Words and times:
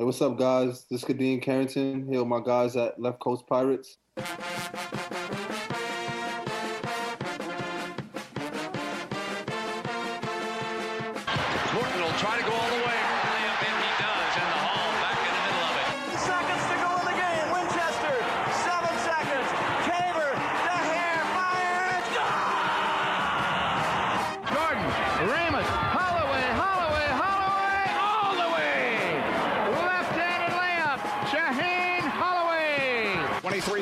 Hey, 0.00 0.06
what's 0.06 0.22
up, 0.22 0.38
guys? 0.38 0.86
This 0.90 1.02
is 1.02 1.04
Kadeem 1.04 1.42
Carrington 1.42 2.06
here 2.08 2.20
with 2.20 2.28
my 2.28 2.40
guys 2.40 2.74
at 2.74 2.98
Left 2.98 3.18
Coast 3.18 3.46
Pirates. 3.46 3.98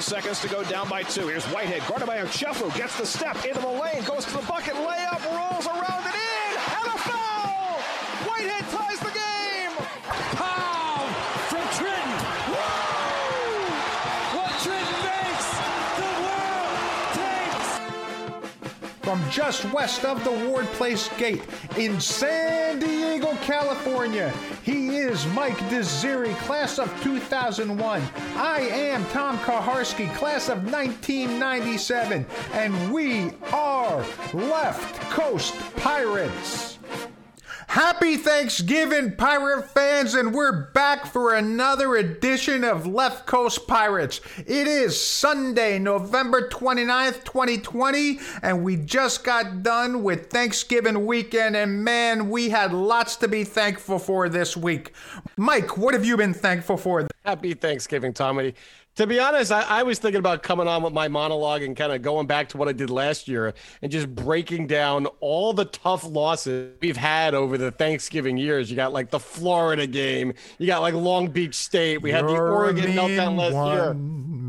Seconds 0.08 0.40
to 0.40 0.48
go 0.48 0.64
down 0.64 0.88
by 0.88 1.02
two. 1.02 1.28
Here's 1.28 1.44
Whitehead, 1.46 1.86
guarded 1.86 2.06
by 2.06 2.16
Ochefu, 2.16 2.74
gets 2.74 2.96
the 2.96 3.04
step 3.04 3.44
into 3.44 3.60
the 3.60 3.68
lane, 3.68 4.02
goes 4.04 4.24
to 4.24 4.32
the 4.32 4.42
bucket, 4.46 4.72
layup, 4.72 5.22
rolls 5.36 5.66
around 5.66 6.02
and 6.02 6.14
in, 6.14 6.56
and 6.56 6.86
a 6.86 6.98
foul! 7.04 7.78
Whitehead 8.24 8.64
ties 8.72 9.00
the 9.00 9.12
game! 9.12 9.70
Pow 10.32 11.04
from 11.50 11.68
Trenton. 11.76 12.10
Woo! 12.48 13.68
What 14.38 14.52
Trenton 14.64 15.00
makes, 15.04 15.48
the 16.00 16.10
world 16.24 16.72
takes. 17.20 17.68
From 19.02 19.20
just 19.30 19.70
west 19.74 20.06
of 20.06 20.24
the 20.24 20.32
Ward 20.48 20.66
Place 20.78 21.10
Gate 21.18 21.44
in 21.76 22.00
San 22.00 22.78
Diego, 22.78 22.97
California, 23.48 24.30
he 24.62 24.98
is 24.98 25.26
Mike 25.28 25.56
Desiri, 25.70 26.36
class 26.40 26.78
of 26.78 26.86
2001. 27.02 28.02
I 28.36 28.60
am 28.60 29.06
Tom 29.06 29.38
Kaharski, 29.38 30.14
class 30.16 30.50
of 30.50 30.70
1997, 30.70 32.26
and 32.52 32.92
we 32.92 33.32
are 33.50 34.04
Left 34.34 35.00
Coast 35.10 35.54
Pirates. 35.76 36.77
Happy 37.68 38.16
Thanksgiving, 38.16 39.14
Pirate 39.14 39.68
fans, 39.68 40.14
and 40.14 40.32
we're 40.32 40.70
back 40.70 41.04
for 41.04 41.34
another 41.34 41.96
edition 41.96 42.64
of 42.64 42.86
Left 42.86 43.26
Coast 43.26 43.68
Pirates. 43.68 44.22
It 44.38 44.66
is 44.66 44.98
Sunday, 44.98 45.78
November 45.78 46.48
29th, 46.48 47.24
2020, 47.24 48.20
and 48.42 48.64
we 48.64 48.76
just 48.76 49.22
got 49.22 49.62
done 49.62 50.02
with 50.02 50.30
Thanksgiving 50.30 51.04
weekend, 51.04 51.56
and 51.56 51.84
man, 51.84 52.30
we 52.30 52.48
had 52.48 52.72
lots 52.72 53.16
to 53.16 53.28
be 53.28 53.44
thankful 53.44 53.98
for 53.98 54.30
this 54.30 54.56
week. 54.56 54.94
Mike, 55.36 55.76
what 55.76 55.92
have 55.92 56.06
you 56.06 56.16
been 56.16 56.32
thankful 56.32 56.78
for? 56.78 57.06
Happy 57.26 57.52
Thanksgiving, 57.52 58.14
Tommy. 58.14 58.54
To 58.98 59.06
be 59.06 59.20
honest, 59.20 59.52
I, 59.52 59.62
I, 59.62 59.82
was 59.84 60.00
thinking 60.00 60.18
about 60.18 60.42
coming 60.42 60.66
on 60.66 60.82
with 60.82 60.92
my 60.92 61.06
monologue 61.06 61.62
and 61.62 61.76
kind 61.76 61.92
of 61.92 62.02
going 62.02 62.26
back 62.26 62.48
to 62.48 62.56
what 62.56 62.66
I 62.66 62.72
did 62.72 62.90
last 62.90 63.28
year 63.28 63.54
and 63.80 63.92
just 63.92 64.12
breaking 64.12 64.66
down 64.66 65.06
all 65.20 65.52
the 65.52 65.66
tough 65.66 66.04
losses 66.04 66.72
we've 66.82 66.96
had 66.96 67.32
over 67.32 67.56
the 67.56 67.70
Thanksgiving 67.70 68.36
years. 68.36 68.68
You 68.68 68.74
got 68.74 68.92
like 68.92 69.10
the 69.10 69.20
Florida 69.20 69.86
game, 69.86 70.34
you 70.58 70.66
got 70.66 70.82
like 70.82 70.94
Long 70.94 71.28
Beach 71.28 71.54
State, 71.54 72.02
we 72.02 72.10
had 72.10 72.26
the 72.26 72.32
You're 72.32 72.52
Oregon 72.52 72.86
meltdown 72.86 73.36
last 73.38 73.72
year. 73.72 73.94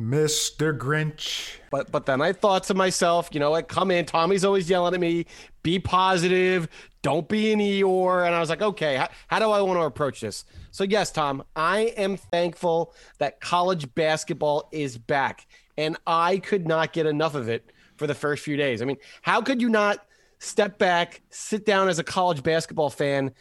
Mr. 0.09 0.75
Grinch. 0.75 1.57
But 1.69 1.91
but 1.91 2.05
then 2.05 2.21
I 2.21 2.33
thought 2.33 2.63
to 2.65 2.73
myself, 2.73 3.29
you 3.31 3.39
know 3.39 3.52
what? 3.52 3.67
Come 3.67 3.91
in. 3.91 4.05
Tommy's 4.05 4.43
always 4.43 4.69
yelling 4.69 4.93
at 4.93 4.99
me. 4.99 5.25
Be 5.61 5.77
positive. 5.77 6.67
Don't 7.02 7.27
be 7.29 7.52
an 7.52 7.59
Eeyore. 7.59 8.25
And 8.25 8.33
I 8.33 8.39
was 8.39 8.49
like, 8.49 8.61
okay, 8.61 8.95
how, 8.95 9.09
how 9.27 9.39
do 9.39 9.52
I 9.52 9.61
want 9.61 9.80
to 9.80 9.83
approach 9.83 10.21
this? 10.21 10.45
So 10.71 10.83
yes, 10.83 11.11
Tom, 11.11 11.43
I 11.55 11.93
am 11.97 12.17
thankful 12.17 12.93
that 13.19 13.39
college 13.39 13.93
basketball 13.93 14.67
is 14.71 14.97
back, 14.97 15.47
and 15.77 15.97
I 16.07 16.39
could 16.39 16.67
not 16.67 16.91
get 16.91 17.05
enough 17.05 17.35
of 17.35 17.47
it 17.47 17.71
for 17.97 18.07
the 18.07 18.15
first 18.15 18.43
few 18.43 18.57
days. 18.57 18.81
I 18.81 18.85
mean, 18.85 18.97
how 19.21 19.41
could 19.41 19.61
you 19.61 19.69
not 19.69 20.05
step 20.39 20.77
back, 20.77 21.21
sit 21.30 21.65
down 21.65 21.87
as 21.87 21.99
a 21.99 22.03
college 22.03 22.42
basketball 22.42 22.89
fan, 22.89 23.31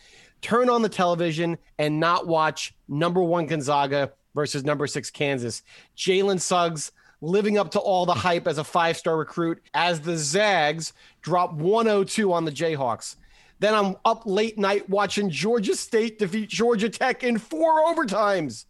turn 0.43 0.69
on 0.69 0.83
the 0.83 0.89
television, 0.89 1.57
and 1.79 1.99
not 1.99 2.27
watch 2.27 2.75
number 2.89 3.23
one 3.23 3.47
Gonzaga 3.47 4.13
versus 4.39 4.65
number 4.65 4.87
six 4.87 5.11
Kansas? 5.11 5.63
Jalen 5.97 6.41
Suggs 6.41 6.93
living 7.21 7.59
up 7.59 7.73
to 7.73 7.81
all 7.81 8.07
the 8.07 8.15
hype 8.15 8.47
as 8.47 8.57
a 8.59 8.63
five 8.63 8.97
star 8.97 9.17
recruit 9.17 9.61
as 9.75 10.01
the 10.01 10.17
Zags 10.17 10.93
drop 11.23 11.55
102 11.55 12.33
on 12.33 12.45
the 12.45 12.53
Jayhawks. 12.53 13.17
Then 13.59 13.75
I'm 13.75 13.97
up 14.05 14.23
late 14.27 14.57
night 14.57 14.89
watching 14.89 15.29
Georgia 15.29 15.75
State 15.75 16.21
defeat 16.21 16.49
Georgia 16.49 16.89
Tech 16.89 17.25
in 17.25 17.39
four 17.39 17.83
overtimes. 17.83 18.67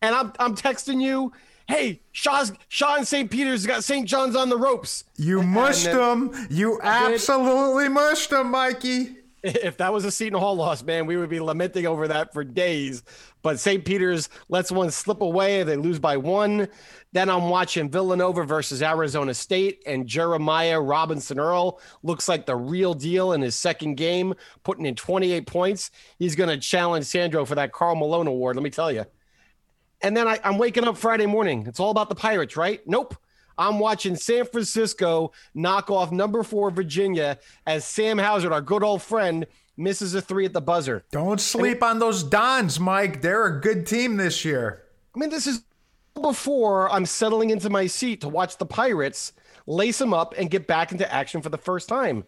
And 0.00 0.14
I'm, 0.14 0.32
I'm 0.38 0.56
texting 0.56 1.02
you, 1.02 1.32
hey, 1.68 2.00
Shaw's, 2.12 2.52
Shaw 2.68 2.96
and 2.96 3.06
St. 3.06 3.30
Peter's 3.30 3.66
got 3.66 3.84
St. 3.84 4.08
John's 4.08 4.34
on 4.34 4.48
the 4.48 4.56
ropes. 4.56 5.04
You 5.18 5.42
mushed 5.42 5.84
them. 5.84 6.32
You 6.48 6.80
absolutely 6.82 7.90
mushed 7.90 8.30
them, 8.30 8.50
Mikey. 8.50 9.16
If 9.44 9.76
that 9.78 9.92
was 9.92 10.04
a 10.04 10.10
Seton 10.10 10.38
Hall 10.38 10.54
loss, 10.54 10.84
man, 10.84 11.06
we 11.06 11.16
would 11.16 11.28
be 11.28 11.40
lamenting 11.40 11.86
over 11.86 12.06
that 12.08 12.32
for 12.32 12.44
days. 12.44 13.02
But 13.42 13.58
St. 13.58 13.84
Peter's 13.84 14.28
lets 14.48 14.70
one 14.70 14.90
slip 14.92 15.20
away. 15.20 15.64
They 15.64 15.76
lose 15.76 15.98
by 15.98 16.16
one. 16.16 16.68
Then 17.12 17.28
I'm 17.28 17.48
watching 17.48 17.90
Villanova 17.90 18.44
versus 18.44 18.82
Arizona 18.82 19.34
State, 19.34 19.82
and 19.84 20.06
Jeremiah 20.06 20.80
Robinson 20.80 21.40
Earl 21.40 21.80
looks 22.04 22.28
like 22.28 22.46
the 22.46 22.54
real 22.54 22.94
deal 22.94 23.32
in 23.32 23.42
his 23.42 23.56
second 23.56 23.96
game, 23.96 24.34
putting 24.62 24.86
in 24.86 24.94
28 24.94 25.46
points. 25.46 25.90
He's 26.18 26.36
going 26.36 26.50
to 26.50 26.56
challenge 26.56 27.06
Sandro 27.06 27.44
for 27.44 27.56
that 27.56 27.72
Karl 27.72 27.96
Malone 27.96 28.28
award, 28.28 28.56
let 28.56 28.62
me 28.62 28.70
tell 28.70 28.92
you. 28.92 29.04
And 30.02 30.16
then 30.16 30.26
I, 30.26 30.38
I'm 30.44 30.58
waking 30.58 30.84
up 30.84 30.96
Friday 30.96 31.26
morning. 31.26 31.66
It's 31.66 31.80
all 31.80 31.90
about 31.90 32.08
the 32.08 32.14
Pirates, 32.14 32.56
right? 32.56 32.80
Nope. 32.86 33.16
I'm 33.58 33.78
watching 33.78 34.16
San 34.16 34.44
Francisco 34.44 35.32
knock 35.54 35.90
off 35.90 36.12
number 36.12 36.42
four 36.42 36.70
Virginia 36.70 37.38
as 37.66 37.84
Sam 37.84 38.18
Hauser, 38.18 38.52
our 38.52 38.60
good 38.60 38.82
old 38.82 39.02
friend, 39.02 39.46
misses 39.76 40.14
a 40.14 40.20
three 40.20 40.44
at 40.44 40.52
the 40.52 40.60
buzzer. 40.60 41.04
Don't 41.10 41.40
sleep 41.40 41.82
on 41.82 41.98
those 41.98 42.22
Dons, 42.22 42.78
Mike. 42.78 43.22
They're 43.22 43.46
a 43.46 43.60
good 43.60 43.86
team 43.86 44.16
this 44.16 44.44
year. 44.44 44.84
I 45.14 45.18
mean, 45.18 45.30
this 45.30 45.46
is 45.46 45.64
before 46.20 46.90
I'm 46.90 47.06
settling 47.06 47.50
into 47.50 47.70
my 47.70 47.86
seat 47.86 48.20
to 48.20 48.28
watch 48.28 48.58
the 48.58 48.66
Pirates 48.66 49.32
lace 49.66 49.98
them 49.98 50.12
up 50.12 50.34
and 50.36 50.50
get 50.50 50.66
back 50.66 50.92
into 50.92 51.12
action 51.12 51.40
for 51.40 51.48
the 51.48 51.58
first 51.58 51.88
time. 51.88 52.24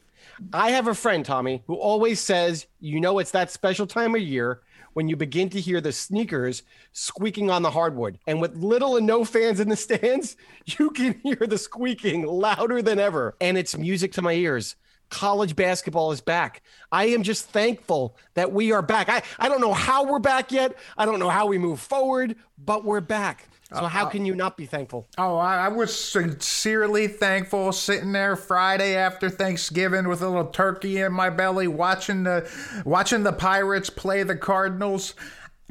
I 0.52 0.70
have 0.70 0.88
a 0.88 0.94
friend, 0.94 1.24
Tommy, 1.24 1.62
who 1.66 1.74
always 1.74 2.20
says, 2.20 2.66
you 2.80 3.00
know, 3.00 3.18
it's 3.18 3.32
that 3.32 3.50
special 3.50 3.86
time 3.86 4.14
of 4.14 4.20
year 4.22 4.60
when 4.94 5.08
you 5.08 5.16
begin 5.16 5.50
to 5.50 5.60
hear 5.60 5.80
the 5.80 5.92
sneakers 5.92 6.62
squeaking 6.92 7.50
on 7.50 7.62
the 7.62 7.70
hardwood. 7.70 8.18
And 8.26 8.40
with 8.40 8.56
little 8.56 8.96
and 8.96 9.06
no 9.06 9.24
fans 9.24 9.60
in 9.60 9.68
the 9.68 9.76
stands, 9.84 10.36
you 10.64 10.90
can 10.90 11.20
hear 11.22 11.46
the 11.46 11.58
squeaking 11.58 12.26
louder 12.26 12.80
than 12.82 12.98
ever. 12.98 13.36
And 13.40 13.58
it's 13.58 13.76
music 13.76 14.12
to 14.12 14.22
my 14.22 14.32
ears. 14.32 14.76
College 15.10 15.54
basketball 15.54 16.12
is 16.12 16.20
back. 16.20 16.62
I 16.90 17.06
am 17.06 17.22
just 17.22 17.46
thankful 17.46 18.16
that 18.34 18.52
we 18.52 18.72
are 18.72 18.82
back. 18.82 19.08
I, 19.08 19.22
I 19.38 19.48
don't 19.48 19.60
know 19.60 19.74
how 19.74 20.04
we're 20.04 20.18
back 20.18 20.50
yet. 20.50 20.76
I 20.96 21.04
don't 21.04 21.20
know 21.20 21.28
how 21.28 21.46
we 21.46 21.58
move 21.58 21.78
forward, 21.78 22.36
but 22.58 22.84
we're 22.84 23.00
back. 23.00 23.48
So 23.72 23.80
uh, 23.80 23.88
how 23.88 24.06
uh, 24.06 24.10
can 24.10 24.26
you 24.26 24.34
not 24.34 24.56
be 24.56 24.66
thankful? 24.66 25.08
Oh, 25.16 25.36
I, 25.36 25.66
I 25.66 25.68
was 25.68 25.98
sincerely 25.98 27.08
thankful 27.08 27.72
sitting 27.72 28.12
there 28.12 28.36
Friday 28.36 28.94
after 28.94 29.30
Thanksgiving 29.30 30.06
with 30.06 30.22
a 30.22 30.28
little 30.28 30.46
turkey 30.46 31.00
in 31.00 31.12
my 31.12 31.30
belly, 31.30 31.66
watching 31.66 32.24
the 32.24 32.48
watching 32.84 33.22
the 33.22 33.32
Pirates 33.32 33.90
play 33.90 34.22
the 34.22 34.36
Cardinals. 34.36 35.14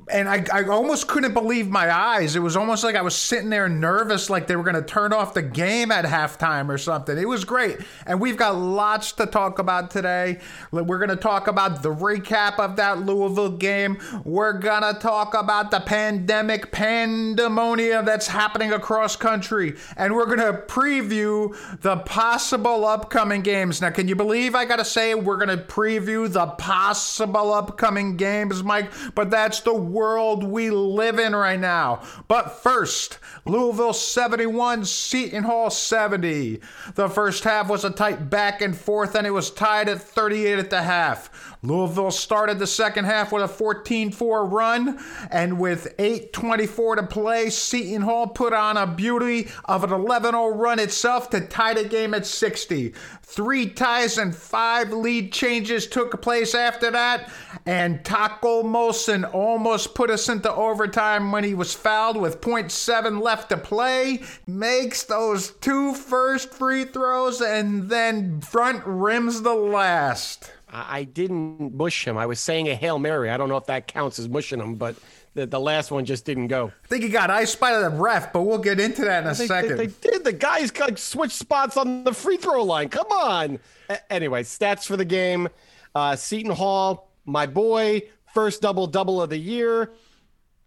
And 0.10 0.28
I, 0.28 0.44
I 0.52 0.64
almost 0.66 1.08
couldn't 1.08 1.34
believe 1.34 1.70
my 1.70 1.90
eyes. 1.90 2.36
It 2.36 2.42
was 2.42 2.58
almost 2.58 2.84
like 2.84 2.96
I 2.96 3.02
was 3.02 3.16
sitting 3.16 3.50
there 3.50 3.70
nervous, 3.70 4.30
like 4.30 4.48
they 4.48 4.56
were 4.58 4.64
going 4.64 4.76
to 4.76 4.82
turn 4.82 5.14
off 5.14 5.34
the 5.34 5.42
game 5.42 5.92
at 5.92 6.04
halftime 6.04 6.68
or 6.68 6.78
something. 6.78 7.18
It 7.18 7.28
was 7.28 7.46
great. 7.46 7.78
And 8.06 8.20
we've 8.20 8.36
got 8.36 8.58
lots 8.58 9.14
to 9.14 9.26
talk 9.26 9.60
about 9.60 9.92
today. 9.92 10.40
We're 10.72 10.98
going 10.98 11.10
to 11.10 11.16
talk 11.16 11.48
about 11.48 11.84
the 11.84 11.94
recap 11.94 12.60
of 12.60 12.76
that 12.76 13.06
Louisville 13.06 13.52
game. 13.52 13.98
We're 14.26 14.54
going 14.54 14.82
to 14.82 15.00
talk 15.00 15.36
about 15.36 15.72
the 15.72 15.80
pandemic 15.80 16.72
pandemonium 16.72 18.04
that's 18.04 18.28
happening 18.28 18.74
across 18.74 19.16
country. 19.16 19.78
And 19.96 20.16
we're 20.16 20.26
going 20.26 20.40
to 20.40 20.64
preview 20.68 21.56
the 21.80 21.98
possible 21.98 22.86
upcoming 22.86 23.42
games. 23.42 23.80
Now, 23.82 23.92
can 23.92 24.10
you 24.10 24.16
believe 24.16 24.54
I 24.54 24.66
got 24.66 24.78
to 24.78 24.86
say 24.86 25.16
we're 25.16 25.38
going 25.38 25.58
to 25.58 25.64
preview 25.64 26.32
the 26.32 26.48
possible 26.48 27.54
upcoming 27.54 28.18
games, 28.18 28.64
Mike? 28.64 28.92
But 29.16 29.30
that's 29.30 29.62
the 29.62 29.83
world 29.84 30.44
we 30.44 30.70
live 30.70 31.20
in 31.20 31.36
right 31.36 31.60
now. 31.60 32.02
But 32.28 32.52
first, 32.64 33.20
Louisville 33.46 33.94
71, 33.94 34.86
Seton 34.86 35.44
Hall 35.44 35.70
70. 35.70 36.62
The 36.96 37.10
first 37.10 37.44
half 37.44 37.70
was 37.70 37.84
a 37.84 37.90
tight 37.90 38.30
back 38.30 38.62
and 38.62 38.76
forth, 38.76 39.16
and 39.16 39.28
it 39.28 39.32
was 39.32 39.52
tied 39.52 39.90
at 39.90 40.02
38 40.02 40.60
at 40.60 40.70
the 40.70 40.82
half. 40.82 41.30
Louisville 41.62 42.12
started 42.12 42.60
the 42.60 42.68
second 42.68 43.06
half 43.06 43.32
with 43.32 43.44
a 43.44 43.48
14 43.48 44.12
4 44.12 44.46
run, 44.46 45.00
and 45.32 45.60
with 45.60 45.96
8.24 45.98 46.98
to 46.98 47.04
play, 47.04 47.50
Seton 47.50 48.02
Hall 48.02 48.28
put 48.28 48.54
on 48.54 48.76
a 48.76 48.86
beauty 48.86 49.50
of 49.66 49.84
an 49.84 49.92
11 49.92 50.32
0 50.32 50.48
run 50.50 50.80
itself 50.80 51.30
to 51.30 51.42
tie 51.42 51.74
the 51.74 51.86
game 51.86 52.14
at 52.14 52.26
60. 52.26 52.94
Three 53.22 53.70
ties 53.70 54.18
and 54.18 54.36
five 54.36 54.92
lead 54.92 55.32
changes 55.32 55.88
took 55.88 56.22
place 56.22 56.54
after 56.54 56.92
that, 56.92 57.32
and 57.66 58.04
Taco 58.04 58.62
Molson 58.64 59.32
almost 59.34 59.96
put 59.96 60.10
us 60.10 60.28
into 60.30 60.52
overtime 60.54 61.32
when 61.32 61.44
he 61.44 61.54
was 61.54 61.74
fouled 61.74 62.18
with 62.18 62.42
0.7 62.42 63.22
left 63.22 63.50
to 63.50 63.58
play. 63.58 64.22
Makes 64.48 65.04
those 65.04 65.52
two 65.62 65.94
first 65.94 66.54
free 66.54 66.84
throws 66.86 67.42
and 67.42 67.90
then 67.90 68.42
front 68.42 68.84
rims 68.86 69.42
the 69.44 69.54
last. 69.54 70.52
I, 70.70 71.00
I 71.00 71.04
didn't 71.06 71.76
mush 71.76 72.06
him. 72.08 72.18
I 72.18 72.26
was 72.26 72.40
saying 72.40 72.68
a 72.68 72.76
Hail 72.76 73.00
Mary. 73.00 73.30
I 73.30 73.38
don't 73.38 73.50
know 73.50 73.58
if 73.58 73.66
that 73.68 73.88
counts 73.88 74.20
as 74.20 74.28
mushing 74.28 74.60
him, 74.60 74.76
but 74.76 74.96
the, 75.34 75.46
the 75.46 75.60
last 75.60 75.90
one 75.90 76.04
just 76.06 76.26
didn't 76.26 76.48
go. 76.50 76.72
I 76.84 76.88
think 76.88 77.04
he 77.04 77.10
got 77.10 77.30
iced 77.30 77.60
by 77.60 77.80
the 77.80 77.90
ref, 77.90 78.34
but 78.34 78.42
we'll 78.42 78.58
get 78.60 78.80
into 78.80 79.04
that 79.06 79.24
in 79.24 79.30
a 79.30 79.34
They, 79.34 79.48
second. 79.48 79.78
they, 79.78 79.88
they 79.88 79.94
did. 80.12 80.24
The 80.26 80.34
guys 80.34 80.78
like 80.78 80.98
switched 80.98 81.38
spots 81.38 81.78
on 81.78 82.04
the 82.04 82.14
free 82.14 82.38
throw 82.38 82.64
line. 82.64 82.90
Come 82.90 83.08
on. 83.08 83.60
A- 83.90 84.14
anyway, 84.14 84.44
stats 84.44 84.86
for 84.86 84.98
the 84.98 85.06
game. 85.06 85.48
Uh, 85.96 86.16
Seton 86.16 86.52
Hall, 86.52 87.10
my 87.26 87.46
boy, 87.46 88.04
first 88.34 88.62
double 88.62 88.88
double 88.88 89.22
of 89.22 89.30
the 89.30 89.38
year. 89.38 89.94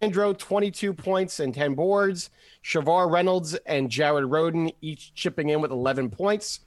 Andro, 0.01 0.37
22 0.37 0.93
points 0.93 1.39
and 1.39 1.53
10 1.53 1.73
boards. 1.73 2.29
Shavar 2.63 3.11
Reynolds 3.11 3.55
and 3.65 3.89
Jared 3.89 4.25
Rhoden 4.25 4.73
each 4.81 5.13
chipping 5.15 5.49
in 5.49 5.61
with 5.61 5.71
11 5.71 6.09
points. 6.09 6.59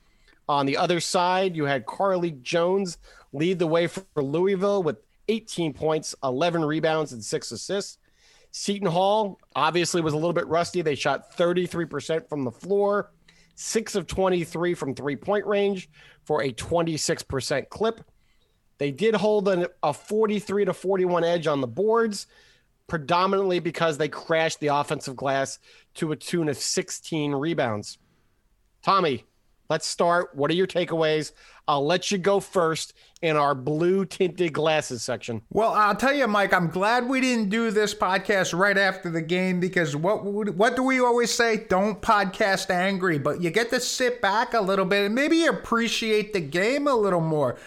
On 0.48 0.66
the 0.66 0.76
other 0.76 0.98
side, 0.98 1.54
you 1.54 1.64
had 1.64 1.86
Carlik 1.86 2.42
Jones 2.42 2.98
lead 3.32 3.58
the 3.58 3.66
way 3.66 3.86
for 3.86 4.04
Louisville 4.16 4.82
with 4.82 4.96
18 5.28 5.72
points, 5.72 6.14
11 6.24 6.64
rebounds, 6.64 7.12
and 7.12 7.24
six 7.24 7.52
assists. 7.52 7.98
Seton 8.50 8.88
Hall 8.88 9.38
obviously 9.54 10.00
was 10.00 10.12
a 10.12 10.16
little 10.16 10.32
bit 10.32 10.46
rusty. 10.48 10.82
They 10.82 10.96
shot 10.96 11.36
33% 11.36 12.28
from 12.28 12.42
the 12.42 12.50
floor, 12.50 13.12
six 13.54 13.94
of 13.94 14.08
23 14.08 14.74
from 14.74 14.94
three 14.94 15.14
point 15.14 15.46
range 15.46 15.88
for 16.24 16.42
a 16.42 16.52
26% 16.52 17.68
clip. 17.68 18.00
They 18.80 18.90
did 18.90 19.14
hold 19.14 19.46
an, 19.46 19.66
a 19.82 19.92
43 19.92 20.64
to 20.64 20.72
41 20.72 21.22
edge 21.22 21.46
on 21.46 21.60
the 21.60 21.66
boards, 21.66 22.26
predominantly 22.86 23.60
because 23.60 23.98
they 23.98 24.08
crashed 24.08 24.58
the 24.58 24.68
offensive 24.68 25.14
glass 25.14 25.58
to 25.96 26.12
a 26.12 26.16
tune 26.16 26.48
of 26.48 26.56
16 26.56 27.32
rebounds. 27.32 27.98
Tommy, 28.82 29.26
let's 29.68 29.86
start. 29.86 30.34
What 30.34 30.50
are 30.50 30.54
your 30.54 30.66
takeaways? 30.66 31.32
I'll 31.68 31.84
let 31.84 32.10
you 32.10 32.16
go 32.16 32.40
first 32.40 32.94
in 33.20 33.36
our 33.36 33.54
blue 33.54 34.06
tinted 34.06 34.54
glasses 34.54 35.02
section. 35.02 35.42
Well, 35.50 35.74
I'll 35.74 35.94
tell 35.94 36.14
you, 36.14 36.26
Mike. 36.26 36.54
I'm 36.54 36.70
glad 36.70 37.06
we 37.06 37.20
didn't 37.20 37.50
do 37.50 37.70
this 37.70 37.94
podcast 37.94 38.58
right 38.58 38.78
after 38.78 39.10
the 39.10 39.20
game 39.20 39.60
because 39.60 39.94
what 39.94 40.24
what 40.24 40.74
do 40.74 40.82
we 40.82 41.00
always 41.00 41.30
say? 41.30 41.66
Don't 41.68 42.00
podcast 42.00 42.70
angry, 42.70 43.18
but 43.18 43.42
you 43.42 43.50
get 43.50 43.68
to 43.70 43.78
sit 43.78 44.22
back 44.22 44.54
a 44.54 44.60
little 44.62 44.86
bit 44.86 45.04
and 45.04 45.14
maybe 45.14 45.44
appreciate 45.44 46.32
the 46.32 46.40
game 46.40 46.88
a 46.88 46.94
little 46.94 47.20
more. 47.20 47.58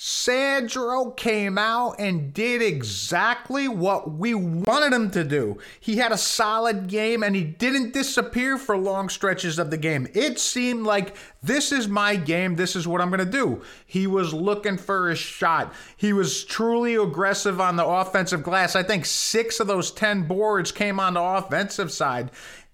Sandro 0.00 1.10
came 1.10 1.58
out 1.58 1.96
and 1.98 2.32
did 2.32 2.62
exactly 2.62 3.66
what 3.66 4.12
we 4.12 4.32
wanted 4.32 4.92
him 4.92 5.10
to 5.10 5.24
do. 5.24 5.58
He 5.80 5.96
had 5.96 6.12
a 6.12 6.16
solid 6.16 6.86
game 6.86 7.24
and 7.24 7.34
he 7.34 7.42
didn't 7.42 7.94
disappear 7.94 8.58
for 8.58 8.78
long 8.78 9.08
stretches 9.08 9.58
of 9.58 9.72
the 9.72 9.76
game. 9.76 10.06
It 10.14 10.38
seemed 10.38 10.86
like 10.86 11.16
this 11.42 11.72
is 11.72 11.88
my 11.88 12.14
game, 12.14 12.54
this 12.54 12.76
is 12.76 12.86
what 12.86 13.00
I'm 13.00 13.10
going 13.10 13.18
to 13.18 13.26
do. 13.26 13.60
He 13.86 14.06
was 14.06 14.32
looking 14.32 14.76
for 14.76 15.10
his 15.10 15.18
shot. 15.18 15.74
He 15.96 16.12
was 16.12 16.44
truly 16.44 16.94
aggressive 16.94 17.60
on 17.60 17.74
the 17.74 17.84
offensive 17.84 18.44
glass. 18.44 18.76
I 18.76 18.84
think 18.84 19.04
six 19.04 19.58
of 19.58 19.66
those 19.66 19.90
10 19.90 20.28
boards 20.28 20.70
came 20.70 21.00
on 21.00 21.14
the 21.14 21.22
offensive 21.22 21.90
side. 21.90 22.30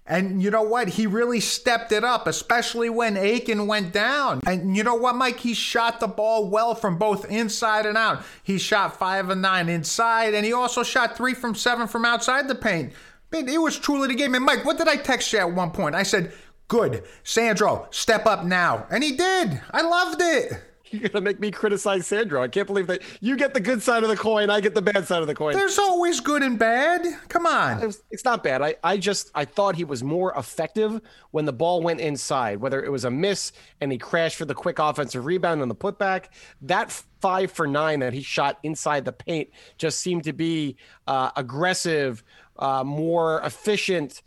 And 0.07 0.41
you 0.41 0.51
know 0.51 0.61
what? 0.61 0.89
He 0.89 1.07
really 1.07 1.39
stepped 1.39 1.91
it 1.91 2.03
up, 2.03 2.27
especially 2.27 2.89
when 2.89 3.17
Aiken 3.17 3.65
went 3.65 3.91
down. 3.91 4.39
And 4.45 4.77
you 4.77 4.83
know 4.83 4.93
what, 4.93 5.15
Mike? 5.15 5.39
He 5.39 5.55
shot 5.55 5.99
the 5.99 6.07
ball 6.07 6.47
well 6.47 6.75
from 6.75 6.97
both 6.97 7.25
inside 7.25 7.87
and 7.87 7.97
out. 7.97 8.23
He 8.43 8.59
shot 8.59 8.99
five 8.99 9.31
and 9.31 9.41
nine 9.41 9.67
inside, 9.67 10.35
and 10.35 10.45
he 10.45 10.53
also 10.53 10.83
shot 10.83 11.17
three 11.17 11.33
from 11.33 11.55
seven 11.55 11.87
from 11.87 12.05
outside 12.05 12.47
the 12.47 12.55
paint. 12.55 12.93
Man, 13.31 13.49
it 13.49 13.59
was 13.59 13.79
truly 13.79 14.07
the 14.07 14.13
game. 14.13 14.35
And 14.35 14.45
Mike, 14.45 14.63
what 14.63 14.77
did 14.77 14.87
I 14.87 14.97
text 14.97 15.33
you 15.33 15.39
at 15.39 15.51
one 15.51 15.71
point? 15.71 15.95
I 15.95 16.03
said, 16.03 16.31
Good, 16.67 17.03
Sandro, 17.23 17.87
step 17.89 18.25
up 18.25 18.43
now. 18.43 18.85
And 18.91 19.03
he 19.03 19.15
did. 19.15 19.61
I 19.71 19.81
loved 19.81 20.21
it. 20.21 20.61
You're 20.99 21.09
gonna 21.09 21.23
make 21.23 21.39
me 21.39 21.51
criticize 21.51 22.07
Sandro. 22.07 22.41
I 22.43 22.47
can't 22.47 22.67
believe 22.67 22.87
that 22.87 23.01
you 23.21 23.35
get 23.37 23.53
the 23.53 23.59
good 23.59 23.81
side 23.81 24.03
of 24.03 24.09
the 24.09 24.15
coin, 24.17 24.49
I 24.49 24.59
get 24.61 24.73
the 24.75 24.81
bad 24.81 25.05
side 25.07 25.21
of 25.21 25.27
the 25.27 25.35
coin. 25.35 25.53
There's 25.53 25.77
always 25.79 26.19
good 26.19 26.43
and 26.43 26.57
bad. 26.59 27.05
Come 27.29 27.45
on. 27.45 27.77
It's- 27.77 28.01
it's 28.11 28.23
not 28.25 28.43
bad. 28.43 28.61
I, 28.61 28.75
I 28.83 28.97
just 28.97 29.31
I 29.35 29.45
thought 29.45 29.75
he 29.75 29.83
was 29.83 30.03
more 30.03 30.33
effective 30.37 31.01
when 31.31 31.45
the 31.45 31.53
ball 31.53 31.81
went 31.81 31.99
inside, 31.99 32.59
whether 32.59 32.83
it 32.83 32.91
was 32.91 33.03
a 33.05 33.11
miss 33.11 33.51
and 33.81 33.91
he 33.91 33.97
crashed 33.97 34.37
for 34.37 34.45
the 34.45 34.53
quick 34.55 34.79
offensive 34.79 35.25
rebound 35.25 35.61
and 35.61 35.69
the 35.69 35.75
putback. 35.75 36.25
That 36.61 36.91
five 37.21 37.51
for 37.51 37.67
nine 37.67 37.99
that 37.99 38.13
he 38.13 38.21
shot 38.21 38.59
inside 38.63 39.03
the 39.05 39.11
paint 39.11 39.49
just 39.77 39.99
seemed 39.99 40.23
to 40.25 40.33
be 40.33 40.77
uh, 41.07 41.31
aggressive, 41.35 42.23
uh, 42.57 42.83
more 42.83 43.41
efficient. 43.41 44.21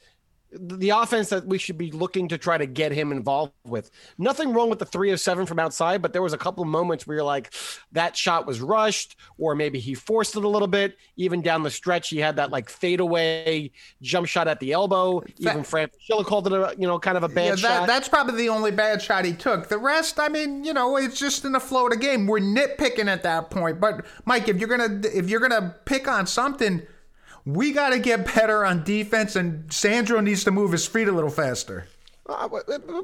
The 0.53 0.91
offense 0.91 1.29
that 1.29 1.47
we 1.47 1.59
should 1.59 1.77
be 1.77 1.91
looking 1.91 2.29
to 2.29 2.39
try 2.39 2.57
to 2.57 2.67
get 2.67 2.91
him 2.93 3.13
involved 3.13 3.53
with. 3.67 3.91
Nothing 4.17 4.53
wrong 4.55 4.71
with 4.71 4.79
the 4.79 4.87
three 4.87 5.11
of 5.11 5.21
seven 5.21 5.45
from 5.45 5.59
outside, 5.59 6.01
but 6.01 6.13
there 6.13 6.23
was 6.23 6.33
a 6.33 6.39
couple 6.39 6.63
of 6.63 6.69
moments 6.69 7.07
where 7.07 7.17
you're 7.19 7.25
like, 7.25 7.53
that 7.93 8.17
shot 8.17 8.47
was 8.47 8.61
rushed, 8.61 9.17
or 9.37 9.55
maybe 9.55 9.79
he 9.79 9.95
forced 9.95 10.37
it 10.37 10.45
a 10.45 10.49
little 10.49 10.69
bit. 10.69 10.97
Even 11.17 11.43
down 11.43 11.63
the 11.63 11.71
stretch, 11.71 12.09
he 12.09 12.19
had 12.19 12.37
that 12.37 12.51
like 12.51 12.71
fadeaway 12.71 13.71
jump 14.01 14.27
shot 14.27 14.49
at 14.49 14.59
the 14.61 14.73
elbow. 14.73 15.23
Even 15.39 15.63
Fran 15.65 15.89
Fraschilla 15.89 16.25
called 16.25 16.47
it 16.47 16.53
a 16.53 16.75
you 16.79 16.87
know 16.87 16.99
kind 16.99 17.17
of 17.17 17.25
a 17.25 17.29
bad 17.29 17.45
Yeah, 17.45 17.55
that, 17.57 17.79
shot. 17.81 17.87
that's 17.87 18.09
probably 18.09 18.37
the 18.37 18.49
only 18.49 18.71
bad 18.71 19.03
shot 19.03 19.25
he 19.25 19.33
took. 19.35 19.69
The 19.69 19.79
rest, 19.79 20.19
I 20.19 20.29
mean, 20.29 20.65
you 20.65 20.73
know, 20.73 20.97
it's 20.97 21.19
just 21.19 21.45
in 21.45 21.53
the 21.53 21.61
flow 21.61 21.85
of 21.87 21.91
the 21.91 21.99
game. 21.99 22.27
We're 22.27 22.41
nitpicking 22.41 23.07
at 23.07 23.23
that 23.23 23.51
point. 23.51 23.81
But 23.81 24.07
Mike, 24.25 24.49
if 24.49 24.57
you're 24.59 24.69
gonna 24.69 25.01
if 25.05 25.29
you're 25.29 25.41
gonna 25.41 25.75
pick 25.85 26.09
on 26.09 26.27
something, 26.27 26.83
we 27.49 27.73
got 27.73 27.91
to 27.91 27.99
get 27.99 28.35
better 28.35 28.63
on 28.63 28.85
defense, 28.85 29.35
and 29.35 29.73
Sandro 29.73 30.21
needs 30.21 30.45
to 30.45 30.51
move 30.51 30.71
his 30.71 30.87
feet 30.87 31.09
a 31.09 31.13
little 31.13 31.31
faster. 31.31 31.87
Uh, 32.29 32.47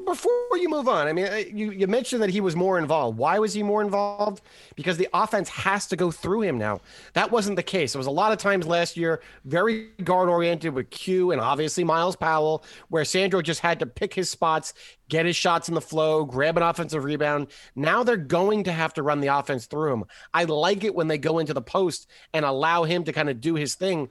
before 0.05 0.57
you 0.57 0.69
move 0.69 0.87
on, 0.87 1.07
I 1.07 1.13
mean, 1.13 1.25
uh, 1.25 1.41
you, 1.51 1.71
you 1.71 1.87
mentioned 1.87 2.21
that 2.21 2.29
he 2.29 2.41
was 2.41 2.55
more 2.55 2.77
involved. 2.77 3.17
Why 3.17 3.39
was 3.39 3.55
he 3.55 3.63
more 3.63 3.81
involved? 3.81 4.43
Because 4.75 4.97
the 4.97 5.09
offense 5.15 5.49
has 5.49 5.87
to 5.87 5.95
go 5.95 6.11
through 6.11 6.43
him 6.43 6.59
now. 6.59 6.79
That 7.13 7.31
wasn't 7.31 7.55
the 7.55 7.63
case. 7.63 7.95
It 7.95 7.97
was 7.97 8.05
a 8.05 8.11
lot 8.11 8.31
of 8.31 8.37
times 8.37 8.67
last 8.67 8.95
year, 8.95 9.23
very 9.45 9.87
guard 10.03 10.29
oriented 10.29 10.75
with 10.75 10.91
Q 10.91 11.31
and 11.31 11.41
obviously 11.41 11.83
Myles 11.83 12.15
Powell, 12.15 12.63
where 12.89 13.03
Sandro 13.03 13.41
just 13.41 13.61
had 13.61 13.79
to 13.79 13.87
pick 13.87 14.13
his 14.13 14.29
spots, 14.29 14.75
get 15.09 15.25
his 15.25 15.35
shots 15.35 15.69
in 15.69 15.73
the 15.73 15.81
flow, 15.81 16.23
grab 16.23 16.55
an 16.55 16.61
offensive 16.61 17.03
rebound. 17.03 17.47
Now 17.75 18.03
they're 18.03 18.17
going 18.17 18.63
to 18.65 18.71
have 18.71 18.93
to 18.93 19.01
run 19.01 19.21
the 19.21 19.35
offense 19.35 19.65
through 19.65 19.91
him. 19.91 20.03
I 20.35 20.43
like 20.43 20.83
it 20.83 20.93
when 20.93 21.07
they 21.07 21.17
go 21.17 21.39
into 21.39 21.55
the 21.55 21.63
post 21.63 22.07
and 22.31 22.45
allow 22.45 22.83
him 22.83 23.03
to 23.05 23.11
kind 23.11 23.31
of 23.31 23.41
do 23.41 23.55
his 23.55 23.73
thing 23.73 24.09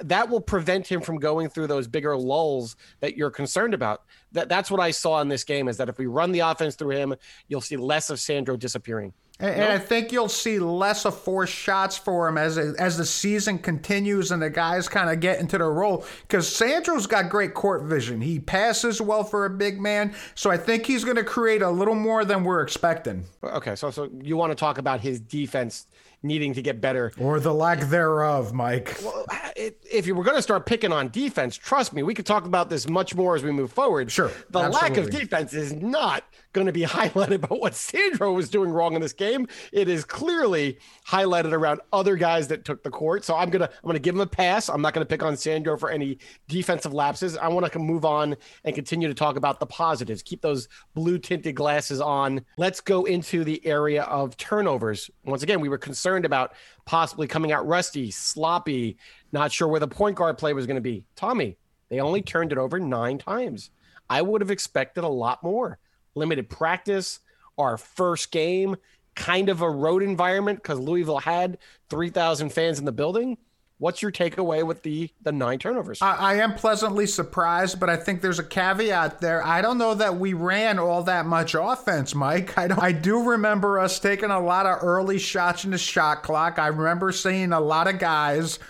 that 0.00 0.28
will 0.28 0.40
prevent 0.40 0.86
him 0.86 1.00
from 1.00 1.18
going 1.18 1.48
through 1.48 1.66
those 1.66 1.86
bigger 1.86 2.16
lulls 2.16 2.76
that 3.00 3.16
you're 3.16 3.30
concerned 3.30 3.74
about. 3.74 4.02
That 4.32 4.48
that's 4.48 4.70
what 4.70 4.80
I 4.80 4.90
saw 4.90 5.20
in 5.20 5.28
this 5.28 5.44
game 5.44 5.68
is 5.68 5.76
that 5.76 5.88
if 5.88 5.98
we 5.98 6.06
run 6.06 6.32
the 6.32 6.40
offense 6.40 6.74
through 6.74 6.96
him, 6.96 7.14
you'll 7.48 7.60
see 7.60 7.76
less 7.76 8.10
of 8.10 8.18
Sandro 8.18 8.56
disappearing. 8.56 9.12
And, 9.40 9.54
and 9.56 9.72
I 9.72 9.78
think 9.78 10.12
you'll 10.12 10.28
see 10.28 10.58
less 10.58 11.04
of 11.04 11.18
forced 11.18 11.54
shots 11.54 11.96
for 11.96 12.28
him 12.28 12.38
as 12.38 12.56
as 12.56 12.96
the 12.96 13.04
season 13.04 13.58
continues 13.58 14.30
and 14.30 14.40
the 14.40 14.50
guys 14.50 14.88
kind 14.88 15.10
of 15.10 15.20
get 15.20 15.40
into 15.40 15.58
their 15.58 15.72
role. 15.72 16.06
Because 16.22 16.48
Sandro's 16.54 17.06
got 17.06 17.28
great 17.28 17.52
court 17.52 17.82
vision. 17.82 18.20
He 18.20 18.38
passes 18.38 19.00
well 19.00 19.24
for 19.24 19.44
a 19.44 19.50
big 19.50 19.80
man, 19.80 20.14
so 20.34 20.50
I 20.50 20.56
think 20.56 20.86
he's 20.86 21.04
going 21.04 21.16
to 21.16 21.24
create 21.24 21.62
a 21.62 21.70
little 21.70 21.94
more 21.94 22.24
than 22.24 22.44
we're 22.44 22.62
expecting, 22.62 23.24
Okay, 23.42 23.74
so 23.74 23.90
so 23.90 24.08
you 24.20 24.36
want 24.36 24.52
to 24.52 24.56
talk 24.56 24.78
about 24.78 25.00
his 25.00 25.18
defense 25.20 25.86
needing 26.22 26.54
to 26.54 26.62
get 26.62 26.80
better. 26.80 27.12
or 27.18 27.40
the 27.40 27.52
lack 27.52 27.80
thereof, 27.80 28.52
Mike. 28.52 28.96
Well, 29.02 29.26
if 29.56 30.06
you 30.06 30.14
were 30.14 30.24
going 30.24 30.36
to 30.36 30.42
start 30.42 30.66
picking 30.66 30.92
on 30.92 31.08
defense, 31.10 31.56
trust 31.56 31.92
me, 31.92 32.02
we 32.02 32.14
could 32.14 32.26
talk 32.26 32.46
about 32.46 32.70
this 32.70 32.88
much 32.88 33.14
more 33.14 33.34
as 33.36 33.42
we 33.42 33.50
move 33.52 33.72
forward. 33.72 34.10
Sure, 34.10 34.30
The 34.50 34.68
lack 34.68 34.96
of 34.96 35.10
defense 35.10 35.52
is 35.52 35.72
not 35.72 36.24
going 36.52 36.66
to 36.66 36.72
be 36.72 36.82
highlighted 36.86 37.34
about 37.34 37.60
what 37.60 37.74
Sandro 37.74 38.32
was 38.32 38.48
doing 38.50 38.70
wrong 38.70 38.94
in 38.94 39.00
this 39.00 39.12
game. 39.12 39.46
It 39.72 39.88
is 39.88 40.04
clearly 40.04 40.78
highlighted 41.08 41.52
around 41.52 41.80
other 41.92 42.16
guys 42.16 42.48
that 42.48 42.64
took 42.64 42.82
the 42.82 42.90
court. 42.90 43.24
So 43.24 43.34
I'm 43.36 43.50
gonna 43.50 43.64
I'm 43.64 43.86
gonna 43.86 43.98
give 43.98 44.14
him 44.14 44.20
a 44.20 44.26
pass. 44.26 44.68
I'm 44.68 44.82
not 44.82 44.94
gonna 44.94 45.06
pick 45.06 45.22
on 45.22 45.36
Sandro 45.36 45.76
for 45.76 45.90
any 45.90 46.18
defensive 46.48 46.92
lapses. 46.92 47.36
I 47.36 47.48
want 47.48 47.70
to 47.72 47.78
move 47.78 48.04
on 48.04 48.36
and 48.64 48.74
continue 48.74 49.08
to 49.08 49.14
talk 49.14 49.36
about 49.36 49.60
the 49.60 49.66
positives. 49.66 50.22
Keep 50.22 50.42
those 50.42 50.68
blue 50.94 51.18
tinted 51.18 51.54
glasses 51.54 52.00
on. 52.00 52.44
Let's 52.56 52.80
go 52.80 53.04
into 53.04 53.44
the 53.44 53.64
area 53.66 54.02
of 54.04 54.36
turnovers. 54.36 55.10
Once 55.24 55.42
again, 55.42 55.60
we 55.60 55.68
were 55.68 55.78
concerned 55.78 56.11
about 56.16 56.52
possibly 56.84 57.26
coming 57.26 57.52
out 57.52 57.66
rusty, 57.66 58.10
sloppy, 58.10 58.96
not 59.32 59.52
sure 59.52 59.68
where 59.68 59.80
the 59.80 59.88
point 59.88 60.16
guard 60.16 60.38
play 60.38 60.52
was 60.52 60.66
going 60.66 60.76
to 60.76 60.80
be. 60.80 61.04
Tommy, 61.16 61.56
they 61.88 62.00
only 62.00 62.22
turned 62.22 62.52
it 62.52 62.58
over 62.58 62.78
nine 62.78 63.18
times. 63.18 63.70
I 64.08 64.22
would 64.22 64.40
have 64.40 64.50
expected 64.50 65.04
a 65.04 65.08
lot 65.08 65.42
more. 65.42 65.78
Limited 66.14 66.48
practice, 66.48 67.20
our 67.58 67.76
first 67.76 68.30
game, 68.30 68.76
kind 69.14 69.48
of 69.48 69.62
a 69.62 69.70
road 69.70 70.02
environment 70.02 70.62
because 70.62 70.78
Louisville 70.78 71.18
had 71.18 71.58
3,000 71.90 72.50
fans 72.50 72.78
in 72.78 72.84
the 72.84 72.92
building. 72.92 73.38
What's 73.82 74.00
your 74.00 74.12
takeaway 74.12 74.64
with 74.64 74.84
the 74.84 75.10
the 75.24 75.32
nine 75.32 75.58
turnovers? 75.58 76.00
I, 76.00 76.14
I 76.14 76.34
am 76.34 76.54
pleasantly 76.54 77.04
surprised, 77.08 77.80
but 77.80 77.90
I 77.90 77.96
think 77.96 78.22
there's 78.22 78.38
a 78.38 78.44
caveat 78.44 79.20
there. 79.20 79.44
I 79.44 79.60
don't 79.60 79.76
know 79.76 79.94
that 79.94 80.18
we 80.18 80.34
ran 80.34 80.78
all 80.78 81.02
that 81.02 81.26
much 81.26 81.56
offense, 81.58 82.14
Mike. 82.14 82.56
I 82.56 82.68
I 82.78 82.92
do 82.92 83.30
remember 83.30 83.80
us 83.80 83.98
taking 83.98 84.30
a 84.30 84.38
lot 84.38 84.66
of 84.66 84.84
early 84.84 85.18
shots 85.18 85.64
in 85.64 85.72
the 85.72 85.78
shot 85.78 86.22
clock. 86.22 86.60
I 86.60 86.68
remember 86.68 87.10
seeing 87.10 87.52
a 87.52 87.58
lot 87.58 87.88
of 87.88 87.98
guys, 87.98 88.60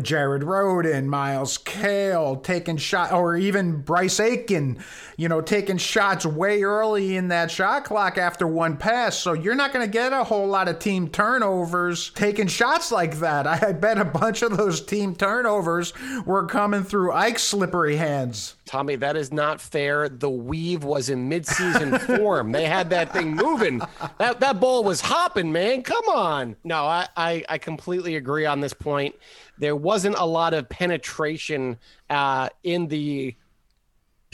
Jared 0.00 0.40
Rhoden, 0.40 1.04
Myles 1.04 1.58
Cale, 1.58 2.36
taking 2.36 2.78
shot, 2.78 3.12
or 3.12 3.36
even 3.36 3.82
Bryce 3.82 4.20
Aiken, 4.20 4.82
you 5.18 5.28
know, 5.28 5.42
taking 5.42 5.76
shots 5.76 6.24
way 6.24 6.62
early 6.62 7.16
in 7.16 7.28
that 7.28 7.50
shot 7.50 7.84
clock 7.84 8.16
after 8.16 8.46
one 8.46 8.78
pass. 8.78 9.18
So 9.18 9.34
you're 9.34 9.54
not 9.54 9.74
going 9.74 9.84
to 9.84 9.92
get 9.92 10.14
a 10.14 10.24
whole 10.24 10.48
lot 10.48 10.66
of 10.66 10.78
team 10.78 11.08
turnovers 11.08 12.08
taking 12.14 12.46
shots 12.46 12.90
like 12.90 13.18
that. 13.18 13.46
I, 13.46 13.68
I 13.68 13.72
bet 13.72 13.98
a 13.98 14.04
bunch 14.06 14.40
of 14.40 14.45
those 14.48 14.80
team 14.80 15.14
turnovers 15.14 15.92
were 16.24 16.46
coming 16.46 16.84
through 16.84 17.12
Ike's 17.12 17.42
slippery 17.42 17.96
hands. 17.96 18.56
Tommy, 18.64 18.96
that 18.96 19.16
is 19.16 19.32
not 19.32 19.60
fair. 19.60 20.08
The 20.08 20.30
weave 20.30 20.84
was 20.84 21.08
in 21.08 21.30
midseason 21.30 22.00
form. 22.18 22.52
They 22.52 22.66
had 22.66 22.90
that 22.90 23.12
thing 23.12 23.34
moving. 23.34 23.80
That 24.18 24.40
that 24.40 24.60
ball 24.60 24.84
was 24.84 25.00
hopping, 25.00 25.52
man. 25.52 25.82
Come 25.82 26.08
on. 26.08 26.56
No, 26.64 26.84
I, 26.84 27.08
I, 27.16 27.44
I 27.48 27.58
completely 27.58 28.16
agree 28.16 28.46
on 28.46 28.60
this 28.60 28.74
point. 28.74 29.14
There 29.58 29.76
wasn't 29.76 30.16
a 30.18 30.26
lot 30.26 30.54
of 30.54 30.68
penetration 30.68 31.78
uh, 32.10 32.48
in 32.62 32.88
the 32.88 33.36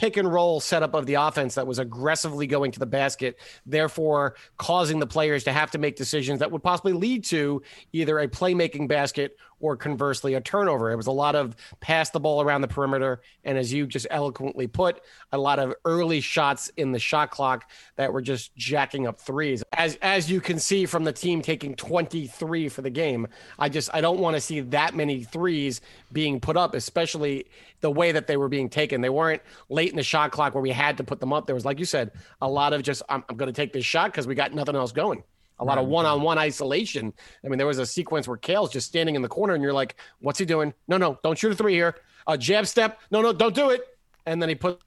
pick 0.02 0.16
and 0.16 0.32
roll 0.32 0.58
setup 0.58 0.94
of 0.94 1.06
the 1.06 1.14
offense 1.14 1.54
that 1.54 1.64
was 1.64 1.78
aggressively 1.78 2.46
going 2.46 2.72
to 2.72 2.80
the 2.80 2.86
basket, 2.86 3.38
therefore 3.66 4.34
causing 4.56 4.98
the 4.98 5.06
players 5.06 5.44
to 5.44 5.52
have 5.52 5.70
to 5.70 5.78
make 5.78 5.94
decisions 5.94 6.40
that 6.40 6.50
would 6.50 6.60
possibly 6.60 6.92
lead 6.92 7.22
to 7.22 7.62
either 7.92 8.18
a 8.18 8.26
playmaking 8.26 8.88
basket 8.88 9.36
or 9.62 9.76
conversely 9.76 10.34
a 10.34 10.40
turnover. 10.40 10.90
It 10.90 10.96
was 10.96 11.06
a 11.06 11.12
lot 11.12 11.34
of 11.34 11.56
pass 11.80 12.10
the 12.10 12.20
ball 12.20 12.42
around 12.42 12.60
the 12.60 12.68
perimeter, 12.68 13.22
and 13.44 13.56
as 13.56 13.72
you 13.72 13.86
just 13.86 14.06
eloquently 14.10 14.66
put, 14.66 15.00
a 15.30 15.38
lot 15.38 15.58
of 15.58 15.72
early 15.86 16.20
shots 16.20 16.70
in 16.76 16.92
the 16.92 16.98
shot 16.98 17.30
clock 17.30 17.70
that 17.96 18.12
were 18.12 18.20
just 18.20 18.54
jacking 18.56 19.06
up 19.06 19.18
threes. 19.18 19.62
As 19.72 19.96
as 20.02 20.30
you 20.30 20.40
can 20.40 20.58
see 20.58 20.84
from 20.84 21.04
the 21.04 21.12
team 21.12 21.40
taking 21.40 21.74
23 21.76 22.68
for 22.68 22.82
the 22.82 22.90
game, 22.90 23.28
I 23.58 23.68
just 23.70 23.88
I 23.94 24.02
don't 24.02 24.18
want 24.18 24.36
to 24.36 24.40
see 24.40 24.60
that 24.60 24.94
many 24.94 25.22
threes 25.22 25.80
being 26.12 26.40
put 26.40 26.56
up, 26.56 26.74
especially 26.74 27.46
the 27.80 27.90
way 27.90 28.12
that 28.12 28.26
they 28.26 28.36
were 28.36 28.48
being 28.48 28.68
taken. 28.68 29.00
They 29.00 29.08
weren't 29.08 29.42
late 29.68 29.90
in 29.90 29.96
the 29.96 30.02
shot 30.02 30.32
clock 30.32 30.54
where 30.54 30.62
we 30.62 30.70
had 30.70 30.96
to 30.98 31.04
put 31.04 31.20
them 31.20 31.32
up. 31.32 31.46
There 31.46 31.54
was, 31.54 31.64
like 31.64 31.78
you 31.78 31.84
said, 31.84 32.10
a 32.40 32.48
lot 32.48 32.72
of 32.72 32.82
just 32.82 33.02
I'm, 33.08 33.24
I'm 33.28 33.36
going 33.36 33.52
to 33.52 33.52
take 33.52 33.72
this 33.72 33.84
shot 33.84 34.10
because 34.10 34.26
we 34.26 34.34
got 34.34 34.52
nothing 34.52 34.74
else 34.74 34.90
going 34.90 35.22
a 35.58 35.64
lot 35.64 35.78
of 35.78 35.86
one-on-one 35.86 36.38
isolation. 36.38 37.12
I 37.44 37.48
mean, 37.48 37.58
there 37.58 37.66
was 37.66 37.78
a 37.78 37.86
sequence 37.86 38.26
where 38.26 38.36
Cale's 38.36 38.70
just 38.70 38.86
standing 38.86 39.14
in 39.14 39.22
the 39.22 39.28
corner, 39.28 39.54
and 39.54 39.62
you're 39.62 39.72
like, 39.72 39.96
"What's 40.20 40.38
he 40.38 40.44
doing? 40.44 40.74
No, 40.88 40.96
no, 40.96 41.18
don't 41.22 41.38
shoot 41.38 41.52
a 41.52 41.54
three 41.54 41.74
here. 41.74 41.96
A 42.26 42.36
jab 42.36 42.66
step. 42.66 43.00
No, 43.10 43.22
no, 43.22 43.32
don't 43.32 43.54
do 43.54 43.70
it." 43.70 43.82
And 44.26 44.40
then 44.40 44.48
he 44.48 44.54
put 44.54 44.80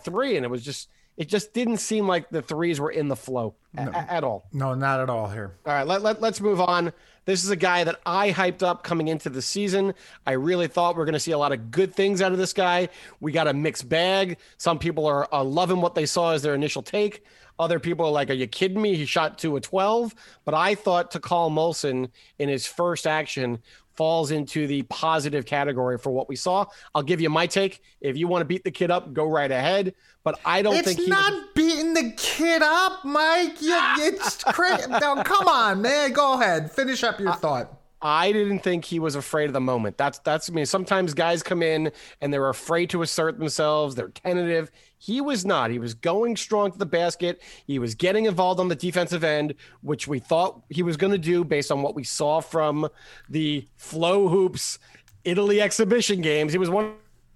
three, 0.00 0.36
and 0.36 0.44
it 0.44 0.48
was 0.48 0.64
just, 0.64 0.88
it 1.16 1.28
just 1.28 1.52
didn't 1.52 1.78
seem 1.78 2.06
like 2.06 2.30
the 2.30 2.42
threes 2.42 2.80
were 2.80 2.90
in 2.90 3.08
the 3.08 3.16
flow 3.16 3.54
a- 3.76 4.12
at 4.12 4.24
all. 4.24 4.46
No, 4.52 4.74
not 4.74 5.00
at 5.00 5.10
all 5.10 5.28
here. 5.28 5.52
All 5.66 5.72
right, 5.72 5.86
let, 5.86 6.02
let, 6.02 6.20
let's 6.20 6.40
move 6.40 6.60
on. 6.60 6.92
This 7.24 7.44
is 7.44 7.50
a 7.50 7.56
guy 7.56 7.84
that 7.84 8.00
I 8.04 8.32
hyped 8.32 8.62
up 8.62 8.82
coming 8.82 9.08
into 9.08 9.30
the 9.30 9.40
season. 9.40 9.94
I 10.26 10.32
really 10.32 10.66
thought 10.66 10.96
we 10.96 11.02
are 11.02 11.04
going 11.04 11.12
to 11.12 11.20
see 11.20 11.30
a 11.30 11.38
lot 11.38 11.52
of 11.52 11.70
good 11.70 11.94
things 11.94 12.20
out 12.20 12.32
of 12.32 12.38
this 12.38 12.52
guy. 12.52 12.88
We 13.20 13.30
got 13.30 13.46
a 13.46 13.52
mixed 13.52 13.88
bag. 13.88 14.38
Some 14.58 14.78
people 14.78 15.06
are, 15.06 15.28
are 15.32 15.44
loving 15.44 15.80
what 15.80 15.94
they 15.94 16.04
saw 16.06 16.32
as 16.32 16.42
their 16.42 16.54
initial 16.54 16.82
take. 16.82 17.24
Other 17.58 17.78
people 17.78 18.06
are 18.06 18.12
like, 18.12 18.30
"Are 18.30 18.34
you 18.34 18.46
kidding 18.46 18.80
me? 18.80 18.96
He 18.96 19.04
shot 19.04 19.38
to 19.38 19.56
a 19.56 19.60
12." 19.60 20.14
But 20.44 20.54
I 20.54 20.74
thought 20.74 21.12
Takal 21.12 21.50
Molson 21.50 22.10
in 22.38 22.48
his 22.48 22.66
first 22.66 23.06
action 23.06 23.58
falls 23.94 24.30
into 24.30 24.66
the 24.66 24.82
positive 24.84 25.44
category 25.44 25.98
for 25.98 26.10
what 26.10 26.28
we 26.28 26.36
saw. 26.36 26.64
I'll 26.94 27.02
give 27.02 27.20
you 27.20 27.30
my 27.30 27.46
take. 27.46 27.82
If 28.00 28.16
you 28.16 28.26
want 28.26 28.40
to 28.40 28.46
beat 28.46 28.64
the 28.64 28.70
kid 28.70 28.90
up, 28.90 29.12
go 29.12 29.26
right 29.26 29.50
ahead. 29.50 29.94
But 30.24 30.38
I 30.44 30.62
don't 30.62 30.76
It's 30.76 30.86
think 30.86 31.00
he 31.00 31.06
not 31.08 31.54
beating 31.54 31.94
the 31.94 32.12
kid 32.16 32.62
up, 32.62 33.04
Mike. 33.04 33.60
You, 33.60 33.78
it's 33.98 34.42
crazy. 34.44 34.86
no, 34.88 35.22
come 35.24 35.48
on, 35.48 35.82
man. 35.82 36.12
Go 36.12 36.34
ahead. 36.40 36.70
Finish 36.70 37.02
up 37.02 37.20
your 37.20 37.34
thought. 37.34 37.81
I 38.02 38.32
didn't 38.32 38.58
think 38.60 38.84
he 38.84 38.98
was 38.98 39.14
afraid 39.14 39.46
of 39.46 39.52
the 39.52 39.60
moment. 39.60 39.96
That's 39.96 40.18
that's 40.18 40.50
I 40.50 40.52
mean 40.52 40.66
sometimes 40.66 41.14
guys 41.14 41.42
come 41.42 41.62
in 41.62 41.92
and 42.20 42.34
they're 42.34 42.48
afraid 42.48 42.90
to 42.90 43.02
assert 43.02 43.38
themselves, 43.38 43.94
they're 43.94 44.08
tentative. 44.08 44.70
He 44.98 45.20
was 45.20 45.44
not. 45.44 45.70
He 45.70 45.78
was 45.78 45.94
going 45.94 46.36
strong 46.36 46.72
to 46.72 46.78
the 46.78 46.86
basket. 46.86 47.40
He 47.66 47.78
was 47.78 47.94
getting 47.94 48.26
involved 48.26 48.60
on 48.60 48.68
the 48.68 48.74
defensive 48.74 49.24
end, 49.24 49.54
which 49.82 50.06
we 50.08 50.18
thought 50.18 50.62
he 50.68 50.82
was 50.82 50.96
going 50.96 51.12
to 51.12 51.18
do 51.18 51.44
based 51.44 51.70
on 51.72 51.82
what 51.82 51.94
we 51.94 52.04
saw 52.04 52.40
from 52.40 52.88
the 53.28 53.66
FloHoops 53.78 54.78
Italy 55.24 55.60
exhibition 55.60 56.20
games. 56.20 56.52
He 56.52 56.58
was 56.58 56.70
one 56.70 56.94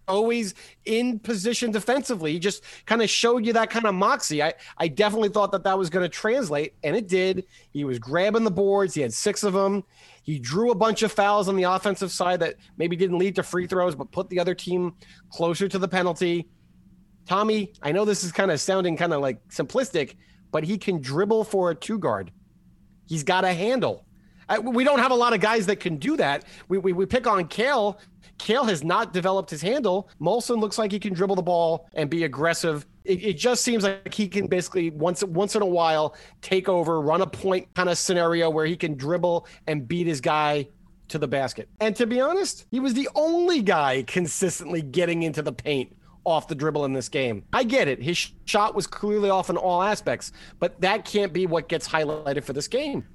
always 0.08 0.54
in 0.84 1.18
position 1.18 1.70
defensively. 1.70 2.32
He 2.32 2.38
just 2.38 2.62
kind 2.86 3.02
of 3.02 3.10
showed 3.10 3.44
you 3.44 3.52
that 3.54 3.70
kind 3.70 3.86
of 3.86 3.94
moxie. 3.94 4.42
I, 4.42 4.54
I 4.78 4.88
definitely 4.88 5.28
thought 5.30 5.52
that 5.52 5.64
that 5.64 5.78
was 5.78 5.90
going 5.90 6.04
to 6.04 6.08
translate, 6.08 6.74
and 6.84 6.96
it 6.96 7.08
did. 7.08 7.44
He 7.70 7.84
was 7.84 7.98
grabbing 7.98 8.44
the 8.44 8.50
boards. 8.50 8.94
He 8.94 9.02
had 9.02 9.12
six 9.12 9.42
of 9.42 9.52
them. 9.52 9.84
He 10.26 10.40
drew 10.40 10.72
a 10.72 10.74
bunch 10.74 11.04
of 11.04 11.12
fouls 11.12 11.48
on 11.48 11.54
the 11.54 11.62
offensive 11.62 12.10
side 12.10 12.40
that 12.40 12.56
maybe 12.76 12.96
didn't 12.96 13.18
lead 13.18 13.36
to 13.36 13.44
free 13.44 13.68
throws, 13.68 13.94
but 13.94 14.10
put 14.10 14.28
the 14.28 14.40
other 14.40 14.56
team 14.56 14.94
closer 15.30 15.68
to 15.68 15.78
the 15.78 15.86
penalty. 15.86 16.48
Tommy, 17.28 17.72
I 17.80 17.92
know 17.92 18.04
this 18.04 18.24
is 18.24 18.32
kind 18.32 18.50
of 18.50 18.60
sounding 18.60 18.96
kind 18.96 19.12
of 19.12 19.20
like 19.20 19.38
simplistic, 19.48 20.16
but 20.50 20.64
he 20.64 20.78
can 20.78 21.00
dribble 21.00 21.44
for 21.44 21.70
a 21.70 21.76
two 21.76 22.00
guard. 22.00 22.32
He's 23.06 23.22
got 23.22 23.44
a 23.44 23.52
handle. 23.52 24.04
We 24.64 24.82
don't 24.82 24.98
have 24.98 25.12
a 25.12 25.16
lot 25.16 25.32
of 25.32 25.38
guys 25.38 25.66
that 25.66 25.76
can 25.76 25.96
do 25.96 26.16
that. 26.16 26.44
We, 26.68 26.78
we, 26.78 26.92
we 26.92 27.06
pick 27.06 27.28
on 27.28 27.46
Cale. 27.46 28.00
Cale 28.38 28.64
has 28.64 28.84
not 28.84 29.12
developed 29.12 29.50
his 29.50 29.62
handle. 29.62 30.08
Molson 30.20 30.60
looks 30.60 30.78
like 30.78 30.92
he 30.92 30.98
can 30.98 31.14
dribble 31.14 31.36
the 31.36 31.42
ball 31.42 31.88
and 31.94 32.08
be 32.10 32.24
aggressive. 32.24 32.86
It, 33.04 33.24
it 33.24 33.32
just 33.34 33.62
seems 33.62 33.84
like 33.84 34.12
he 34.12 34.28
can 34.28 34.46
basically 34.46 34.90
once 34.90 35.22
once 35.24 35.56
in 35.56 35.62
a 35.62 35.66
while 35.66 36.16
take 36.42 36.68
over, 36.68 37.00
run 37.00 37.22
a 37.22 37.26
point 37.26 37.72
kind 37.74 37.88
of 37.88 37.98
scenario 37.98 38.50
where 38.50 38.66
he 38.66 38.76
can 38.76 38.94
dribble 38.96 39.46
and 39.66 39.86
beat 39.86 40.06
his 40.06 40.20
guy 40.20 40.68
to 41.08 41.18
the 41.18 41.28
basket. 41.28 41.68
And 41.80 41.94
to 41.96 42.06
be 42.06 42.20
honest, 42.20 42.66
he 42.70 42.80
was 42.80 42.94
the 42.94 43.08
only 43.14 43.62
guy 43.62 44.02
consistently 44.06 44.82
getting 44.82 45.22
into 45.22 45.42
the 45.42 45.52
paint 45.52 45.94
off 46.24 46.48
the 46.48 46.54
dribble 46.54 46.84
in 46.84 46.92
this 46.92 47.08
game. 47.08 47.44
I 47.52 47.62
get 47.62 47.86
it. 47.86 48.02
His 48.02 48.18
sh- 48.18 48.32
shot 48.44 48.74
was 48.74 48.86
clearly 48.86 49.30
off 49.30 49.48
in 49.48 49.56
all 49.56 49.80
aspects, 49.80 50.32
but 50.58 50.80
that 50.80 51.04
can't 51.04 51.32
be 51.32 51.46
what 51.46 51.68
gets 51.68 51.86
highlighted 51.86 52.42
for 52.42 52.52
this 52.52 52.66
game. 52.66 53.06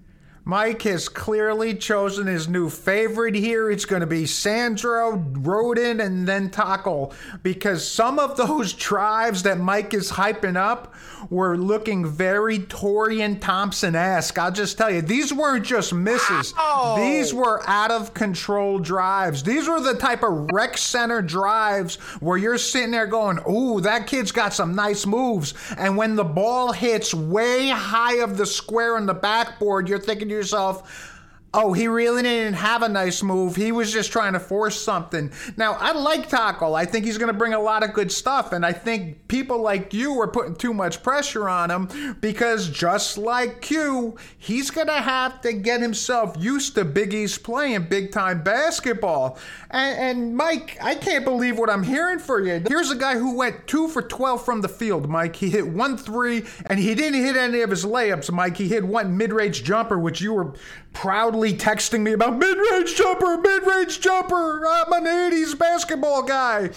Mike 0.44 0.82
has 0.82 1.08
clearly 1.08 1.76
chosen 1.76 2.26
his 2.26 2.48
new 2.48 2.70
favorite 2.70 3.36
here. 3.36 3.70
It's 3.70 3.86
going 3.86 4.00
to 4.00 4.08
be 4.08 4.26
Sandro, 4.26 5.18
Rhoden, 5.18 6.04
and 6.04 6.28
then 6.28 6.50
Taco. 6.50 7.12
Because 7.44 7.88
some 7.88 8.18
of 8.18 8.38
those 8.38 8.74
drives 8.74 9.44
that 9.44 9.60
Mike 9.60 9.94
is 9.94 10.12
hyping 10.12 10.58
up 10.58 10.96
were 11.30 11.58
looking 11.58 12.06
very 12.06 12.58
Taurean 12.60 13.40
Thompson 13.40 13.96
esque. 13.96 14.38
I'll 14.40 14.52
just 14.52 14.78
tell 14.78 14.90
you, 14.90 15.02
these 15.02 15.32
weren't 15.32 15.66
just 15.66 15.94
misses, 15.94 16.54
these 16.96 17.34
were 17.34 17.62
out 17.68 17.92
of 17.92 18.14
control 18.14 18.80
drives. 18.80 19.44
These 19.44 19.68
were 19.68 19.80
the 19.80 19.96
type 19.96 20.24
of 20.24 20.50
rec 20.52 20.78
center 20.78 21.22
drives 21.22 21.98
where 22.20 22.38
you're 22.38 22.58
sitting 22.58 22.92
there 22.92 23.06
going, 23.06 23.40
Ooh, 23.48 23.82
that 23.82 24.08
kid's 24.08 24.32
got 24.32 24.54
some 24.54 24.76
nice 24.76 25.06
moves. 25.06 25.54
And 25.78 25.96
when 25.96 26.16
the 26.16 26.24
ball 26.24 26.72
hits 26.72 27.14
way 27.14 27.70
high 27.70 28.16
of 28.18 28.38
the 28.38 28.46
square 28.46 28.96
on 28.98 29.06
the 29.06 29.14
backboard, 29.14 29.88
you're 29.88 30.00
thinking 30.00 30.32
to 30.42 30.46
yourself, 30.46 31.11
Oh, 31.53 31.74
he 31.74 31.89
really 31.89 32.24
didn't 32.24 32.53
have 32.53 32.81
a 32.81 32.88
nice 32.88 33.22
move. 33.22 33.58
He 33.58 33.74
was 33.74 33.91
just 33.91 34.10
trying 34.10 34.34
to 34.34 34.39
force 34.39 34.79
something. 34.79 35.34
Now, 35.58 35.74
I 35.74 35.91
like 35.91 36.29
Taco. 36.29 36.74
I 36.74 36.86
think 36.86 37.03
he's 37.03 37.17
going 37.17 37.31
to 37.31 37.38
bring 37.38 37.53
a 37.53 37.60
lot 37.60 37.84
of 37.84 37.91
good 37.91 38.10
stuff. 38.10 38.53
And 38.53 38.65
I 38.65 38.72
think 38.72 39.27
people 39.27 39.62
like 39.62 39.93
you 39.93 40.17
are 40.22 40.29
putting 40.29 40.55
too 40.55 40.74
much 40.74 41.03
pressure 41.03 41.50
on 41.50 41.70
him 41.70 42.15
because 42.22 42.70
just 42.70 43.17
like 43.17 43.62
Q, 43.62 44.15
he's 44.38 44.72
going 44.72 44.88
to 44.88 44.93
have 44.93 45.41
to 45.41 45.51
get 45.51 45.81
himself 45.81 46.38
used 46.39 46.75
to 46.75 46.86
Big 46.86 47.13
East 47.13 47.43
playing 47.43 47.88
big 47.89 48.13
time 48.13 48.43
basketball. 48.43 49.38
And, 49.72 50.00
and 50.00 50.38
Mike, 50.38 50.77
I 50.81 50.96
can't 50.96 51.25
believe 51.25 51.60
what 51.60 51.70
I'm 51.70 51.84
hearing 51.84 52.20
for 52.20 52.39
you. 52.39 52.63
Here's 52.65 52.91
a 52.91 52.96
guy 52.96 53.17
who 53.17 53.36
went 53.36 53.67
two 53.67 53.89
for 53.89 54.01
12 54.01 54.46
from 54.46 54.62
the 54.62 54.70
field, 54.70 55.10
Mike. 55.10 55.36
He 55.36 55.50
hit 55.50 55.67
one 55.67 55.98
three, 55.98 56.46
and 56.67 56.79
he 56.79 56.96
didn't 56.96 57.22
hit 57.22 57.36
any 57.36 57.60
of 57.60 57.70
his 57.70 57.84
layups, 57.84 58.31
Mike. 58.31 58.55
He 58.55 58.70
hit 58.70 58.86
one 58.86 59.17
mid 59.17 59.34
range 59.34 59.65
jumper, 59.65 60.00
which 60.00 60.22
you 60.22 60.34
were 60.34 60.53
proudly 60.94 61.54
texting 61.54 62.02
me 62.02 62.12
about 62.14 62.38
mid 62.38 62.58
range 62.58 62.96
jumper, 62.96 63.38
mid 63.38 63.66
range 63.66 64.02
jumper. 64.02 64.66
I'm 64.68 64.92
an 64.94 65.06
80s 65.06 65.58
basketball 65.58 66.24
guy. 66.24 66.70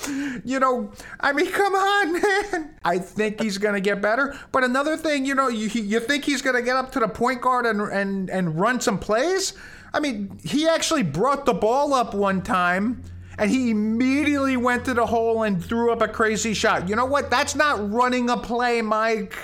You 0.44 0.60
know, 0.60 0.92
I 1.20 1.32
mean, 1.32 1.50
come 1.50 1.74
on, 1.74 2.12
man. 2.52 2.74
I 2.84 2.98
think 2.98 3.40
he's 3.40 3.58
going 3.58 3.74
to 3.74 3.80
get 3.80 4.00
better. 4.00 4.38
But 4.52 4.64
another 4.64 4.96
thing, 4.96 5.24
you 5.24 5.34
know, 5.34 5.48
you, 5.48 5.68
you 5.68 6.00
think 6.00 6.24
he's 6.24 6.42
going 6.42 6.56
to 6.56 6.62
get 6.62 6.76
up 6.76 6.92
to 6.92 7.00
the 7.00 7.08
point 7.08 7.40
guard 7.40 7.66
and, 7.66 7.80
and, 7.80 8.30
and 8.30 8.58
run 8.58 8.80
some 8.80 8.98
plays? 8.98 9.54
I 9.92 10.00
mean, 10.00 10.38
he 10.42 10.68
actually 10.68 11.02
brought 11.02 11.46
the 11.46 11.54
ball 11.54 11.94
up 11.94 12.14
one 12.14 12.42
time. 12.42 13.02
And 13.36 13.50
he 13.50 13.70
immediately 13.70 14.56
went 14.56 14.84
to 14.84 14.94
the 14.94 15.06
hole 15.06 15.42
and 15.42 15.62
threw 15.62 15.90
up 15.92 16.02
a 16.02 16.06
crazy 16.06 16.54
shot. 16.54 16.88
You 16.88 16.94
know 16.94 17.04
what? 17.04 17.30
That's 17.30 17.56
not 17.56 17.92
running 17.92 18.30
a 18.30 18.36
play, 18.36 18.80
Mike. 18.80 19.36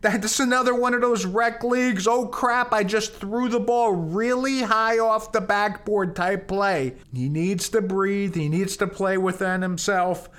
That's 0.00 0.40
another 0.40 0.74
one 0.74 0.94
of 0.94 1.02
those 1.02 1.26
rec 1.26 1.62
leagues. 1.62 2.06
Oh 2.06 2.26
crap, 2.26 2.72
I 2.72 2.84
just 2.84 3.14
threw 3.14 3.48
the 3.48 3.60
ball 3.60 3.92
really 3.92 4.62
high 4.62 4.98
off 4.98 5.32
the 5.32 5.42
backboard 5.42 6.16
type 6.16 6.48
play. 6.48 6.94
He 7.12 7.28
needs 7.28 7.68
to 7.70 7.82
breathe, 7.82 8.34
he 8.34 8.48
needs 8.48 8.76
to 8.78 8.86
play 8.86 9.18
within 9.18 9.60
himself. 9.62 10.30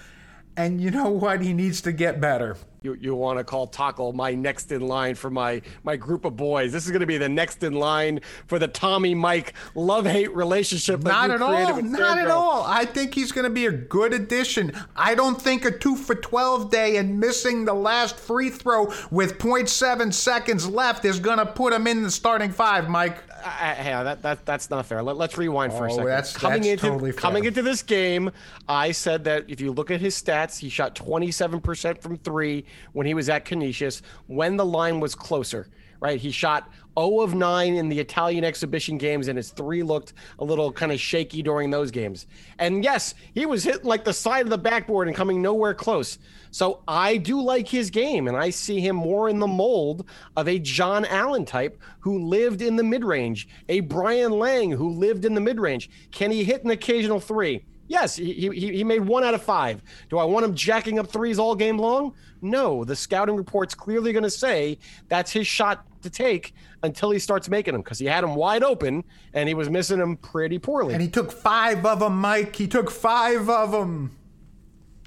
And 0.58 0.82
you 0.82 0.92
know 0.92 1.10
what? 1.10 1.42
He 1.42 1.54
needs 1.54 1.82
to 1.82 1.92
get 1.92 2.20
better. 2.20 2.58
You, 2.84 2.96
you 3.00 3.14
want 3.14 3.38
to 3.38 3.44
call 3.44 3.68
Takal 3.68 4.12
my 4.12 4.34
next 4.34 4.72
in 4.72 4.82
line 4.88 5.14
for 5.14 5.30
my 5.30 5.62
my 5.84 5.96
group 5.96 6.26
of 6.26 6.36
boys. 6.36 6.72
This 6.72 6.86
is 6.86 6.90
going 6.90 7.02
to 7.02 7.06
be 7.06 7.20
the 7.20 7.30
next 7.30 7.62
in 7.62 7.74
line 7.74 8.22
for 8.48 8.58
the 8.58 8.68
Tommy 8.68 9.14
Mike 9.14 9.54
love 9.76 10.08
hate 10.08 10.34
relationship. 10.36 11.04
Not 11.04 11.30
at 11.30 11.44
all. 11.44 11.80
Not 11.84 12.18
at 12.18 12.32
all. 12.32 12.64
I 12.66 12.86
think 12.86 13.14
he's 13.14 13.32
going 13.32 13.44
to 13.44 13.52
be 13.52 13.68
a 13.68 13.72
good 13.72 14.14
addition. 14.16 14.72
I 14.96 15.14
don't 15.14 15.40
think 15.40 15.64
a 15.64 15.70
2 15.70 15.96
for 15.96 16.16
12 16.16 16.72
day 16.72 16.98
and 16.98 17.20
missing 17.20 17.66
the 17.66 17.74
last 17.76 18.18
free 18.18 18.50
throw 18.50 18.92
with 19.12 19.38
0.7 19.38 20.12
seconds 20.12 20.68
left 20.68 21.06
is 21.06 21.20
going 21.20 21.38
to 21.38 21.46
put 21.46 21.74
him 21.74 21.86
in 21.86 22.02
the 22.02 22.10
starting 22.10 22.50
five, 22.52 22.90
Mike. 22.90 23.16
Uh, 23.30 23.44
uh, 23.44 23.50
I- 23.60 23.76
yeah, 23.84 24.04
that, 24.04 24.22
that 24.24 24.44
that's 24.48 24.72
not 24.72 24.88
fair. 24.88 25.04
Let, 25.04 25.18
us 25.18 25.38
rewind 25.38 25.74
for 25.74 25.86
a 25.86 25.92
Oh, 25.92 25.96
second. 25.98 26.06
that's- 26.10 26.36
coming 26.36 26.62
that's 26.64 26.72
into 26.72 26.88
totally 26.88 27.12
fair. 27.12 27.22
coming 27.22 27.46
into 27.46 27.62
this 27.62 27.84
game, 27.84 28.32
I 28.68 28.92
said 28.92 29.24
that 29.26 29.46
if 29.48 29.62
you 29.62 29.72
look 29.72 29.92
at 29.92 30.00
his 30.02 30.20
stats, 30.20 30.58
he 30.58 30.70
shot 30.70 30.96
27% 30.96 32.02
from 32.02 32.18
three 32.18 32.66
when 32.94 33.08
he 33.08 33.14
was 33.14 33.30
at 33.30 33.46
Canisius 33.46 34.02
when 34.28 34.58
the 34.58 34.66
line 34.66 35.00
was 35.00 35.16
closer. 35.16 35.68
Right, 36.00 36.20
he 36.20 36.32
shot 36.32 36.68
0 36.98 37.22
of 37.22 37.36
9 37.36 37.76
in 37.76 37.88
the 37.88 38.00
Italian 38.00 38.44
exhibition 38.44 38.98
games, 38.98 39.28
and 39.28 39.38
his 39.38 39.52
three 39.52 39.84
looked 39.84 40.14
a 40.40 40.44
little 40.44 40.72
kind 40.72 40.92
of 40.92 41.00
shaky 41.00 41.44
during 41.44 41.70
those 41.70 41.92
games. 41.92 42.26
And 42.58 42.84
yes, 42.84 43.14
he 43.36 43.46
was 43.46 43.64
hitting 43.64 43.86
like 43.86 44.04
the 44.04 44.12
side 44.12 44.46
of 44.46 44.50
the 44.50 44.58
backboard 44.58 45.08
and 45.08 45.16
coming 45.16 45.44
nowhere 45.44 45.76
close. 45.76 46.18
So 46.50 46.82
I 46.88 47.18
do 47.18 47.40
like 47.40 47.68
his 47.68 47.92
game, 47.92 48.28
and 48.28 48.36
I 48.36 48.50
see 48.50 48.82
him 48.82 48.96
more 48.96 49.30
in 49.30 49.38
the 49.38 49.48
mold 49.48 50.10
of 50.36 50.48
a 50.48 50.58
John 50.58 51.06
Allen 51.06 51.46
type 51.46 51.80
who 52.00 52.18
lived 52.18 52.64
in 52.64 52.76
the 52.76 52.84
mid 52.84 53.06
range, 53.06 53.48
a 53.70 53.82
Brian 53.82 54.32
Lang 54.32 54.72
who 54.72 54.90
lived 54.90 55.24
in 55.24 55.36
the 55.36 55.42
mid 55.42 55.60
range. 55.60 55.90
Can 56.12 56.32
he 56.32 56.44
hit 56.44 56.64
an 56.64 56.72
occasional 56.72 57.20
three? 57.20 57.64
Yes, 57.92 58.16
he, 58.16 58.32
he, 58.32 58.78
he 58.78 58.84
made 58.86 59.02
one 59.02 59.26
out 59.26 59.34
of 59.34 59.42
five. 59.42 59.84
Do 60.10 60.18
I 60.18 60.24
want 60.24 60.46
him 60.46 60.56
jacking 60.56 60.98
up 60.98 61.08
threes 61.08 61.38
all 61.38 61.56
game 61.56 61.78
long? 61.78 62.14
No. 62.42 62.86
The 62.86 62.96
scouting 62.96 63.36
report's 63.36 63.76
clearly 63.76 64.14
going 64.14 64.24
to 64.24 64.30
say 64.30 64.78
that's 65.10 65.30
his 65.30 65.46
shot 65.46 65.86
to 66.04 66.10
take 66.10 66.54
until 66.84 67.12
he 67.12 67.20
starts 67.20 67.50
making 67.50 67.74
them 67.74 67.82
because 67.82 68.00
he 68.00 68.06
had 68.06 68.24
them 68.24 68.34
wide 68.36 68.64
open 68.64 69.04
and 69.34 69.50
he 69.50 69.54
was 69.56 69.70
missing 69.70 70.00
them 70.00 70.16
pretty 70.16 70.58
poorly. 70.58 70.94
And 70.94 71.02
he 71.02 71.10
took 71.10 71.34
five 71.34 71.86
of 71.86 72.00
them, 72.00 72.18
Mike. 72.18 72.56
He 72.56 72.66
took 72.66 72.90
five 72.90 73.50
of 73.50 73.74
them. 73.74 74.16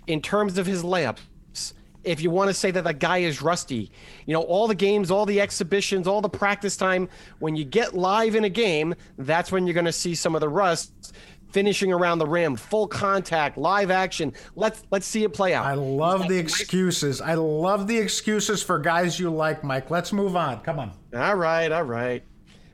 in 0.07 0.21
terms 0.21 0.59
of 0.59 0.67
his 0.67 0.83
layups, 0.83 1.73
if 2.05 2.21
you 2.21 2.31
want 2.31 2.49
to 2.49 2.55
say 2.55 2.71
that 2.71 2.85
the 2.85 2.93
guy 2.93 3.19
is 3.19 3.41
rusty, 3.41 3.91
you 4.27 4.35
know, 4.35 4.43
all 4.43 4.69
the 4.69 4.75
games, 4.75 5.11
all 5.11 5.25
the 5.25 5.41
exhibitions, 5.41 6.07
all 6.07 6.21
the 6.21 6.29
practice 6.29 6.77
time, 6.77 7.09
when 7.39 7.57
you 7.57 7.65
get 7.65 7.95
live 7.95 8.35
in 8.35 8.45
a 8.45 8.51
game, 8.51 8.95
that's 9.17 9.51
when 9.51 9.67
you're 9.67 9.73
going 9.73 9.87
to 9.87 9.93
see 9.93 10.15
some 10.15 10.35
of 10.35 10.43
the 10.43 10.49
rust 10.51 11.15
finishing 11.55 11.93
around 11.93 12.19
the 12.19 12.27
rim, 12.27 12.57
full 12.57 12.89
contact, 12.89 13.57
live 13.57 13.91
action. 13.91 14.33
Let's 14.57 14.83
let's 14.91 15.07
see 15.07 15.23
it 15.23 15.33
play 15.33 15.55
out. 15.55 15.65
I 15.65 15.75
love 15.75 16.29
the 16.29 16.37
excuses. 16.37 17.21
I 17.21 17.35
love 17.35 17.87
the 17.87 17.97
excuses 17.97 18.63
for 18.63 18.79
guys 18.81 19.19
you 19.19 19.31
like, 19.31 19.63
Mike. 19.63 19.89
Let's 19.89 20.13
move 20.13 20.35
on. 20.35 20.61
Come 20.61 20.81
on. 20.81 20.91
All 21.15 21.37
right, 21.37 21.71
all 21.71 21.85
right. 21.85 22.25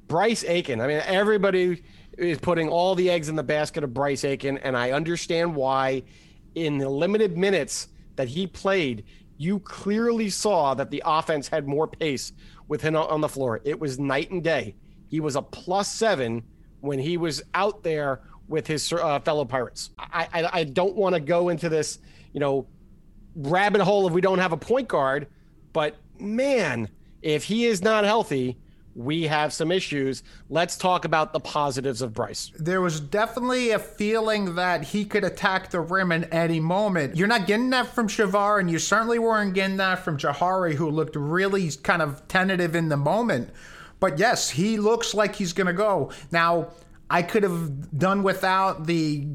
Bryce 0.08 0.42
Aiken. 0.44 0.80
I 0.80 0.86
mean, 0.86 1.02
everybody 1.04 1.84
is 2.16 2.38
putting 2.38 2.70
all 2.70 2.94
the 2.94 3.10
eggs 3.10 3.28
in 3.28 3.36
the 3.36 3.42
basket 3.42 3.84
of 3.84 3.92
Bryce 3.94 4.24
Aiken, 4.24 4.58
and 4.58 4.76
I 4.76 4.90
understand 4.90 5.54
why. 5.54 6.02
In 6.56 6.78
the 6.78 6.88
limited 6.88 7.38
minutes 7.38 7.88
that 8.16 8.26
he 8.26 8.44
played, 8.44 9.04
you 9.36 9.60
clearly 9.60 10.28
saw 10.28 10.74
that 10.74 10.90
the 10.90 11.00
offense 11.06 11.46
had 11.46 11.68
more 11.68 11.86
pace 11.86 12.32
with 12.66 12.82
him 12.82 12.96
on 12.96 13.20
the 13.20 13.28
floor. 13.28 13.60
It 13.62 13.78
was 13.78 14.00
night 14.00 14.32
and 14.32 14.42
day. 14.42 14.74
He 15.06 15.20
was 15.20 15.36
a 15.36 15.42
plus 15.42 15.86
seven 15.86 16.42
when 16.80 16.98
he 16.98 17.16
was 17.16 17.42
out 17.54 17.84
there 17.84 18.22
with 18.50 18.66
his 18.66 18.92
uh, 18.92 19.20
fellow 19.20 19.44
Pirates. 19.44 19.90
I, 19.98 20.28
I, 20.32 20.50
I 20.52 20.64
don't 20.64 20.96
want 20.96 21.14
to 21.14 21.20
go 21.20 21.48
into 21.48 21.68
this, 21.68 22.00
you 22.32 22.40
know, 22.40 22.66
rabbit 23.36 23.80
hole 23.80 24.06
if 24.08 24.12
we 24.12 24.20
don't 24.20 24.40
have 24.40 24.52
a 24.52 24.56
point 24.56 24.88
guard, 24.88 25.28
but 25.72 25.96
man, 26.18 26.88
if 27.22 27.44
he 27.44 27.66
is 27.66 27.80
not 27.80 28.04
healthy, 28.04 28.58
we 28.96 29.22
have 29.22 29.52
some 29.52 29.70
issues. 29.70 30.24
Let's 30.48 30.76
talk 30.76 31.04
about 31.04 31.32
the 31.32 31.38
positives 31.38 32.02
of 32.02 32.12
Bryce. 32.12 32.50
There 32.58 32.80
was 32.80 32.98
definitely 32.98 33.70
a 33.70 33.78
feeling 33.78 34.56
that 34.56 34.82
he 34.82 35.04
could 35.04 35.22
attack 35.22 35.70
the 35.70 35.80
rim 35.80 36.10
at 36.10 36.32
any 36.34 36.58
moment. 36.58 37.16
You're 37.16 37.28
not 37.28 37.46
getting 37.46 37.70
that 37.70 37.86
from 37.86 38.08
Shavar, 38.08 38.58
and 38.58 38.68
you 38.68 38.80
certainly 38.80 39.20
weren't 39.20 39.54
getting 39.54 39.76
that 39.76 40.00
from 40.00 40.18
Jahari, 40.18 40.74
who 40.74 40.90
looked 40.90 41.14
really 41.14 41.70
kind 41.84 42.02
of 42.02 42.26
tentative 42.26 42.74
in 42.74 42.88
the 42.88 42.96
moment. 42.96 43.50
But 44.00 44.18
yes, 44.18 44.50
he 44.50 44.76
looks 44.76 45.14
like 45.14 45.36
he's 45.36 45.52
going 45.52 45.68
to 45.68 45.72
go. 45.72 46.10
Now, 46.32 46.70
I 47.10 47.22
could 47.22 47.42
have 47.42 47.98
done 47.98 48.22
without 48.22 48.86
the 48.86 49.26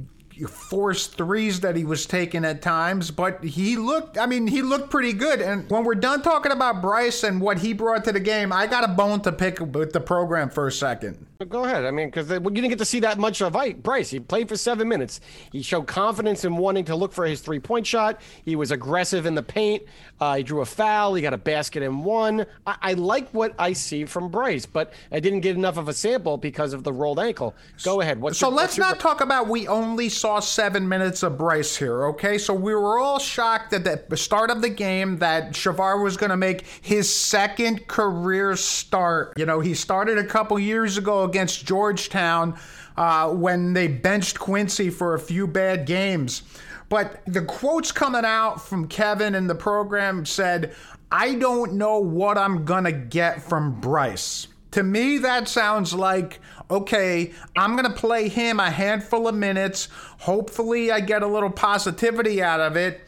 forced 0.49 1.15
threes 1.15 1.61
that 1.61 1.75
he 1.75 1.85
was 1.85 2.05
taking 2.05 2.43
at 2.43 2.61
times, 2.61 3.11
but 3.11 3.43
he 3.43 3.77
looked, 3.77 4.17
I 4.17 4.25
mean, 4.25 4.47
he 4.47 4.61
looked 4.61 4.89
pretty 4.89 5.13
good. 5.13 5.41
And 5.41 5.69
when 5.69 5.83
we're 5.83 5.95
done 5.95 6.21
talking 6.21 6.51
about 6.51 6.81
Bryce 6.81 7.23
and 7.23 7.39
what 7.39 7.59
he 7.59 7.73
brought 7.73 8.03
to 8.05 8.11
the 8.11 8.19
game, 8.19 8.51
I 8.51 8.67
got 8.67 8.83
a 8.83 8.88
bone 8.88 9.21
to 9.21 9.31
pick 9.31 9.59
with 9.59 9.93
the 9.93 10.01
program 10.01 10.49
for 10.49 10.67
a 10.67 10.71
second. 10.71 11.25
Go 11.49 11.63
ahead. 11.65 11.86
I 11.86 11.91
mean, 11.91 12.08
because 12.10 12.29
you 12.29 12.39
didn't 12.39 12.69
get 12.69 12.79
to 12.79 12.86
see 12.86 12.99
that 13.01 13.17
much 13.17 13.41
of 13.41 13.55
Bryce. 13.84 14.10
He 14.10 14.19
played 14.19 14.47
for 14.49 14.58
seven 14.58 14.88
minutes. 14.88 15.21
He 15.51 15.62
showed 15.62 15.88
confidence 15.88 16.45
in 16.45 16.58
wanting 16.58 16.86
to 16.86 16.95
look 16.95 17.13
for 17.13 17.25
his 17.25 17.41
three 17.41 17.60
point 17.60 17.86
shot. 17.86 18.21
He 18.43 18.55
was 18.55 18.71
aggressive 18.71 19.25
in 19.25 19.36
the 19.36 19.43
paint. 19.43 19.84
Uh, 20.19 20.36
he 20.38 20.43
drew 20.43 20.62
a 20.62 20.65
foul. 20.65 21.13
He 21.13 21.21
got 21.21 21.34
a 21.34 21.38
basket 21.38 21.84
and 21.84 22.03
one. 22.03 22.45
I-, 22.65 22.77
I 22.81 22.93
like 22.93 23.29
what 23.31 23.53
I 23.60 23.73
see 23.73 24.05
from 24.05 24.29
Bryce, 24.29 24.65
but 24.65 24.93
I 25.12 25.19
didn't 25.19 25.41
get 25.41 25.55
enough 25.55 25.77
of 25.77 25.88
a 25.89 25.93
sample 25.93 26.38
because 26.38 26.73
of 26.73 26.84
the 26.84 26.93
rolled 26.93 27.19
ankle. 27.19 27.55
Go 27.84 28.01
ahead. 28.01 28.19
What's 28.21 28.38
So 28.38 28.47
your, 28.49 28.55
let's 28.58 28.77
your- 28.77 28.86
not 28.88 28.99
talk 28.99 29.21
about 29.21 29.47
we 29.47 29.67
only 29.67 30.10
saw 30.10 30.39
seven 30.39 30.88
minutes 30.88 31.23
of 31.23 31.38
Bryce 31.38 31.75
here, 31.75 32.05
okay? 32.08 32.38
So 32.38 32.53
we 32.53 32.73
were 32.73 32.99
all 32.99 33.19
shocked 33.19 33.73
at 33.73 34.10
the 34.10 34.17
start 34.17 34.49
of 34.49 34.62
the 34.62 34.69
game 34.69 35.17
that 35.19 35.51
Shavar 35.51 36.01
was 36.03 36.17
going 36.17 36.29
to 36.29 36.38
make 36.38 36.65
his 36.81 37.13
second 37.13 37.88
career 37.88 38.55
start. 38.55 39.34
You 39.38 39.45
know, 39.45 39.60
he 39.60 39.73
started 39.73 40.17
a 40.17 40.23
couple 40.23 40.58
years 40.60 40.97
ago 40.97 41.23
against 41.36 41.65
Georgetown 41.65 42.58
uh, 42.95 43.30
when 43.30 43.74
they 43.74 43.89
benched 43.89 44.39
Quincy 44.39 44.89
for 44.89 45.15
a 45.15 45.19
few 45.19 45.45
bad 45.45 45.86
games. 45.86 46.43
But 46.88 47.21
the 47.26 47.41
quotes 47.41 47.91
coming 47.91 48.24
out 48.24 48.65
from 48.65 48.88
Kevin 48.88 49.36
in 49.36 49.48
the 49.48 49.56
program 49.56 50.26
said, 50.26 50.74
I 51.12 51.36
don't 51.36 51.74
know 51.74 52.00
what 52.00 52.38
I'm 52.38 52.63
going 52.63 52.86
to 52.86 52.93
get 52.93 53.41
from 53.41 53.82
Bryce. 53.82 54.48
To 54.71 54.84
me, 54.84 55.17
that 55.17 55.50
sounds 55.50 55.93
like 55.93 56.39
okay, 56.71 57.32
I'm 57.56 57.76
going 57.76 57.86
to 57.86 57.98
play 57.98 58.28
him 58.28 58.60
a 58.60 58.71
handful 58.71 59.28
of 59.28 59.36
minutes. 59.36 59.88
Hopefully, 60.19 60.91
I 60.91 61.00
get 61.00 61.21
a 61.21 61.28
little 61.28 61.52
positivity 61.52 62.41
out 62.41 62.60
of 62.60 62.76
it. 62.76 63.02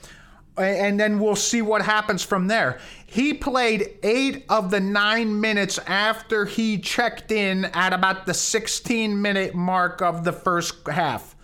And 0.57 0.99
then 0.99 1.19
we'll 1.19 1.35
see 1.35 1.61
what 1.61 1.83
happens 1.83 2.23
from 2.23 2.47
there. 2.47 2.79
He 3.05 3.33
played 3.33 3.97
eight 4.03 4.45
of 4.49 4.71
the 4.71 4.79
nine 4.79 5.39
minutes 5.39 5.79
after 5.87 6.45
he 6.45 6.77
checked 6.77 7.31
in 7.31 7.65
at 7.65 7.93
about 7.93 8.25
the 8.25 8.33
16 8.33 9.21
minute 9.21 9.55
mark 9.55 10.01
of 10.01 10.23
the 10.23 10.33
first 10.33 10.87
half. 10.87 11.35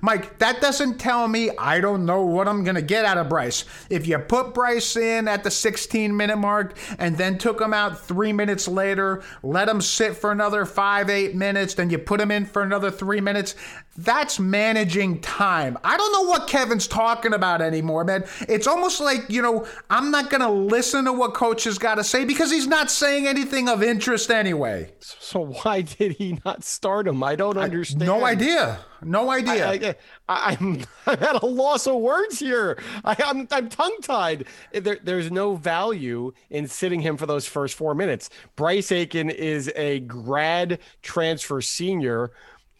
Mike, 0.00 0.38
that 0.38 0.60
doesn't 0.60 0.98
tell 0.98 1.28
me 1.28 1.50
I 1.58 1.80
don't 1.80 2.06
know 2.06 2.22
what 2.22 2.48
I'm 2.48 2.64
going 2.64 2.76
to 2.76 2.82
get 2.82 3.04
out 3.04 3.18
of 3.18 3.28
Bryce. 3.28 3.64
If 3.90 4.06
you 4.06 4.18
put 4.18 4.54
Bryce 4.54 4.96
in 4.96 5.28
at 5.28 5.44
the 5.44 5.50
16 5.50 6.16
minute 6.16 6.36
mark 6.36 6.76
and 6.98 7.16
then 7.16 7.38
took 7.38 7.60
him 7.60 7.74
out 7.74 8.00
three 8.00 8.32
minutes 8.32 8.66
later, 8.66 9.22
let 9.42 9.68
him 9.68 9.80
sit 9.80 10.16
for 10.16 10.32
another 10.32 10.64
five, 10.64 11.10
eight 11.10 11.34
minutes, 11.34 11.74
then 11.74 11.90
you 11.90 11.98
put 11.98 12.20
him 12.20 12.30
in 12.30 12.46
for 12.46 12.62
another 12.62 12.90
three 12.90 13.20
minutes, 13.20 13.54
that's 13.96 14.40
managing 14.40 15.20
time. 15.20 15.76
I 15.84 15.96
don't 15.96 16.12
know 16.12 16.28
what 16.30 16.48
Kevin's 16.48 16.86
talking 16.86 17.34
about 17.34 17.60
anymore, 17.60 18.04
man. 18.04 18.24
It's 18.48 18.66
almost 18.66 19.00
like, 19.00 19.28
you 19.28 19.42
know, 19.42 19.66
I'm 19.90 20.10
not 20.10 20.30
going 20.30 20.40
to 20.40 20.48
listen 20.48 21.04
to 21.04 21.12
what 21.12 21.34
coach 21.34 21.64
has 21.64 21.78
got 21.78 21.96
to 21.96 22.04
say 22.04 22.24
because 22.24 22.50
he's 22.50 22.66
not 22.66 22.90
saying 22.90 23.26
anything 23.26 23.68
of 23.68 23.82
interest 23.82 24.30
anyway. 24.30 24.92
So 25.00 25.46
why 25.46 25.82
did 25.82 26.12
he 26.12 26.38
not 26.44 26.64
start 26.64 27.06
him? 27.06 27.22
I 27.22 27.36
don't 27.36 27.58
understand. 27.58 28.06
No 28.06 28.24
idea. 28.24 28.78
No 29.04 29.30
idea. 29.30 29.68
I, 29.68 29.94
I, 30.28 30.52
I'm 30.52 30.82
I'm 31.06 31.22
at 31.22 31.42
a 31.42 31.46
loss 31.46 31.86
of 31.86 31.96
words 31.96 32.38
here. 32.38 32.80
I, 33.04 33.16
I'm 33.24 33.48
I'm 33.50 33.68
tongue 33.68 33.98
tied. 34.02 34.46
There, 34.72 34.98
there's 35.02 35.30
no 35.30 35.56
value 35.56 36.32
in 36.50 36.68
sitting 36.68 37.00
him 37.00 37.16
for 37.16 37.26
those 37.26 37.46
first 37.46 37.74
four 37.74 37.94
minutes. 37.94 38.30
Bryce 38.56 38.92
Aiken 38.92 39.30
is 39.30 39.72
a 39.74 40.00
grad 40.00 40.78
transfer 41.02 41.60
senior 41.60 42.30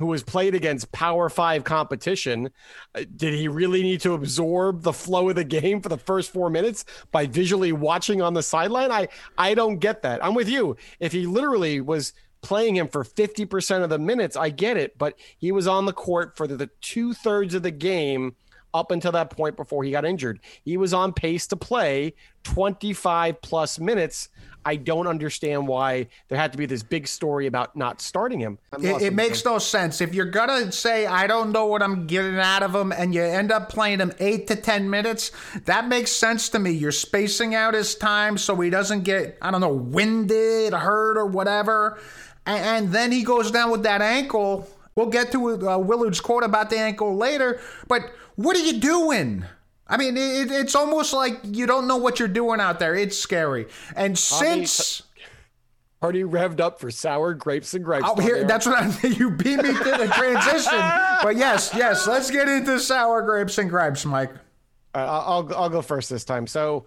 who 0.02 0.08
was 0.08 0.24
played 0.24 0.54
against 0.54 0.90
Power 0.90 1.28
Five 1.28 1.62
competition. 1.62 2.50
Uh, 2.94 3.04
Did 3.14 3.34
he 3.34 3.46
really 3.46 3.82
need 3.82 4.00
to 4.00 4.14
absorb 4.14 4.82
the 4.82 4.92
flow 4.92 5.28
of 5.28 5.36
the 5.36 5.44
game 5.44 5.80
for 5.80 5.88
the 5.88 5.96
first 5.96 6.32
four 6.32 6.50
minutes 6.50 6.84
by 7.12 7.26
visually 7.26 7.72
watching 7.72 8.20
on 8.20 8.34
the 8.34 8.42
sideline? 8.42 8.90
I 8.90 9.06
I 9.38 9.54
don't 9.54 9.78
get 9.78 10.02
that. 10.02 10.24
I'm 10.24 10.34
with 10.34 10.48
you. 10.48 10.76
If 10.98 11.12
he 11.12 11.26
literally 11.26 11.80
was 11.80 12.14
playing 12.42 12.74
him 12.74 12.88
for 12.88 13.04
50% 13.04 13.84
of 13.84 13.90
the 13.90 14.00
minutes, 14.00 14.36
I 14.36 14.50
get 14.50 14.76
it, 14.76 14.98
but 14.98 15.14
he 15.38 15.52
was 15.52 15.68
on 15.68 15.86
the 15.86 15.92
court 15.92 16.36
for 16.36 16.48
the, 16.48 16.56
the 16.56 16.70
two 16.80 17.14
thirds 17.14 17.54
of 17.54 17.62
the 17.62 17.70
game 17.70 18.34
up 18.74 18.90
until 18.90 19.12
that 19.12 19.30
point 19.30 19.56
before 19.56 19.84
he 19.84 19.90
got 19.90 20.04
injured. 20.04 20.40
He 20.64 20.76
was 20.76 20.94
on 20.94 21.12
pace 21.12 21.46
to 21.48 21.56
play 21.56 22.14
25 22.44 23.40
plus 23.42 23.78
minutes. 23.78 24.28
I 24.64 24.76
don't 24.76 25.06
understand 25.06 25.66
why 25.66 26.06
there 26.28 26.38
had 26.38 26.52
to 26.52 26.58
be 26.58 26.66
this 26.66 26.82
big 26.82 27.08
story 27.08 27.46
about 27.46 27.74
not 27.74 28.00
starting 28.00 28.38
him. 28.38 28.58
It, 28.78 29.02
it 29.02 29.12
makes 29.12 29.44
no 29.44 29.58
sense. 29.58 30.00
If 30.00 30.14
you're 30.14 30.24
gonna 30.24 30.70
say 30.70 31.06
I 31.06 31.26
don't 31.26 31.50
know 31.50 31.66
what 31.66 31.82
I'm 31.82 32.06
getting 32.06 32.38
out 32.38 32.62
of 32.62 32.74
him, 32.74 32.92
and 32.92 33.14
you 33.14 33.22
end 33.22 33.50
up 33.50 33.68
playing 33.68 33.98
him 33.98 34.12
eight 34.20 34.46
to 34.48 34.56
ten 34.56 34.88
minutes, 34.88 35.32
that 35.64 35.88
makes 35.88 36.12
sense 36.12 36.48
to 36.50 36.58
me. 36.58 36.70
You're 36.70 36.92
spacing 36.92 37.54
out 37.54 37.74
his 37.74 37.94
time 37.94 38.38
so 38.38 38.54
he 38.60 38.70
doesn't 38.70 39.02
get 39.02 39.36
I 39.42 39.50
don't 39.50 39.60
know 39.60 39.74
winded, 39.74 40.72
hurt, 40.72 41.16
or 41.16 41.26
whatever. 41.26 41.98
And, 42.46 42.64
and 42.64 42.92
then 42.92 43.12
he 43.12 43.22
goes 43.22 43.50
down 43.50 43.70
with 43.70 43.82
that 43.82 44.00
ankle. 44.00 44.68
We'll 44.94 45.06
get 45.06 45.32
to 45.32 45.68
uh, 45.68 45.78
Willard's 45.78 46.20
quote 46.20 46.44
about 46.44 46.70
the 46.70 46.78
ankle 46.78 47.16
later. 47.16 47.60
But 47.88 48.12
what 48.36 48.56
are 48.56 48.62
you 48.62 48.78
doing? 48.80 49.44
I 49.86 49.96
mean, 49.96 50.16
it, 50.16 50.50
it's 50.50 50.74
almost 50.74 51.12
like 51.12 51.38
you 51.44 51.66
don't 51.66 51.86
know 51.86 51.96
what 51.96 52.18
you're 52.18 52.28
doing 52.28 52.60
out 52.60 52.78
there. 52.78 52.94
It's 52.94 53.16
scary. 53.16 53.66
And 53.96 54.18
since 54.18 55.02
Already 56.02 56.24
revved 56.24 56.58
up 56.58 56.80
for 56.80 56.90
sour 56.90 57.32
grapes 57.32 57.74
and 57.74 57.84
grapes. 57.84 58.06
Oh, 58.08 58.20
here, 58.20 58.42
that's 58.42 58.66
what 58.66 58.76
I 58.76 59.06
you 59.06 59.30
beat 59.30 59.58
me 59.58 59.72
to 59.72 59.84
the 59.84 60.10
transition. 60.12 60.80
But 61.22 61.36
yes, 61.36 61.70
yes, 61.76 62.08
let's 62.08 62.28
get 62.28 62.48
into 62.48 62.80
sour 62.80 63.22
grapes 63.22 63.56
and 63.58 63.70
gripes, 63.70 64.04
Mike. 64.04 64.32
Uh, 64.96 64.98
I'll 64.98 65.54
I'll 65.54 65.68
go 65.68 65.80
first 65.80 66.10
this 66.10 66.24
time. 66.24 66.48
So 66.48 66.86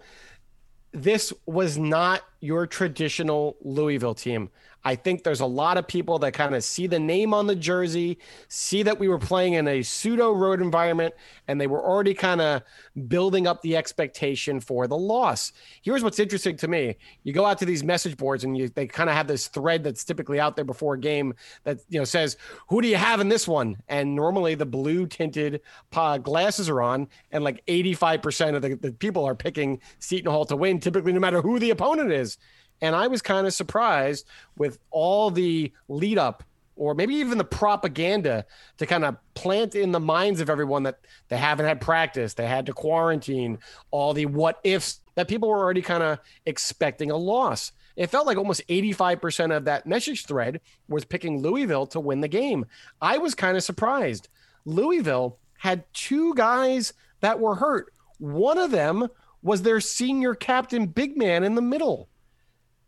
this 0.92 1.32
was 1.46 1.78
not 1.78 2.24
your 2.40 2.66
traditional 2.66 3.56
Louisville 3.62 4.14
team. 4.14 4.50
I 4.86 4.94
think 4.94 5.24
there's 5.24 5.40
a 5.40 5.46
lot 5.46 5.78
of 5.78 5.88
people 5.88 6.20
that 6.20 6.32
kind 6.32 6.54
of 6.54 6.62
see 6.62 6.86
the 6.86 7.00
name 7.00 7.34
on 7.34 7.48
the 7.48 7.56
jersey, 7.56 8.18
see 8.46 8.84
that 8.84 9.00
we 9.00 9.08
were 9.08 9.18
playing 9.18 9.54
in 9.54 9.66
a 9.66 9.82
pseudo 9.82 10.30
road 10.30 10.62
environment, 10.62 11.12
and 11.48 11.60
they 11.60 11.66
were 11.66 11.84
already 11.84 12.14
kind 12.14 12.40
of 12.40 12.62
building 13.08 13.48
up 13.48 13.62
the 13.62 13.76
expectation 13.76 14.60
for 14.60 14.86
the 14.86 14.96
loss. 14.96 15.52
Here's 15.82 16.04
what's 16.04 16.20
interesting 16.20 16.56
to 16.58 16.68
me: 16.68 16.98
you 17.24 17.32
go 17.32 17.44
out 17.44 17.58
to 17.58 17.64
these 17.64 17.82
message 17.82 18.16
boards, 18.16 18.44
and 18.44 18.56
you 18.56 18.68
they 18.68 18.86
kind 18.86 19.10
of 19.10 19.16
have 19.16 19.26
this 19.26 19.48
thread 19.48 19.82
that's 19.82 20.04
typically 20.04 20.38
out 20.38 20.54
there 20.54 20.64
before 20.64 20.94
a 20.94 21.00
game 21.00 21.34
that 21.64 21.80
you 21.88 21.98
know 21.98 22.04
says, 22.04 22.36
"Who 22.68 22.80
do 22.80 22.86
you 22.86 22.94
have 22.94 23.18
in 23.18 23.28
this 23.28 23.48
one?" 23.48 23.78
And 23.88 24.14
normally 24.14 24.54
the 24.54 24.66
blue 24.66 25.08
tinted 25.08 25.62
uh, 25.96 26.18
glasses 26.18 26.68
are 26.68 26.80
on, 26.80 27.08
and 27.32 27.42
like 27.42 27.60
85% 27.66 28.54
of 28.54 28.62
the, 28.62 28.76
the 28.76 28.92
people 28.92 29.24
are 29.24 29.34
picking 29.34 29.80
Seton 29.98 30.30
Hall 30.30 30.44
to 30.44 30.54
win, 30.54 30.78
typically 30.78 31.12
no 31.12 31.18
matter 31.18 31.42
who 31.42 31.58
the 31.58 31.70
opponent 31.70 32.12
is. 32.12 32.38
And 32.80 32.94
I 32.94 33.06
was 33.06 33.22
kind 33.22 33.46
of 33.46 33.54
surprised 33.54 34.26
with 34.56 34.78
all 34.90 35.30
the 35.30 35.72
lead 35.88 36.18
up 36.18 36.42
or 36.76 36.94
maybe 36.94 37.14
even 37.14 37.38
the 37.38 37.44
propaganda 37.44 38.44
to 38.76 38.86
kind 38.86 39.04
of 39.04 39.16
plant 39.34 39.74
in 39.74 39.92
the 39.92 40.00
minds 40.00 40.40
of 40.40 40.50
everyone 40.50 40.82
that 40.82 41.00
they 41.28 41.36
haven't 41.38 41.66
had 41.66 41.80
practice, 41.80 42.34
they 42.34 42.46
had 42.46 42.66
to 42.66 42.72
quarantine, 42.72 43.58
all 43.90 44.12
the 44.12 44.26
what 44.26 44.60
ifs 44.62 45.00
that 45.14 45.28
people 45.28 45.48
were 45.48 45.58
already 45.58 45.82
kind 45.82 46.02
of 46.02 46.18
expecting 46.44 47.10
a 47.10 47.16
loss. 47.16 47.72
It 47.96 48.10
felt 48.10 48.26
like 48.26 48.36
almost 48.36 48.66
85% 48.68 49.56
of 49.56 49.64
that 49.64 49.86
message 49.86 50.26
thread 50.26 50.60
was 50.86 51.06
picking 51.06 51.40
Louisville 51.40 51.86
to 51.88 52.00
win 52.00 52.20
the 52.20 52.28
game. 52.28 52.66
I 53.00 53.16
was 53.16 53.34
kind 53.34 53.56
of 53.56 53.64
surprised. 53.64 54.28
Louisville 54.66 55.38
had 55.56 55.84
two 55.94 56.34
guys 56.34 56.92
that 57.20 57.40
were 57.40 57.54
hurt. 57.54 57.92
One 58.18 58.58
of 58.58 58.70
them 58.70 59.08
was 59.42 59.62
their 59.62 59.80
senior 59.80 60.34
captain, 60.34 60.86
big 60.86 61.16
man 61.16 61.42
in 61.42 61.54
the 61.54 61.62
middle. 61.62 62.10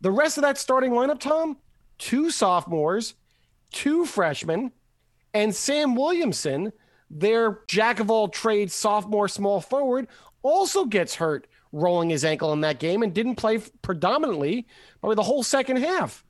The 0.01 0.11
rest 0.11 0.37
of 0.37 0.43
that 0.43 0.57
starting 0.57 0.91
lineup, 0.91 1.19
Tom, 1.19 1.57
two 1.97 2.31
sophomores, 2.31 3.15
two 3.71 4.05
freshmen, 4.05 4.71
and 5.33 5.53
Sam 5.53 5.95
Williamson, 5.95 6.71
their 7.09 7.59
jack 7.67 7.99
of 7.99 8.09
all 8.09 8.27
trades 8.27 8.73
sophomore 8.73 9.27
small 9.27 9.61
forward, 9.61 10.07
also 10.41 10.85
gets 10.85 11.15
hurt 11.15 11.47
rolling 11.71 12.09
his 12.09 12.25
ankle 12.25 12.53
in 12.53 12.61
that 12.61 12.79
game 12.79 13.03
and 13.03 13.13
didn't 13.13 13.35
play 13.35 13.59
predominantly 13.81 14.65
probably 15.01 15.15
the 15.15 15.23
whole 15.23 15.43
second 15.43 15.77
half. 15.77 16.23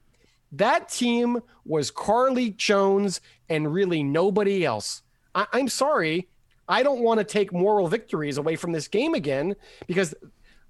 That 0.52 0.90
team 0.90 1.42
was 1.64 1.92
Carlik 1.92 2.58
Jones 2.58 3.22
and 3.48 3.72
really 3.72 4.04
nobody 4.04 4.66
else. 4.66 5.04
I- 5.36 5.48
I'm 5.54 5.68
sorry. 5.68 6.28
I 6.68 6.84
don't 6.84 7.02
want 7.02 7.20
to 7.20 7.24
take 7.24 7.54
moral 7.54 7.88
victories 7.88 8.38
away 8.38 8.56
from 8.56 8.72
this 8.72 8.88
game 8.88 9.14
again 9.14 9.56
because, 9.88 10.14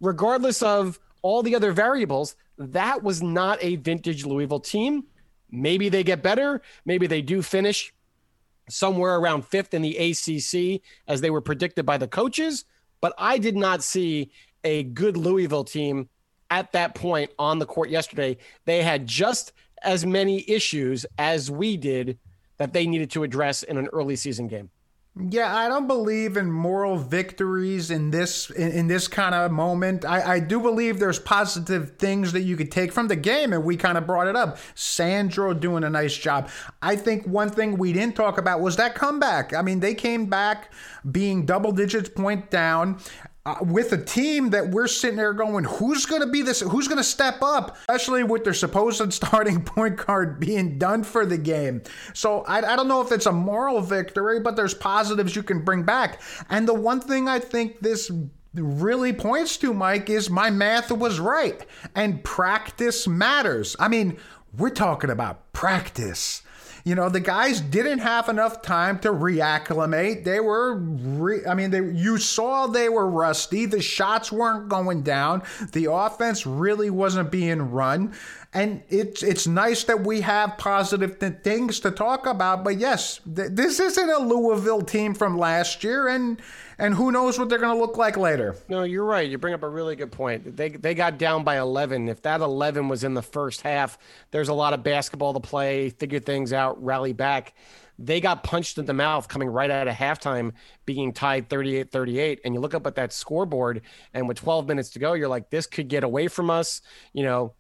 regardless 0.01 0.62
of 0.62 0.99
all 1.21 1.43
the 1.43 1.55
other 1.55 1.71
variables, 1.71 2.35
that 2.59 3.01
was 3.03 3.23
not 3.23 3.57
a 3.61 3.77
vintage 3.77 4.25
Louisville 4.25 4.59
team. 4.59 5.05
Maybe 5.49 5.89
they 5.89 6.03
get 6.03 6.21
better. 6.21 6.61
Maybe 6.85 7.07
they 7.07 7.21
do 7.21 7.41
finish 7.41 7.93
somewhere 8.69 9.15
around 9.15 9.45
fifth 9.45 9.73
in 9.73 9.81
the 9.81 9.97
ACC 9.97 10.81
as 11.07 11.21
they 11.21 11.29
were 11.29 11.41
predicted 11.41 11.85
by 11.85 11.97
the 11.97 12.07
coaches. 12.07 12.65
But 13.01 13.13
I 13.17 13.37
did 13.37 13.55
not 13.55 13.81
see 13.81 14.31
a 14.63 14.83
good 14.83 15.17
Louisville 15.17 15.63
team 15.63 16.09
at 16.51 16.71
that 16.73 16.95
point 16.95 17.31
on 17.39 17.59
the 17.59 17.65
court 17.65 17.89
yesterday. 17.89 18.37
They 18.65 18.83
had 18.83 19.07
just 19.07 19.53
as 19.81 20.05
many 20.05 20.47
issues 20.49 21.05
as 21.17 21.49
we 21.49 21.77
did 21.77 22.19
that 22.57 22.73
they 22.73 22.85
needed 22.85 23.09
to 23.11 23.23
address 23.23 23.63
in 23.63 23.77
an 23.77 23.87
early 23.93 24.17
season 24.17 24.47
game. 24.47 24.69
Yeah, 25.15 25.53
I 25.53 25.67
don't 25.67 25.87
believe 25.87 26.37
in 26.37 26.49
moral 26.49 26.97
victories 26.97 27.91
in 27.91 28.09
this 28.09 28.49
in, 28.51 28.71
in 28.71 28.87
this 28.87 29.07
kind 29.09 29.35
of 29.35 29.51
moment. 29.51 30.05
I, 30.05 30.35
I 30.35 30.39
do 30.39 30.61
believe 30.61 30.99
there's 30.99 31.19
positive 31.19 31.97
things 31.97 32.31
that 32.31 32.41
you 32.41 32.55
could 32.55 32.71
take 32.71 32.93
from 32.93 33.09
the 33.09 33.17
game, 33.17 33.51
and 33.51 33.65
we 33.65 33.75
kind 33.75 33.97
of 33.97 34.05
brought 34.05 34.27
it 34.27 34.37
up. 34.37 34.59
Sandro 34.75 35.53
doing 35.53 35.83
a 35.83 35.89
nice 35.89 36.15
job. 36.15 36.49
I 36.81 36.95
think 36.95 37.25
one 37.25 37.49
thing 37.49 37.77
we 37.77 37.91
didn't 37.91 38.15
talk 38.15 38.37
about 38.37 38.61
was 38.61 38.77
that 38.77 38.95
comeback. 38.95 39.53
I 39.53 39.61
mean, 39.61 39.81
they 39.81 39.93
came 39.93 40.27
back 40.27 40.71
being 41.11 41.45
double 41.45 41.73
digits 41.73 42.07
point 42.07 42.49
down. 42.49 42.99
Uh, 43.45 43.56
with 43.62 43.93
a 43.93 43.97
team 43.97 44.49
that 44.49 44.69
we're 44.69 44.86
sitting 44.86 45.15
there 45.15 45.32
going, 45.34 45.63
who's 45.63 46.06
going 46.06 46.21
to 46.21 46.28
be 46.28 46.41
this? 46.41 46.60
Who's 46.60 46.89
going 46.89 46.97
to 46.97 47.04
step 47.04 47.41
up? 47.41 47.78
Especially 47.88 48.21
with 48.21 48.43
their 48.43 48.54
supposed 48.54 49.13
starting 49.13 49.63
point 49.63 50.06
guard 50.06 50.39
being 50.39 50.78
done 50.78 51.04
for 51.04 51.25
the 51.25 51.38
game. 51.38 51.82
So 52.13 52.41
I, 52.41 52.58
I 52.58 52.75
don't 52.75 52.89
know 52.89 53.02
if 53.02 53.13
it's 53.13 53.25
a 53.25 53.32
moral 53.32 53.80
victory, 53.80 54.41
but 54.41 54.58
there's 54.58 54.73
positives 54.73 55.36
you 55.36 55.43
can 55.43 55.63
bring 55.63 55.84
back. 55.84 56.21
And 56.49 56.67
the 56.67 56.73
one 56.73 56.99
thing 56.99 57.30
I 57.30 57.39
think 57.39 57.80
this 57.80 58.12
really 58.54 59.13
points 59.13 59.58
to, 59.58 59.73
Mike, 59.73 60.10
is 60.10 60.30
my 60.30 60.49
math 60.49 60.91
was 60.91 61.19
right. 61.19 61.65
And 61.95 62.23
practice 62.23 63.08
matters. 63.08 63.75
I 63.80 63.88
mean, 63.88 64.17
we're 64.58 64.69
talking 64.69 65.10
about 65.10 65.54
practice. 65.54 66.41
You 66.83 66.95
know, 66.95 67.09
the 67.09 67.19
guys 67.19 67.61
didn't 67.61 67.99
have 67.99 68.29
enough 68.29 68.61
time 68.61 68.99
to 68.99 69.09
reacclimate. 69.09 70.23
They 70.23 70.39
were, 70.39 70.75
re- 70.75 71.45
I 71.47 71.53
mean, 71.53 71.71
they, 71.71 71.83
you 71.83 72.17
saw 72.17 72.67
they 72.67 72.89
were 72.89 73.07
rusty. 73.09 73.65
The 73.65 73.81
shots 73.81 74.31
weren't 74.31 74.69
going 74.69 75.03
down. 75.03 75.43
The 75.71 75.91
offense 75.91 76.45
really 76.45 76.89
wasn't 76.89 77.31
being 77.31 77.71
run. 77.71 78.13
And 78.51 78.81
it's 78.89 79.21
it's 79.21 79.45
nice 79.45 79.83
that 79.83 80.03
we 80.03 80.21
have 80.21 80.57
positive 80.57 81.19
th- 81.19 81.43
things 81.43 81.79
to 81.81 81.91
talk 81.91 82.25
about. 82.25 82.63
But 82.63 82.79
yes, 82.79 83.19
th- 83.23 83.49
this 83.51 83.79
isn't 83.79 84.09
a 84.09 84.17
Louisville 84.17 84.81
team 84.81 85.13
from 85.13 85.38
last 85.38 85.83
year, 85.83 86.07
and 86.07 86.41
and 86.79 86.95
who 86.95 87.12
knows 87.12 87.38
what 87.38 87.49
they're 87.49 87.59
going 87.59 87.75
to 87.75 87.79
look 87.79 87.95
like 87.95 88.17
later. 88.17 88.55
No, 88.67 88.81
you're 88.81 89.05
right. 89.05 89.29
You 89.29 89.38
bring 89.38 89.53
up 89.53 89.62
a 89.62 89.69
really 89.69 89.95
good 89.95 90.12
point. 90.12 90.57
They 90.57 90.69
they 90.69 90.95
got 90.95 91.19
down 91.19 91.43
by 91.43 91.59
11. 91.59 92.09
If 92.09 92.23
that 92.23 92.41
11 92.41 92.88
was 92.88 93.03
in 93.03 93.13
the 93.13 93.21
first 93.21 93.62
half, 93.62 93.99
there's 94.31 94.49
a 94.49 94.53
lot 94.55 94.73
of 94.73 94.81
basketball 94.81 95.33
to 95.33 95.39
play, 95.39 95.91
figure 95.91 96.19
things 96.19 96.51
out, 96.51 96.83
rally 96.83 97.13
back. 97.13 97.53
They 97.99 98.21
got 98.21 98.43
punched 98.43 98.77
in 98.77 98.85
the 98.85 98.93
mouth 98.93 99.27
coming 99.27 99.49
right 99.49 99.69
out 99.69 99.89
of 99.89 99.93
halftime, 99.93 100.53
being 100.85 101.12
tied 101.13 101.49
38 101.49 101.91
38. 101.91 102.39
And 102.45 102.55
you 102.55 102.62
look 102.62 102.73
up 102.73 102.88
at 102.88 102.95
that 102.95 103.13
scoreboard, 103.13 103.81
and 104.13 104.27
with 104.27 104.38
12 104.38 104.67
minutes 104.67 104.89
to 104.91 104.99
go, 104.99 105.13
you're 105.13 105.27
like, 105.27 105.49
this 105.49 105.67
could 105.67 105.89
get 105.89 106.03
away 106.03 106.29
from 106.29 106.49
us. 106.49 106.81
You 107.13 107.23
know, 107.23 107.53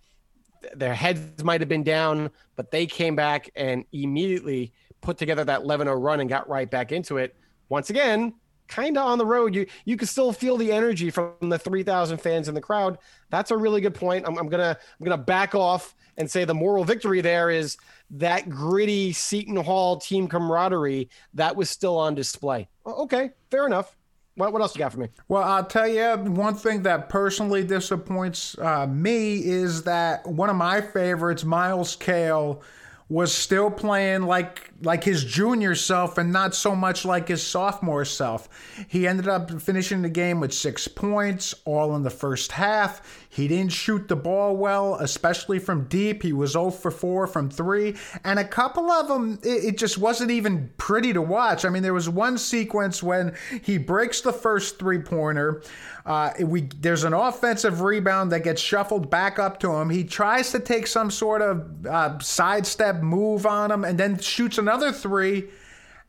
their 0.75 0.93
heads 0.93 1.43
might 1.43 1.61
have 1.61 1.69
been 1.69 1.83
down, 1.83 2.29
but 2.55 2.71
they 2.71 2.85
came 2.85 3.15
back 3.15 3.49
and 3.55 3.85
immediately 3.91 4.73
put 5.01 5.17
together 5.17 5.43
that 5.45 5.61
11 5.61 5.85
0 5.85 5.97
run 5.97 6.19
and 6.19 6.29
got 6.29 6.49
right 6.49 6.69
back 6.69 6.91
into 6.91 7.17
it. 7.17 7.35
Once 7.69 7.89
again, 7.89 8.33
kind 8.69 8.97
of 8.97 9.05
on 9.05 9.17
the 9.17 9.25
road. 9.25 9.53
You 9.53 9.65
you 9.83 9.97
can 9.97 10.07
still 10.07 10.31
feel 10.31 10.55
the 10.55 10.71
energy 10.71 11.09
from 11.09 11.33
the 11.41 11.59
3,000 11.59 12.17
fans 12.19 12.47
in 12.47 12.55
the 12.55 12.61
crowd. 12.61 12.97
That's 13.29 13.51
a 13.51 13.57
really 13.57 13.81
good 13.81 13.95
point. 13.95 14.25
I'm, 14.27 14.37
I'm 14.37 14.47
gonna 14.47 14.77
I'm 14.99 15.03
gonna 15.03 15.17
back 15.17 15.55
off 15.55 15.95
and 16.17 16.29
say 16.29 16.45
the 16.45 16.53
moral 16.53 16.83
victory 16.83 17.21
there 17.21 17.49
is 17.49 17.77
that 18.11 18.49
gritty 18.49 19.11
Seton 19.11 19.57
Hall 19.57 19.97
team 19.97 20.27
camaraderie 20.27 21.09
that 21.33 21.55
was 21.55 21.69
still 21.69 21.97
on 21.97 22.15
display. 22.15 22.69
Okay, 22.85 23.31
fair 23.51 23.65
enough. 23.65 23.95
What, 24.39 24.53
what 24.53 24.61
else 24.61 24.73
you 24.73 24.79
got 24.79 24.93
for 24.93 24.99
me? 24.99 25.09
Well, 25.27 25.43
I'll 25.43 25.65
tell 25.65 25.85
you 25.85 26.15
one 26.31 26.55
thing 26.55 26.83
that 26.83 27.09
personally 27.09 27.61
disappoints 27.65 28.57
uh, 28.57 28.87
me 28.87 29.35
is 29.39 29.83
that 29.83 30.25
one 30.25 30.49
of 30.49 30.55
my 30.55 30.79
favorites, 30.79 31.43
Myles 31.43 31.97
Cale, 31.97 32.63
was 33.09 33.33
still 33.33 33.69
playing 33.69 34.21
like 34.21 34.71
like 34.81 35.03
his 35.03 35.25
junior 35.25 35.75
self 35.75 36.17
and 36.17 36.31
not 36.31 36.55
so 36.55 36.73
much 36.73 37.03
like 37.03 37.27
his 37.27 37.45
sophomore 37.45 38.05
self. 38.05 38.47
He 38.87 39.07
ended 39.07 39.27
up 39.27 39.51
finishing 39.61 40.03
the 40.03 40.09
game 40.09 40.39
with 40.39 40.53
6 40.53 40.87
points 40.89 41.53
all 41.65 41.95
in 41.97 42.03
the 42.03 42.09
first 42.09 42.53
half. 42.53 43.27
He 43.31 43.47
didn't 43.47 43.71
shoot 43.71 44.07
the 44.07 44.15
ball 44.15 44.57
well, 44.57 44.95
especially 44.95 45.59
from 45.59 45.85
deep. 45.85 46.23
He 46.23 46.33
was 46.33 46.53
0 46.53 46.71
for 46.71 46.89
4 46.89 47.27
from 47.27 47.49
3, 47.49 47.95
and 48.23 48.39
a 48.39 48.43
couple 48.43 48.89
of 48.89 49.07
them 49.07 49.39
it, 49.43 49.65
it 49.65 49.77
just 49.77 49.97
wasn't 49.97 50.31
even 50.31 50.71
pretty 50.77 51.13
to 51.13 51.21
watch. 51.21 51.63
I 51.63 51.69
mean, 51.69 51.83
there 51.83 51.93
was 51.93 52.09
one 52.09 52.37
sequence 52.37 53.03
when 53.03 53.35
he 53.63 53.77
breaks 53.77 54.21
the 54.21 54.33
first 54.33 54.79
three-pointer 54.79 55.61
uh, 56.09 56.33
we 56.39 56.61
there's 56.61 57.03
an 57.03 57.13
offensive 57.13 57.81
rebound 57.81 58.31
that 58.31 58.43
gets 58.43 58.59
shuffled 58.59 59.11
back 59.11 59.37
up 59.37 59.59
to 59.59 59.71
him. 59.71 59.91
He 59.91 60.03
tries 60.03 60.51
to 60.51 60.59
take 60.59 60.87
some 60.87 61.11
sort 61.11 61.43
of 61.43 61.85
uh, 61.85 62.17
sidestep 62.17 63.03
move 63.03 63.45
on 63.45 63.71
him, 63.71 63.85
and 63.85 63.97
then 63.97 64.17
shoots 64.17 64.57
another 64.57 64.91
three, 64.91 65.49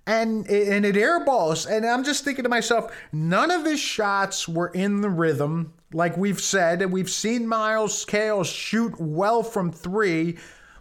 and 0.07 0.49
and 0.49 0.87
it 0.87 0.95
airballs. 0.95 1.71
And 1.71 1.85
I'm 1.85 2.03
just 2.03 2.25
thinking 2.25 2.45
to 2.45 2.49
myself, 2.49 2.91
none 3.13 3.51
of 3.51 3.67
his 3.67 3.79
shots 3.79 4.49
were 4.49 4.69
in 4.69 5.03
the 5.03 5.11
rhythm. 5.11 5.75
Like 5.93 6.17
we've 6.17 6.41
said, 6.41 6.91
we've 6.91 7.11
seen 7.11 7.47
Myles 7.47 8.05
Cale 8.05 8.45
shoot 8.45 8.95
well 8.99 9.43
from 9.43 9.73
three 9.73 10.39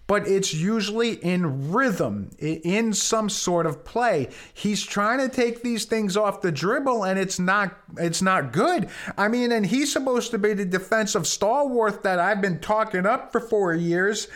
but 0.10 0.28
it's 0.28 0.56
usually 0.56 1.14
in 1.24 1.72
rhythm, 1.72 2.32
in 2.40 2.92
some 2.94 3.30
sort 3.30 3.68
of 3.68 3.86
play. 3.86 4.28
He's 4.56 4.84
trying 4.84 5.20
to 5.20 5.30
take 5.30 5.62
these 5.62 5.86
things 5.86 6.18
off 6.18 6.42
the 6.42 6.52
dribble 6.52 7.06
and 7.06 7.20
it's 7.20 7.38
not 7.38 7.78
it's 7.96 8.20
not 8.20 8.52
good. 8.52 8.90
I 9.20 9.28
mean, 9.28 9.52
and 9.52 9.64
he's 9.64 9.94
supposed 9.94 10.32
to 10.32 10.40
be 10.40 10.54
the 10.54 10.66
defensive 10.66 11.28
stalwart 11.28 12.02
that 12.02 12.18
I've 12.18 12.42
been 12.42 12.60
talking 12.60 13.06
up 13.06 13.32
for 13.32 13.40
4 13.40 13.76
years. 13.76 14.28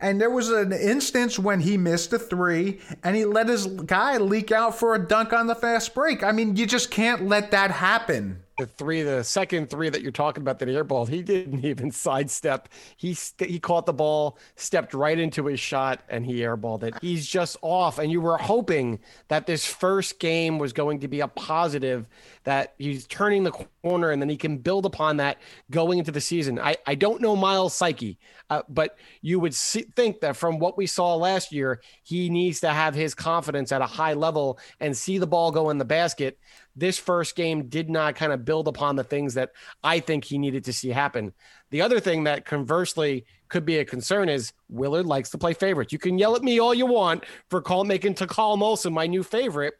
And 0.00 0.20
there 0.20 0.28
was 0.28 0.50
an 0.50 0.70
instance 0.72 1.38
when 1.38 1.60
he 1.60 1.78
missed 1.78 2.12
a 2.12 2.18
three 2.18 2.80
and 3.02 3.16
he 3.16 3.24
let 3.24 3.48
his 3.48 3.66
guy 3.66 4.18
leak 4.18 4.52
out 4.52 4.78
for 4.78 4.94
a 4.94 4.98
dunk 4.98 5.32
on 5.32 5.46
the 5.46 5.54
fast 5.54 5.94
break. 5.94 6.22
I 6.22 6.32
mean, 6.32 6.56
you 6.56 6.66
just 6.66 6.90
can't 6.90 7.26
let 7.26 7.52
that 7.52 7.70
happen 7.70 8.42
the 8.62 8.66
three, 8.66 9.02
the 9.02 9.24
second 9.24 9.68
three 9.70 9.88
that 9.88 10.02
you're 10.02 10.12
talking 10.12 10.40
about 10.40 10.60
that 10.60 10.68
airball, 10.68 11.08
he 11.08 11.20
didn't 11.20 11.64
even 11.64 11.90
sidestep. 11.90 12.68
He 12.96 13.16
he 13.38 13.58
caught 13.58 13.86
the 13.86 13.92
ball, 13.92 14.38
stepped 14.54 14.94
right 14.94 15.18
into 15.18 15.46
his 15.46 15.58
shot, 15.58 16.00
and 16.08 16.24
he 16.24 16.40
airballed 16.40 16.84
it. 16.84 16.94
He's 17.00 17.26
just 17.26 17.56
off. 17.60 17.98
And 17.98 18.12
you 18.12 18.20
were 18.20 18.36
hoping 18.36 19.00
that 19.28 19.46
this 19.46 19.66
first 19.66 20.20
game 20.20 20.58
was 20.58 20.72
going 20.72 21.00
to 21.00 21.08
be 21.08 21.20
a 21.20 21.28
positive, 21.28 22.06
that 22.44 22.74
he's 22.78 23.06
turning 23.06 23.42
the 23.42 23.50
corner, 23.82 24.10
and 24.10 24.22
then 24.22 24.28
he 24.28 24.36
can 24.36 24.58
build 24.58 24.86
upon 24.86 25.16
that 25.16 25.38
going 25.70 25.98
into 25.98 26.12
the 26.12 26.20
season. 26.20 26.60
I 26.60 26.76
I 26.86 26.94
don't 26.94 27.20
know 27.20 27.34
Myles' 27.34 27.74
psyche, 27.74 28.18
uh, 28.48 28.62
but 28.68 28.96
you 29.22 29.40
would 29.40 29.54
see, 29.54 29.82
think 29.96 30.20
that 30.20 30.36
from 30.36 30.60
what 30.60 30.76
we 30.78 30.86
saw 30.86 31.16
last 31.16 31.52
year, 31.52 31.80
he 32.04 32.30
needs 32.30 32.60
to 32.60 32.68
have 32.68 32.94
his 32.94 33.12
confidence 33.12 33.72
at 33.72 33.80
a 33.80 33.86
high 33.86 34.14
level 34.14 34.60
and 34.78 34.96
see 34.96 35.18
the 35.18 35.26
ball 35.26 35.50
go 35.50 35.70
in 35.70 35.78
the 35.78 35.84
basket 35.84 36.38
this 36.74 36.98
first 36.98 37.36
game 37.36 37.68
did 37.68 37.90
not 37.90 38.16
kind 38.16 38.32
of 38.32 38.44
build 38.44 38.68
upon 38.68 38.96
the 38.96 39.04
things 39.04 39.34
that 39.34 39.52
I 39.82 40.00
think 40.00 40.24
he 40.24 40.38
needed 40.38 40.64
to 40.64 40.72
see 40.72 40.88
happen. 40.88 41.32
The 41.70 41.82
other 41.82 42.00
thing 42.00 42.24
that 42.24 42.44
conversely 42.44 43.26
could 43.48 43.64
be 43.64 43.78
a 43.78 43.84
concern 43.84 44.28
is 44.28 44.52
Willard 44.68 45.06
likes 45.06 45.30
to 45.30 45.38
play 45.38 45.52
favorites. 45.54 45.92
You 45.92 45.98
can 45.98 46.18
yell 46.18 46.34
at 46.34 46.42
me 46.42 46.58
all 46.58 46.72
you 46.72 46.86
want 46.86 47.24
for 47.50 47.60
call 47.60 47.84
making 47.84 48.14
Takal 48.14 48.56
Molson 48.56 48.92
my 48.92 49.06
new 49.06 49.22
favorite, 49.22 49.74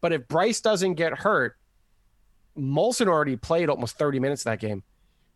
but 0.00 0.12
if 0.12 0.26
Bryce 0.28 0.60
doesn't 0.60 0.94
get 0.94 1.12
hurt, 1.18 1.56
Molson 2.56 3.06
already 3.06 3.36
played 3.36 3.68
almost 3.68 3.98
30 3.98 4.20
minutes 4.20 4.44
that 4.44 4.60
game, 4.60 4.82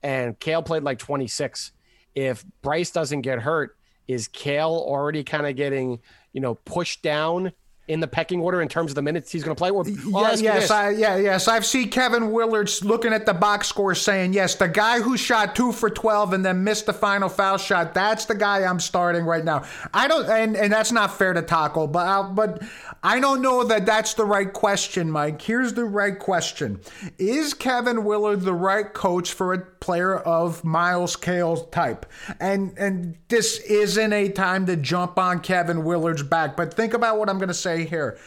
and 0.03 0.38
Cale 0.38 0.62
played 0.62 0.83
like 0.83 0.98
26. 0.98 1.72
If 2.14 2.44
Bryce 2.62 2.90
doesn't 2.90 3.20
get 3.22 3.40
hurt, 3.40 3.77
is 4.09 4.29
Cale 4.29 4.85
already 4.87 5.25
kind 5.25 5.46
of 5.46 5.57
getting, 5.57 6.01
you 6.33 6.40
know, 6.40 6.55
pushed 6.55 7.03
down 7.03 7.53
in 7.88 7.99
the 7.99 8.07
pecking 8.07 8.40
order 8.40 8.62
in 8.62 8.68
terms 8.68 8.90
of 8.90 8.95
the 8.95 9.03
minutes 9.03 9.33
he's 9.33 9.42
going 9.42 9.55
to 9.55 9.59
play? 9.59 9.71
Or, 9.71 9.87
yeah, 9.87 10.35
yes, 10.37 10.71
I, 10.71 10.90
yeah, 10.90 11.16
yes. 11.16 11.49
I've 11.49 11.66
seen 11.66 11.90
Kevin 11.90 12.31
Willard 12.31 12.71
looking 12.83 13.12
at 13.12 13.27
the 13.27 13.35
box 13.35 13.68
score 13.68 13.95
saying, 13.95 14.35
yes, 14.35 14.55
the 14.55 14.68
guy 14.68 15.01
who 15.01 15.16
shot 15.16 15.57
two 15.57 15.73
for 15.73 15.90
12 15.90 16.33
and 16.33 16.45
then 16.45 16.62
missed 16.62 16.87
the 16.87 16.92
final 16.92 17.29
foul 17.29 17.59
shot, 17.59 17.92
that's 17.92 18.27
the 18.27 18.35
guy 18.35 18.64
I'm 18.64 18.81
starting 18.81 19.25
right 19.25 19.45
now. 19.45 19.64
I 19.92 20.07
don't, 20.07 20.29
and, 20.29 20.57
and 20.57 20.73
that's 20.73 20.92
not 20.92 21.16
fair 21.18 21.33
to 21.33 21.42
Takal, 21.42 21.90
but, 21.90 22.07
i 22.07 22.23
but 22.23 22.62
I 23.03 23.18
don't 23.18 23.42
know 23.42 23.64
that 23.64 23.85
that's 23.85 24.14
the 24.14 24.25
right 24.25 24.53
question, 24.53 25.11
Mike. 25.11 25.42
Here's 25.42 25.75
the 25.75 25.85
right 25.85 26.16
question 26.16 26.81
Is 27.18 27.53
Kevin 27.53 28.05
Willard 28.05 28.42
the 28.42 28.55
right 28.55 28.92
coach 28.92 29.33
for 29.33 29.55
a 29.55 29.66
player 29.83 30.16
of 30.16 30.64
Myles 30.64 31.16
Cale's 31.16 31.68
type? 31.71 32.07
And, 32.40 32.73
and 32.79 33.16
this 33.29 33.59
isn't 33.59 34.12
a 34.12 34.31
time 34.31 34.64
to 34.66 34.77
jump 34.77 35.18
on 35.18 35.40
Kevin 35.40 35.85
Willard's 35.85 36.23
back, 36.23 36.57
but 36.57 36.73
think 36.73 36.95
about 36.95 37.18
what 37.18 37.29
I'm 37.29 37.37
going 37.37 37.49
to 37.49 37.55
say 37.55 37.85
here. 37.85 38.18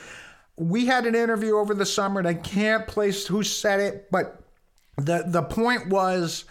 We 0.58 0.86
had 0.86 1.06
an 1.06 1.16
interview 1.16 1.58
over 1.58 1.74
the 1.74 1.86
summer, 1.86 2.20
and 2.20 2.28
I 2.28 2.36
can't 2.36 2.86
place 2.88 3.26
who 3.26 3.42
said 3.42 3.80
it, 3.80 4.12
but 4.12 4.42
the 4.98 5.24
the 5.28 5.42
point 5.42 5.90
was 5.90 6.46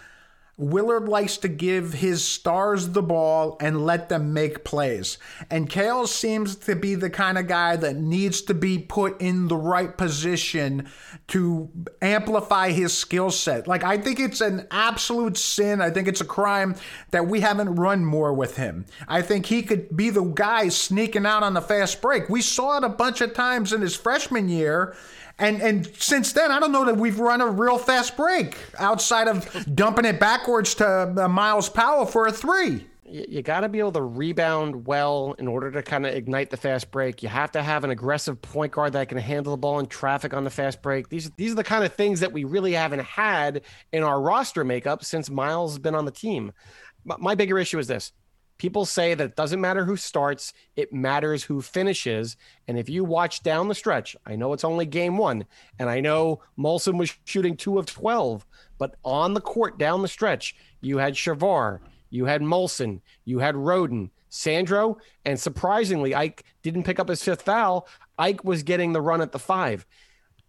Willard 0.57 1.09
likes 1.09 1.35
to 1.37 1.49
give 1.49 1.93
his 1.93 2.23
stars 2.23 2.89
the 2.89 3.01
ball 3.01 3.57
and 3.59 3.85
let 3.85 4.07
them 4.07 4.33
make 4.33 4.63
plays. 4.63 5.17
And 5.49 5.69
Cale 5.69 6.07
seems 6.07 6.55
to 6.55 6.77
be 6.77 6.95
the 6.95 7.09
kind 7.09 7.37
of 7.37 7.47
guy 7.47 7.75
that 7.75 7.97
needs 7.97 8.41
to 8.43 8.53
be 8.53 8.79
put 8.79 9.19
in 9.19 9.49
the 9.49 9.57
right 9.57 9.97
position 9.97 10.87
to 11.27 11.69
amplify 12.01 12.71
his 12.71 12.97
skill 12.97 13.31
set. 13.31 13.67
Like, 13.67 13.83
I 13.83 13.97
think 13.97 14.17
it's 14.17 14.39
an 14.39 14.65
absolute 14.71 15.35
sin. 15.37 15.81
I 15.81 15.89
think 15.89 16.07
it's 16.07 16.21
a 16.21 16.25
crime 16.25 16.75
that 17.11 17.27
we 17.27 17.41
haven't 17.41 17.75
run 17.75 18.05
more 18.05 18.33
with 18.33 18.55
him. 18.55 18.85
I 19.09 19.21
think 19.23 19.47
he 19.47 19.61
could 19.61 19.95
be 19.95 20.09
the 20.09 20.23
guy 20.23 20.69
sneaking 20.69 21.25
out 21.25 21.43
on 21.43 21.53
the 21.53 21.61
fast 21.61 22.01
break. 22.01 22.29
We 22.29 22.41
saw 22.41 22.77
it 22.77 22.85
a 22.85 22.89
bunch 22.89 23.19
of 23.19 23.33
times 23.33 23.73
in 23.73 23.81
his 23.81 23.95
freshman 23.95 24.47
year 24.47 24.95
and 25.37 25.61
and 25.61 25.87
since 25.97 26.33
then, 26.33 26.51
I 26.51 26.59
don't 26.59 26.71
know 26.71 26.85
that 26.85 26.97
we've 26.97 27.19
run 27.19 27.41
a 27.41 27.47
real 27.47 27.77
fast 27.77 28.15
break 28.15 28.57
outside 28.77 29.27
of 29.27 29.75
dumping 29.75 30.05
it 30.05 30.19
backwards 30.19 30.75
to 30.75 30.87
uh, 30.87 31.27
Miles 31.27 31.55
Myles 31.55 31.69
Powell 31.69 32.05
for 32.05 32.27
a 32.27 32.31
three. 32.31 32.85
You 33.07 33.43
got 33.43 33.59
to 33.59 33.69
be 33.69 33.79
able 33.79 33.91
to 33.93 34.01
rebound 34.01 34.87
well 34.87 35.35
in 35.37 35.47
order 35.47 35.69
to 35.71 35.83
kind 35.83 36.07
of 36.07 36.15
ignite 36.15 36.49
the 36.49 36.57
fast 36.57 36.89
break. 36.89 37.21
You 37.21 37.29
have 37.29 37.51
to 37.51 37.61
have 37.61 37.83
an 37.83 37.91
aggressive 37.91 38.41
point 38.41 38.71
guard 38.71 38.93
that 38.93 39.09
can 39.09 39.19
handle 39.19 39.53
the 39.53 39.57
ball 39.57 39.77
in 39.79 39.85
traffic 39.85 40.33
on 40.33 40.43
the 40.43 40.49
fast 40.49 40.81
break. 40.81 41.09
These 41.09 41.29
these 41.37 41.51
are 41.51 41.55
the 41.55 41.63
kind 41.63 41.83
of 41.83 41.93
things 41.93 42.19
that 42.21 42.33
we 42.33 42.43
really 42.43 42.73
haven't 42.73 43.03
had 43.03 43.61
in 43.91 44.03
our 44.03 44.19
roster 44.19 44.63
makeup 44.63 45.05
since 45.05 45.29
Myles 45.29 45.73
has 45.73 45.79
been 45.79 45.95
on 45.95 46.05
the 46.05 46.11
team. 46.11 46.51
My 47.05 47.35
bigger 47.35 47.59
issue 47.59 47.77
is 47.77 47.87
this: 47.87 48.11
people 48.57 48.85
say 48.85 49.13
that 49.13 49.23
it 49.23 49.35
doesn't 49.35 49.61
matter 49.61 49.85
who 49.85 49.95
starts, 49.95 50.53
it 50.75 50.93
matters 50.93 51.43
who 51.43 51.61
finishes. 51.61 52.37
And 52.67 52.77
if 52.77 52.89
you 52.89 53.03
watch 53.03 53.43
down 53.43 53.67
the 53.67 53.75
stretch, 53.75 54.15
I 54.25 54.35
know 54.35 54.53
it's 54.53 54.63
only 54.63 54.85
game 54.85 55.17
one, 55.17 55.45
and 55.79 55.89
I 55.89 55.99
know 55.99 56.41
Molson 56.57 56.97
was 56.97 57.15
shooting 57.25 57.57
two 57.57 57.77
of 57.77 57.85
12, 57.85 58.45
but 58.77 58.95
on 59.03 59.33
the 59.33 59.41
court 59.41 59.77
down 59.77 60.01
the 60.01 60.07
stretch, 60.07 60.55
you 60.81 60.97
had 60.97 61.13
Shavar, 61.15 61.79
you 62.09 62.25
had 62.25 62.41
Molson, 62.41 63.01
you 63.25 63.39
had 63.39 63.55
Rhoden, 63.55 64.09
Sandro, 64.29 64.97
and 65.25 65.39
surprisingly, 65.39 66.13
Ike 66.13 66.43
didn't 66.61 66.83
pick 66.83 66.99
up 66.99 67.09
his 67.09 67.23
fifth 67.23 67.43
foul. 67.43 67.87
Ike 68.17 68.43
was 68.43 68.63
getting 68.63 68.93
the 68.93 69.01
run 69.01 69.21
at 69.21 69.31
the 69.31 69.39
five. 69.39 69.85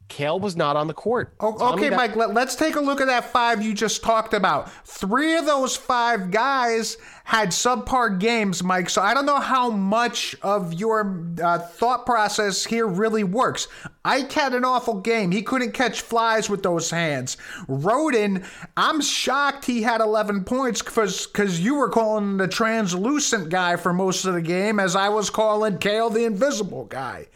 Cale 0.08 0.38
was 0.38 0.56
not 0.56 0.76
on 0.76 0.86
the 0.86 0.94
court. 0.94 1.34
Oh, 1.40 1.74
okay, 1.74 1.90
Mike, 1.90 2.14
let, 2.14 2.36
us 2.36 2.54
take 2.54 2.76
a 2.76 2.80
look 2.80 3.00
at 3.00 3.08
that 3.08 3.32
five 3.32 3.62
you 3.62 3.74
just 3.74 4.04
talked 4.04 4.34
about. 4.34 4.70
Three 4.86 5.36
of 5.36 5.46
those 5.46 5.76
five 5.76 6.30
guys 6.30 6.96
had 7.26 7.48
subpar 7.48 8.20
games, 8.20 8.62
Mike. 8.62 8.88
So 8.88 9.02
I 9.02 9.12
don't 9.12 9.26
know 9.26 9.40
how 9.40 9.68
much 9.68 10.36
of 10.42 10.72
your 10.74 11.26
uh, 11.42 11.58
thought 11.58 12.06
process 12.06 12.64
here 12.64 12.86
really 12.86 13.24
works. 13.24 13.66
Ike 14.04 14.30
had 14.30 14.54
an 14.54 14.64
awful 14.64 15.00
game. 15.00 15.32
He 15.32 15.42
couldn't 15.42 15.72
catch 15.72 16.02
flies 16.02 16.48
with 16.48 16.62
those 16.62 16.88
hands. 16.88 17.36
Rhoden, 17.68 18.46
I'm 18.76 19.00
shocked 19.00 19.64
he 19.64 19.82
had 19.82 20.00
11 20.00 20.44
points 20.44 20.82
because 20.82 21.58
you 21.58 21.74
were 21.74 21.88
calling 21.88 22.36
the 22.36 22.46
translucent 22.46 23.48
guy 23.48 23.74
for 23.74 23.92
most 23.92 24.24
of 24.24 24.34
the 24.34 24.40
game, 24.40 24.78
as 24.78 24.94
I 24.94 25.08
was 25.08 25.28
calling 25.28 25.78
Cale 25.78 26.10
the 26.10 26.26
invisible 26.26 26.84
guy 26.84 27.26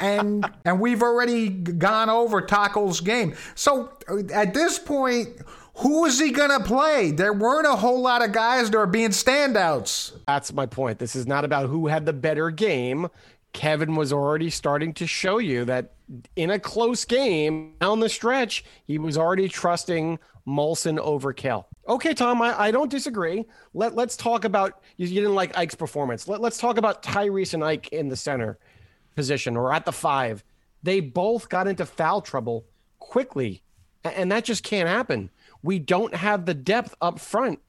and 0.00 0.48
and 0.64 0.80
we've 0.80 1.02
already 1.02 1.48
gone 1.48 2.08
over 2.08 2.40
Taco's 2.40 3.00
game. 3.00 3.34
So 3.54 3.92
at 4.32 4.54
this 4.54 4.78
point, 4.78 5.36
who 5.76 6.04
is 6.04 6.18
he 6.18 6.30
gonna 6.30 6.60
play? 6.60 7.10
There 7.10 7.32
weren't 7.32 7.66
a 7.66 7.76
whole 7.76 8.00
lot 8.00 8.22
of 8.22 8.32
guys 8.32 8.70
that 8.70 8.78
are 8.78 8.86
being 8.86 9.10
standouts. 9.10 10.12
That's 10.26 10.52
my 10.52 10.66
point. 10.66 10.98
This 10.98 11.16
is 11.16 11.26
not 11.26 11.44
about 11.44 11.68
who 11.68 11.86
had 11.86 12.06
the 12.06 12.12
better 12.12 12.50
game. 12.50 13.08
Kevin 13.52 13.96
was 13.96 14.12
already 14.12 14.50
starting 14.50 14.94
to 14.94 15.06
show 15.06 15.38
you 15.38 15.64
that 15.66 15.92
in 16.36 16.50
a 16.50 16.58
close 16.58 17.04
game 17.04 17.74
down 17.80 18.00
the 18.00 18.08
stretch, 18.08 18.64
he 18.86 18.98
was 18.98 19.18
already 19.18 19.48
trusting 19.48 20.18
Molson 20.46 20.98
over 20.98 21.32
Cale. 21.32 21.68
Okay, 21.88 22.14
Tom, 22.14 22.40
I, 22.42 22.58
I 22.58 22.70
don't 22.70 22.90
disagree. 22.90 23.44
Let, 23.74 23.94
let's 23.94 24.16
talk 24.16 24.44
about 24.44 24.82
you, 24.96 25.06
you 25.06 25.20
didn't 25.20 25.34
like 25.34 25.56
Ike's 25.56 25.74
performance. 25.74 26.28
Let, 26.28 26.40
let's 26.40 26.58
talk 26.58 26.78
about 26.78 27.02
Tyrese 27.02 27.54
and 27.54 27.64
Ike 27.64 27.88
in 27.88 28.08
the 28.08 28.16
center 28.16 28.58
position 29.14 29.56
or 29.56 29.72
at 29.72 29.84
the 29.84 29.92
five, 29.92 30.44
they 30.82 31.00
both 31.00 31.48
got 31.48 31.66
into 31.66 31.86
foul 31.86 32.20
trouble 32.20 32.64
quickly. 32.98 33.62
And 34.04 34.32
that 34.32 34.44
just 34.44 34.64
can't 34.64 34.88
happen. 34.88 35.30
We 35.62 35.78
don't 35.78 36.14
have 36.14 36.46
the 36.46 36.54
depth 36.54 36.94
up 37.00 37.18
front. 37.20 37.60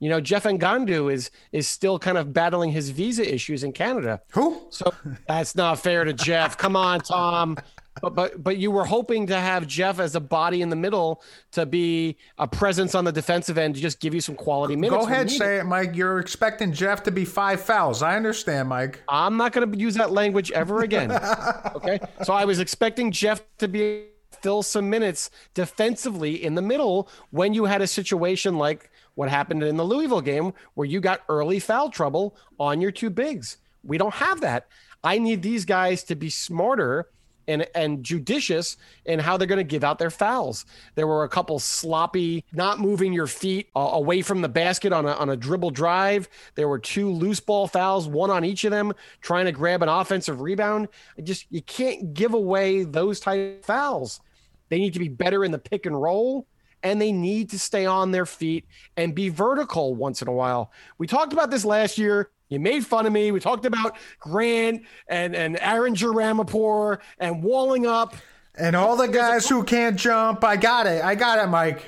You 0.00 0.08
know, 0.08 0.20
Jeff 0.20 0.44
Ngandu 0.44 1.12
is 1.12 1.30
is 1.50 1.66
still 1.66 1.98
kind 1.98 2.18
of 2.18 2.32
battling 2.32 2.70
his 2.70 2.90
visa 2.90 3.34
issues 3.34 3.64
in 3.64 3.72
Canada. 3.72 4.20
Who? 4.32 4.66
So 4.70 4.92
that's 5.26 5.56
not 5.56 5.80
fair 5.80 6.04
to 6.04 6.12
Jeff. 6.12 6.56
Come 6.56 6.76
on, 6.76 7.00
Tom. 7.00 7.56
But 8.00 8.14
but 8.14 8.44
but 8.44 8.58
you 8.58 8.70
were 8.70 8.84
hoping 8.84 9.26
to 9.26 9.36
have 9.36 9.66
Jeff 9.66 9.98
as 9.98 10.14
a 10.14 10.20
body 10.20 10.62
in 10.62 10.68
the 10.68 10.76
middle 10.76 11.22
to 11.52 11.66
be 11.66 12.16
a 12.38 12.46
presence 12.46 12.94
on 12.94 13.04
the 13.04 13.10
defensive 13.10 13.58
end 13.58 13.74
to 13.74 13.80
just 13.80 13.98
give 13.98 14.14
you 14.14 14.20
some 14.20 14.36
quality 14.36 14.76
minutes. 14.76 15.04
Go 15.04 15.10
ahead, 15.10 15.30
say 15.30 15.58
it, 15.58 15.64
Mike. 15.64 15.96
You're 15.96 16.20
expecting 16.20 16.72
Jeff 16.72 17.02
to 17.04 17.10
be 17.10 17.24
five 17.24 17.60
fouls. 17.60 18.00
I 18.00 18.14
understand, 18.14 18.68
Mike. 18.68 19.02
I'm 19.08 19.36
not 19.36 19.52
going 19.52 19.70
to 19.70 19.78
use 19.78 19.94
that 19.94 20.12
language 20.12 20.52
ever 20.52 20.82
again. 20.82 21.10
okay. 21.74 21.98
So 22.22 22.34
I 22.34 22.44
was 22.44 22.60
expecting 22.60 23.10
Jeff 23.10 23.42
to 23.58 23.66
be 23.66 24.04
fill 24.42 24.62
some 24.62 24.90
minutes 24.90 25.30
defensively 25.54 26.42
in 26.42 26.54
the 26.54 26.62
middle 26.62 27.08
when 27.30 27.54
you 27.54 27.64
had 27.64 27.82
a 27.82 27.86
situation 27.86 28.58
like 28.58 28.90
what 29.14 29.28
happened 29.28 29.62
in 29.62 29.76
the 29.76 29.84
Louisville 29.84 30.20
game 30.20 30.52
where 30.74 30.86
you 30.86 31.00
got 31.00 31.22
early 31.28 31.58
foul 31.58 31.90
trouble 31.90 32.36
on 32.58 32.80
your 32.80 32.92
two 32.92 33.10
bigs. 33.10 33.56
We 33.82 33.98
don't 33.98 34.14
have 34.14 34.40
that. 34.42 34.68
I 35.02 35.18
need 35.18 35.42
these 35.42 35.64
guys 35.64 36.04
to 36.04 36.14
be 36.14 36.30
smarter 36.30 37.08
and 37.48 37.66
and 37.74 38.04
judicious 38.04 38.76
in 39.06 39.18
how 39.18 39.36
they're 39.36 39.48
going 39.48 39.56
to 39.56 39.64
give 39.64 39.82
out 39.82 39.98
their 39.98 40.10
fouls. 40.10 40.66
There 40.94 41.06
were 41.06 41.24
a 41.24 41.28
couple 41.28 41.58
sloppy, 41.58 42.44
not 42.52 42.78
moving 42.78 43.12
your 43.12 43.26
feet 43.26 43.70
uh, 43.74 43.90
away 43.92 44.22
from 44.22 44.42
the 44.42 44.48
basket 44.48 44.92
on 44.92 45.06
a 45.06 45.12
on 45.12 45.30
a 45.30 45.36
dribble 45.36 45.70
drive. 45.70 46.28
There 46.54 46.68
were 46.68 46.78
two 46.78 47.10
loose 47.10 47.40
ball 47.40 47.66
fouls, 47.66 48.06
one 48.06 48.30
on 48.30 48.44
each 48.44 48.64
of 48.64 48.70
them, 48.70 48.92
trying 49.20 49.46
to 49.46 49.52
grab 49.52 49.82
an 49.82 49.88
offensive 49.88 50.40
rebound. 50.40 50.88
I 51.16 51.22
just 51.22 51.46
you 51.50 51.62
can't 51.62 52.14
give 52.14 52.34
away 52.34 52.84
those 52.84 53.18
type 53.18 53.64
fouls. 53.64 54.20
They 54.68 54.78
need 54.78 54.92
to 54.94 54.98
be 54.98 55.08
better 55.08 55.44
in 55.44 55.50
the 55.50 55.58
pick 55.58 55.86
and 55.86 56.00
roll. 56.00 56.46
And 56.82 57.02
they 57.02 57.10
need 57.10 57.50
to 57.50 57.58
stay 57.58 57.86
on 57.86 58.12
their 58.12 58.26
feet 58.26 58.64
and 58.96 59.14
be 59.14 59.30
vertical 59.30 59.96
once 59.96 60.22
in 60.22 60.28
a 60.28 60.32
while. 60.32 60.70
We 60.96 61.08
talked 61.08 61.32
about 61.32 61.50
this 61.50 61.64
last 61.64 61.98
year. 61.98 62.30
You 62.48 62.60
made 62.60 62.86
fun 62.86 63.04
of 63.04 63.12
me. 63.12 63.32
We 63.32 63.40
talked 63.40 63.66
about 63.66 63.96
Grant 64.20 64.82
and, 65.08 65.34
and 65.34 65.58
Aaron 65.60 65.94
Jeramapour 65.94 66.98
and 67.18 67.42
walling 67.42 67.86
up. 67.86 68.14
And 68.54 68.74
all 68.74 68.96
the 68.96 69.08
guys 69.08 69.48
who 69.48 69.64
can't 69.64 69.96
jump. 69.96 70.44
I 70.44 70.56
got 70.56 70.86
it. 70.86 71.04
I 71.04 71.14
got 71.14 71.38
it, 71.38 71.48
Mike. 71.48 71.82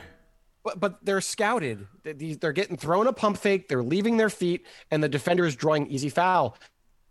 But 0.63 0.79
but 0.79 1.05
they're 1.05 1.21
scouted. 1.21 1.87
They're 2.05 2.53
getting 2.53 2.77
thrown 2.77 3.07
a 3.07 3.13
pump 3.13 3.39
fake. 3.39 3.69
They're 3.69 3.83
leaving 3.83 4.19
their 4.19 4.31
feet, 4.31 4.67
and 4.91 5.03
the 5.03 5.09
defender 5.09 5.47
is 5.47 5.57
drawing 5.57 5.87
easy 5.87 6.11
foul. 6.11 6.57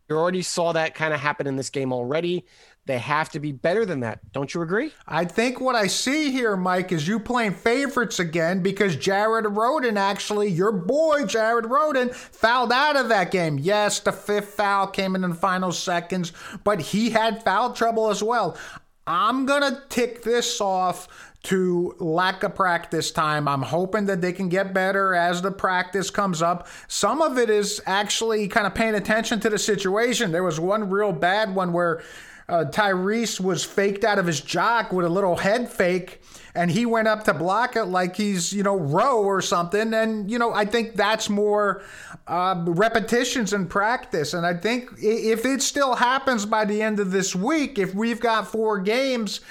You 0.09 0.17
already 0.17 0.41
saw 0.41 0.71
that 0.73 0.95
kind 0.95 1.13
of 1.13 1.19
happen 1.19 1.45
in 1.45 1.55
this 1.55 1.69
game 1.69 1.93
already. 1.93 2.45
They 2.87 2.97
have 2.97 3.29
to 3.29 3.39
be 3.39 3.51
better 3.51 3.85
than 3.85 3.99
that. 3.99 4.31
Don't 4.31 4.51
you 4.51 4.63
agree? 4.63 4.91
I 5.07 5.23
think 5.23 5.61
what 5.61 5.75
I 5.75 5.85
see 5.85 6.31
here, 6.31 6.57
Mike, 6.57 6.91
is 6.91 7.07
you 7.07 7.19
playing 7.19 7.53
favorites 7.53 8.19
again 8.19 8.63
because 8.63 8.95
Jared 8.95 9.45
Rhoden, 9.45 9.97
actually, 9.97 10.47
your 10.47 10.71
boy 10.71 11.27
Jared 11.27 11.65
Rhoden, 11.65 12.11
fouled 12.11 12.71
out 12.71 12.95
of 12.95 13.09
that 13.09 13.29
game. 13.29 13.59
Yes, 13.59 13.99
the 13.99 14.11
fifth 14.11 14.55
foul 14.55 14.87
came 14.87 15.15
in 15.15 15.23
in 15.23 15.29
the 15.29 15.35
final 15.35 15.71
seconds, 15.71 16.33
but 16.63 16.81
he 16.81 17.11
had 17.11 17.43
foul 17.43 17.73
trouble 17.73 18.09
as 18.09 18.23
well. 18.23 18.57
I'm 19.05 19.45
going 19.45 19.61
to 19.61 19.83
tick 19.89 20.23
this 20.23 20.59
off 20.59 21.28
to 21.41 21.95
lack 21.99 22.43
of 22.43 22.53
practice 22.53 23.11
time. 23.11 23.47
I'm 23.47 23.61
hoping 23.61 24.05
that 24.07 24.21
they 24.21 24.33
can 24.33 24.49
get 24.49 24.73
better 24.73 25.15
as 25.15 25.41
the 25.41 25.51
practice 25.51 26.09
comes 26.09 26.41
up. 26.41 26.67
Some 26.87 27.21
of 27.21 27.37
it 27.37 27.49
is 27.49 27.81
actually 27.85 28.47
kind 28.49 28.67
of 28.67 28.75
paying 28.75 28.95
attention 28.95 29.39
to 29.41 29.49
the 29.49 29.57
situation. 29.57 30.31
There 30.31 30.43
was 30.43 30.59
one 30.59 30.89
real 30.89 31.13
bad 31.13 31.55
one 31.55 31.71
where 31.71 32.01
uh, 32.49 32.65
Tyrese 32.65 33.39
was 33.39 33.63
faked 33.63 34.03
out 34.03 34.19
of 34.19 34.25
his 34.25 34.41
jock 34.41 34.91
with 34.91 35.05
a 35.05 35.09
little 35.09 35.37
head 35.37 35.71
fake, 35.71 36.21
and 36.55 36.69
he 36.69 36.85
went 36.85 37.07
up 37.07 37.23
to 37.25 37.33
block 37.33 37.75
it 37.75 37.85
like 37.85 38.15
he's, 38.15 38.51
you 38.51 38.63
know, 38.63 38.75
row 38.75 39.23
or 39.23 39.41
something. 39.41 39.93
And, 39.93 40.29
you 40.29 40.39
know, 40.39 40.51
I 40.51 40.65
think 40.65 40.95
that's 40.95 41.29
more 41.29 41.83
uh, 42.27 42.55
repetitions 42.67 43.53
in 43.53 43.67
practice. 43.67 44.33
And 44.33 44.45
I 44.45 44.55
think 44.55 44.89
if 44.97 45.45
it 45.45 45.61
still 45.61 45.95
happens 45.95 46.45
by 46.45 46.65
the 46.65 46.81
end 46.81 46.99
of 46.99 47.11
this 47.11 47.35
week, 47.35 47.77
if 47.77 47.93
we've 47.93 48.19
got 48.19 48.47
four 48.47 48.79
games, 48.79 49.41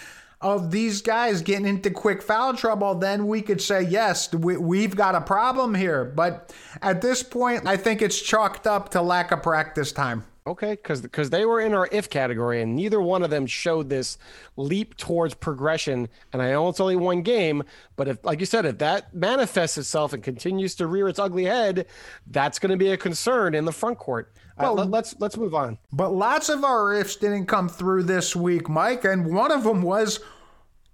of 0.40 0.70
these 0.70 1.02
guys 1.02 1.42
getting 1.42 1.66
into 1.66 1.90
quick 1.90 2.22
foul 2.22 2.54
trouble, 2.54 2.94
then 2.94 3.26
we 3.26 3.42
could 3.42 3.60
say, 3.60 3.82
yes, 3.82 4.32
we, 4.32 4.56
we've 4.56 4.94
got 4.94 5.14
a 5.14 5.20
problem 5.20 5.74
here. 5.74 6.04
But 6.04 6.54
at 6.80 7.02
this 7.02 7.22
point, 7.22 7.66
I 7.66 7.76
think 7.76 8.02
it's 8.02 8.20
chalked 8.20 8.66
up 8.66 8.90
to 8.90 9.02
lack 9.02 9.32
of 9.32 9.42
practice 9.42 9.90
time. 9.90 10.24
Okay, 10.48 10.70
because 10.70 11.02
because 11.02 11.28
they 11.28 11.44
were 11.44 11.60
in 11.60 11.74
our 11.74 11.90
if 11.92 12.08
category, 12.08 12.62
and 12.62 12.74
neither 12.74 13.02
one 13.02 13.22
of 13.22 13.28
them 13.28 13.46
showed 13.46 13.90
this 13.90 14.16
leap 14.56 14.96
towards 14.96 15.34
progression. 15.34 16.08
And 16.32 16.40
I 16.40 16.52
know 16.52 16.70
it's 16.70 16.80
only 16.80 16.96
one 16.96 17.20
game, 17.20 17.62
but 17.96 18.08
if, 18.08 18.24
like 18.24 18.40
you 18.40 18.46
said, 18.46 18.64
if 18.64 18.78
that 18.78 19.14
manifests 19.14 19.76
itself 19.76 20.14
and 20.14 20.22
continues 20.22 20.74
to 20.76 20.86
rear 20.86 21.06
its 21.06 21.18
ugly 21.18 21.44
head, 21.44 21.84
that's 22.28 22.58
going 22.58 22.70
to 22.70 22.78
be 22.78 22.92
a 22.92 22.96
concern 22.96 23.54
in 23.54 23.66
the 23.66 23.72
front 23.72 23.98
court. 23.98 24.32
Let, 24.58 24.88
let's 24.88 25.14
let's 25.20 25.36
move 25.36 25.54
on. 25.54 25.76
But 25.92 26.14
lots 26.14 26.48
of 26.48 26.64
our 26.64 26.94
ifs 26.94 27.16
didn't 27.16 27.44
come 27.44 27.68
through 27.68 28.04
this 28.04 28.34
week, 28.34 28.70
Mike, 28.70 29.04
and 29.04 29.34
one 29.34 29.52
of 29.52 29.64
them 29.64 29.82
was 29.82 30.18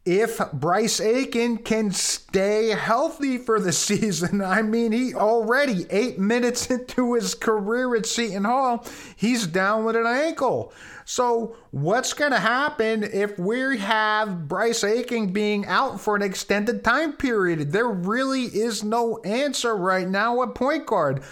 if 0.04 0.38
Bryce 0.52 1.00
Aiken 1.00 1.58
can 1.58 1.90
stay 1.90 2.68
healthy 2.68 3.38
for 3.38 3.58
the 3.58 3.72
season. 3.84 4.42
I 4.42 4.62
mean, 4.62 4.92
he 4.92 5.14
already 5.14 5.86
eight 5.90 6.18
minutes 6.18 6.70
into 6.70 7.14
his 7.14 7.34
career 7.34 7.94
at 7.96 8.06
Seton 8.06 8.44
Hall, 8.44 8.86
he's 9.16 9.46
down 9.46 9.84
with 9.84 9.96
an 9.96 10.06
ankle. 10.06 10.72
So, 11.06 11.56
what's 11.70 12.14
going 12.14 12.32
to 12.32 12.38
happen 12.38 13.04
if 13.04 13.38
we 13.38 13.76
have 13.76 14.48
Bryce 14.48 14.82
Aiken 14.82 15.34
being 15.34 15.66
out 15.66 16.00
for 16.00 16.16
an 16.16 16.22
extended 16.22 16.82
time 16.82 17.12
period? 17.12 17.72
There 17.72 17.88
really 17.88 18.44
is 18.44 18.82
no 18.82 19.18
answer 19.18 19.76
right 19.76 20.08
now 20.08 20.42
at 20.42 20.54
point 20.54 20.86
guard. 20.86 21.22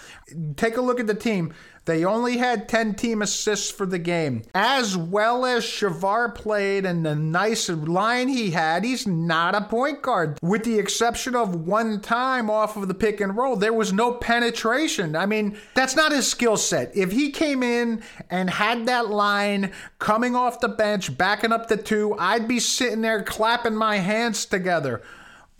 Take 0.56 0.76
a 0.76 0.82
look 0.82 1.00
at 1.00 1.06
the 1.06 1.14
team. 1.14 1.54
They 1.84 2.04
only 2.04 2.36
had 2.36 2.68
10 2.68 2.94
team 2.94 3.22
assists 3.22 3.70
for 3.70 3.86
the 3.86 3.98
game. 3.98 4.42
As 4.54 4.96
well 4.96 5.44
as 5.44 5.64
Shavar 5.64 6.32
played 6.34 6.86
and 6.86 7.04
the 7.04 7.16
nice 7.16 7.68
line 7.68 8.28
he 8.28 8.52
had, 8.52 8.84
he's 8.84 9.06
not 9.06 9.54
a 9.54 9.62
point 9.62 10.00
guard. 10.00 10.38
With 10.40 10.64
the 10.64 10.78
exception 10.78 11.34
of 11.34 11.66
one 11.66 12.00
time 12.00 12.48
off 12.48 12.76
of 12.76 12.86
the 12.86 12.94
pick 12.94 13.20
and 13.20 13.36
roll, 13.36 13.56
there 13.56 13.72
was 13.72 13.92
no 13.92 14.12
penetration. 14.12 15.16
I 15.16 15.26
mean, 15.26 15.58
that's 15.74 15.96
not 15.96 16.12
his 16.12 16.28
skill 16.28 16.56
set. 16.56 16.96
If 16.96 17.10
he 17.10 17.30
came 17.30 17.62
in 17.62 18.02
and 18.30 18.48
had 18.48 18.86
that 18.86 19.08
line 19.08 19.72
coming 19.98 20.36
off 20.36 20.60
the 20.60 20.68
bench, 20.68 21.16
backing 21.18 21.52
up 21.52 21.68
the 21.68 21.76
two, 21.76 22.14
I'd 22.18 22.46
be 22.46 22.60
sitting 22.60 23.02
there 23.02 23.22
clapping 23.22 23.74
my 23.74 23.96
hands 23.96 24.44
together 24.44 25.02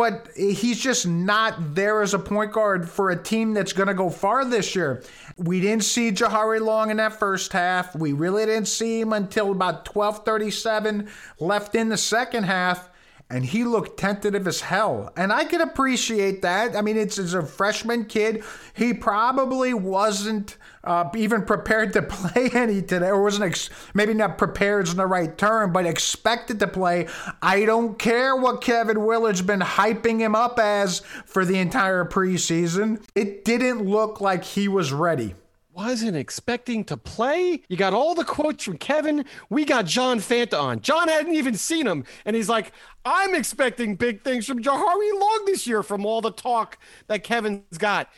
but 0.02 0.30
he's 0.34 0.80
just 0.80 1.06
not 1.06 1.76
there 1.76 2.02
as 2.02 2.12
a 2.12 2.18
point 2.18 2.50
guard 2.50 2.90
for 2.90 3.10
a 3.10 3.22
team 3.22 3.54
that's 3.54 3.72
going 3.72 3.86
to 3.86 3.94
go 3.94 4.10
far 4.10 4.44
this 4.44 4.74
year. 4.74 5.00
We 5.36 5.60
didn't 5.60 5.84
see 5.84 6.10
Jahari 6.10 6.60
Long 6.60 6.90
in 6.90 6.96
that 6.96 7.20
first 7.20 7.52
half. 7.52 7.94
We 7.94 8.12
really 8.12 8.44
didn't 8.44 8.66
see 8.66 9.00
him 9.00 9.12
until 9.12 9.52
about 9.52 9.84
12:37 9.84 11.08
left 11.38 11.76
in 11.76 11.88
the 11.88 11.96
second 11.96 12.42
half. 12.42 12.90
And 13.30 13.44
he 13.44 13.62
looked 13.62 13.96
tentative 13.96 14.48
as 14.48 14.62
hell. 14.62 15.12
And 15.16 15.32
I 15.32 15.44
can 15.44 15.60
appreciate 15.60 16.42
that. 16.42 16.74
I 16.74 16.82
mean, 16.82 16.96
it's, 16.96 17.16
it's 17.16 17.34
a 17.34 17.44
freshman 17.44 18.06
kid. 18.06 18.42
He 18.74 18.92
probably 18.92 19.72
wasn't 19.72 20.56
uh, 20.84 21.08
even 21.16 21.42
prepared 21.42 21.92
to 21.92 22.02
play 22.02 22.50
any 22.52 22.82
today, 22.82 23.08
or 23.08 23.22
wasn't 23.22 23.44
ex- 23.44 23.70
maybe 23.94 24.14
not 24.14 24.38
prepared 24.38 24.86
is 24.86 24.94
the 24.94 25.06
right 25.06 25.36
term, 25.36 25.72
but 25.72 25.86
expected 25.86 26.58
to 26.60 26.66
play. 26.66 27.08
I 27.40 27.64
don't 27.64 27.98
care 27.98 28.34
what 28.36 28.60
Kevin 28.60 29.04
Willard's 29.04 29.42
been 29.42 29.60
hyping 29.60 30.18
him 30.18 30.34
up 30.34 30.58
as 30.58 31.00
for 31.26 31.44
the 31.44 31.58
entire 31.58 32.04
preseason. 32.04 33.02
It 33.14 33.44
didn't 33.44 33.84
look 33.84 34.20
like 34.20 34.44
he 34.44 34.68
was 34.68 34.92
ready. 34.92 35.34
Wasn't 35.74 36.16
expecting 36.16 36.84
to 36.84 36.98
play. 36.98 37.62
You 37.66 37.78
got 37.78 37.94
all 37.94 38.14
the 38.14 38.24
quotes 38.24 38.62
from 38.62 38.76
Kevin. 38.76 39.24
We 39.48 39.64
got 39.64 39.86
John 39.86 40.18
Fanta 40.18 40.60
on. 40.60 40.80
John 40.80 41.08
hadn't 41.08 41.34
even 41.34 41.54
seen 41.54 41.86
him, 41.86 42.04
and 42.26 42.36
he's 42.36 42.48
like, 42.50 42.72
"I'm 43.06 43.34
expecting 43.34 43.96
big 43.96 44.22
things 44.22 44.46
from 44.46 44.62
Jahari 44.62 45.18
Long 45.18 45.44
this 45.46 45.66
year 45.66 45.82
from 45.82 46.04
all 46.04 46.20
the 46.20 46.30
talk 46.30 46.76
that 47.06 47.24
Kevin's 47.24 47.78
got." 47.78 48.10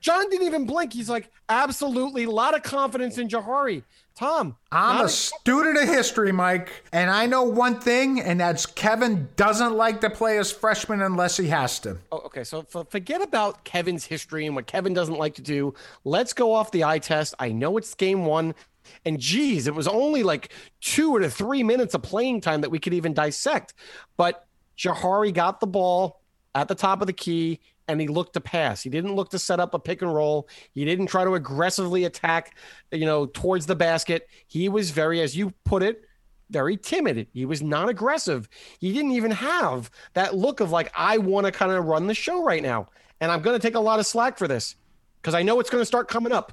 John 0.00 0.28
didn't 0.28 0.46
even 0.46 0.66
blink. 0.66 0.92
He's 0.92 1.08
like, 1.08 1.30
"Absolutely, 1.48 2.24
a 2.24 2.30
lot 2.30 2.54
of 2.54 2.62
confidence 2.62 3.16
in 3.16 3.28
Jahari." 3.28 3.82
Tom, 4.14 4.56
I'm 4.70 4.96
not 4.96 5.04
a 5.06 5.08
student 5.08 5.78
of 5.78 5.88
history, 5.88 6.30
Mike, 6.30 6.84
and 6.92 7.10
I 7.10 7.26
know 7.26 7.44
one 7.44 7.80
thing, 7.80 8.20
and 8.20 8.38
that's 8.38 8.66
Kevin 8.66 9.28
doesn't 9.36 9.74
like 9.74 10.02
to 10.02 10.10
play 10.10 10.36
as 10.38 10.52
freshman 10.52 11.00
unless 11.00 11.38
he 11.38 11.48
has 11.48 11.78
to. 11.80 11.96
Oh, 12.12 12.18
okay, 12.26 12.44
so 12.44 12.66
f- 12.74 12.88
forget 12.90 13.22
about 13.22 13.64
Kevin's 13.64 14.04
history 14.04 14.44
and 14.46 14.54
what 14.54 14.66
Kevin 14.66 14.92
doesn't 14.92 15.16
like 15.16 15.34
to 15.36 15.42
do. 15.42 15.72
Let's 16.04 16.34
go 16.34 16.52
off 16.52 16.70
the 16.70 16.84
eye 16.84 16.98
test. 16.98 17.34
I 17.38 17.52
know 17.52 17.78
it's 17.78 17.94
game 17.94 18.26
one, 18.26 18.54
and 19.06 19.18
geez, 19.18 19.66
it 19.66 19.74
was 19.74 19.88
only 19.88 20.22
like 20.22 20.52
two 20.80 21.14
or 21.14 21.26
three 21.28 21.62
minutes 21.62 21.94
of 21.94 22.02
playing 22.02 22.42
time 22.42 22.60
that 22.60 22.70
we 22.70 22.78
could 22.78 22.92
even 22.92 23.14
dissect. 23.14 23.72
But 24.18 24.46
Jahari 24.76 25.32
got 25.32 25.60
the 25.60 25.66
ball 25.66 26.20
at 26.54 26.68
the 26.68 26.74
top 26.74 27.00
of 27.00 27.06
the 27.06 27.12
key 27.12 27.60
and 27.90 28.00
he 28.00 28.08
looked 28.08 28.32
to 28.34 28.40
pass. 28.40 28.82
He 28.82 28.90
didn't 28.90 29.14
look 29.14 29.30
to 29.30 29.38
set 29.38 29.60
up 29.60 29.74
a 29.74 29.78
pick 29.78 30.02
and 30.02 30.14
roll. 30.14 30.48
He 30.72 30.84
didn't 30.84 31.08
try 31.08 31.24
to 31.24 31.34
aggressively 31.34 32.04
attack, 32.04 32.56
you 32.90 33.06
know, 33.06 33.26
towards 33.26 33.66
the 33.66 33.76
basket. 33.76 34.28
He 34.46 34.68
was 34.68 34.90
very, 34.90 35.20
as 35.20 35.36
you 35.36 35.52
put 35.64 35.82
it, 35.82 36.02
very 36.50 36.76
timid. 36.76 37.28
He 37.32 37.44
was 37.44 37.62
not 37.62 37.88
aggressive. 37.88 38.48
He 38.78 38.92
didn't 38.92 39.12
even 39.12 39.30
have 39.30 39.90
that 40.14 40.34
look 40.34 40.60
of 40.60 40.70
like, 40.70 40.90
I 40.96 41.18
want 41.18 41.46
to 41.46 41.52
kind 41.52 41.72
of 41.72 41.84
run 41.84 42.06
the 42.06 42.14
show 42.14 42.42
right 42.42 42.62
now. 42.62 42.88
And 43.20 43.30
I'm 43.30 43.42
going 43.42 43.58
to 43.58 43.64
take 43.64 43.76
a 43.76 43.80
lot 43.80 44.00
of 44.00 44.06
slack 44.06 44.38
for 44.38 44.48
this. 44.48 44.76
because 45.20 45.34
I 45.34 45.42
know 45.42 45.60
it's 45.60 45.70
going 45.70 45.82
to 45.82 45.86
start 45.86 46.08
coming 46.08 46.32
up. 46.32 46.52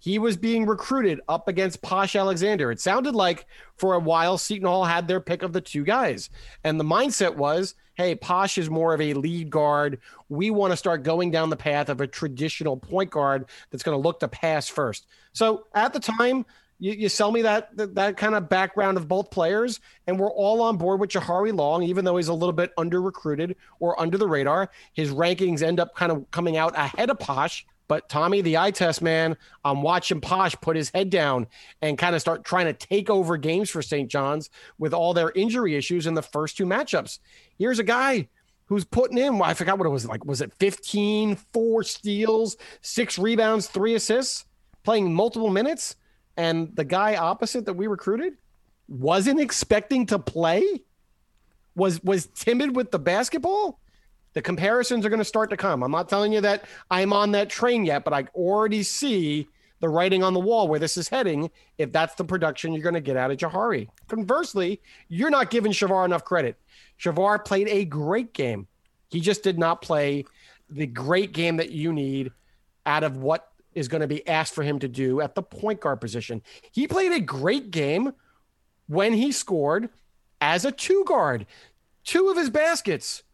He 0.00 0.18
was 0.18 0.36
being 0.36 0.64
recruited 0.64 1.20
up 1.28 1.48
against 1.48 1.82
Posh 1.82 2.14
Alexander. 2.14 2.70
It 2.70 2.80
sounded 2.80 3.14
like 3.14 3.46
for 3.76 3.94
a 3.94 3.98
while 3.98 4.38
Seton 4.38 4.66
Hall 4.68 4.84
had 4.84 5.08
their 5.08 5.20
pick 5.20 5.42
of 5.42 5.52
the 5.52 5.60
two 5.60 5.84
guys. 5.84 6.30
And 6.62 6.78
the 6.78 6.84
mindset 6.84 7.34
was, 7.34 7.74
hey, 7.98 8.14
Posh 8.14 8.56
is 8.56 8.70
more 8.70 8.94
of 8.94 9.00
a 9.00 9.12
lead 9.12 9.50
guard. 9.50 9.98
We 10.28 10.50
want 10.50 10.72
to 10.72 10.76
start 10.76 11.02
going 11.02 11.32
down 11.32 11.50
the 11.50 11.56
path 11.56 11.88
of 11.88 12.00
a 12.00 12.06
traditional 12.06 12.76
point 12.76 13.10
guard 13.10 13.46
that's 13.70 13.82
going 13.82 13.96
to 13.96 14.00
look 14.00 14.20
to 14.20 14.28
pass 14.28 14.68
first. 14.68 15.06
So 15.32 15.66
at 15.74 15.92
the 15.92 15.98
time, 15.98 16.46
you, 16.78 16.92
you 16.92 17.08
sell 17.08 17.32
me 17.32 17.42
that, 17.42 17.76
that 17.76 17.96
that 17.96 18.16
kind 18.16 18.36
of 18.36 18.48
background 18.48 18.98
of 18.98 19.08
both 19.08 19.32
players, 19.32 19.80
and 20.06 20.16
we're 20.16 20.30
all 20.30 20.62
on 20.62 20.76
board 20.76 21.00
with 21.00 21.10
Jahari 21.10 21.52
Long, 21.52 21.82
even 21.82 22.04
though 22.04 22.16
he's 22.16 22.28
a 22.28 22.34
little 22.34 22.52
bit 22.52 22.70
under 22.78 23.02
recruited 23.02 23.56
or 23.80 24.00
under 24.00 24.16
the 24.16 24.28
radar. 24.28 24.70
His 24.92 25.10
rankings 25.10 25.60
end 25.60 25.80
up 25.80 25.96
kind 25.96 26.12
of 26.12 26.30
coming 26.30 26.56
out 26.56 26.78
ahead 26.78 27.10
of 27.10 27.18
Posh. 27.18 27.66
But 27.88 28.08
Tommy, 28.10 28.42
the 28.42 28.58
eye 28.58 28.70
test 28.70 29.00
man, 29.00 29.36
I'm 29.64 29.80
watching 29.82 30.20
Posh 30.20 30.54
put 30.60 30.76
his 30.76 30.90
head 30.90 31.08
down 31.08 31.46
and 31.80 31.96
kind 31.96 32.14
of 32.14 32.20
start 32.20 32.44
trying 32.44 32.66
to 32.66 32.74
take 32.74 33.08
over 33.08 33.38
games 33.38 33.70
for 33.70 33.80
St. 33.80 34.10
John's 34.10 34.50
with 34.78 34.92
all 34.92 35.14
their 35.14 35.32
injury 35.34 35.74
issues 35.74 36.06
in 36.06 36.14
the 36.14 36.22
first 36.22 36.58
two 36.58 36.66
matchups. 36.66 37.18
Here's 37.58 37.78
a 37.78 37.84
guy 37.84 38.28
who's 38.66 38.84
putting 38.84 39.16
in, 39.16 39.40
I 39.40 39.54
forgot 39.54 39.78
what 39.78 39.86
it 39.86 39.90
was 39.90 40.06
like. 40.06 40.26
Was 40.26 40.42
it 40.42 40.52
15, 40.60 41.36
four 41.54 41.82
steals, 41.82 42.58
six 42.82 43.18
rebounds, 43.18 43.66
three 43.66 43.94
assists, 43.94 44.44
playing 44.84 45.12
multiple 45.12 45.50
minutes? 45.50 45.96
And 46.36 46.76
the 46.76 46.84
guy 46.84 47.16
opposite 47.16 47.64
that 47.64 47.74
we 47.74 47.86
recruited 47.86 48.34
wasn't 48.86 49.40
expecting 49.40 50.06
to 50.06 50.18
play, 50.18 50.82
was 51.74 52.02
was 52.02 52.26
timid 52.26 52.76
with 52.76 52.90
the 52.90 52.98
basketball 52.98 53.80
the 54.38 54.42
comparisons 54.42 55.04
are 55.04 55.08
going 55.08 55.18
to 55.18 55.24
start 55.24 55.50
to 55.50 55.56
come. 55.56 55.82
I'm 55.82 55.90
not 55.90 56.08
telling 56.08 56.32
you 56.32 56.40
that 56.42 56.62
I'm 56.92 57.12
on 57.12 57.32
that 57.32 57.50
train 57.50 57.84
yet, 57.84 58.04
but 58.04 58.12
I 58.12 58.28
already 58.36 58.84
see 58.84 59.48
the 59.80 59.88
writing 59.88 60.22
on 60.22 60.32
the 60.32 60.38
wall 60.38 60.68
where 60.68 60.78
this 60.78 60.96
is 60.96 61.08
heading 61.08 61.50
if 61.76 61.90
that's 61.90 62.14
the 62.14 62.22
production 62.22 62.72
you're 62.72 62.84
going 62.84 62.94
to 62.94 63.00
get 63.00 63.16
out 63.16 63.32
of 63.32 63.36
Jahari. 63.36 63.88
Conversely, 64.06 64.80
you're 65.08 65.28
not 65.28 65.50
giving 65.50 65.72
Shavar 65.72 66.04
enough 66.04 66.24
credit. 66.24 66.56
Shavar 67.00 67.44
played 67.44 67.66
a 67.66 67.84
great 67.84 68.32
game. 68.32 68.68
He 69.08 69.18
just 69.18 69.42
did 69.42 69.58
not 69.58 69.82
play 69.82 70.24
the 70.70 70.86
great 70.86 71.32
game 71.32 71.56
that 71.56 71.72
you 71.72 71.92
need 71.92 72.30
out 72.86 73.02
of 73.02 73.16
what 73.16 73.50
is 73.74 73.88
going 73.88 74.02
to 74.02 74.06
be 74.06 74.24
asked 74.28 74.54
for 74.54 74.62
him 74.62 74.78
to 74.78 74.86
do 74.86 75.20
at 75.20 75.34
the 75.34 75.42
point 75.42 75.80
guard 75.80 76.00
position. 76.00 76.42
He 76.70 76.86
played 76.86 77.10
a 77.10 77.18
great 77.18 77.72
game 77.72 78.12
when 78.86 79.14
he 79.14 79.32
scored 79.32 79.88
as 80.40 80.64
a 80.64 80.70
two 80.70 81.02
guard. 81.08 81.44
Two 82.04 82.28
of 82.28 82.36
his 82.36 82.50
baskets 82.50 83.24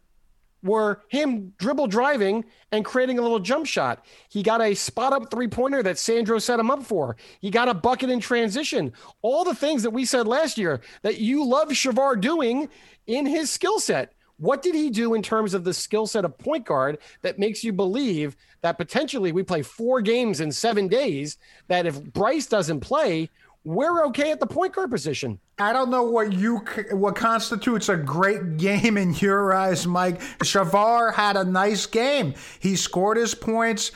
were 0.64 1.02
him 1.08 1.52
dribble 1.58 1.86
driving 1.86 2.44
and 2.72 2.84
creating 2.84 3.18
a 3.18 3.22
little 3.22 3.38
jump 3.38 3.66
shot. 3.66 4.04
He 4.30 4.42
got 4.42 4.60
a 4.60 4.74
spot 4.74 5.12
up 5.12 5.30
three 5.30 5.46
pointer 5.46 5.82
that 5.82 5.98
Sandro 5.98 6.38
set 6.38 6.58
him 6.58 6.70
up 6.70 6.82
for. 6.82 7.16
He 7.40 7.50
got 7.50 7.68
a 7.68 7.74
bucket 7.74 8.10
in 8.10 8.18
transition. 8.18 8.92
All 9.22 9.44
the 9.44 9.54
things 9.54 9.82
that 9.82 9.90
we 9.90 10.04
said 10.04 10.26
last 10.26 10.58
year 10.58 10.80
that 11.02 11.18
you 11.18 11.46
love 11.46 11.68
Shavar 11.68 12.20
doing 12.20 12.68
in 13.06 13.26
his 13.26 13.50
skill 13.50 13.78
set. 13.78 14.14
What 14.36 14.62
did 14.62 14.74
he 14.74 14.90
do 14.90 15.14
in 15.14 15.22
terms 15.22 15.54
of 15.54 15.62
the 15.62 15.72
skill 15.72 16.08
set 16.08 16.24
of 16.24 16.36
point 16.38 16.66
guard 16.66 16.98
that 17.22 17.38
makes 17.38 17.62
you 17.62 17.72
believe 17.72 18.36
that 18.62 18.78
potentially 18.78 19.30
we 19.30 19.44
play 19.44 19.62
four 19.62 20.00
games 20.00 20.40
in 20.40 20.50
seven 20.50 20.88
days? 20.88 21.36
That 21.68 21.86
if 21.86 22.02
Bryce 22.02 22.46
doesn't 22.46 22.80
play, 22.80 23.30
we're 23.64 24.04
okay 24.06 24.30
at 24.30 24.40
the 24.40 24.46
point 24.46 24.74
guard 24.74 24.90
position. 24.90 25.38
I 25.58 25.72
don't 25.72 25.90
know 25.90 26.02
what 26.02 26.32
you 26.32 26.58
what 26.92 27.16
constitutes 27.16 27.88
a 27.88 27.96
great 27.96 28.58
game 28.58 28.98
in 28.98 29.14
your 29.14 29.54
eyes, 29.54 29.86
Mike. 29.86 30.20
Shavar 30.40 31.14
had 31.14 31.36
a 31.36 31.44
nice 31.44 31.86
game. 31.86 32.34
He 32.60 32.76
scored 32.76 33.16
his 33.16 33.34
points. 33.34 33.90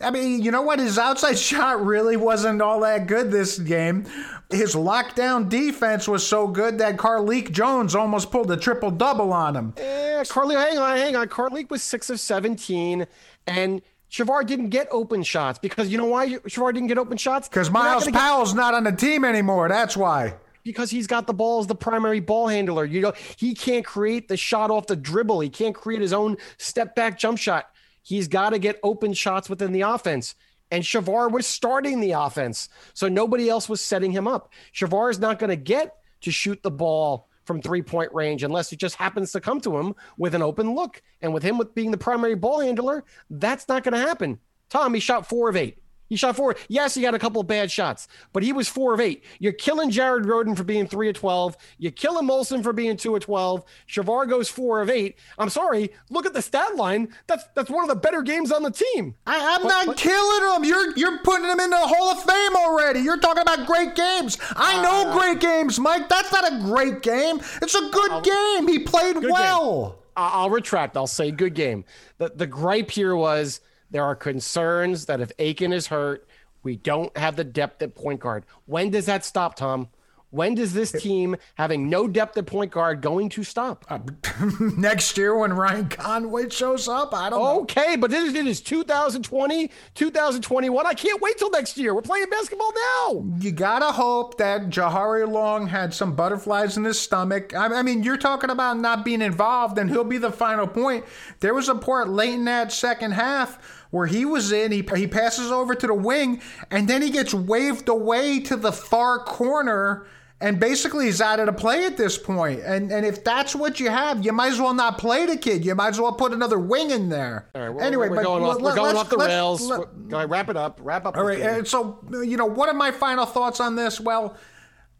I 0.00 0.10
mean, 0.10 0.42
you 0.42 0.50
know 0.50 0.62
what? 0.62 0.80
His 0.80 0.98
outside 0.98 1.38
shot 1.38 1.84
really 1.84 2.16
wasn't 2.16 2.60
all 2.60 2.80
that 2.80 3.06
good 3.06 3.30
this 3.30 3.58
game. 3.58 4.06
His 4.50 4.74
lockdown 4.74 5.48
defense 5.48 6.08
was 6.08 6.26
so 6.26 6.48
good 6.48 6.78
that 6.78 6.96
Carlik 6.96 7.52
Jones 7.52 7.94
almost 7.94 8.30
pulled 8.30 8.50
a 8.50 8.56
triple 8.56 8.90
double 8.90 9.32
on 9.32 9.54
him. 9.54 9.74
Yeah, 9.78 10.24
Carlik, 10.24 10.56
hang 10.56 10.78
on, 10.78 10.96
hang 10.96 11.16
on. 11.16 11.28
Carlik 11.28 11.70
was 11.70 11.82
six 11.82 12.10
of 12.10 12.18
17, 12.18 13.06
and 13.46 13.80
Shavar 14.12 14.46
didn't 14.46 14.68
get 14.68 14.88
open 14.90 15.22
shots 15.22 15.58
because 15.58 15.88
you 15.88 15.96
know 15.96 16.04
why 16.04 16.28
Shavar 16.28 16.74
didn't 16.74 16.88
get 16.88 16.98
open 16.98 17.16
shots? 17.16 17.48
Because 17.48 17.70
Myles 17.70 18.04
get- 18.04 18.12
Powell's 18.14 18.52
not 18.54 18.74
on 18.74 18.84
the 18.84 18.92
team 18.92 19.24
anymore. 19.24 19.68
That's 19.68 19.96
why. 19.96 20.34
because 20.64 20.90
he's 20.90 21.06
got 21.08 21.26
the 21.26 21.32
ball 21.32 21.58
as 21.60 21.66
the 21.66 21.74
primary 21.74 22.20
ball 22.20 22.46
handler. 22.46 22.84
You 22.84 23.00
know, 23.00 23.12
he 23.36 23.52
can't 23.54 23.84
create 23.84 24.28
the 24.28 24.36
shot 24.36 24.70
off 24.70 24.86
the 24.86 24.94
dribble. 24.94 25.40
He 25.40 25.48
can't 25.48 25.74
create 25.74 26.00
his 26.02 26.12
own 26.12 26.36
step 26.58 26.94
back 26.94 27.18
jump 27.18 27.38
shot. 27.38 27.68
He's 28.02 28.28
got 28.28 28.50
to 28.50 28.58
get 28.60 28.78
open 28.84 29.12
shots 29.12 29.48
within 29.50 29.72
the 29.72 29.80
offense. 29.80 30.34
And 30.70 30.84
Shavar 30.84 31.32
was 31.32 31.46
starting 31.46 32.00
the 32.00 32.12
offense. 32.12 32.68
So 32.94 33.08
nobody 33.08 33.48
else 33.48 33.68
was 33.68 33.80
setting 33.80 34.12
him 34.12 34.28
up. 34.28 34.52
Shavar 34.74 35.10
is 35.10 35.18
not 35.18 35.38
going 35.38 35.50
to 35.50 35.56
get 35.56 35.96
to 36.20 36.30
shoot 36.30 36.62
the 36.62 36.70
ball 36.70 37.28
from 37.44 37.60
three 37.60 37.82
point 37.82 38.12
range 38.14 38.42
unless 38.42 38.72
it 38.72 38.78
just 38.78 38.96
happens 38.96 39.32
to 39.32 39.40
come 39.40 39.60
to 39.60 39.76
him 39.76 39.94
with 40.16 40.34
an 40.34 40.42
open 40.42 40.74
look. 40.74 41.02
And 41.20 41.34
with 41.34 41.42
him 41.42 41.58
with 41.58 41.74
being 41.74 41.90
the 41.90 41.98
primary 41.98 42.34
ball 42.34 42.60
handler, 42.60 43.04
that's 43.30 43.68
not 43.68 43.82
going 43.84 43.94
to 43.94 43.98
happen. 43.98 44.38
Tom, 44.68 44.94
he 44.94 45.00
shot 45.00 45.28
four 45.28 45.48
of 45.48 45.56
eight. 45.56 45.81
He 46.12 46.16
shot 46.18 46.36
four. 46.36 46.56
Yes, 46.68 46.92
he 46.94 47.04
had 47.04 47.14
a 47.14 47.18
couple 47.18 47.40
of 47.40 47.46
bad 47.46 47.70
shots, 47.70 48.06
but 48.34 48.42
he 48.42 48.52
was 48.52 48.68
four 48.68 48.92
of 48.92 49.00
eight. 49.00 49.24
You're 49.38 49.54
killing 49.54 49.90
Jared 49.90 50.24
Rhoden 50.24 50.54
for 50.54 50.62
being 50.62 50.86
three 50.86 51.08
of 51.08 51.14
12. 51.14 51.56
You're 51.78 51.90
killing 51.92 52.28
Molson 52.28 52.62
for 52.62 52.74
being 52.74 52.98
two 52.98 53.16
of 53.16 53.22
12. 53.22 53.64
Shavar 53.88 54.28
goes 54.28 54.50
four 54.50 54.82
of 54.82 54.90
eight. 54.90 55.16
I'm 55.38 55.48
sorry. 55.48 55.90
Look 56.10 56.26
at 56.26 56.34
the 56.34 56.42
stat 56.42 56.76
line. 56.76 57.08
That's 57.28 57.44
that's 57.54 57.70
one 57.70 57.82
of 57.82 57.88
the 57.88 57.96
better 57.96 58.20
games 58.20 58.52
on 58.52 58.62
the 58.62 58.70
team. 58.70 59.14
I, 59.26 59.54
I'm 59.56 59.62
But- 59.62 59.68
not 59.68 59.86
but- 59.86 59.96
killing 59.96 60.54
him. 60.56 60.64
You're 60.64 60.94
you're 60.98 61.18
putting 61.22 61.46
him 61.46 61.60
in 61.60 61.70
the 61.70 61.76
Hall 61.78 62.10
of 62.10 62.22
Fame 62.22 62.56
already. 62.56 63.00
You're 63.00 63.16
talking 63.18 63.40
about 63.40 63.66
great 63.66 63.94
games. 63.94 64.36
I 64.54 64.80
Uh, 64.80 64.82
know 64.82 65.18
great 65.18 65.40
games, 65.40 65.80
Mike. 65.80 66.10
That's 66.10 66.30
not 66.30 66.52
a 66.52 66.58
great 66.58 67.00
game. 67.00 67.40
It's 67.62 67.74
a 67.74 67.88
good 67.88 68.22
game. 68.22 68.68
He 68.68 68.80
played 68.80 69.16
well. 69.24 69.82
game. 69.88 69.98
I'll 70.14 70.50
retract. 70.50 70.94
I'll 70.98 71.06
say 71.06 71.30
good 71.30 71.54
game. 71.54 71.86
The 72.18 72.30
the 72.36 72.46
gripe 72.46 72.90
here 72.90 73.16
was 73.16 73.60
there 73.92 74.04
are 74.04 74.16
concerns 74.16 75.06
that 75.06 75.20
if 75.20 75.30
Aiken 75.38 75.72
is 75.72 75.86
hurt, 75.86 76.26
we 76.62 76.76
don't 76.76 77.16
have 77.16 77.36
the 77.36 77.44
depth 77.44 77.82
at 77.82 77.94
point 77.94 78.20
guard. 78.20 78.44
When 78.66 78.90
does 78.90 79.06
that 79.06 79.24
stop, 79.24 79.54
Tom? 79.54 79.88
When 80.32 80.54
does 80.54 80.72
this 80.72 80.92
team 80.92 81.36
having 81.56 81.90
no 81.90 82.08
depth 82.08 82.38
at 82.38 82.46
point 82.46 82.70
guard 82.70 83.02
going 83.02 83.28
to 83.30 83.44
stop? 83.44 83.84
Uh, 83.90 83.98
next 84.78 85.18
year 85.18 85.36
when 85.36 85.52
Ryan 85.52 85.90
Conway 85.90 86.48
shows 86.48 86.88
up, 86.88 87.12
I 87.12 87.28
don't 87.28 87.42
know. 87.42 87.60
Okay, 87.60 87.96
but 87.96 88.10
this 88.10 88.30
is, 88.30 88.34
it 88.34 88.46
is 88.46 88.62
2020, 88.62 89.70
2021. 89.94 90.86
I 90.86 90.94
can't 90.94 91.20
wait 91.20 91.36
till 91.36 91.50
next 91.50 91.76
year. 91.76 91.94
We're 91.94 92.00
playing 92.00 92.30
basketball 92.30 92.72
now. 92.72 93.26
You 93.40 93.52
gotta 93.52 93.92
hope 93.92 94.38
that 94.38 94.70
Jahari 94.70 95.30
Long 95.30 95.66
had 95.66 95.92
some 95.92 96.16
butterflies 96.16 96.78
in 96.78 96.84
his 96.84 96.98
stomach. 96.98 97.54
I, 97.54 97.66
I 97.66 97.82
mean, 97.82 98.02
you're 98.02 98.16
talking 98.16 98.48
about 98.48 98.78
not 98.78 99.04
being 99.04 99.20
involved, 99.20 99.76
and 99.76 99.90
he'll 99.90 100.02
be 100.02 100.16
the 100.16 100.32
final 100.32 100.66
point. 100.66 101.04
There 101.40 101.52
was 101.52 101.68
a 101.68 101.74
part 101.74 102.08
late 102.08 102.32
in 102.32 102.46
that 102.46 102.72
second 102.72 103.10
half 103.10 103.81
where 103.92 104.06
he 104.06 104.24
was 104.24 104.50
in. 104.50 104.72
He 104.72 104.84
he 104.96 105.06
passes 105.06 105.52
over 105.52 105.76
to 105.76 105.86
the 105.86 105.94
wing, 105.94 106.42
and 106.72 106.88
then 106.88 107.00
he 107.02 107.10
gets 107.10 107.32
waved 107.32 107.88
away 107.88 108.40
to 108.40 108.56
the 108.56 108.72
far 108.72 109.20
corner. 109.20 110.06
And 110.40 110.58
basically, 110.58 111.04
he's 111.04 111.20
out 111.20 111.38
of 111.38 111.46
the 111.46 111.52
play 111.52 111.86
at 111.86 111.96
this 111.96 112.18
point. 112.18 112.62
And 112.64 112.90
and 112.90 113.06
if 113.06 113.22
that's 113.22 113.54
what 113.54 113.78
you 113.78 113.90
have, 113.90 114.24
you 114.24 114.32
might 114.32 114.50
as 114.50 114.60
well 114.60 114.74
not 114.74 114.98
play 114.98 115.24
the 115.24 115.36
kid. 115.36 115.64
You 115.64 115.76
might 115.76 115.90
as 115.90 116.00
well 116.00 116.14
put 116.14 116.32
another 116.32 116.58
wing 116.58 116.90
in 116.90 117.10
there. 117.10 117.48
All 117.54 117.60
right, 117.60 117.70
we're, 117.70 117.80
anyway, 117.82 118.08
we're 118.08 118.16
but 118.16 118.24
going 118.24 118.42
off, 118.42 118.60
we're 118.60 118.74
going 118.74 118.96
off 118.96 119.08
the 119.08 119.18
rails. 119.18 119.62
let- 119.62 120.28
wrap 120.28 120.48
it 120.48 120.56
up. 120.56 120.80
Wrap 120.82 121.06
up. 121.06 121.16
All 121.16 121.22
right. 121.22 121.38
this 121.38 121.46
right. 121.46 121.52
game. 121.54 121.62
uh, 121.62 121.64
So, 121.64 122.00
you 122.24 122.36
know, 122.36 122.46
what 122.46 122.68
are 122.68 122.74
my 122.74 122.90
final 122.90 123.24
thoughts 123.24 123.60
on 123.60 123.76
this? 123.76 124.00
Well, 124.00 124.36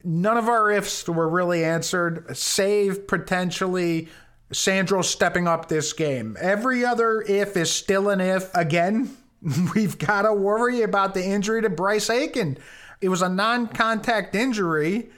none 0.05 0.36
of 0.36 0.49
our 0.49 0.70
ifs 0.70 1.09
were 1.09 1.28
really 1.28 1.64
answered, 1.64 2.36
save 2.36 3.09
potentially 3.09 4.09
Sandro 4.53 5.03
stepping 5.03 5.48
up 5.48 5.68
this 5.68 5.92
game. 5.92 6.36
Every 6.40 6.84
other 6.84 7.22
if 7.22 7.57
is 7.57 7.70
still 7.70 8.09
an 8.09 8.20
if. 8.20 8.55
Again, 8.55 9.16
we've 9.74 9.98
got 9.98 10.22
to 10.22 10.32
worry 10.32 10.82
about 10.82 11.14
the 11.14 11.24
injury 11.24 11.62
to 11.62 11.70
Bryce 11.70 12.11
Aiken. 12.11 12.59
It 13.00 13.09
was 13.09 13.22
a 13.22 13.28
non 13.28 13.66
contact 13.68 14.34
injury. 14.34 15.11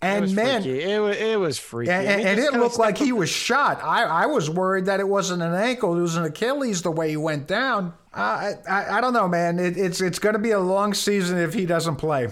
And 0.00 0.22
was 0.22 0.34
man, 0.34 0.62
freaky. 0.62 0.82
It 0.82 0.98
was, 1.00 1.16
it 1.16 1.40
was 1.40 1.58
freaky. 1.58 1.90
and, 1.90 2.06
mean, 2.06 2.26
and 2.26 2.38
it 2.38 2.52
looked 2.52 2.78
like 2.78 2.98
he 2.98 3.12
was 3.12 3.30
shot. 3.30 3.82
I, 3.82 4.02
I 4.04 4.26
was 4.26 4.50
worried 4.50 4.84
that 4.86 5.00
it 5.00 5.08
wasn't 5.08 5.42
an 5.42 5.54
ankle; 5.54 5.96
it 5.96 6.02
was 6.02 6.16
an 6.16 6.24
Achilles. 6.24 6.82
The 6.82 6.90
way 6.90 7.08
he 7.10 7.16
went 7.16 7.46
down, 7.46 7.94
I 8.12 8.52
I, 8.68 8.98
I 8.98 9.00
don't 9.00 9.14
know, 9.14 9.28
man. 9.28 9.58
It, 9.58 9.78
it's 9.78 10.02
it's 10.02 10.18
going 10.18 10.34
to 10.34 10.38
be 10.38 10.50
a 10.50 10.60
long 10.60 10.92
season 10.92 11.38
if 11.38 11.54
he 11.54 11.64
doesn't 11.64 11.96
play. 11.96 12.28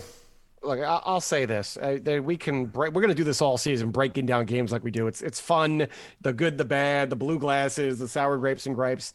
Look, 0.62 0.78
I'll 0.80 1.20
say 1.20 1.44
this: 1.44 1.76
uh, 1.76 2.20
we 2.22 2.36
can 2.36 2.66
break. 2.66 2.92
We're 2.92 3.02
going 3.02 3.08
to 3.08 3.16
do 3.16 3.24
this 3.24 3.42
all 3.42 3.58
season, 3.58 3.90
breaking 3.90 4.26
down 4.26 4.46
games 4.46 4.70
like 4.70 4.84
we 4.84 4.92
do. 4.92 5.08
It's 5.08 5.20
it's 5.20 5.40
fun, 5.40 5.88
the 6.20 6.32
good, 6.32 6.56
the 6.56 6.64
bad, 6.64 7.10
the 7.10 7.16
blue 7.16 7.38
glasses, 7.38 7.98
the 7.98 8.06
sour 8.06 8.38
grapes 8.38 8.66
and 8.66 8.74
gripes. 8.74 9.12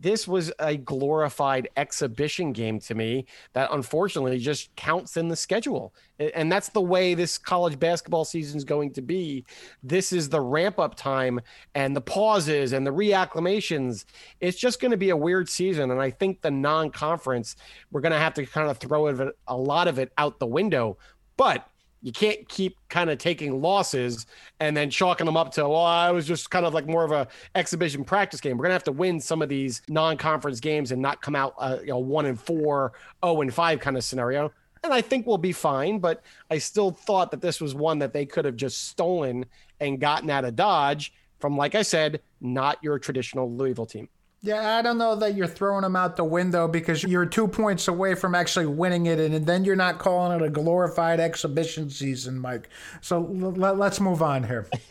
This 0.00 0.28
was 0.28 0.52
a 0.58 0.76
glorified 0.76 1.68
exhibition 1.76 2.52
game 2.52 2.78
to 2.80 2.94
me 2.94 3.26
that 3.52 3.70
unfortunately 3.72 4.38
just 4.38 4.74
counts 4.76 5.16
in 5.16 5.28
the 5.28 5.36
schedule. 5.36 5.94
And 6.18 6.50
that's 6.50 6.68
the 6.68 6.80
way 6.80 7.14
this 7.14 7.38
college 7.38 7.78
basketball 7.78 8.24
season 8.24 8.56
is 8.56 8.64
going 8.64 8.92
to 8.94 9.02
be. 9.02 9.44
This 9.82 10.12
is 10.12 10.28
the 10.28 10.40
ramp 10.40 10.78
up 10.78 10.94
time 10.94 11.40
and 11.74 11.94
the 11.94 12.00
pauses 12.00 12.72
and 12.72 12.86
the 12.86 12.92
reacclimations. 12.92 14.04
It's 14.40 14.58
just 14.58 14.80
going 14.80 14.90
to 14.90 14.96
be 14.96 15.10
a 15.10 15.16
weird 15.16 15.48
season. 15.48 15.90
And 15.90 16.00
I 16.00 16.10
think 16.10 16.40
the 16.40 16.50
non 16.50 16.90
conference, 16.90 17.56
we're 17.90 18.00
going 18.00 18.12
to 18.12 18.18
have 18.18 18.34
to 18.34 18.46
kind 18.46 18.70
of 18.70 18.78
throw 18.78 19.32
a 19.46 19.56
lot 19.56 19.88
of 19.88 19.98
it 19.98 20.12
out 20.18 20.38
the 20.38 20.46
window. 20.46 20.98
But 21.36 21.68
you 22.02 22.12
can't 22.12 22.48
keep 22.48 22.76
kind 22.88 23.10
of 23.10 23.18
taking 23.18 23.60
losses 23.60 24.26
and 24.60 24.76
then 24.76 24.88
chalking 24.88 25.26
them 25.26 25.36
up 25.36 25.52
to 25.52 25.68
well 25.68 25.84
i 25.84 26.10
was 26.10 26.26
just 26.26 26.50
kind 26.50 26.64
of 26.64 26.74
like 26.74 26.86
more 26.86 27.04
of 27.04 27.12
a 27.12 27.26
exhibition 27.54 28.04
practice 28.04 28.40
game. 28.40 28.56
We're 28.56 28.64
gonna 28.64 28.74
have 28.74 28.84
to 28.84 28.92
win 28.92 29.20
some 29.20 29.42
of 29.42 29.48
these 29.48 29.82
non-conference 29.88 30.60
games 30.60 30.92
and 30.92 31.02
not 31.02 31.20
come 31.20 31.36
out 31.36 31.54
uh, 31.58 31.78
you 31.80 31.88
know 31.88 31.98
one 31.98 32.26
and 32.26 32.40
four, 32.40 32.92
oh 33.22 33.40
and 33.40 33.52
five 33.52 33.80
kind 33.80 33.96
of 33.96 34.04
scenario. 34.04 34.52
And 34.84 34.92
i 34.94 35.00
think 35.00 35.26
we'll 35.26 35.38
be 35.38 35.52
fine 35.52 35.98
but 35.98 36.22
i 36.50 36.58
still 36.58 36.92
thought 36.92 37.32
that 37.32 37.40
this 37.40 37.60
was 37.60 37.74
one 37.74 37.98
that 37.98 38.12
they 38.12 38.24
could 38.24 38.44
have 38.44 38.56
just 38.56 38.88
stolen 38.88 39.44
and 39.80 40.00
gotten 40.00 40.30
out 40.30 40.44
of 40.44 40.54
dodge 40.54 41.12
from 41.40 41.56
like 41.56 41.74
i 41.74 41.82
said 41.82 42.20
not 42.40 42.78
your 42.80 42.98
traditional 42.98 43.52
louisville 43.52 43.86
team 43.86 44.08
yeah, 44.40 44.76
I 44.76 44.82
don't 44.82 44.98
know 44.98 45.16
that 45.16 45.34
you're 45.34 45.48
throwing 45.48 45.82
them 45.82 45.96
out 45.96 46.16
the 46.16 46.22
window 46.22 46.68
because 46.68 47.02
you're 47.02 47.26
two 47.26 47.48
points 47.48 47.88
away 47.88 48.14
from 48.14 48.36
actually 48.36 48.66
winning 48.66 49.06
it, 49.06 49.18
and 49.18 49.44
then 49.44 49.64
you're 49.64 49.74
not 49.74 49.98
calling 49.98 50.40
it 50.40 50.44
a 50.44 50.48
glorified 50.48 51.18
exhibition 51.18 51.90
season, 51.90 52.38
Mike. 52.38 52.68
So 53.00 53.16
l- 53.16 53.74
let's 53.74 53.98
move 53.98 54.22
on 54.22 54.44
here. 54.44 54.68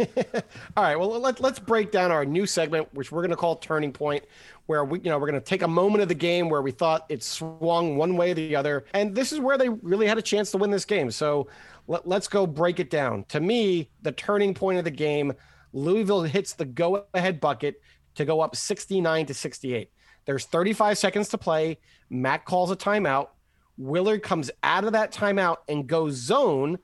All 0.76 0.84
right, 0.84 1.00
well 1.00 1.18
let, 1.20 1.40
let's 1.40 1.60
break 1.60 1.92
down 1.92 2.12
our 2.12 2.26
new 2.26 2.46
segment, 2.46 2.94
which 2.94 3.10
we're 3.10 3.22
going 3.22 3.30
to 3.30 3.38
call 3.38 3.56
Turning 3.56 3.94
Point, 3.94 4.26
where 4.66 4.84
we, 4.84 5.00
you 5.00 5.10
know, 5.10 5.18
we're 5.18 5.30
going 5.30 5.42
to 5.42 5.46
take 5.46 5.62
a 5.62 5.68
moment 5.68 6.02
of 6.02 6.10
the 6.10 6.16
game 6.16 6.50
where 6.50 6.62
we 6.62 6.72
thought 6.72 7.06
it 7.08 7.24
swung 7.24 7.96
one 7.96 8.18
way 8.18 8.32
or 8.32 8.34
the 8.34 8.54
other, 8.54 8.84
and 8.94 9.16
this 9.16 9.32
is 9.32 9.40
where 9.40 9.58
they 9.58 9.70
really 9.70 10.08
had 10.08 10.18
a 10.18 10.22
chance 10.22 10.52
to 10.52 10.58
win 10.58 10.72
this 10.72 10.84
game. 10.84 11.10
So 11.10 11.48
let, 11.88 12.06
let's 12.06 12.28
go 12.28 12.46
break 12.46 12.82
it 12.82 12.90
down. 12.90 13.24
To 13.30 13.40
me, 13.40 13.90
the 14.02 14.12
turning 14.12 14.54
point 14.54 14.78
of 14.78 14.84
the 14.84 14.92
game, 14.92 15.32
Louisville 15.72 16.24
hits 16.24 16.52
the 16.52 16.66
go-ahead 16.66 17.40
bucket 17.40 17.82
to 18.18 18.26
go 18.26 18.42
up 18.42 18.56
69 18.56 19.26
to 19.28 19.34
68. 19.34 19.90
There's 20.26 20.46
35 20.46 20.98
seconds 20.98 21.30
to 21.30 21.38
play. 21.38 21.78
Mack 22.10 22.46
calls 22.46 22.70
a 22.70 22.76
timeout. 22.76 23.30
Willard 23.78 24.24
comes 24.24 24.52
out 24.64 24.84
of 24.84 24.94
that 24.94 25.14
timeout 25.14 25.58
and 25.70 25.88
goes 25.88 26.16
zone 26.16 26.78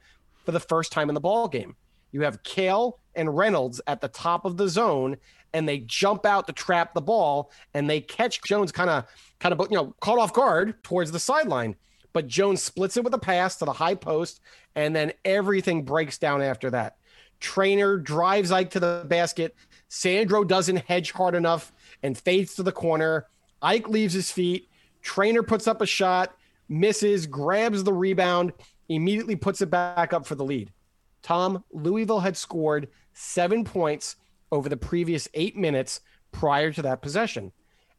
for 0.46 0.52
the 0.52 0.60
first 0.60 0.92
time 0.92 1.10
in 1.10 1.16
the 1.16 1.22
ball 1.22 1.48
game. 1.48 1.76
You 2.12 2.22
have 2.22 2.44
Cale 2.44 3.00
and 3.16 3.36
Reynolds 3.36 3.82
at 3.88 4.02
the 4.02 4.08
top 4.08 4.46
of 4.46 4.58
the 4.58 4.70
zone, 4.70 5.18
and 5.54 5.68
they 5.68 5.80
jump 5.80 6.26
out 6.26 6.48
to 6.48 6.54
trap 6.54 6.94
the 6.94 7.02
ball, 7.02 7.52
and 7.74 7.90
they 7.90 8.00
catch 8.00 8.42
Jones 8.44 8.72
kind 8.72 8.90
of, 8.90 9.06
kind 9.40 9.54
of, 9.54 9.68
you 9.70 9.78
know, 9.78 9.96
caught 10.00 10.20
off 10.20 10.34
guard 10.34 10.82
towards 10.84 11.12
the 11.12 11.20
sideline. 11.20 11.76
But 12.14 12.28
Jones 12.28 12.62
splits 12.62 12.96
it 12.98 13.04
with 13.04 13.14
a 13.16 13.20
pass 13.20 13.56
to 13.58 13.66
the 13.66 13.74
high 13.74 13.96
post, 13.96 14.40
and 14.76 14.96
then 14.96 15.14
everything 15.26 15.84
breaks 15.84 16.18
down 16.20 16.42
after 16.42 16.70
that. 16.72 16.98
Traynor 17.40 17.98
drives 17.98 18.52
Ike 18.52 18.70
to 18.72 18.80
the 18.80 19.06
basket, 19.08 19.56
Sandro 19.96 20.44
doesn't 20.44 20.88
hedge 20.88 21.12
hard 21.12 21.36
enough 21.36 21.72
and 22.02 22.18
fades 22.18 22.56
to 22.56 22.64
the 22.64 22.72
corner. 22.72 23.28
Ike 23.62 23.88
leaves 23.88 24.16
his 24.16 24.32
feet. 24.32 24.68
Traynor 25.04 25.44
puts 25.44 25.68
up 25.68 25.82
a 25.82 25.86
shot, 25.86 26.36
misses, 26.68 27.28
grabs 27.28 27.84
the 27.84 27.94
rebound, 27.94 28.54
immediately 28.90 29.36
puts 29.36 29.62
it 29.62 29.70
back 29.70 30.12
up 30.12 30.26
for 30.26 30.34
the 30.34 30.44
lead. 30.44 30.74
Tom, 31.22 31.64
Louisville 31.72 32.22
had 32.22 32.36
scored 32.36 32.88
seven 33.14 33.64
points 33.64 34.16
over 34.52 34.68
the 34.68 34.76
previous 34.76 35.30
eight 35.36 35.56
minutes 35.56 36.02
prior 36.32 36.72
to 36.72 36.82
that 36.82 37.04
possession. 37.04 37.52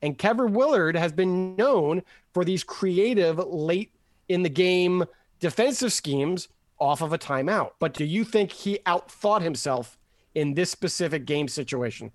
And 0.03 0.19
Kevin 0.19 0.53
Willard 0.53 0.97
has 0.97 1.13
been 1.13 1.55
known 1.55 2.03
for 2.33 2.45
these 2.45 2.65
creative 2.65 3.39
late 3.39 3.93
in 4.29 4.43
the 4.43 4.49
game 4.49 5.05
defensive 5.39 5.93
schemes 5.93 6.49
off 6.81 7.03
of 7.03 7.13
a 7.13 7.19
timeout. 7.19 7.71
But 7.79 7.95
do 7.95 8.05
you 8.05 8.25
think 8.25 8.51
he 8.51 8.81
outthought 8.85 9.43
himself 9.43 9.97
in 10.35 10.55
this 10.55 10.71
specific 10.71 11.27
game 11.27 11.49
situation? 11.49 12.13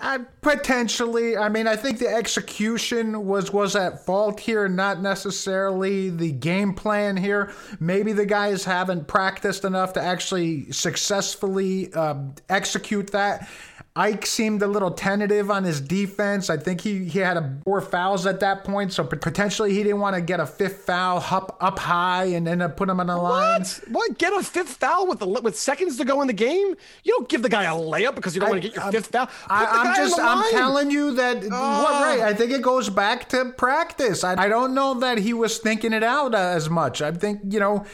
Uh, 0.00 0.18
potentially. 0.40 1.36
I 1.36 1.48
mean, 1.48 1.68
I 1.68 1.76
think 1.76 1.98
the 1.98 2.08
execution 2.08 3.26
was 3.26 3.52
was 3.52 3.76
at 3.76 4.04
fault 4.04 4.40
here, 4.40 4.68
not 4.68 5.00
necessarily 5.00 6.10
the 6.10 6.32
game 6.32 6.74
plan 6.74 7.16
here. 7.16 7.52
Maybe 7.78 8.12
the 8.12 8.26
guys 8.26 8.64
haven't 8.64 9.06
practiced 9.06 9.64
enough 9.64 9.92
to 9.92 10.00
actually 10.00 10.72
successfully 10.72 11.92
um, 11.92 12.34
execute 12.48 13.12
that. 13.12 13.48
Ike 13.94 14.24
seemed 14.24 14.62
a 14.62 14.66
little 14.66 14.90
tentative 14.90 15.50
on 15.50 15.64
his 15.64 15.78
defense. 15.78 16.48
I 16.48 16.56
think 16.56 16.80
he, 16.80 17.04
he 17.04 17.18
had 17.18 17.36
a, 17.36 17.58
four 17.62 17.82
fouls 17.82 18.24
at 18.24 18.40
that 18.40 18.64
point, 18.64 18.90
so 18.90 19.04
potentially 19.04 19.74
he 19.74 19.82
didn't 19.82 20.00
want 20.00 20.16
to 20.16 20.22
get 20.22 20.40
a 20.40 20.46
fifth 20.46 20.84
foul 20.86 21.22
up 21.30 21.58
up 21.60 21.78
high 21.78 22.24
and 22.24 22.48
end 22.48 22.62
up 22.62 22.78
put 22.78 22.88
him 22.88 23.00
on 23.00 23.08
the 23.08 23.16
line. 23.16 23.60
What? 23.60 23.80
What? 23.88 24.18
Get 24.18 24.32
a 24.32 24.42
fifth 24.42 24.76
foul 24.76 25.06
with 25.06 25.18
the 25.18 25.26
with 25.26 25.58
seconds 25.58 25.98
to 25.98 26.06
go 26.06 26.22
in 26.22 26.26
the 26.26 26.32
game? 26.32 26.74
You 27.04 27.12
don't 27.18 27.28
give 27.28 27.42
the 27.42 27.50
guy 27.50 27.64
a 27.64 27.74
layup 27.74 28.14
because 28.14 28.34
you 28.34 28.40
don't 28.40 28.48
want 28.48 28.62
to 28.62 28.68
get 28.68 28.76
your 28.76 28.84
I, 28.86 28.90
fifth 28.92 29.08
foul. 29.08 29.28
I, 29.48 29.88
am 29.88 29.94
just 29.94 30.18
I'm 30.18 30.50
telling 30.50 30.90
you 30.90 31.14
that 31.16 31.44
uh, 31.44 31.82
what 31.82 31.92
right. 32.02 32.20
I 32.20 32.32
think 32.32 32.50
it 32.50 32.62
goes 32.62 32.88
back 32.88 33.28
to 33.30 33.52
practice. 33.58 34.24
I, 34.24 34.44
I 34.44 34.48
don't 34.48 34.74
know 34.74 34.94
that 35.00 35.18
he 35.18 35.34
was 35.34 35.58
thinking 35.58 35.92
it 35.92 36.02
out 36.02 36.34
as 36.34 36.70
much. 36.70 37.02
I 37.02 37.12
think 37.12 37.40
you 37.50 37.60
know 37.60 37.84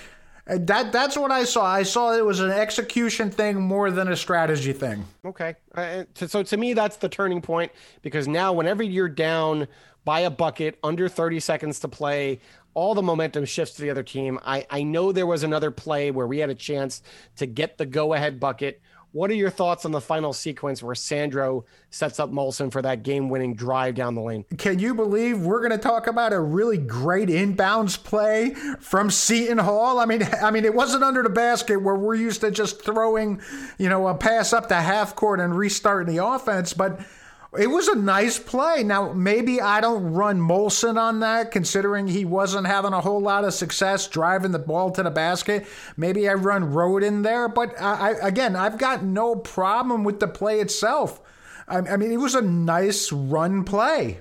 that 0.49 0.93
that's 0.93 1.17
what 1.17 1.31
I 1.31 1.45
saw. 1.45 1.65
I 1.65 1.83
saw 1.83 2.15
it 2.15 2.25
was 2.25 2.41
an 2.41 2.51
execution 2.51 3.31
thing 3.31 3.61
more 3.61 3.91
than 3.91 4.09
a 4.09 4.17
strategy 4.17 4.73
thing. 4.73 5.05
Okay, 5.25 5.55
uh, 5.75 6.05
so 6.15 6.43
to 6.43 6.57
me 6.57 6.73
that's 6.73 6.97
the 6.97 7.09
turning 7.09 7.43
point 7.43 7.71
because 8.03 8.27
now 8.27 8.53
whenever 8.53 8.83
you're 8.83 9.09
down 9.09 9.69
by 10.05 10.21
a 10.21 10.31
bucket 10.31 10.79
under 10.83 11.09
30 11.09 11.41
seconds 11.41 11.81
to 11.81 11.89
play, 11.89 12.41
all 12.73 12.95
the 12.95 13.03
momentum 13.03 13.45
shifts 13.45 13.75
to 13.77 13.83
the 13.83 13.91
other 13.91 14.03
team. 14.03 14.39
I 14.45 14.67
I 14.71 14.83
know 14.83 15.13
there 15.13 15.27
was 15.27 15.43
another 15.43 15.71
play 15.71 16.11
where 16.11 16.27
we 16.27 16.39
had 16.39 16.49
a 16.49 16.55
chance 16.55 17.03
to 17.37 17.47
get 17.47 17.77
the 17.77 17.85
go 17.85 18.15
ahead 18.15 18.41
bucket 18.41 18.81
what 19.19 19.33
are 19.33 19.35
your 19.35 19.51
thoughts 19.51 19.85
on 19.85 19.91
the 19.91 20.01
final 20.01 20.33
sequence 20.33 20.81
where 20.81 20.95
Sandro 20.95 21.65
sets 21.91 22.21
up 22.21 22.31
Molson 22.31 22.71
for 22.71 22.81
that 22.83 23.03
game 23.03 23.29
winning 23.29 23.53
drive 23.53 23.97
down 23.97 24.15
the 24.15 24.21
lane? 24.21 24.45
Can 24.59 24.79
you 24.79 24.95
believe 24.95 25.41
we're 25.41 25.59
going 25.59 25.73
to 25.73 25.77
talk 25.77 26.07
about 26.07 26.33
a 26.33 26.39
really 26.39 26.79
great 26.79 27.29
inbounds 27.29 28.01
play 28.01 28.55
from 28.79 29.11
Seton 29.11 29.59
Hall? 29.59 29.99
I 29.99 30.05
mean, 30.05 30.23
I 30.41 30.53
mean, 30.53 30.65
it 30.65 30.73
wasn't 30.73 31.03
under 31.03 31.25
the 31.25 31.31
basket 31.31 31.83
where 31.83 31.97
we're 31.97 32.15
used 32.15 32.43
to 32.43 32.53
just 32.53 32.85
throwing, 32.85 33.43
you 33.77 33.89
know, 33.89 34.07
a 34.07 34.15
pass 34.15 34.53
up 34.53 34.69
the 34.69 34.81
half 34.81 35.17
court 35.17 35.41
and 35.41 35.53
restarting 35.53 36.15
the 36.15 36.25
offense, 36.25 36.73
but 36.73 37.01
it 37.59 37.67
was 37.67 37.89
a 37.89 37.97
nice 37.97 38.39
play. 38.39 38.83
Now, 38.85 39.13
maybe 39.13 39.61
I 39.61 39.81
don't 39.81 40.13
run 40.13 40.39
Molson 40.39 40.97
on 40.97 41.21
that, 41.21 41.51
considering 41.51 42.07
he 42.07 42.25
wasn't 42.25 42.67
having 42.67 42.93
a 42.93 43.01
whole 43.01 43.21
lot 43.21 43.45
of 43.45 43.53
success 43.53 44.07
driving 44.07 44.53
the 44.53 44.59
ball 44.59 44.91
to 44.93 45.03
the 45.03 45.11
basket. 45.11 45.67
Maybe 45.97 46.29
I 46.29 46.35
run 46.35 46.73
Rhoden 46.73 47.23
there, 47.23 47.49
but 47.49 47.79
I, 47.81 48.11
I, 48.11 48.29
again, 48.29 48.55
I've 48.55 48.79
got 48.79 49.03
no 49.03 49.35
problem 49.35 50.05
with 50.05 50.21
the 50.21 50.29
play 50.29 50.61
itself. 50.61 51.21
I, 51.67 51.79
I 51.79 51.97
mean, 51.97 52.13
it 52.13 52.19
was 52.19 52.35
a 52.35 52.43
nice 52.43 53.11
run 53.11 53.65
play. 53.65 54.19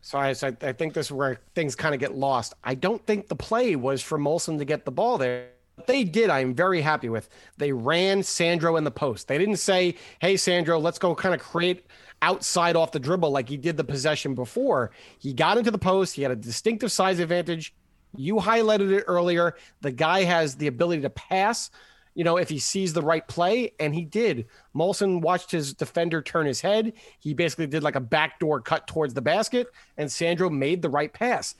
So 0.00 0.18
I, 0.18 0.32
so 0.32 0.56
I 0.62 0.72
think 0.72 0.94
this 0.94 1.06
is 1.06 1.12
where 1.12 1.40
things 1.54 1.74
kind 1.74 1.94
of 1.94 2.00
get 2.00 2.14
lost. 2.14 2.54
I 2.64 2.74
don't 2.74 3.04
think 3.06 3.28
the 3.28 3.36
play 3.36 3.76
was 3.76 4.02
for 4.02 4.18
Molson 4.18 4.58
to 4.58 4.64
get 4.64 4.86
the 4.86 4.90
ball 4.90 5.18
there 5.18 5.50
they 5.86 6.04
did, 6.04 6.30
I'm 6.30 6.54
very 6.54 6.80
happy 6.80 7.08
with. 7.08 7.28
They 7.56 7.72
ran 7.72 8.22
Sandro 8.22 8.76
in 8.76 8.84
the 8.84 8.90
post. 8.90 9.28
They 9.28 9.38
didn't 9.38 9.56
say, 9.56 9.96
hey, 10.20 10.36
Sandro, 10.36 10.78
let's 10.78 10.98
go 10.98 11.14
kind 11.14 11.34
of 11.34 11.40
create 11.40 11.86
outside 12.22 12.76
off 12.76 12.92
the 12.92 13.00
dribble 13.00 13.30
like 13.30 13.48
he 13.48 13.56
did 13.56 13.76
the 13.76 13.84
possession 13.84 14.34
before. 14.34 14.90
He 15.18 15.32
got 15.32 15.58
into 15.58 15.70
the 15.70 15.78
post. 15.78 16.14
He 16.14 16.22
had 16.22 16.30
a 16.30 16.36
distinctive 16.36 16.92
size 16.92 17.18
advantage. 17.18 17.74
You 18.16 18.36
highlighted 18.36 18.92
it 18.92 19.04
earlier. 19.06 19.56
The 19.80 19.92
guy 19.92 20.24
has 20.24 20.56
the 20.56 20.66
ability 20.66 21.02
to 21.02 21.10
pass, 21.10 21.70
you 22.14 22.24
know, 22.24 22.38
if 22.38 22.48
he 22.48 22.58
sees 22.58 22.92
the 22.92 23.02
right 23.02 23.26
play, 23.26 23.72
and 23.78 23.94
he 23.94 24.04
did. 24.04 24.46
Molson 24.74 25.20
watched 25.20 25.50
his 25.50 25.74
defender 25.74 26.22
turn 26.22 26.46
his 26.46 26.60
head. 26.60 26.94
He 27.18 27.34
basically 27.34 27.66
did 27.66 27.82
like 27.82 27.96
a 27.96 28.00
backdoor 28.00 28.62
cut 28.62 28.86
towards 28.86 29.14
the 29.14 29.22
basket, 29.22 29.68
and 29.96 30.10
Sandro 30.10 30.50
made 30.50 30.82
the 30.82 30.90
right 30.90 31.12
pass 31.12 31.54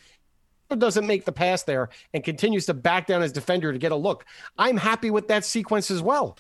doesn't 0.76 1.06
make 1.06 1.24
the 1.24 1.32
pass 1.32 1.62
there 1.62 1.88
and 2.12 2.22
continues 2.22 2.66
to 2.66 2.74
back 2.74 3.06
down 3.06 3.22
his 3.22 3.32
defender 3.32 3.72
to 3.72 3.78
get 3.78 3.92
a 3.92 3.96
look. 3.96 4.26
I'm 4.58 4.76
happy 4.76 5.10
with 5.10 5.28
that 5.28 5.44
sequence 5.44 5.90
as 5.90 6.02
well. 6.02 6.36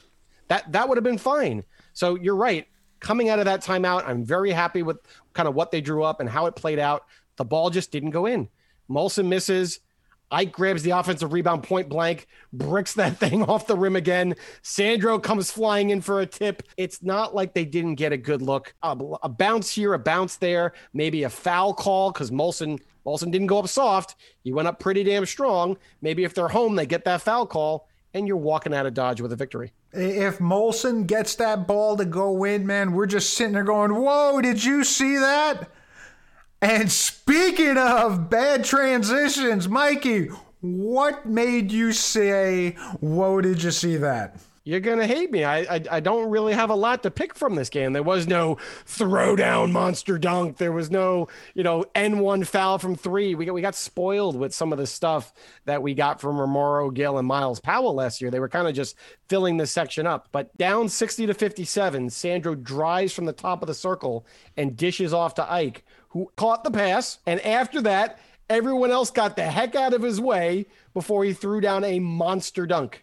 That 0.48 0.70
that 0.72 0.88
would 0.88 0.98
have 0.98 1.04
been 1.04 1.18
fine. 1.18 1.64
So 1.94 2.16
you're 2.16 2.36
right 2.36 2.66
coming 3.00 3.28
out 3.28 3.38
of 3.38 3.44
that 3.46 3.62
timeout, 3.62 4.06
I'm 4.06 4.24
very 4.24 4.50
happy 4.50 4.82
with 4.82 4.98
kind 5.32 5.48
of 5.48 5.54
what 5.54 5.70
they 5.70 5.80
drew 5.80 6.02
up 6.02 6.20
and 6.20 6.28
how 6.28 6.46
it 6.46 6.56
played 6.56 6.78
out. 6.78 7.04
The 7.36 7.44
ball 7.44 7.70
just 7.70 7.90
didn't 7.90 8.10
go 8.10 8.26
in. 8.26 8.48
Molson 8.90 9.26
misses. 9.26 9.80
Ike 10.30 10.52
grabs 10.52 10.82
the 10.82 10.90
offensive 10.90 11.32
rebound 11.32 11.62
point 11.62 11.88
blank, 11.88 12.26
bricks 12.52 12.94
that 12.94 13.16
thing 13.20 13.42
off 13.42 13.66
the 13.66 13.76
rim 13.76 13.96
again. 13.96 14.34
Sandro 14.62 15.18
comes 15.18 15.50
flying 15.50 15.90
in 15.90 16.00
for 16.00 16.20
a 16.20 16.26
tip. 16.26 16.62
It's 16.76 17.02
not 17.02 17.34
like 17.34 17.54
they 17.54 17.64
didn't 17.64 17.94
get 17.94 18.12
a 18.12 18.18
good 18.18 18.42
look. 18.42 18.74
A, 18.82 18.96
a 19.22 19.28
bounce 19.28 19.72
here, 19.72 19.94
a 19.94 19.98
bounce 19.98 20.36
there, 20.36 20.72
maybe 20.92 21.22
a 21.22 21.30
foul 21.30 21.72
call 21.72 22.12
because 22.12 22.30
Molson 22.30 22.78
Molson 23.06 23.30
didn't 23.30 23.46
go 23.46 23.58
up 23.58 23.68
soft. 23.68 24.16
He 24.44 24.52
went 24.52 24.68
up 24.68 24.80
pretty 24.80 25.02
damn 25.02 25.24
strong. 25.24 25.78
Maybe 26.02 26.24
if 26.24 26.34
they're 26.34 26.48
home, 26.48 26.76
they 26.76 26.84
get 26.84 27.06
that 27.06 27.22
foul 27.22 27.46
call, 27.46 27.88
and 28.14 28.26
you're 28.26 28.36
walking 28.36 28.74
out 28.74 28.86
of 28.86 28.94
Dodge 28.94 29.20
with 29.20 29.32
a 29.32 29.36
victory. 29.36 29.72
If 29.92 30.38
Molson 30.38 31.06
gets 31.06 31.34
that 31.36 31.66
ball 31.66 31.96
to 31.96 32.04
go 32.04 32.44
in, 32.44 32.66
man, 32.66 32.92
we're 32.92 33.06
just 33.06 33.34
sitting 33.34 33.52
there 33.52 33.64
going, 33.64 33.94
Whoa, 33.94 34.40
did 34.40 34.64
you 34.64 34.84
see 34.84 35.16
that? 35.18 35.70
And 36.60 36.90
speaking 36.90 37.76
of 37.76 38.28
bad 38.28 38.64
transitions, 38.64 39.68
Mikey, 39.68 40.30
what 40.60 41.26
made 41.26 41.70
you 41.70 41.92
say, 41.92 42.72
Whoa, 43.00 43.40
did 43.40 43.62
you 43.62 43.70
see 43.70 43.96
that? 43.96 44.36
You're 44.68 44.80
gonna 44.80 45.06
hate 45.06 45.30
me. 45.30 45.44
I, 45.44 45.60
I 45.60 45.82
I 45.92 46.00
don't 46.00 46.28
really 46.28 46.52
have 46.52 46.68
a 46.68 46.74
lot 46.74 47.02
to 47.04 47.10
pick 47.10 47.34
from 47.34 47.54
this 47.54 47.70
game. 47.70 47.94
There 47.94 48.02
was 48.02 48.26
no 48.26 48.58
throwdown 48.84 49.72
monster 49.72 50.18
dunk. 50.18 50.58
There 50.58 50.72
was 50.72 50.90
no 50.90 51.28
you 51.54 51.62
know 51.62 51.86
N1 51.94 52.46
foul 52.46 52.76
from 52.76 52.94
three. 52.94 53.34
We 53.34 53.46
got 53.46 53.54
we 53.54 53.62
got 53.62 53.74
spoiled 53.74 54.36
with 54.36 54.52
some 54.52 54.70
of 54.70 54.78
the 54.78 54.86
stuff 54.86 55.32
that 55.64 55.82
we 55.82 55.94
got 55.94 56.20
from 56.20 56.36
Romaro 56.36 56.92
Gill 56.92 57.16
and 57.16 57.26
Myles 57.26 57.60
Powell 57.60 57.94
last 57.94 58.20
year. 58.20 58.30
They 58.30 58.40
were 58.40 58.48
kind 58.50 58.68
of 58.68 58.74
just 58.74 58.94
filling 59.30 59.56
this 59.56 59.72
section 59.72 60.06
up. 60.06 60.28
But 60.32 60.54
down 60.58 60.90
60 60.90 61.24
to 61.28 61.32
57, 61.32 62.10
Sandro 62.10 62.54
drives 62.54 63.14
from 63.14 63.24
the 63.24 63.32
top 63.32 63.62
of 63.62 63.68
the 63.68 63.74
circle 63.74 64.26
and 64.54 64.76
dishes 64.76 65.14
off 65.14 65.32
to 65.36 65.50
Ike, 65.50 65.82
who 66.10 66.30
caught 66.36 66.62
the 66.62 66.70
pass. 66.70 67.20
And 67.24 67.40
after 67.40 67.80
that, 67.80 68.18
everyone 68.50 68.90
else 68.90 69.10
got 69.10 69.34
the 69.34 69.44
heck 69.44 69.74
out 69.74 69.94
of 69.94 70.02
his 70.02 70.20
way 70.20 70.66
before 70.92 71.24
he 71.24 71.32
threw 71.32 71.62
down 71.62 71.84
a 71.84 72.00
monster 72.00 72.66
dunk. 72.66 73.02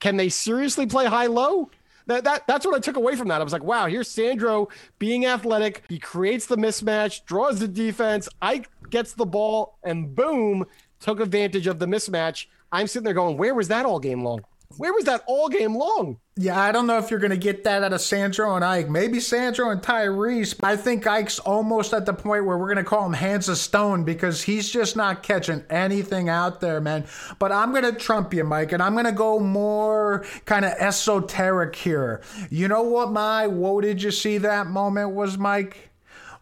Can 0.00 0.16
they 0.16 0.28
seriously 0.28 0.86
play 0.86 1.06
high 1.06 1.26
low? 1.26 1.70
That, 2.06 2.24
that 2.24 2.46
that's 2.46 2.64
what 2.64 2.74
I 2.74 2.78
took 2.78 2.96
away 2.96 3.16
from 3.16 3.28
that. 3.28 3.40
I 3.40 3.44
was 3.44 3.52
like, 3.52 3.62
wow, 3.62 3.86
here's 3.86 4.08
Sandro 4.08 4.68
being 4.98 5.26
athletic. 5.26 5.84
He 5.88 5.98
creates 5.98 6.46
the 6.46 6.56
mismatch, 6.56 7.24
draws 7.26 7.60
the 7.60 7.68
defense. 7.68 8.28
Ike 8.40 8.68
gets 8.88 9.12
the 9.12 9.26
ball, 9.26 9.78
and 9.84 10.14
boom, 10.14 10.64
took 11.00 11.20
advantage 11.20 11.66
of 11.66 11.78
the 11.78 11.86
mismatch. 11.86 12.46
I'm 12.72 12.86
sitting 12.86 13.04
there 13.04 13.14
going, 13.14 13.36
where 13.36 13.54
was 13.54 13.68
that 13.68 13.84
all 13.84 13.98
game 13.98 14.24
long? 14.24 14.44
Where 14.76 14.92
was 14.92 15.04
that 15.04 15.24
all 15.26 15.48
game 15.48 15.74
long? 15.74 16.18
Yeah, 16.36 16.60
I 16.60 16.72
don't 16.72 16.86
know 16.86 16.98
if 16.98 17.10
you're 17.10 17.18
going 17.18 17.30
to 17.30 17.38
get 17.38 17.64
that 17.64 17.82
out 17.82 17.94
of 17.94 18.00
Sandro 18.02 18.54
and 18.54 18.64
Ike. 18.64 18.90
Maybe 18.90 19.18
Sandro 19.18 19.70
and 19.70 19.80
Tyrese. 19.80 20.54
I 20.62 20.76
think 20.76 21.06
Ike's 21.06 21.38
almost 21.38 21.94
at 21.94 22.04
the 22.04 22.12
point 22.12 22.44
where 22.44 22.56
we're 22.56 22.72
going 22.72 22.76
to 22.76 22.84
call 22.84 23.06
him 23.06 23.14
hands 23.14 23.48
of 23.48 23.56
stone 23.56 24.04
because 24.04 24.42
he's 24.42 24.70
just 24.70 24.94
not 24.94 25.22
catching 25.22 25.64
anything 25.70 26.28
out 26.28 26.60
there, 26.60 26.80
man. 26.80 27.06
But 27.38 27.50
I'm 27.50 27.70
going 27.70 27.82
to 27.84 27.92
trump 27.92 28.34
you, 28.34 28.44
Mike, 28.44 28.70
and 28.72 28.82
I'm 28.82 28.92
going 28.92 29.06
to 29.06 29.12
go 29.12 29.40
more 29.40 30.24
kind 30.44 30.64
of 30.64 30.72
esoteric 30.72 31.74
here. 31.74 32.20
You 32.50 32.68
know 32.68 32.82
what 32.82 33.10
my 33.10 33.46
whoa 33.46 33.80
did 33.80 34.02
you 34.02 34.10
see 34.10 34.38
that 34.38 34.66
moment 34.66 35.14
was, 35.14 35.38
Mike? 35.38 35.90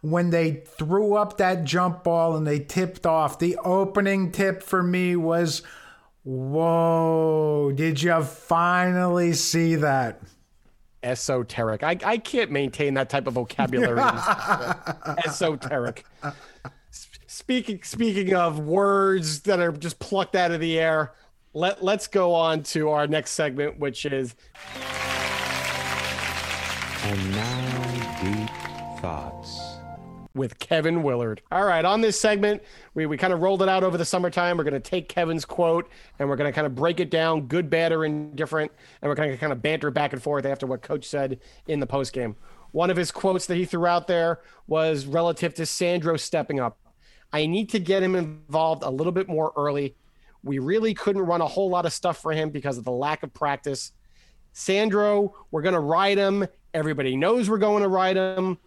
When 0.01 0.29
they 0.29 0.63
threw 0.77 1.15
up 1.15 1.37
that 1.37 1.63
jump 1.63 2.03
ball 2.03 2.35
and 2.35 2.45
they 2.45 2.59
tipped 2.59 3.07
off. 3.07 3.39
The 3.39 3.57
opening 3.63 4.31
tip 4.31 4.61
for 4.61 4.83
me 4.83 5.15
was 5.15 5.63
Whoa, 6.27 7.71
did 7.73 8.01
you 8.01 8.21
finally 8.21 9.31
see 9.31 9.75
that? 9.75 10.19
Esoteric. 11.01 11.83
I, 11.83 11.97
I 12.03 12.17
can't 12.17 12.51
maintain 12.51 12.95
that 12.95 13.09
type 13.09 13.27
of 13.27 13.35
vocabulary. 13.35 14.01
Esoteric. 15.25 16.05
Speaking 17.27 17.79
speaking 17.81 18.33
of 18.33 18.59
words 18.59 19.39
that 19.43 19.61
are 19.61 19.71
just 19.71 19.99
plucked 19.99 20.35
out 20.35 20.51
of 20.51 20.59
the 20.59 20.77
air, 20.77 21.13
let 21.53 21.81
let's 21.81 22.07
go 22.07 22.33
on 22.33 22.61
to 22.63 22.89
our 22.89 23.07
next 23.07 23.31
segment, 23.31 23.79
which 23.79 24.05
is 24.05 24.35
And 27.03 27.31
now 27.31 27.46
deep 27.46 27.46
thoughts. 27.46 27.46
With 30.37 30.59
Kevin 30.59 31.03
Willard. 31.03 31.41
All 31.51 31.65
right, 31.65 31.83
on 31.83 32.01
this 32.01 32.19
segment, 32.19 32.63
we, 32.93 33.05
we 33.05 33.17
kind 33.17 33.33
of 33.33 33.41
rolled 33.41 33.61
it 33.61 33.69
out 33.69 33.83
over 33.83 33.97
the 33.97 34.05
summertime. 34.05 34.57
We're 34.57 34.63
going 34.63 34.73
to 34.73 34.79
take 34.79 35.09
Kevin's 35.09 35.43
quote 35.43 35.89
and 36.19 36.29
we're 36.29 36.35
going 36.35 36.49
to 36.49 36.55
kind 36.55 36.67
of 36.67 36.75
break 36.75 36.99
it 36.99 37.09
down, 37.09 37.47
good, 37.47 37.69
bad, 37.69 37.91
or 37.91 38.05
indifferent, 38.05 38.71
and 39.01 39.09
we're 39.09 39.15
going 39.15 39.31
to 39.31 39.37
kind 39.37 39.51
of 39.51 39.61
banter 39.61 39.91
back 39.91 40.13
and 40.13 40.21
forth 40.21 40.45
after 40.45 40.65
what 40.65 40.81
Coach 40.81 41.05
said 41.05 41.39
in 41.67 41.79
the 41.79 41.87
postgame. 41.87 42.35
One 42.71 42.89
of 42.89 42.97
his 42.97 43.11
quotes 43.11 43.45
that 43.47 43.55
he 43.55 43.65
threw 43.65 43.85
out 43.85 44.07
there 44.07 44.39
was 44.67 45.05
relative 45.05 45.53
to 45.55 45.65
Sandro 45.65 46.15
stepping 46.17 46.59
up. 46.59 46.77
I 47.33 47.45
need 47.45 47.69
to 47.71 47.79
get 47.79 48.03
him 48.03 48.15
involved 48.15 48.83
a 48.83 48.89
little 48.89 49.11
bit 49.11 49.27
more 49.27 49.51
early. 49.57 49.95
We 50.43 50.59
really 50.59 50.93
couldn't 50.93 51.23
run 51.23 51.41
a 51.41 51.47
whole 51.47 51.69
lot 51.69 51.85
of 51.85 51.91
stuff 51.91 52.21
for 52.21 52.31
him 52.31 52.51
because 52.51 52.77
of 52.77 52.83
the 52.83 52.91
lack 52.91 53.23
of 53.23 53.33
practice. 53.33 53.91
Sandro, 54.53 55.35
we're 55.51 55.61
going 55.61 55.73
to 55.73 55.79
ride 55.79 56.17
him. 56.17 56.47
Everybody 56.73 57.15
knows 57.15 57.49
we're 57.49 57.57
going 57.57 57.83
to 57.83 57.89
ride 57.89 58.17
him 58.17 58.57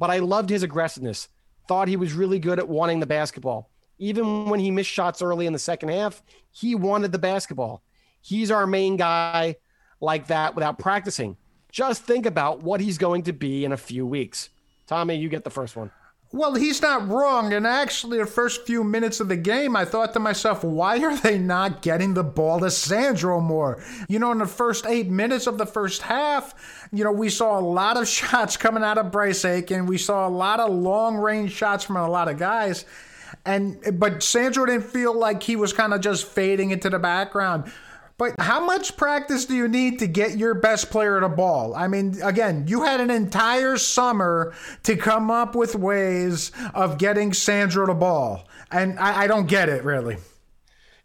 but 0.00 0.10
I 0.10 0.18
loved 0.18 0.48
his 0.50 0.64
aggressiveness. 0.64 1.28
Thought 1.68 1.86
he 1.86 1.96
was 1.96 2.14
really 2.14 2.40
good 2.40 2.58
at 2.58 2.68
wanting 2.68 2.98
the 2.98 3.06
basketball. 3.06 3.70
Even 3.98 4.46
when 4.46 4.58
he 4.58 4.70
missed 4.70 4.90
shots 4.90 5.20
early 5.20 5.46
in 5.46 5.52
the 5.52 5.58
second 5.58 5.90
half, 5.90 6.22
he 6.50 6.74
wanted 6.74 7.12
the 7.12 7.18
basketball. 7.18 7.82
He's 8.22 8.50
our 8.50 8.66
main 8.66 8.96
guy 8.96 9.56
like 10.00 10.26
that 10.28 10.54
without 10.54 10.78
practicing. 10.78 11.36
Just 11.70 12.02
think 12.02 12.24
about 12.24 12.62
what 12.62 12.80
he's 12.80 12.96
going 12.96 13.24
to 13.24 13.32
be 13.34 13.64
in 13.64 13.72
a 13.72 13.76
few 13.76 14.06
weeks. 14.06 14.48
Tommy, 14.86 15.16
you 15.16 15.28
get 15.28 15.44
the 15.44 15.50
first 15.50 15.76
one. 15.76 15.90
Well, 16.32 16.54
he's 16.54 16.80
not 16.80 17.08
wrong. 17.08 17.52
And 17.52 17.66
actually, 17.66 18.18
the 18.18 18.26
first 18.26 18.64
few 18.64 18.84
minutes 18.84 19.18
of 19.18 19.26
the 19.26 19.36
game, 19.36 19.74
I 19.74 19.84
thought 19.84 20.12
to 20.12 20.20
myself, 20.20 20.62
why 20.62 21.02
are 21.02 21.16
they 21.16 21.38
not 21.38 21.82
getting 21.82 22.14
the 22.14 22.22
ball 22.22 22.60
to 22.60 22.70
Sandro 22.70 23.40
more? 23.40 23.82
You 24.08 24.20
know, 24.20 24.30
in 24.30 24.38
the 24.38 24.46
first 24.46 24.86
eight 24.86 25.08
minutes 25.08 25.48
of 25.48 25.58
the 25.58 25.66
first 25.66 26.02
half, 26.02 26.88
you 26.92 27.02
know, 27.02 27.10
we 27.10 27.30
saw 27.30 27.58
a 27.58 27.60
lot 27.60 27.96
of 27.96 28.06
shots 28.16 28.56
coming 28.56 28.84
out 28.84 28.96
of 28.96 29.10
Bryce 29.10 29.44
Aiken. 29.44 29.86
We 29.86 29.98
saw 29.98 30.28
a 30.28 30.30
lot 30.30 30.60
of 30.60 30.70
long 30.72 31.16
range 31.16 31.50
shots 31.50 31.82
from 31.82 31.96
a 31.96 32.08
lot 32.08 32.28
of 32.28 32.38
guys. 32.38 32.84
And 33.44 33.98
but 33.98 34.22
Sandro 34.22 34.66
didn't 34.66 34.84
feel 34.84 35.16
like 35.16 35.42
he 35.42 35.56
was 35.56 35.72
kind 35.72 35.92
of 35.92 36.00
just 36.00 36.26
fading 36.26 36.70
into 36.70 36.90
the 36.90 36.98
background. 36.98 37.72
But 38.20 38.34
how 38.38 38.62
much 38.62 38.98
practice 38.98 39.46
do 39.46 39.54
you 39.54 39.66
need 39.66 40.00
to 40.00 40.06
get 40.06 40.36
your 40.36 40.52
best 40.52 40.90
player 40.90 41.18
the 41.20 41.30
ball? 41.30 41.74
I 41.74 41.88
mean, 41.88 42.20
again, 42.22 42.66
you 42.68 42.82
had 42.82 43.00
an 43.00 43.10
entire 43.10 43.78
summer 43.78 44.52
to 44.82 44.94
come 44.94 45.30
up 45.30 45.54
with 45.54 45.74
ways 45.74 46.52
of 46.74 46.98
getting 46.98 47.32
Sandro 47.32 47.86
the 47.86 47.94
ball. 47.94 48.46
And 48.70 48.98
I, 48.98 49.22
I 49.22 49.26
don't 49.26 49.46
get 49.46 49.70
it 49.70 49.84
really. 49.84 50.18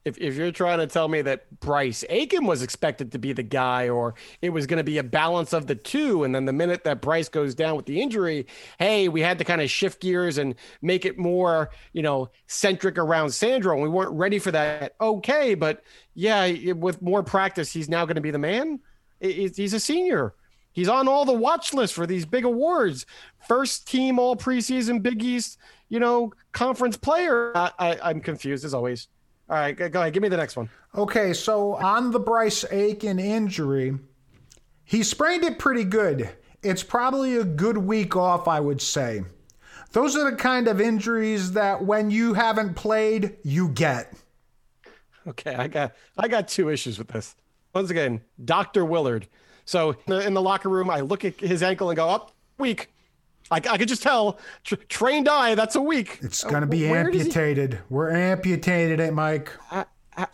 If, 0.05 0.19
if 0.19 0.35
you're 0.35 0.51
trying 0.51 0.77
to 0.77 0.85
tell 0.87 1.07
me 1.07 1.23
that 1.23 1.59
Bryce 1.59 2.05
Aiken 2.09 2.45
was 2.45 2.61
expected 2.61 3.11
to 3.11 3.17
be 3.17 3.33
the 3.33 3.41
guy, 3.41 3.89
or 3.89 4.13
it 4.39 4.51
was 4.51 4.67
going 4.67 4.77
to 4.77 4.83
be 4.83 4.99
a 4.99 5.03
balance 5.03 5.51
of 5.51 5.65
the 5.65 5.73
two, 5.73 6.23
and 6.23 6.35
then 6.35 6.45
the 6.45 6.53
minute 6.53 6.83
that 6.83 7.01
Bryce 7.01 7.27
goes 7.27 7.55
down 7.55 7.75
with 7.75 7.87
the 7.87 7.99
injury, 7.99 8.45
hey, 8.77 9.09
we 9.09 9.21
had 9.21 9.39
to 9.39 9.43
kind 9.43 9.61
of 9.61 9.71
shift 9.71 10.01
gears 10.01 10.37
and 10.37 10.53
make 10.83 11.05
it 11.05 11.17
more, 11.17 11.71
you 11.91 12.03
know, 12.03 12.29
centric 12.45 12.99
around 12.99 13.31
Sandro, 13.31 13.73
and 13.73 13.81
we 13.81 13.89
weren't 13.89 14.11
ready 14.11 14.37
for 14.37 14.51
that. 14.51 14.93
Okay, 15.01 15.55
but 15.55 15.81
yeah, 16.13 16.71
with 16.73 17.01
more 17.01 17.23
practice, 17.23 17.73
he's 17.73 17.89
now 17.89 18.05
going 18.05 18.15
to 18.15 18.21
be 18.21 18.31
the 18.31 18.37
man. 18.37 18.79
He's 19.19 19.73
a 19.73 19.79
senior. 19.79 20.35
He's 20.71 20.89
on 20.89 21.07
all 21.07 21.25
the 21.25 21.33
watch 21.33 21.73
lists 21.73 21.95
for 21.95 22.05
these 22.05 22.25
big 22.25 22.45
awards. 22.45 23.07
First 23.47 23.87
team 23.87 24.19
All 24.19 24.35
Preseason 24.35 25.01
Big 25.01 25.23
East, 25.23 25.57
you 25.89 25.99
know, 25.99 26.31
conference 26.51 26.97
player. 26.97 27.57
I, 27.57 27.71
I, 27.79 27.99
I'm 28.03 28.19
confused 28.19 28.65
as 28.65 28.73
always. 28.73 29.07
All 29.49 29.55
right, 29.55 29.73
go 29.73 29.99
ahead. 29.99 30.13
Give 30.13 30.23
me 30.23 30.29
the 30.29 30.37
next 30.37 30.55
one. 30.55 30.69
Okay, 30.95 31.33
so 31.33 31.75
on 31.75 32.11
the 32.11 32.19
Bryce 32.19 32.65
Aiken 32.71 33.19
injury, 33.19 33.97
he 34.83 35.03
sprained 35.03 35.43
it 35.43 35.59
pretty 35.59 35.83
good. 35.83 36.29
It's 36.63 36.83
probably 36.83 37.37
a 37.37 37.43
good 37.43 37.77
week 37.77 38.15
off, 38.15 38.47
I 38.47 38.59
would 38.59 38.81
say. 38.81 39.23
Those 39.91 40.15
are 40.15 40.29
the 40.29 40.35
kind 40.35 40.67
of 40.67 40.81
injuries 40.81 41.53
that 41.53 41.83
when 41.83 42.09
you 42.09 42.33
haven't 42.33 42.73
played, 42.73 43.37
you 43.43 43.69
get. 43.69 44.13
Okay, 45.27 45.55
I 45.55 45.67
got 45.67 45.93
I 46.17 46.27
got 46.27 46.47
two 46.47 46.69
issues 46.69 46.97
with 46.97 47.07
this. 47.09 47.35
Once 47.73 47.89
again, 47.89 48.21
Dr. 48.43 48.83
Willard. 48.83 49.27
So 49.65 49.91
in 49.91 49.97
the, 50.07 50.27
in 50.27 50.33
the 50.33 50.41
locker 50.41 50.69
room, 50.69 50.89
I 50.89 51.01
look 51.01 51.25
at 51.25 51.39
his 51.39 51.63
ankle 51.63 51.89
and 51.89 51.97
go, 51.97 52.09
up 52.09 52.31
oh, 52.31 52.33
weak. 52.57 52.89
I, 53.51 53.57
I 53.57 53.77
could 53.77 53.87
just 53.87 54.03
tell, 54.03 54.39
tra- 54.63 54.77
trained 54.77 55.27
eye, 55.27 55.55
that's 55.55 55.75
a 55.75 55.81
week. 55.81 56.19
It's 56.21 56.43
going 56.43 56.61
to 56.61 56.67
be 56.67 56.87
amputated. 56.87 57.79
We're 57.89 58.11
amputated 58.11 58.99
it, 58.99 59.13
Mike. 59.13 59.51
I, 59.71 59.85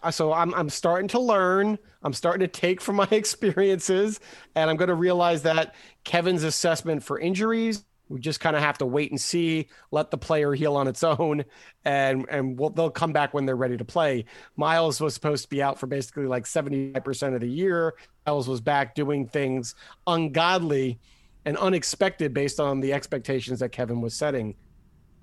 I, 0.03 0.11
so 0.11 0.31
I'm, 0.31 0.53
I'm 0.53 0.69
starting 0.69 1.07
to 1.09 1.19
learn. 1.19 1.77
I'm 2.03 2.13
starting 2.13 2.41
to 2.41 2.47
take 2.47 2.81
from 2.81 2.95
my 2.95 3.07
experiences, 3.11 4.19
and 4.55 4.69
I'm 4.69 4.77
going 4.77 4.89
to 4.89 4.95
realize 4.95 5.43
that 5.43 5.75
Kevin's 6.03 6.43
assessment 6.43 7.03
for 7.03 7.19
injuries, 7.19 7.83
we 8.11 8.19
just 8.19 8.41
kind 8.41 8.55
of 8.57 8.61
have 8.61 8.77
to 8.79 8.85
wait 8.85 9.09
and 9.09 9.19
see, 9.19 9.69
let 9.91 10.11
the 10.11 10.17
player 10.17 10.53
heal 10.53 10.75
on 10.75 10.87
its 10.87 11.03
own, 11.03 11.45
and 11.85 12.25
and 12.29 12.59
we'll, 12.59 12.69
they'll 12.69 12.89
come 12.89 13.13
back 13.13 13.33
when 13.33 13.45
they're 13.45 13.55
ready 13.55 13.77
to 13.77 13.85
play. 13.85 14.25
Myles 14.57 14.99
was 14.99 15.13
supposed 15.13 15.43
to 15.43 15.49
be 15.49 15.63
out 15.63 15.79
for 15.79 15.87
basically 15.87 16.25
like 16.25 16.43
75% 16.43 17.35
of 17.35 17.41
the 17.41 17.47
year. 17.47 17.93
Myles 18.25 18.49
was 18.49 18.59
back 18.59 18.95
doing 18.95 19.27
things 19.27 19.75
ungodly 20.07 20.99
and 21.45 21.57
unexpected 21.57 22.33
based 22.33 22.59
on 22.59 22.79
the 22.79 22.93
expectations 22.93 23.59
that 23.59 23.69
Kevin 23.69 24.01
was 24.01 24.13
setting. 24.13 24.55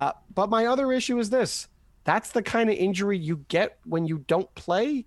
Uh, 0.01 0.13
but 0.33 0.49
my 0.49 0.65
other 0.65 0.91
issue 0.91 1.19
is 1.19 1.29
this 1.29 1.67
that's 2.03 2.31
the 2.31 2.41
kind 2.41 2.69
of 2.69 2.75
injury 2.75 3.17
you 3.17 3.45
get 3.49 3.77
when 3.85 4.05
you 4.05 4.19
don't 4.27 4.53
play. 4.55 5.05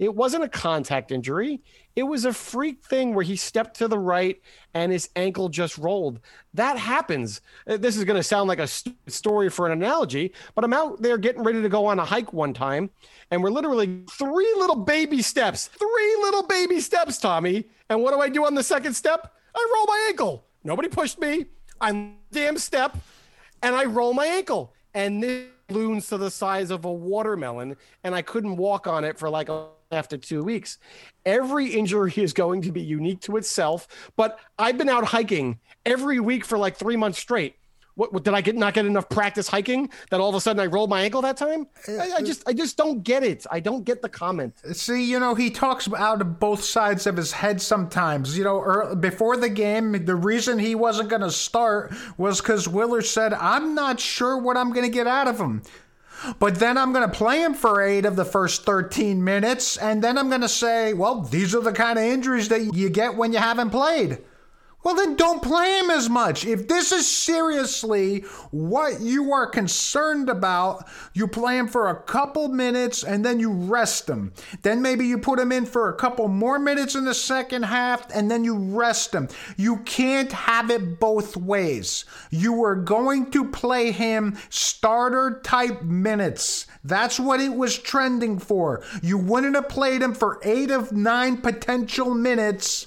It 0.00 0.14
wasn't 0.14 0.44
a 0.44 0.48
contact 0.48 1.12
injury. 1.12 1.60
It 1.94 2.04
was 2.04 2.24
a 2.24 2.32
freak 2.32 2.82
thing 2.82 3.14
where 3.14 3.22
he 3.22 3.36
stepped 3.36 3.76
to 3.76 3.86
the 3.88 3.98
right 3.98 4.40
and 4.72 4.90
his 4.90 5.10
ankle 5.14 5.50
just 5.50 5.76
rolled. 5.76 6.20
That 6.54 6.78
happens. 6.78 7.42
Uh, 7.68 7.76
This 7.76 7.98
is 7.98 8.04
going 8.04 8.16
to 8.16 8.22
sound 8.22 8.48
like 8.48 8.60
a 8.60 8.66
st- 8.66 8.96
story 9.08 9.50
for 9.50 9.66
an 9.66 9.72
analogy, 9.72 10.32
but 10.54 10.64
I'm 10.64 10.72
out 10.72 11.02
there 11.02 11.18
getting 11.18 11.42
ready 11.42 11.60
to 11.60 11.68
go 11.68 11.84
on 11.84 11.98
a 11.98 12.04
hike 12.04 12.32
one 12.32 12.54
time, 12.54 12.88
and 13.30 13.42
we're 13.42 13.50
literally 13.50 14.00
three 14.10 14.54
little 14.56 14.76
baby 14.76 15.20
steps, 15.20 15.66
three 15.66 16.16
little 16.22 16.46
baby 16.46 16.80
steps, 16.80 17.18
Tommy. 17.18 17.66
And 17.90 18.02
what 18.02 18.14
do 18.14 18.20
I 18.20 18.30
do 18.30 18.46
on 18.46 18.54
the 18.54 18.62
second 18.62 18.94
step? 18.94 19.34
I 19.54 19.72
roll 19.74 19.86
my 19.86 20.06
ankle. 20.08 20.46
Nobody 20.62 20.88
pushed 20.88 21.18
me. 21.18 21.46
I'm 21.80 22.16
damn 22.30 22.58
step 22.58 22.96
and 23.62 23.74
I 23.74 23.84
roll 23.84 24.12
my 24.14 24.26
ankle. 24.26 24.74
and 24.94 25.22
this 25.22 25.46
balloons 25.70 26.08
to 26.08 26.18
the 26.18 26.30
size 26.30 26.70
of 26.70 26.84
a 26.84 26.92
watermelon, 26.92 27.76
and 28.02 28.14
I 28.14 28.22
couldn't 28.22 28.56
walk 28.56 28.86
on 28.86 29.04
it 29.04 29.18
for 29.18 29.30
like 29.30 29.48
a, 29.48 29.68
after 29.92 30.16
two 30.16 30.42
weeks. 30.42 30.78
Every 31.24 31.66
injury 31.68 32.12
is 32.16 32.32
going 32.32 32.62
to 32.62 32.72
be 32.72 32.80
unique 32.80 33.20
to 33.22 33.36
itself, 33.36 33.86
but 34.16 34.38
I've 34.58 34.76
been 34.76 34.88
out 34.88 35.04
hiking 35.04 35.60
every 35.86 36.20
week 36.20 36.44
for 36.44 36.58
like 36.58 36.76
three 36.76 36.96
months 36.96 37.18
straight. 37.18 37.56
What, 38.00 38.14
what 38.14 38.24
did 38.24 38.32
I 38.32 38.40
get? 38.40 38.56
Not 38.56 38.72
get 38.72 38.86
enough 38.86 39.10
practice 39.10 39.46
hiking 39.46 39.90
that 40.08 40.20
all 40.20 40.30
of 40.30 40.34
a 40.34 40.40
sudden 40.40 40.58
I 40.58 40.64
rolled 40.64 40.88
my 40.88 41.02
ankle 41.02 41.20
that 41.20 41.36
time? 41.36 41.66
I, 41.86 42.12
I 42.16 42.22
just, 42.22 42.42
I 42.48 42.54
just 42.54 42.78
don't 42.78 43.02
get 43.04 43.22
it. 43.22 43.44
I 43.50 43.60
don't 43.60 43.84
get 43.84 44.00
the 44.00 44.08
comment. 44.08 44.54
See, 44.72 45.04
you 45.04 45.20
know, 45.20 45.34
he 45.34 45.50
talks 45.50 45.86
out 45.92 46.22
of 46.22 46.40
both 46.40 46.64
sides 46.64 47.06
of 47.06 47.18
his 47.18 47.30
head 47.30 47.60
sometimes. 47.60 48.38
You 48.38 48.44
know, 48.44 48.62
ear 48.62 48.96
before 48.96 49.36
the 49.36 49.50
game, 49.50 50.06
the 50.06 50.16
reason 50.16 50.58
he 50.58 50.74
wasn't 50.74 51.10
going 51.10 51.20
to 51.20 51.30
start 51.30 51.92
was 52.16 52.40
because 52.40 52.66
Willard 52.66 53.04
said, 53.04 53.34
I'm 53.34 53.74
not 53.74 54.00
sure 54.00 54.38
what 54.38 54.56
I'm 54.56 54.72
going 54.72 54.86
to 54.86 54.92
get 54.92 55.06
out 55.06 55.28
of 55.28 55.38
him. 55.38 55.62
But 56.38 56.54
then 56.54 56.78
I'm 56.78 56.94
going 56.94 57.06
to 57.06 57.14
play 57.14 57.42
him 57.42 57.52
for 57.52 57.82
eight 57.82 58.06
of 58.06 58.16
the 58.16 58.24
first 58.24 58.64
13 58.64 59.22
minutes, 59.22 59.76
and 59.76 60.02
then 60.02 60.16
I'm 60.16 60.30
going 60.30 60.40
to 60.40 60.48
say, 60.48 60.94
well, 60.94 61.20
these 61.20 61.54
are 61.54 61.60
the 61.60 61.72
kind 61.72 61.98
of 61.98 62.04
injuries 62.06 62.48
that 62.48 62.74
you 62.74 62.88
get 62.88 63.14
when 63.14 63.34
you 63.34 63.40
haven't 63.40 63.68
played. 63.68 64.20
Well, 64.82 64.94
then 64.94 65.14
don't 65.14 65.42
play 65.42 65.78
him 65.78 65.90
as 65.90 66.08
much. 66.08 66.46
If 66.46 66.66
this 66.66 66.90
is 66.90 67.06
seriously 67.06 68.20
what 68.50 69.02
you 69.02 69.30
are 69.30 69.46
concerned 69.46 70.30
about, 70.30 70.88
you 71.12 71.28
play 71.28 71.58
him 71.58 71.68
for 71.68 71.88
a 71.88 72.02
couple 72.02 72.48
minutes 72.48 73.04
and 73.04 73.22
then 73.22 73.38
you 73.38 73.52
rest 73.52 74.08
him. 74.08 74.32
Then 74.62 74.80
maybe 74.80 75.06
you 75.06 75.18
put 75.18 75.38
him 75.38 75.52
in 75.52 75.66
for 75.66 75.90
a 75.90 75.96
couple 75.96 76.28
more 76.28 76.58
minutes 76.58 76.94
in 76.94 77.04
the 77.04 77.12
second 77.12 77.64
half 77.64 78.06
and 78.14 78.30
then 78.30 78.42
you 78.42 78.56
rest 78.56 79.14
him. 79.14 79.28
You 79.58 79.78
can't 79.78 80.32
have 80.32 80.70
it 80.70 80.98
both 80.98 81.36
ways. 81.36 82.06
You 82.30 82.64
are 82.64 82.76
going 82.76 83.30
to 83.32 83.50
play 83.50 83.92
him 83.92 84.38
starter 84.48 85.42
type 85.44 85.82
minutes. 85.82 86.66
That's 86.84 87.20
what 87.20 87.40
it 87.40 87.52
was 87.52 87.78
trending 87.78 88.38
for. 88.38 88.82
You 89.02 89.18
wouldn't 89.18 89.56
have 89.56 89.68
played 89.68 90.00
him 90.00 90.14
for 90.14 90.40
eight 90.42 90.70
of 90.70 90.90
nine 90.92 91.36
potential 91.36 92.14
minutes 92.14 92.86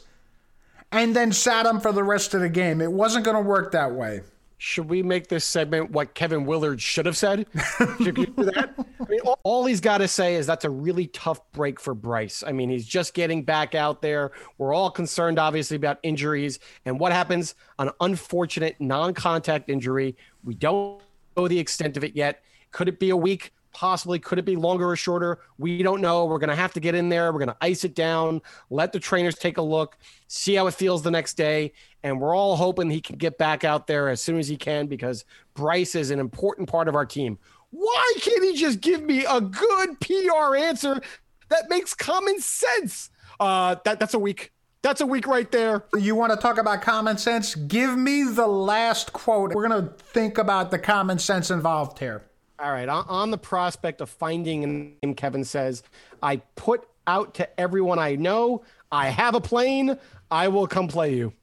and 0.94 1.16
then 1.16 1.32
sat 1.32 1.66
him 1.66 1.80
for 1.80 1.92
the 1.92 2.04
rest 2.04 2.34
of 2.34 2.42
the 2.42 2.50
game. 2.50 2.80
It 2.80 2.92
wasn't 2.92 3.26
going 3.26 3.36
to 3.36 3.42
work 3.42 3.72
that 3.72 3.94
way. 3.94 4.22
Should 4.60 4.90
we 4.90 5.04
make 5.04 5.28
this 5.28 5.44
segment 5.44 5.92
what 5.92 6.14
Kevin 6.14 6.46
Willard 6.46 6.82
should 6.82 7.06
have 7.06 7.18
said? 7.18 7.48
Should 8.02 8.16
do 8.16 8.26
that? 8.46 8.74
I 8.78 9.10
mean, 9.10 9.20
all, 9.26 9.38
all 9.44 9.66
he's 9.66 9.82
got 9.82 9.98
to 9.98 10.08
say 10.08 10.36
is 10.36 10.48
that's 10.48 10.64
a 10.64 10.70
really 10.70 11.08
tough 11.08 11.42
break 11.52 11.82
for 11.82 11.94
Bryce. 11.94 12.46
I 12.48 12.54
mean, 12.54 12.70
he's 12.70 12.86
just 12.86 13.14
getting 13.14 13.44
back 13.44 13.76
out 13.76 14.02
there. 14.02 14.32
We're 14.58 14.74
all 14.74 14.90
concerned, 14.90 15.38
obviously, 15.38 15.76
about 15.76 16.00
injuries 16.02 16.60
and 16.86 16.98
what 16.98 17.12
happens. 17.12 17.56
An 17.78 17.90
unfortunate 18.00 18.80
non-contact 18.80 19.70
injury. 19.70 20.16
We 20.46 20.54
don't 20.54 21.02
know 21.36 21.50
the 21.50 21.60
extent 21.60 21.98
of 21.98 22.06
it 22.06 22.16
yet. 22.16 22.42
Could 22.72 22.88
it 22.88 23.00
be 23.00 23.10
a 23.10 23.18
week? 23.18 23.52
Possibly. 23.74 24.20
Could 24.20 24.38
it 24.38 24.46
be 24.46 24.56
longer 24.56 24.90
or 24.90 24.96
shorter? 24.96 25.40
We 25.58 25.82
don't 25.82 26.00
know. 26.00 26.26
We're 26.26 26.38
going 26.38 26.50
to 26.50 26.56
have 26.56 26.74
to 26.74 26.80
get 26.80 26.94
in 26.94 27.10
there. 27.10 27.32
We're 27.32 27.40
going 27.40 27.50
to 27.50 27.58
ice 27.60 27.84
it 27.84 27.96
down, 27.96 28.42
let 28.70 28.94
the 28.94 29.00
trainers 29.00 29.36
take 29.36 29.58
a 29.58 29.62
look, 29.62 29.98
see 30.28 30.54
how 30.56 30.68
it 30.68 30.76
feels 30.76 31.02
the 31.02 31.12
next 31.12 31.34
day. 31.36 31.74
And 32.04 32.22
we're 32.22 32.36
all 32.36 32.56
hoping 32.56 32.90
he 32.90 33.02
can 33.02 33.18
get 33.18 33.38
back 33.38 33.64
out 33.64 33.88
there 33.88 34.10
as 34.10 34.22
soon 34.22 34.38
as 34.38 34.48
he 34.48 34.58
can 34.58 34.88
because 34.88 35.26
Bryce 35.56 35.96
is 35.96 36.12
an 36.12 36.20
important 36.20 36.70
part 36.70 36.88
of 36.88 36.96
our 36.96 37.06
team. 37.06 37.40
Why 37.72 38.14
can't 38.22 38.44
he 38.44 38.56
just 38.56 38.82
give 38.82 39.02
me 39.02 39.26
a 39.26 39.42
good 39.42 40.00
PR 40.00 40.56
answer 40.56 41.02
that 41.50 41.70
makes 41.70 41.96
common 41.96 42.40
sense? 42.40 43.10
Uh, 43.40 43.78
that, 43.86 44.00
that's 44.00 44.14
a 44.14 44.20
week. 44.20 44.52
That's 44.84 45.02
a 45.02 45.06
week 45.08 45.28
right 45.28 45.50
there. 45.50 45.86
You 45.98 46.14
want 46.14 46.34
to 46.34 46.38
talk 46.38 46.58
about 46.58 46.82
common 46.82 47.18
sense? 47.18 47.56
Give 47.56 47.98
me 47.98 48.24
the 48.24 48.46
last 48.46 49.14
quote. 49.14 49.54
We're 49.54 49.68
going 49.68 49.88
to 49.88 49.94
think 49.94 50.38
about 50.38 50.72
the 50.72 50.78
common 50.78 51.20
sense 51.20 51.50
involved 51.50 52.00
here. 52.00 52.22
All 52.60 52.72
right. 52.72 52.88
On, 52.88 53.32
the 53.32 53.38
prospect 53.38 54.00
of 54.00 54.10
finding 54.10 54.64
a 54.64 54.68
name, 54.68 55.16
Kevin 55.16 55.44
says, 55.44 55.84
I 56.22 56.38
put 56.56 56.88
out 57.08 57.34
to 57.36 57.60
everyone 57.60 58.00
I 58.00 58.16
know, 58.16 58.64
I 58.92 59.10
have 59.10 59.36
a 59.36 59.42
plane. 59.42 59.98
I 60.30 60.48
will 60.48 60.68
come 60.68 60.88
play 60.88 61.16
you. 61.16 61.34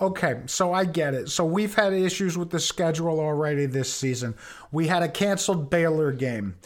Okay, 0.00 0.42
so 0.46 0.72
I 0.72 0.84
get 0.84 1.14
it. 1.14 1.28
So 1.28 1.44
we've 1.44 1.74
had 1.74 1.92
issues 1.92 2.38
with 2.38 2.50
the 2.50 2.60
schedule 2.60 3.18
already 3.20 3.66
this 3.66 3.92
season. 3.92 4.36
We 4.70 4.86
had 4.86 5.02
a 5.02 5.08
canceled 5.08 5.70
Baylor 5.70 6.12
game. 6.12 6.56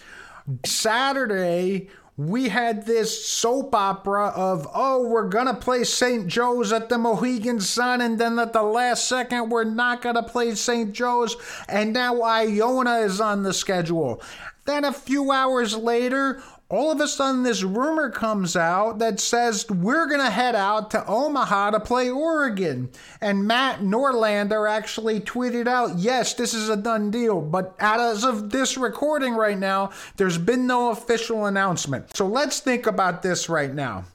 Saturday, 0.66 1.88
we 2.16 2.50
had 2.50 2.84
this 2.84 3.26
soap 3.26 3.74
opera 3.74 4.28
of, 4.28 4.68
oh, 4.74 5.08
we're 5.08 5.28
going 5.28 5.46
to 5.46 5.54
play 5.54 5.82
St. 5.84 6.26
Joe's 6.26 6.72
at 6.72 6.88
the 6.88 6.98
Mohegan 6.98 7.60
Sun, 7.60 8.02
and 8.02 8.18
then 8.18 8.38
at 8.38 8.52
the 8.52 8.62
last 8.62 9.08
second, 9.08 9.48
we're 9.48 9.64
not 9.64 10.02
going 10.02 10.16
to 10.16 10.22
play 10.22 10.54
St. 10.54 10.92
Joe's, 10.92 11.36
and 11.68 11.92
now 11.92 12.20
Iona 12.22 12.96
is 12.98 13.20
on 13.20 13.42
the 13.42 13.54
schedule. 13.54 14.20
Then 14.64 14.84
a 14.84 14.92
few 14.92 15.32
hours 15.32 15.76
later, 15.76 16.42
all 16.72 16.90
of 16.90 17.00
a 17.00 17.06
sudden 17.06 17.42
this 17.42 17.62
rumor 17.62 18.08
comes 18.08 18.56
out 18.56 18.98
that 18.98 19.20
says 19.20 19.68
we're 19.68 20.06
going 20.06 20.20
to 20.20 20.30
head 20.30 20.54
out 20.54 20.90
to 20.90 21.06
Omaha 21.06 21.72
to 21.72 21.80
play 21.80 22.08
Oregon. 22.08 22.90
And 23.20 23.46
Matt 23.46 23.80
Norlander 23.80 24.68
actually 24.68 25.20
tweeted 25.20 25.68
out, 25.68 25.98
yes, 25.98 26.32
this 26.32 26.54
is 26.54 26.70
a 26.70 26.76
done 26.76 27.10
deal. 27.10 27.42
But 27.42 27.76
as 27.78 28.24
of 28.24 28.48
this 28.48 28.78
recording 28.78 29.34
right 29.34 29.58
now, 29.58 29.90
there's 30.16 30.38
been 30.38 30.66
no 30.66 30.90
official 30.90 31.44
announcement. 31.44 32.16
So 32.16 32.26
let's 32.26 32.60
think 32.60 32.86
about 32.86 33.22
this 33.22 33.50
right 33.50 33.74
now. 33.74 34.06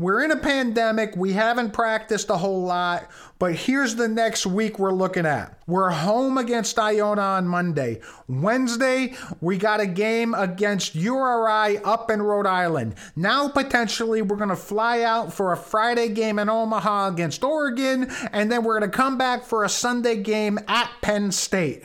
We're 0.00 0.22
in 0.22 0.30
a 0.30 0.36
pandemic. 0.36 1.16
We 1.16 1.32
haven't 1.32 1.72
practiced 1.72 2.30
a 2.30 2.36
whole 2.36 2.62
lot, 2.62 3.10
but 3.40 3.56
here's 3.56 3.96
the 3.96 4.06
next 4.06 4.46
week 4.46 4.78
we're 4.78 4.92
looking 4.92 5.26
at. 5.26 5.60
We're 5.66 5.90
home 5.90 6.38
against 6.38 6.78
Iona 6.78 7.20
on 7.20 7.48
Monday. 7.48 8.00
Wednesday, 8.28 9.14
we 9.40 9.58
got 9.58 9.80
a 9.80 9.88
game 9.88 10.34
against 10.34 10.94
URI 10.94 11.78
up 11.78 12.12
in 12.12 12.22
Rhode 12.22 12.46
Island. 12.46 12.94
Now, 13.16 13.48
potentially, 13.48 14.22
we're 14.22 14.36
going 14.36 14.50
to 14.50 14.56
fly 14.56 15.02
out 15.02 15.32
for 15.32 15.52
a 15.52 15.56
Friday 15.56 16.10
game 16.10 16.38
in 16.38 16.48
Omaha 16.48 17.08
against 17.08 17.42
Oregon, 17.42 18.08
and 18.32 18.52
then 18.52 18.62
we're 18.62 18.78
going 18.78 18.88
to 18.88 18.96
come 18.96 19.18
back 19.18 19.42
for 19.42 19.64
a 19.64 19.68
Sunday 19.68 20.22
game 20.22 20.60
at 20.68 20.92
Penn 21.02 21.32
State. 21.32 21.82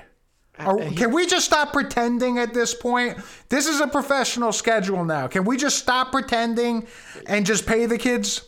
Or 0.65 0.81
uh, 0.81 0.91
can 0.91 1.11
we 1.11 1.25
just 1.25 1.45
stop 1.45 1.73
pretending 1.73 2.37
at 2.39 2.53
this 2.53 2.73
point? 2.73 3.17
This 3.49 3.67
is 3.67 3.79
a 3.79 3.87
professional 3.87 4.51
schedule 4.51 5.05
now. 5.05 5.27
Can 5.27 5.45
we 5.45 5.57
just 5.57 5.79
stop 5.79 6.11
pretending 6.11 6.87
and 7.27 7.45
just 7.45 7.65
pay 7.65 7.85
the 7.85 7.97
kids? 7.97 8.41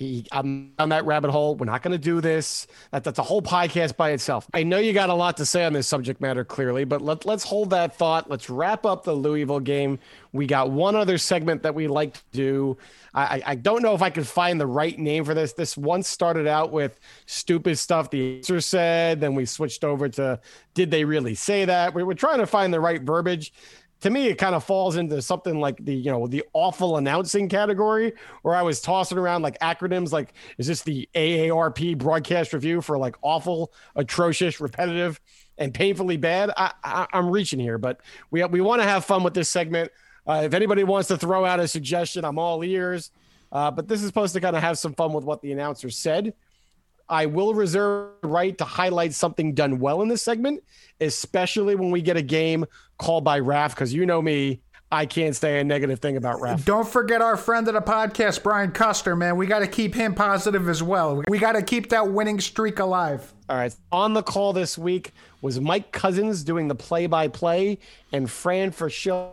He, 0.00 0.24
I'm 0.32 0.72
on 0.78 0.88
that 0.88 1.04
rabbit 1.04 1.30
hole. 1.30 1.56
We're 1.56 1.66
not 1.66 1.82
going 1.82 1.92
to 1.92 1.98
do 1.98 2.22
this. 2.22 2.66
That, 2.90 3.04
that's 3.04 3.18
a 3.18 3.22
whole 3.22 3.42
podcast 3.42 3.98
by 3.98 4.12
itself. 4.12 4.48
I 4.54 4.62
know 4.62 4.78
you 4.78 4.94
got 4.94 5.10
a 5.10 5.14
lot 5.14 5.36
to 5.36 5.44
say 5.44 5.66
on 5.66 5.74
this 5.74 5.86
subject 5.86 6.22
matter, 6.22 6.42
clearly, 6.42 6.84
but 6.84 7.02
let, 7.02 7.26
let's 7.26 7.44
hold 7.44 7.68
that 7.70 7.94
thought. 7.96 8.30
Let's 8.30 8.48
wrap 8.48 8.86
up 8.86 9.04
the 9.04 9.12
Louisville 9.12 9.60
game. 9.60 9.98
We 10.32 10.46
got 10.46 10.70
one 10.70 10.96
other 10.96 11.18
segment 11.18 11.62
that 11.64 11.74
we 11.74 11.86
like 11.86 12.14
to 12.14 12.22
do. 12.32 12.78
I, 13.12 13.42
I 13.44 13.54
don't 13.56 13.82
know 13.82 13.94
if 13.94 14.00
I 14.00 14.08
could 14.08 14.26
find 14.26 14.58
the 14.58 14.66
right 14.66 14.98
name 14.98 15.24
for 15.24 15.34
this. 15.34 15.52
This 15.52 15.76
once 15.76 16.08
started 16.08 16.46
out 16.46 16.72
with 16.72 16.98
stupid 17.26 17.76
stuff 17.76 18.08
the 18.08 18.36
answer 18.36 18.60
said. 18.62 19.20
Then 19.20 19.34
we 19.34 19.44
switched 19.44 19.84
over 19.84 20.08
to 20.10 20.40
did 20.72 20.90
they 20.90 21.04
really 21.04 21.34
say 21.34 21.64
that? 21.64 21.94
We 21.94 22.04
were 22.04 22.14
trying 22.14 22.38
to 22.38 22.46
find 22.46 22.72
the 22.72 22.80
right 22.80 23.02
verbiage 23.02 23.52
to 24.00 24.10
me 24.10 24.28
it 24.28 24.36
kind 24.36 24.54
of 24.54 24.64
falls 24.64 24.96
into 24.96 25.20
something 25.22 25.60
like 25.60 25.84
the 25.84 25.94
you 25.94 26.10
know 26.10 26.26
the 26.26 26.44
awful 26.52 26.96
announcing 26.96 27.48
category 27.48 28.12
where 28.42 28.54
i 28.54 28.62
was 28.62 28.80
tossing 28.80 29.18
around 29.18 29.42
like 29.42 29.58
acronyms 29.60 30.12
like 30.12 30.34
is 30.58 30.66
this 30.66 30.82
the 30.82 31.08
aarp 31.14 31.98
broadcast 31.98 32.52
review 32.52 32.80
for 32.80 32.98
like 32.98 33.16
awful 33.22 33.72
atrocious 33.96 34.60
repetitive 34.60 35.20
and 35.58 35.74
painfully 35.74 36.16
bad? 36.16 36.50
I, 36.56 36.72
I 36.82 37.06
i'm 37.12 37.30
reaching 37.30 37.60
here 37.60 37.78
but 37.78 38.00
we 38.30 38.44
we 38.44 38.60
want 38.60 38.82
to 38.82 38.88
have 38.88 39.04
fun 39.04 39.22
with 39.22 39.34
this 39.34 39.48
segment. 39.48 39.90
Uh, 40.26 40.42
if 40.44 40.54
anybody 40.54 40.84
wants 40.84 41.08
to 41.08 41.16
throw 41.16 41.44
out 41.44 41.60
a 41.60 41.68
suggestion 41.68 42.24
i'm 42.24 42.38
all 42.38 42.62
ears. 42.64 43.10
Uh, 43.52 43.70
but 43.70 43.88
this 43.88 44.00
is 44.00 44.06
supposed 44.06 44.32
to 44.34 44.40
kind 44.40 44.54
of 44.54 44.62
have 44.62 44.78
some 44.78 44.94
fun 44.94 45.12
with 45.12 45.24
what 45.24 45.42
the 45.42 45.52
announcer 45.52 45.90
said. 45.90 46.34
I 47.08 47.26
will 47.26 47.54
reserve 47.54 48.12
right 48.22 48.56
to 48.58 48.64
highlight 48.64 49.12
something 49.12 49.54
done 49.54 49.80
well 49.80 50.00
in 50.02 50.08
this 50.08 50.22
segment, 50.22 50.62
especially 51.00 51.74
when 51.74 51.90
we 51.90 52.02
get 52.02 52.16
a 52.16 52.22
game 52.22 52.64
called 53.00 53.24
by 53.24 53.40
Raf, 53.40 53.74
because 53.74 53.92
you 53.92 54.06
know 54.06 54.22
me, 54.22 54.60
I 54.92 55.06
can't 55.06 55.34
say 55.34 55.60
a 55.60 55.64
negative 55.64 56.00
thing 56.00 56.16
about 56.16 56.40
Raf. 56.40 56.64
Don't 56.64 56.86
forget 56.86 57.22
our 57.22 57.36
friend 57.36 57.66
of 57.68 57.74
the 57.74 57.80
podcast, 57.80 58.42
Brian 58.42 58.72
Custer, 58.72 59.16
man. 59.16 59.36
We 59.36 59.46
got 59.46 59.60
to 59.60 59.66
keep 59.66 59.94
him 59.94 60.14
positive 60.14 60.68
as 60.68 60.82
well. 60.82 61.22
We 61.28 61.38
got 61.38 61.52
to 61.52 61.62
keep 61.62 61.90
that 61.90 62.10
winning 62.10 62.40
streak 62.40 62.78
alive. 62.78 63.32
All 63.48 63.56
right. 63.56 63.74
On 63.90 64.14
the 64.14 64.22
call 64.22 64.52
this 64.52 64.76
week 64.76 65.12
was 65.42 65.60
Mike 65.60 65.92
Couzens 65.92 66.44
doing 66.44 66.68
the 66.68 66.74
play 66.74 67.06
by 67.06 67.28
play 67.28 67.78
and 68.12 68.30
Fran 68.30 68.72
Fraschilla 68.72 69.30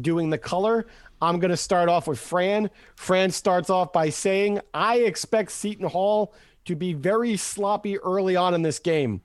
doing 0.00 0.30
the 0.30 0.38
color. 0.38 0.86
I'm 1.22 1.38
going 1.38 1.52
to 1.52 1.56
start 1.56 1.88
off 1.88 2.06
with 2.06 2.18
Fran. 2.18 2.68
Fran 2.96 3.30
starts 3.30 3.70
off 3.70 3.92
by 3.92 4.10
saying, 4.10 4.60
I 4.74 4.98
expect 4.98 5.52
Seton 5.52 5.88
Hall 5.88 6.34
to 6.64 6.74
be 6.74 6.92
very 6.92 7.36
sloppy 7.36 7.96
early 7.98 8.36
on 8.36 8.54
in 8.54 8.62
this 8.62 8.80
game. 8.80 9.22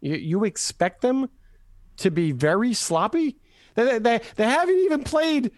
You, 0.00 0.14
you 0.14 0.44
expect 0.44 1.02
them 1.02 1.28
to 1.98 2.10
be 2.10 2.32
very 2.32 2.74
sloppy? 2.74 3.36
They, 3.74 3.98
they, 3.98 4.20
they 4.36 4.44
haven't 4.44 4.78
even 4.78 5.04
played 5.04 5.52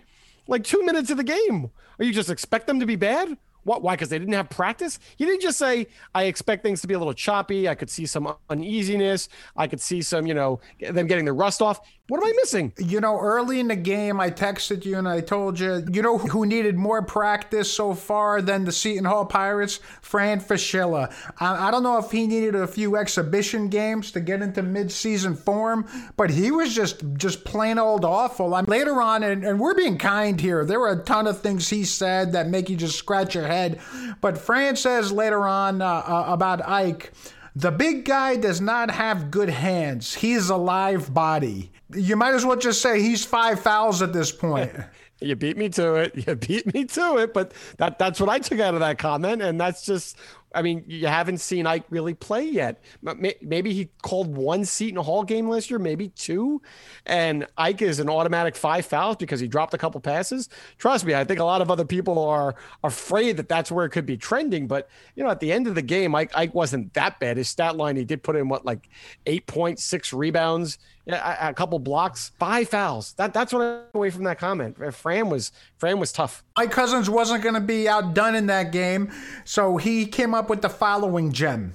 like 0.47 0.65
two 0.65 0.85
minutes 0.85 1.11
of 1.11 1.17
the 1.17 1.25
game. 1.25 1.71
Or 1.99 2.05
you 2.05 2.13
just 2.13 2.31
expect 2.31 2.67
them 2.67 2.81
to 2.81 2.87
be 2.87 2.97
bad? 2.97 3.37
What? 3.65 3.83
Why? 3.83 3.95
Because 3.95 4.09
they 4.09 4.19
didn't 4.19 4.35
have 4.35 4.49
practice. 4.49 4.99
You 5.19 5.27
didn't 5.27 5.43
just 5.43 5.59
say, 5.59 5.87
"I 6.15 6.25
expect 6.25 6.63
things 6.63 6.81
to 6.81 6.87
be 6.87 6.95
a 6.95 6.99
little 6.99 7.13
choppy. 7.13 7.69
I 7.69 7.75
could 7.75 7.91
see 7.91 8.07
some 8.07 8.35
uneasiness. 8.49 9.29
I 9.55 9.67
could 9.67 9.81
see 9.81 10.01
some, 10.01 10.27
you 10.27 10.35
know, 10.35 10.61
them 10.81 11.07
getting 11.07 11.27
the 11.27 11.33
rust 11.33 11.61
off." 11.61 11.81
What 12.11 12.25
am 12.25 12.29
I 12.29 12.33
missing? 12.39 12.73
You 12.77 13.01
know, 13.01 13.21
early 13.21 13.61
in 13.61 13.69
the 13.69 13.77
game, 13.77 14.19
I 14.19 14.33
texted 14.33 14.85
you 14.85 14.99
and 14.99 15.09
I 15.09 15.21
told 15.21 15.61
you, 15.61 15.87
you 15.93 16.03
know 16.03 16.19
who 16.19 16.45
needed 16.45 16.75
more 16.77 17.03
practice 17.03 17.73
so 17.73 17.95
far 17.95 18.43
than 18.43 18.65
the 18.65 18.73
Seton 18.73 19.05
Hall 19.05 19.25
Pirates? 19.25 19.79
Fran 20.03 20.41
Fraschilla. 20.41 21.15
I, 21.39 21.69
I 21.69 21.71
don't 21.71 21.85
know 21.85 21.99
if 21.99 22.11
he 22.11 22.27
needed 22.27 22.57
a 22.57 22.67
few 22.67 22.97
exhibition 22.97 23.69
games 23.69 24.11
to 24.11 24.19
get 24.19 24.43
into 24.43 24.61
midseason 24.61 25.39
form, 25.39 25.87
but 26.17 26.31
he 26.31 26.51
was 26.51 26.75
just 26.75 27.05
just 27.15 27.45
plain 27.45 27.79
old 27.79 28.05
awful. 28.05 28.57
I'm, 28.57 28.65
later 28.65 29.01
on, 29.01 29.23
and, 29.23 29.45
and 29.45 29.61
we're 29.61 29.77
being 29.77 29.97
kind 29.97 30.41
here, 30.41 30.65
there 30.65 30.81
were 30.81 30.91
a 30.91 31.05
ton 31.05 31.29
of 31.29 31.41
things 31.41 31.69
he 31.69 31.85
said 31.85 32.33
that 32.33 32.49
make 32.49 32.69
you 32.69 32.75
just 32.75 32.99
scratch 32.99 33.37
your 33.37 33.47
head. 33.47 33.79
But 34.21 34.37
Fran 34.37 34.75
says 34.75 35.13
later 35.13 35.47
on 35.47 35.81
uh, 35.81 35.87
uh, 35.87 36.25
about 36.27 36.69
Ike, 36.69 37.13
the 37.55 37.71
big 37.71 38.05
guy 38.05 38.35
does 38.35 38.61
not 38.61 38.91
have 38.91 39.31
good 39.31 39.51
hands. 39.51 40.15
He's 40.15 40.51
a 40.51 40.57
live 40.57 41.15
body. 41.15 41.71
You 41.95 42.17
might 42.17 42.35
as 42.35 42.45
well 42.45 42.57
just 42.57 42.83
say 42.83 43.01
he's 43.01 43.25
five 43.25 43.61
fouls 43.61 44.03
at 44.03 44.13
this 44.13 44.33
point. 44.33 44.73
You 45.23 45.37
beat 45.37 45.59
me 45.59 45.69
to 45.69 45.97
it. 45.97 46.15
You 46.27 46.35
beat 46.35 46.73
me 46.73 46.87
to 46.87 47.19
it. 47.19 47.35
But 47.35 47.53
that 47.77 47.99
that's 47.99 48.19
what 48.19 48.31
I 48.31 48.39
took 48.39 48.59
out 48.59 48.73
of 48.73 48.81
that 48.81 48.97
comment. 48.97 49.43
And 49.43 49.61
that's 49.61 49.85
just, 49.85 50.17
I 50.55 50.63
mean, 50.63 50.85
you 50.87 51.07
haven't 51.07 51.39
seen 51.39 51.67
Ike 51.67 51.85
really 51.91 52.15
play 52.15 52.45
yet. 52.45 52.83
Maybe 53.03 53.73
he 53.73 53.91
called 54.03 54.37
one 54.37 54.65
Seton 54.65 55.03
Hall 55.03 55.23
game 55.23 55.49
last 55.49 55.71
year, 55.71 55.79
maybe 55.79 56.09
two. 56.09 56.61
And 57.07 57.47
Ike 57.57 57.83
is 57.83 58.01
an 58.01 58.09
automatic 58.09 58.57
five 58.57 58.85
fouls 58.85 59.17
because 59.17 59.39
he 59.39 59.47
dropped 59.47 59.75
a 59.75 59.79
couple 59.79 60.01
passes. 60.01 60.49
Trust 60.79 61.05
me, 61.05 61.15
I 61.15 61.25
think 61.25 61.39
a 61.39 61.45
lot 61.45 61.63
of 61.63 61.71
other 61.71 61.85
people 61.85 62.19
are 62.19 62.57
afraid 62.83 63.37
that 63.37 63.49
that's 63.49 63.71
where 63.71 63.85
it 63.85 63.91
could 63.91 64.07
be 64.07 64.17
trending. 64.17 64.67
But, 64.67 64.89
you 65.15 65.23
know, 65.23 65.31
at 65.31 65.41
the 65.41 65.53
end 65.53 65.69
of 65.69 65.75
the 65.75 65.83
game, 65.83 66.15
Ike, 66.15 66.33
Ike 66.35 66.55
wasn't 66.55 66.93
that 66.95 67.21
bad. 67.21 67.37
His 67.37 67.49
stat 67.49 67.77
line, 67.77 67.97
he 67.97 68.05
did 68.05 68.23
put 68.23 68.35
in 68.35 68.49
what, 68.49 68.65
like 68.65 68.89
8.6 69.27 70.13
rebounds 70.17 70.79
a, 71.13 71.53
couple 71.55 71.79
blocks, 71.79 72.33
five 72.39 72.69
fouls. 72.69 73.13
That 73.15 73.33
that's 73.33 73.53
what 73.53 73.63
I 73.63 73.85
took 73.87 73.95
away 73.95 74.11
from 74.11 74.25
that 74.25 74.39
comment. 74.39 74.77
Fran 74.95 75.29
was 75.29 75.53
Fran 75.79 75.99
was 75.99 76.13
tough. 76.13 76.45
Mike 76.57 76.73
Couzens 76.73 77.09
wasn't 77.09 77.43
going 77.43 77.55
to 77.55 77.61
be 77.61 77.89
outdone 77.89 78.35
in 78.35 78.47
that 78.47 78.73
game, 78.73 79.11
so 79.45 79.77
he 79.77 80.07
came 80.07 80.35
up 80.35 80.40
with 80.49 80.63
the 80.63 80.69
following 80.69 81.33
gem. 81.33 81.75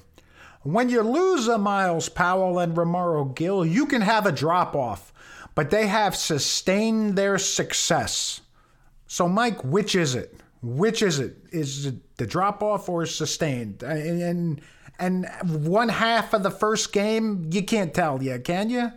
When 0.64 0.90
you 0.90 1.02
lose 1.02 1.48
a 1.48 1.58
Myles 1.58 2.10
Powell 2.10 2.58
and 2.58 2.76
Romaro 2.76 3.36
Gill, 3.36 3.66
you 3.66 3.86
can 3.86 4.02
have 4.02 4.26
a 4.26 4.32
drop 4.32 4.76
off, 4.76 5.14
but 5.54 5.70
they 5.70 5.88
have 5.88 6.16
sustained 6.16 7.16
their 7.16 7.38
success. 7.38 8.42
So, 9.06 9.30
Mike, 9.30 9.64
which 9.64 9.94
is 9.94 10.16
it? 10.16 10.40
Which 10.64 11.04
is 11.04 11.20
it? 11.20 11.38
Is 11.52 11.86
it 11.86 12.18
the 12.18 12.26
drop 12.26 12.64
off 12.64 12.90
or 12.90 13.06
sustained? 13.06 13.84
And, 13.84 14.22
and 14.22 14.62
and 14.98 15.28
one 15.68 15.90
half 15.90 16.34
of 16.34 16.44
the 16.44 16.52
first 16.52 16.94
game, 16.94 17.50
you 17.52 17.64
can't 17.64 17.94
tell 17.94 18.24
yet, 18.24 18.44
can 18.44 18.70
you? 18.70 18.92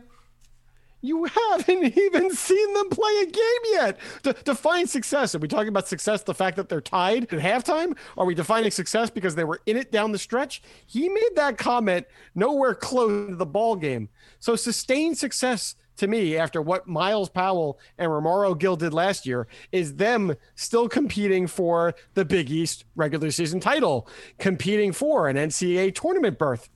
You 1.01 1.25
haven't 1.25 1.85
even 1.99 2.31
seen 2.31 2.75
them 2.75 2.89
play 2.91 3.13
a 3.23 3.27
game 3.27 3.73
yet. 3.73 3.99
To 4.25 4.33
define 4.45 4.87
success, 4.87 5.35
are 5.35 5.39
we 5.39 5.49
talking 5.49 5.69
about 5.69 5.89
success, 5.89 6.23
the 6.23 6.35
fact 6.35 6.57
that 6.57 6.69
they're 6.69 6.81
tied 6.81 7.33
at 7.33 7.41
halftime? 7.41 7.97
Are 8.17 8.27
we 8.27 8.35
defining 8.35 8.71
success 8.71 9.11
because 9.11 9.35
they 9.35 9.45
were 9.45 9.61
in 9.67 9.77
it 9.77 9.93
down 9.93 10.13
the 10.13 10.19
stretch? 10.19 10.63
He 10.87 11.09
made 11.09 11.31
that 11.37 11.59
comment 11.59 12.07
nowhere 12.35 12.75
close 12.75 13.29
to 13.29 13.37
the 13.37 13.47
ball 13.47 13.77
game. 13.77 14.09
So 14.41 14.57
sustained 14.57 15.19
success 15.19 15.77
to 15.99 16.07
me 16.07 16.37
after 16.37 16.63
what 16.63 16.87
Myles 16.87 17.29
Powell 17.29 17.79
and 17.99 18.11
Romaro 18.11 18.57
Gill 18.59 18.77
did 18.77 18.95
last 18.95 19.27
year 19.27 19.47
is 19.73 19.97
them 19.97 20.35
still 20.55 20.89
competing 20.89 21.47
for 21.47 21.95
the 22.15 22.25
Big 22.25 22.51
East 22.51 22.85
regular 22.97 23.31
season 23.31 23.61
title, 23.61 24.09
competing 24.39 24.93
for 24.93 25.29
an 25.29 25.37
NCAA 25.37 25.95
tournament 25.95 26.39
berth. 26.39 26.69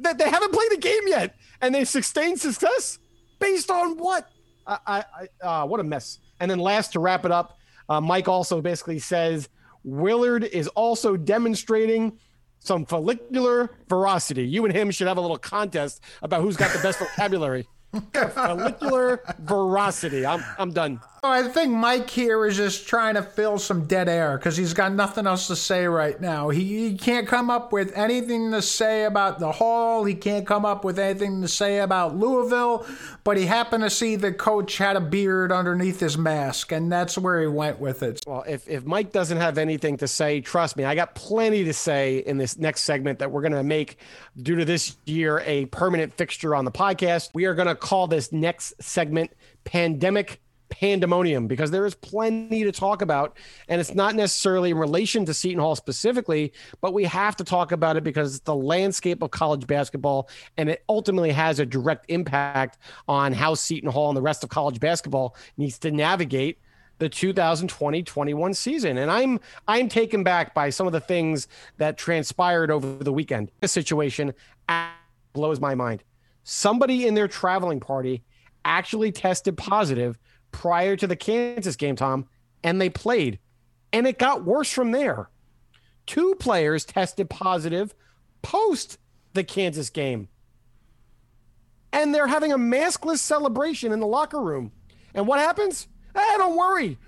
That 0.00 0.18
they 0.18 0.28
haven't 0.28 0.52
played 0.52 0.72
a 0.72 0.76
game 0.76 1.06
yet, 1.06 1.36
and 1.60 1.74
they 1.74 1.84
sustained 1.84 2.40
success 2.40 2.98
based 3.38 3.70
on 3.70 3.96
what? 3.98 4.30
I, 4.66 4.78
I, 4.86 5.04
I 5.42 5.62
uh, 5.62 5.66
what 5.66 5.80
a 5.80 5.84
mess. 5.84 6.18
And 6.40 6.50
then 6.50 6.58
last 6.58 6.92
to 6.92 7.00
wrap 7.00 7.24
it 7.24 7.32
up, 7.32 7.58
uh, 7.88 8.00
Mike 8.00 8.28
also 8.28 8.60
basically 8.60 8.98
says 8.98 9.48
Willard 9.84 10.44
is 10.44 10.68
also 10.68 11.16
demonstrating 11.16 12.18
some 12.60 12.84
follicular 12.84 13.70
veracity. 13.88 14.46
You 14.46 14.64
and 14.64 14.74
him 14.74 14.90
should 14.90 15.06
have 15.06 15.16
a 15.16 15.20
little 15.20 15.38
contest 15.38 16.02
about 16.22 16.42
who's 16.42 16.56
got 16.56 16.72
the 16.72 16.80
best 16.80 16.98
vocabulary. 16.98 17.66
follicular 18.34 19.22
veracity. 19.38 20.26
I'm 20.26 20.44
I'm 20.58 20.72
done. 20.72 21.00
I 21.22 21.42
think 21.48 21.72
Mike 21.72 22.08
here 22.08 22.46
is 22.46 22.56
just 22.56 22.86
trying 22.86 23.14
to 23.14 23.22
fill 23.22 23.58
some 23.58 23.86
dead 23.86 24.08
air 24.08 24.38
because 24.38 24.56
he's 24.56 24.72
got 24.72 24.92
nothing 24.92 25.26
else 25.26 25.48
to 25.48 25.56
say 25.56 25.86
right 25.86 26.20
now. 26.20 26.48
He, 26.50 26.90
he, 26.90 26.96
can't 26.96 27.26
come 27.26 27.50
up 27.50 27.72
with 27.72 27.96
anything 27.96 28.50
to 28.52 28.62
say 28.62 29.04
about 29.04 29.38
the 29.38 29.50
Hall. 29.50 30.04
He 30.04 30.14
can't 30.14 30.46
come 30.46 30.64
up 30.64 30.84
with 30.84 30.98
anything 30.98 31.42
to 31.42 31.48
say 31.48 31.78
about 31.78 32.16
Louisville. 32.16 32.86
But 33.24 33.36
he 33.36 33.46
happened 33.46 33.84
to 33.84 33.90
see 33.90 34.16
the 34.16 34.32
coach 34.32 34.78
had 34.78 34.96
a 34.96 35.00
beard 35.00 35.50
underneath 35.50 36.00
his 36.00 36.16
mask, 36.16 36.72
and 36.72 36.90
that's 36.90 37.18
where 37.18 37.40
he 37.40 37.46
went 37.46 37.80
with 37.80 38.02
it. 38.02 38.22
Well, 38.26 38.44
if, 38.46 38.68
if 38.68 38.84
Mike 38.84 39.12
doesn't 39.12 39.38
have 39.38 39.58
anything 39.58 39.96
to 39.98 40.08
say, 40.08 40.40
trust 40.40 40.76
me, 40.76 40.84
I 40.84 40.94
got 40.94 41.14
plenty 41.14 41.64
to 41.64 41.72
say 41.72 42.18
in 42.18 42.38
this 42.38 42.58
next 42.58 42.82
segment 42.82 43.18
that 43.18 43.30
we're 43.30 43.42
going 43.42 43.52
to 43.52 43.62
make 43.62 43.98
due 44.40 44.56
to 44.56 44.64
this 44.64 44.96
year 45.04 45.42
a 45.44 45.66
permanent 45.66 46.12
fixture 46.14 46.54
on 46.54 46.64
the 46.64 46.72
podcast. 46.72 47.30
We 47.34 47.46
are 47.46 47.54
going 47.54 47.68
to 47.68 47.74
call 47.74 48.06
this 48.06 48.32
next 48.32 48.74
segment 48.80 49.32
Pandemic 49.64 50.40
pandemonium 50.68 51.46
because 51.46 51.70
there 51.70 51.86
is 51.86 51.94
plenty 51.94 52.64
to 52.64 52.72
talk 52.72 53.02
about. 53.02 53.36
And 53.68 53.80
it's 53.80 53.94
not 53.94 54.14
necessarily 54.14 54.70
in 54.70 54.78
relation 54.78 55.24
to 55.26 55.34
Seton 55.34 55.60
Hall 55.60 55.76
specifically, 55.76 56.52
but 56.80 56.92
we 56.92 57.04
have 57.04 57.36
to 57.36 57.44
talk 57.44 57.72
about 57.72 57.96
it 57.96 58.04
because 58.04 58.36
it's 58.36 58.44
the 58.44 58.54
landscape 58.54 59.22
of 59.22 59.30
college 59.30 59.66
basketball 59.66 60.28
and 60.56 60.68
it 60.68 60.84
ultimately 60.88 61.30
has 61.30 61.58
a 61.58 61.66
direct 61.66 62.06
impact 62.08 62.78
on 63.06 63.32
how 63.32 63.54
Seton 63.54 63.90
Hall 63.90 64.08
and 64.08 64.16
the 64.16 64.22
rest 64.22 64.44
of 64.44 64.50
college 64.50 64.80
basketball 64.80 65.36
needs 65.56 65.78
to 65.80 65.90
navigate 65.90 66.58
the 66.98 67.08
2020-21 67.08 68.56
season 68.56 68.98
and 68.98 69.08
i'm 69.08 69.38
i'm 69.68 69.88
taken 69.88 70.24
back 70.24 70.52
by 70.52 70.68
some 70.68 70.84
of 70.84 70.92
the 70.92 71.00
things 71.00 71.46
that 71.76 71.96
transpired 71.96 72.72
over 72.72 73.04
the 73.04 73.12
weekend 73.12 73.52
this 73.60 73.70
situation 73.70 74.34
blows 75.32 75.60
my 75.60 75.76
mind 75.76 76.02
somebody 76.42 77.06
in 77.06 77.14
their 77.14 77.28
traveling 77.28 77.78
party 77.78 78.22
actually 78.64 79.12
tested 79.12 79.56
positive 79.56 80.18
prior 80.52 80.96
to 80.96 81.06
the 81.06 81.16
Kansas 81.16 81.76
game, 81.76 81.96
Tom, 81.96 82.26
and 82.62 82.80
they 82.80 82.90
played. 82.90 83.38
And 83.92 84.06
it 84.06 84.18
got 84.18 84.44
worse 84.44 84.70
from 84.70 84.90
there. 84.92 85.30
Two 86.06 86.34
players 86.36 86.84
tested 86.84 87.30
positive 87.30 87.94
post 88.42 88.98
the 89.34 89.44
Kansas 89.44 89.90
game. 89.90 90.28
And 91.92 92.14
they're 92.14 92.26
having 92.26 92.52
a 92.52 92.58
maskless 92.58 93.18
celebration 93.18 93.92
in 93.92 94.00
the 94.00 94.06
locker 94.06 94.40
room. 94.40 94.72
And 95.14 95.26
what 95.26 95.38
happens? 95.38 95.88
Hey, 96.14 96.34
don't 96.36 96.56
worry. 96.56 96.98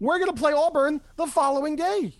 We're 0.00 0.18
going 0.18 0.34
to 0.34 0.40
play 0.40 0.52
Auburn 0.52 1.00
the 1.16 1.26
following 1.26 1.76
day. 1.76 2.14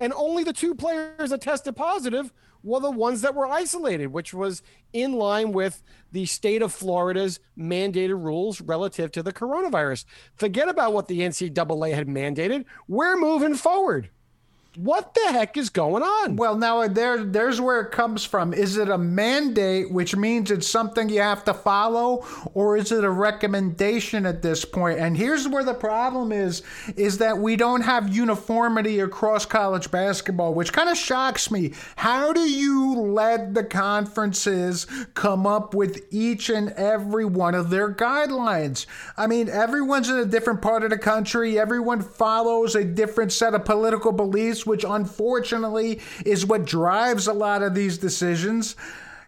And 0.00 0.12
only 0.14 0.44
the 0.44 0.52
two 0.52 0.74
players 0.74 1.30
that 1.30 1.40
tested 1.40 1.76
positive 1.76 2.32
were 2.62 2.80
the 2.80 2.90
ones 2.90 3.22
that 3.22 3.34
were 3.34 3.46
isolated, 3.46 4.08
which 4.08 4.32
was 4.32 4.62
in 4.92 5.12
line 5.12 5.52
with 5.52 5.82
the 6.10 6.26
state 6.26 6.62
of 6.62 6.72
Florida's 6.72 7.40
mandated 7.58 8.22
rules 8.22 8.60
relative 8.60 9.10
to 9.12 9.22
the 9.22 9.32
coronavirus. 9.32 10.04
Forget 10.36 10.68
about 10.68 10.92
what 10.92 11.08
the 11.08 11.20
NCAA 11.20 11.94
had 11.94 12.08
mandated. 12.08 12.64
We're 12.88 13.16
moving 13.16 13.54
forward 13.54 14.10
what 14.76 15.12
the 15.12 15.32
heck 15.32 15.58
is 15.58 15.68
going 15.68 16.02
on? 16.02 16.36
Well, 16.36 16.56
now 16.56 16.86
there, 16.88 17.22
there's 17.22 17.60
where 17.60 17.80
it 17.82 17.90
comes 17.90 18.24
from. 18.24 18.54
Is 18.54 18.78
it 18.78 18.88
a 18.88 18.96
mandate, 18.96 19.92
which 19.92 20.16
means 20.16 20.50
it's 20.50 20.66
something 20.66 21.10
you 21.10 21.20
have 21.20 21.44
to 21.44 21.52
follow, 21.52 22.24
or 22.54 22.78
is 22.78 22.90
it 22.90 23.04
a 23.04 23.10
recommendation 23.10 24.24
at 24.24 24.40
this 24.40 24.64
point? 24.64 24.98
And 24.98 25.14
here's 25.14 25.46
where 25.46 25.62
the 25.62 25.74
problem 25.74 26.32
is: 26.32 26.62
is 26.96 27.18
that 27.18 27.36
we 27.36 27.54
don't 27.54 27.82
have 27.82 28.14
uniformity 28.14 29.00
across 29.00 29.44
college 29.44 29.90
basketball, 29.90 30.54
which 30.54 30.72
kind 30.72 30.88
of 30.88 30.96
shocks 30.96 31.50
me. 31.50 31.74
How 31.96 32.32
do 32.32 32.40
you 32.40 32.94
let 32.94 33.52
the 33.52 33.64
conferences 33.64 34.86
come 35.12 35.46
up 35.46 35.74
with 35.74 36.02
each 36.10 36.48
and 36.48 36.70
every 36.70 37.26
one 37.26 37.54
of 37.54 37.68
their 37.68 37.92
guidelines? 37.92 38.86
I 39.18 39.26
mean, 39.26 39.50
everyone's 39.50 40.08
in 40.08 40.16
a 40.16 40.24
different 40.24 40.62
part 40.62 40.82
of 40.82 40.88
the 40.88 40.98
country. 40.98 41.58
Everyone 41.58 42.00
follows 42.00 42.74
a 42.74 42.84
different 42.84 43.32
set 43.32 43.54
of 43.54 43.66
political 43.66 44.12
beliefs 44.12 44.61
which 44.66 44.84
unfortunately 44.88 46.00
is 46.24 46.46
what 46.46 46.64
drives 46.64 47.26
a 47.26 47.32
lot 47.32 47.62
of 47.62 47.74
these 47.74 47.98
decisions. 47.98 48.76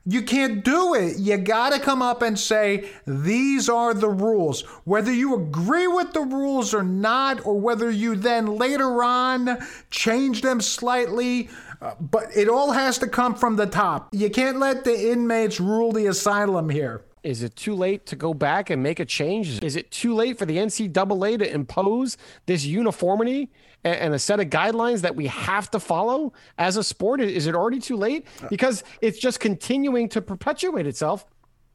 You 0.07 0.20
can't 0.20 0.62
do 0.62 0.95
it. 0.95 1.16
You 1.18 1.39
got 1.39 1.72
to 1.72 1.80
come 1.80 2.03
up 2.03 2.20
and 2.20 2.39
say, 2.39 2.91
these 3.07 3.70
are 3.70 3.95
the 3.95 4.11
rules. 4.11 4.61
Whether 4.85 5.12
you 5.12 5.35
agree 5.35 5.87
with 5.87 6.12
the 6.12 6.20
rules 6.20 6.74
or 6.74 6.82
not, 6.82 7.47
or 7.47 7.59
whether 7.59 7.91
you 7.91 8.14
then 8.14 8.47
later 8.59 9.03
on 9.03 9.59
change 9.91 10.43
them 10.43 10.61
slightly, 10.61 11.49
uh, 11.80 11.95
but 11.99 12.24
it 12.37 12.51
all 12.51 12.72
has 12.72 12.99
to 12.99 13.07
come 13.07 13.35
from 13.35 13.57
the 13.57 13.66
top. 13.66 14.09
You 14.12 14.28
can't 14.28 14.59
let 14.59 14.85
the 14.85 15.11
inmates 15.11 15.59
rule 15.59 15.93
the 15.93 16.07
asylum 16.07 16.68
here. 16.68 17.05
Is 17.22 17.43
it 17.43 17.57
too 17.57 17.74
late 17.74 18.05
to 18.07 18.16
go 18.16 18.35
back 18.35 18.68
and 18.68 18.82
make 18.82 19.01
a 19.01 19.07
change? 19.07 19.62
Is 19.62 19.76
it 19.76 19.91
too 19.91 20.14
late 20.14 20.39
for 20.39 20.45
the 20.45 20.59
NCAA 20.59 21.39
to 21.39 21.51
impose 21.51 22.18
this 22.45 22.66
uniformity 22.66 23.51
and, 23.85 23.97
and 23.97 24.14
a 24.14 24.18
set 24.18 24.41
of 24.41 24.49
guidelines 24.49 25.03
that 25.03 25.14
we 25.14 25.26
have 25.26 25.70
to 25.70 25.80
follow 25.80 26.32
as 26.59 26.76
a 26.76 26.85
sport? 26.85 27.20
Is 27.20 27.47
it 27.47 27.55
already 27.55 27.78
too 27.78 27.97
late? 27.97 28.26
Because 28.49 28.82
it's 29.01 29.18
just 29.18 29.41
continuing 29.41 30.09
to 30.11 30.20
perpetuate 30.20 30.87
itself 30.87 31.26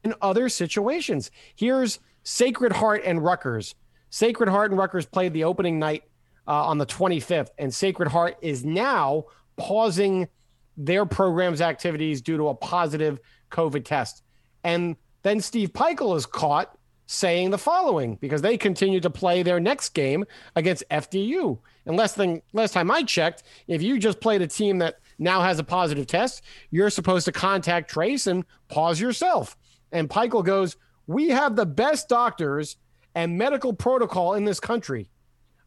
in 0.04 0.14
other 0.20 0.48
situations. 0.48 1.30
Here's 1.54 2.00
Sacred 2.22 2.72
Heart 2.72 3.02
and 3.04 3.22
Rutgers. 3.22 3.74
Sacred 4.10 4.48
Heart 4.48 4.72
and 4.72 4.78
Rutgers 4.78 5.06
played 5.06 5.32
the 5.32 5.44
opening 5.44 5.78
night 5.78 6.04
uh, 6.46 6.66
on 6.66 6.78
the 6.78 6.86
25th, 6.86 7.50
and 7.58 7.72
Sacred 7.72 8.08
Heart 8.08 8.38
is 8.42 8.64
now 8.64 9.24
pausing 9.56 10.28
their 10.76 11.04
program's 11.06 11.60
activities 11.60 12.22
due 12.22 12.36
to 12.36 12.48
a 12.48 12.54
positive 12.54 13.20
COVID 13.50 13.84
test. 13.84 14.22
And 14.64 14.96
then 15.22 15.40
Steve 15.40 15.72
Pikiell 15.72 16.16
is 16.16 16.26
caught 16.26 16.76
saying 17.10 17.50
the 17.50 17.58
following 17.58 18.14
because 18.20 18.40
they 18.40 18.56
continue 18.56 19.00
to 19.00 19.10
play 19.10 19.42
their 19.42 19.58
next 19.58 19.94
game 19.94 20.24
against 20.54 20.84
FDU. 20.92 21.58
And 21.84 21.96
less 21.96 22.12
than 22.12 22.40
last 22.52 22.72
time 22.72 22.88
I 22.88 23.02
checked, 23.02 23.42
if 23.66 23.82
you 23.82 23.98
just 23.98 24.20
played 24.20 24.42
a 24.42 24.46
team 24.46 24.78
that 24.78 25.00
now 25.18 25.42
has 25.42 25.58
a 25.58 25.64
positive 25.64 26.06
test, 26.06 26.44
you're 26.70 26.88
supposed 26.88 27.24
to 27.24 27.32
contact 27.32 27.90
Trace 27.90 28.28
and 28.28 28.44
pause 28.68 29.00
yourself. 29.00 29.56
And 29.90 30.08
Pikiell 30.08 30.44
goes, 30.44 30.76
"We 31.08 31.30
have 31.30 31.56
the 31.56 31.66
best 31.66 32.08
doctors 32.08 32.76
and 33.16 33.36
medical 33.36 33.72
protocol 33.72 34.34
in 34.34 34.44
this 34.44 34.60
country. 34.60 35.10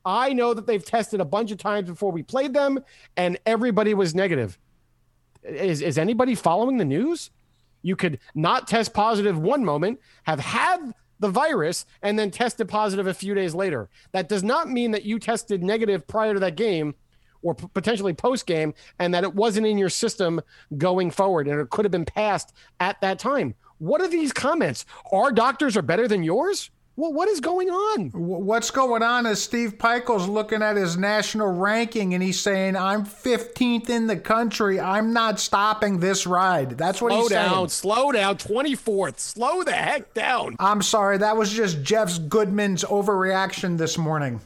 I 0.05 0.31
know 0.31 0.53
that 0.53 0.65
they've 0.65 0.83
tested 0.83 1.19
a 1.19 1.25
bunch 1.25 1.51
of 1.51 1.57
times 1.57 1.89
before 1.89 2.13
we 2.13 2.23
played 2.23 2.53
them, 2.53 2.79
and 3.17 3.37
everybody 3.45 3.93
was 3.93 4.15
negative. 4.15 4.57
Is, 5.43 5.81
is 5.81 5.97
anybody 5.97 6.35
following 6.35 6.77
the 6.77 6.85
news? 6.85 7.31
You 7.81 7.97
could 7.97 8.19
not 8.33 8.69
test 8.69 8.93
positive 8.93 9.37
one 9.37 9.65
moment, 9.65 9.99
have 10.23 10.39
had 10.39 10.93
the 11.23 11.29
virus, 11.29 11.85
and 12.01 12.19
then 12.19 12.29
tested 12.29 12.67
positive 12.67 13.07
a 13.07 13.13
few 13.13 13.33
days 13.33 13.55
later. 13.55 13.89
That 14.11 14.27
does 14.27 14.43
not 14.43 14.69
mean 14.69 14.91
that 14.91 15.05
you 15.05 15.19
tested 15.19 15.63
negative 15.63 16.05
prior 16.05 16.33
to 16.33 16.39
that 16.41 16.57
game 16.57 16.95
or 17.41 17.55
p- 17.55 17.67
potentially 17.73 18.13
post 18.13 18.45
game 18.45 18.73
and 18.99 19.13
that 19.13 19.23
it 19.23 19.33
wasn't 19.33 19.65
in 19.65 19.77
your 19.77 19.89
system 19.89 20.41
going 20.77 21.11
forward 21.11 21.47
and 21.47 21.61
it 21.61 21.69
could 21.69 21.85
have 21.85 21.91
been 21.93 22.03
passed 22.03 22.53
at 22.81 22.99
that 22.99 23.19
time. 23.19 23.55
What 23.77 24.01
are 24.01 24.07
these 24.09 24.33
comments? 24.33 24.85
Our 25.13 25.31
doctors 25.31 25.77
are 25.77 25.81
better 25.81 26.09
than 26.09 26.23
yours? 26.23 26.69
Well, 26.95 27.11
what 27.11 27.27
is 27.27 27.39
going 27.39 27.71
on? 27.71 28.11
What's 28.11 28.69
going 28.69 29.01
on 29.01 29.25
is 29.25 29.41
Steve 29.41 29.79
Pikiell's 29.79 30.27
looking 30.27 30.61
at 30.61 30.75
his 30.75 30.95
national 30.95 31.47
ranking 31.47 32.13
and 32.13 32.21
he's 32.21 32.39
saying, 32.39 32.75
I'm 32.75 33.03
15th 33.03 33.89
in 33.89 34.05
the 34.05 34.15
country. 34.17 34.79
I'm 34.79 35.11
not 35.11 35.39
stopping 35.39 35.99
this 35.99 36.27
ride. 36.27 36.77
That's 36.77 37.01
what 37.01 37.11
Slow 37.11 37.21
he's 37.21 37.29
down, 37.29 37.49
saying. 37.49 37.69
slow 37.69 38.11
down. 38.11 38.37
slow 38.37 38.53
down. 38.61 38.65
24th. 38.75 39.19
Slow 39.19 39.63
the 39.63 39.71
heck 39.71 40.13
down. 40.13 40.55
I'm 40.59 40.83
sorry. 40.83 41.17
That 41.17 41.35
was 41.35 41.51
just 41.51 41.81
Jeff 41.81 42.19
Goodman's 42.29 42.83
overreaction 42.83 43.79
this 43.79 43.97
morning. 43.97 44.39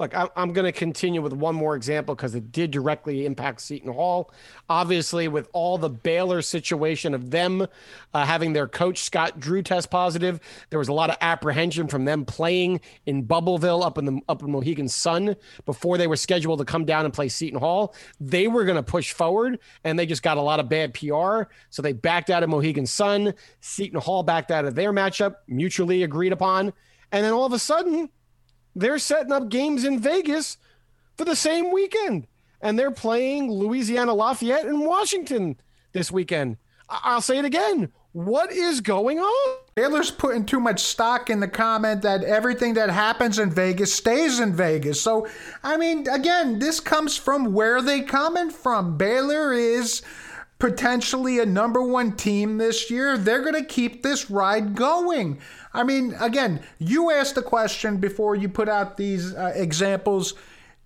Look, 0.00 0.14
I- 0.14 0.28
I'm 0.34 0.52
going 0.52 0.64
to 0.64 0.72
continue 0.72 1.22
with 1.22 1.32
one 1.32 1.54
more 1.54 1.76
example 1.76 2.16
because 2.16 2.34
it 2.34 2.50
did 2.50 2.72
directly 2.72 3.26
impact 3.26 3.60
Seton 3.60 3.92
Hall. 3.92 4.32
Obviously, 4.68 5.28
with 5.28 5.48
all 5.52 5.78
the 5.78 5.88
Baylor 5.88 6.42
situation 6.42 7.14
of 7.14 7.30
them 7.30 7.66
uh, 8.12 8.26
having 8.26 8.54
their 8.54 8.66
coach 8.66 8.98
Scott 8.98 9.38
Drew 9.38 9.62
test 9.62 9.90
positive, 9.90 10.40
there 10.70 10.80
was 10.80 10.88
a 10.88 10.92
lot 10.92 11.10
of 11.10 11.16
apprehension 11.20 11.86
from 11.86 12.04
them 12.06 12.24
playing 12.24 12.80
in 13.06 13.24
Bubbleville 13.24 13.84
up 13.84 13.96
in 13.96 14.04
the 14.06 14.20
up 14.28 14.42
in 14.42 14.50
Mohegan 14.50 14.88
Sun 14.88 15.36
before 15.64 15.96
they 15.96 16.08
were 16.08 16.16
scheduled 16.16 16.58
to 16.58 16.64
come 16.64 16.84
down 16.84 17.04
and 17.04 17.14
play 17.14 17.28
Seton 17.28 17.60
Hall. 17.60 17.94
They 18.20 18.48
were 18.48 18.64
going 18.64 18.76
to 18.76 18.82
push 18.82 19.12
forward, 19.12 19.60
and 19.84 19.96
they 19.96 20.06
just 20.06 20.24
got 20.24 20.38
a 20.38 20.42
lot 20.42 20.58
of 20.58 20.68
bad 20.68 20.94
PR, 20.94 21.42
so 21.70 21.82
they 21.82 21.92
backed 21.92 22.30
out 22.30 22.42
of 22.42 22.50
Mohegan 22.50 22.86
Sun. 22.86 23.34
Seton 23.60 24.00
Hall 24.00 24.24
backed 24.24 24.50
out 24.50 24.64
of 24.64 24.74
their 24.74 24.92
matchup, 24.92 25.36
mutually 25.46 26.02
agreed 26.02 26.32
upon, 26.32 26.72
and 27.12 27.24
then 27.24 27.32
all 27.32 27.46
of 27.46 27.52
a 27.52 27.58
sudden 27.60 28.08
they're 28.74 28.98
setting 28.98 29.32
up 29.32 29.48
games 29.48 29.84
in 29.84 30.00
Vegas 30.00 30.58
for 31.16 31.24
the 31.24 31.36
same 31.36 31.72
weekend. 31.72 32.26
And 32.60 32.78
they're 32.78 32.90
playing 32.90 33.50
Louisiana 33.50 34.14
Lafayette 34.14 34.64
and 34.64 34.86
Washington 34.86 35.60
this 35.92 36.10
weekend. 36.10 36.56
I- 36.88 37.00
I'll 37.04 37.20
say 37.20 37.38
it 37.38 37.44
again. 37.44 37.92
What 38.12 38.52
is 38.52 38.80
going 38.80 39.18
on? 39.18 39.56
Baylor's 39.74 40.12
putting 40.12 40.46
too 40.46 40.60
much 40.60 40.80
stock 40.80 41.28
in 41.28 41.40
the 41.40 41.48
comment 41.48 42.02
that 42.02 42.22
everything 42.22 42.74
that 42.74 42.88
happens 42.88 43.40
in 43.40 43.50
Vegas 43.50 43.92
stays 43.92 44.38
in 44.38 44.54
Vegas. 44.54 45.00
So, 45.00 45.26
I 45.64 45.76
mean, 45.76 46.08
again, 46.08 46.60
this 46.60 46.78
comes 46.78 47.16
from 47.16 47.52
where 47.52 47.82
they 47.82 48.02
coming 48.02 48.50
from. 48.50 48.96
Baylor 48.96 49.52
is 49.52 50.00
potentially 50.60 51.40
a 51.40 51.46
number 51.46 51.82
one 51.82 52.12
team 52.12 52.58
this 52.58 52.88
year. 52.88 53.18
They're 53.18 53.42
going 53.42 53.60
to 53.60 53.64
keep 53.64 54.02
this 54.02 54.30
ride 54.30 54.76
going. 54.76 55.38
I 55.74 55.82
mean, 55.82 56.14
again, 56.20 56.60
you 56.78 57.10
asked 57.10 57.34
the 57.34 57.42
question 57.42 57.98
before 57.98 58.36
you 58.36 58.48
put 58.48 58.68
out 58.68 58.96
these 58.96 59.34
uh, 59.34 59.52
examples. 59.54 60.34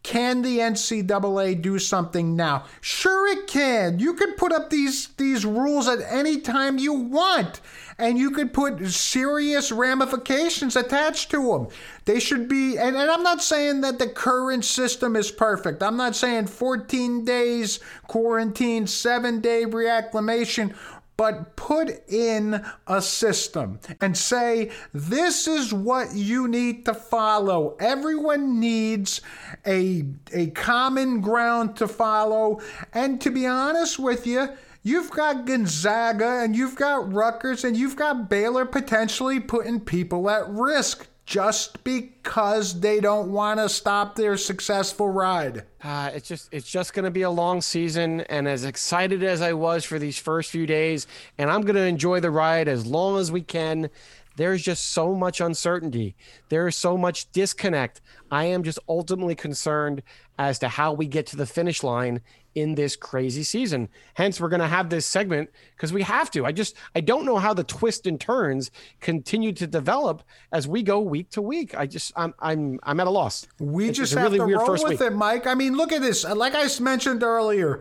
Can 0.03 0.43
the 0.43 0.59
NCAA 0.59 1.61
do 1.61 1.79
something 1.79 2.35
now? 2.35 2.65
Sure, 2.81 3.27
it 3.27 3.47
can. 3.47 3.99
You 3.99 4.15
could 4.15 4.37
put 4.39 4.53
up 4.53 4.71
these 4.71 5.09
these 5.19 5.45
rules 5.45 5.89
at 5.89 6.01
any 6.01 6.41
time 6.41 6.79
you 6.79 6.95
want, 6.95 7.61
and 7.99 8.17
you 8.17 8.31
could 8.31 8.55
put 8.55 8.87
serious 8.87 9.71
ramifications 9.71 10.77
attached 10.77 11.31
to 11.33 11.43
them. 11.49 11.69
They 12.05 12.21
should 12.21 12.49
be, 12.49 12.79
and, 12.79 12.97
and 12.97 13.11
I'm 13.11 13.25
not 13.25 13.43
saying 13.43 13.83
that 13.83 13.99
the 13.99 14.09
current 14.09 14.65
system 14.65 15.17
is 15.17 15.31
perfect. 15.31 15.83
I'm 15.83 15.97
not 15.97 16.17
saying 16.17 16.47
14 16.47 17.25
days 17.25 17.81
quarantine, 18.07 18.87
seven 18.87 19.41
day 19.41 19.65
reacclimation 19.67 20.75
but 21.19 21.57
put 21.57 22.09
in 22.09 22.65
a 22.87 23.03
system 23.03 23.81
and 24.01 24.17
say, 24.17 24.71
this 24.95 25.49
is 25.49 25.75
what 25.75 26.15
you 26.15 26.47
need 26.47 26.87
to 26.87 26.95
follow. 26.95 27.77
Everyone 27.81 28.61
needs 28.61 29.21
a, 29.67 30.05
a 30.33 30.47
common 30.51 31.21
ground 31.21 31.77
to 31.77 31.89
follow. 31.89 32.61
And 32.95 33.21
to 33.21 33.31
be 33.31 33.47
honest 33.47 33.99
with 33.99 34.27
you, 34.27 34.49
You've 34.85 35.11
got 35.11 35.45
Gonzaga 35.45 36.41
and 36.43 36.57
you've 36.57 36.77
got 36.77 37.13
Rutgers 37.13 37.65
and 37.65 37.77
you've 37.77 37.97
got 37.97 38.31
Baylor 38.31 38.65
potentially 38.65 39.39
putting 39.39 39.81
people 39.81 40.31
at 40.31 40.49
risk 40.49 41.09
just 41.29 41.85
because 41.85 42.81
they 42.81 43.01
don't 43.01 43.31
want 43.31 43.61
to 43.61 43.69
stop 43.69 44.15
their 44.15 44.35
successful 44.39 45.11
ride. 45.11 45.63
Uh, 45.85 46.11
it's 46.15 46.27
just 46.27 46.49
it's 46.53 46.71
just 46.71 46.95
going 46.95 47.05
to 47.05 47.11
be 47.11 47.21
a 47.21 47.29
long 47.31 47.61
season, 47.61 48.23
and 48.23 48.49
as 48.49 48.65
excited 48.65 49.23
as 49.23 49.43
I 49.43 49.53
was 49.53 49.85
for 49.85 49.99
these 49.99 50.19
first 50.19 50.51
few 50.51 50.65
days, 50.65 51.07
and 51.37 51.51
I'm 51.51 51.61
going 51.61 51.77
to 51.77 51.85
enjoy 51.85 52.21
the 52.21 52.31
ride 52.31 52.67
as 52.67 52.87
long 52.87 53.19
as 53.19 53.31
we 53.31 53.43
can. 53.43 53.91
There's 54.39 54.63
just 54.63 54.93
so 54.93 55.15
much 55.17 55.41
uncertainty. 55.41 56.15
There 56.49 56.69
is 56.69 56.77
so 56.77 56.97
much 56.97 57.31
disconnect. 57.33 58.01
I 58.31 58.45
am 58.45 58.63
just 58.63 58.79
ultimately 58.89 59.35
concerned 59.35 60.01
as 60.39 60.61
to 60.61 60.69
how 60.69 60.93
we 60.93 61.07
get 61.09 61.27
to 61.27 61.37
the 61.37 61.45
finish 61.45 61.83
line 61.83 62.21
in 62.55 62.77
this 62.77 62.95
crazy 62.95 63.43
season. 63.43 63.89
Hence, 64.15 64.41
we're 64.41 64.49
going 64.49 64.61
to 64.61 64.69
have 64.69 64.91
this 64.91 65.07
segment 65.07 65.51
because 65.77 65.93
we 65.93 66.03
have 66.03 66.31
to. 66.31 66.47
I 66.47 66.53
just 66.53 66.77
I 66.95 67.01
don't 67.01 67.27
know 67.27 67.39
how 67.39 67.53
the 67.53 67.65
twists 67.65 68.07
and 68.07 68.21
turns 68.21 68.71
continue 69.01 69.53
to 69.55 69.67
develop 69.67 70.23
as 70.53 70.69
we 70.69 70.85
go 70.85 71.01
week 71.01 71.31
to 71.31 71.43
week. 71.43 71.75
I 71.77 71.89
just 71.89 72.13
I'm 72.15 72.33
I'm 72.39 72.79
I'm 72.85 73.01
at 73.01 73.09
a 73.09 73.11
loss. 73.11 73.49
We 73.59 73.85
It's- 73.89 73.97
just 73.97 74.15
have 74.15 74.33
really 74.33 74.39
to 74.39 74.57
roll 74.57 74.71
with 74.71 74.85
week. 74.85 75.01
it, 75.01 75.15
Mike. 75.15 75.49
I 75.49 75.55
mean, 75.55 75.77
look 75.77 75.91
at 75.91 76.01
this. 76.01 76.23
Like 76.25 76.55
I 76.55 76.69
mentioned 76.81 77.25
earlier, 77.25 77.81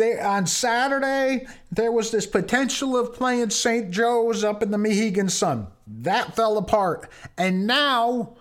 on 0.00 0.46
Saturday 0.46 1.46
there 1.70 1.92
was 1.92 2.10
this 2.10 2.26
potential 2.26 2.96
of 2.96 3.14
playing 3.14 3.50
St. 3.50 3.90
Joe's 3.90 4.44
up 4.44 4.62
in 4.62 4.70
the 4.70 4.78
Mohegan 4.78 5.28
Sun. 5.28 5.68
That 5.86 6.34
fell 6.34 6.58
apart, 6.58 7.08
and 7.36 7.66
now. 7.66 8.36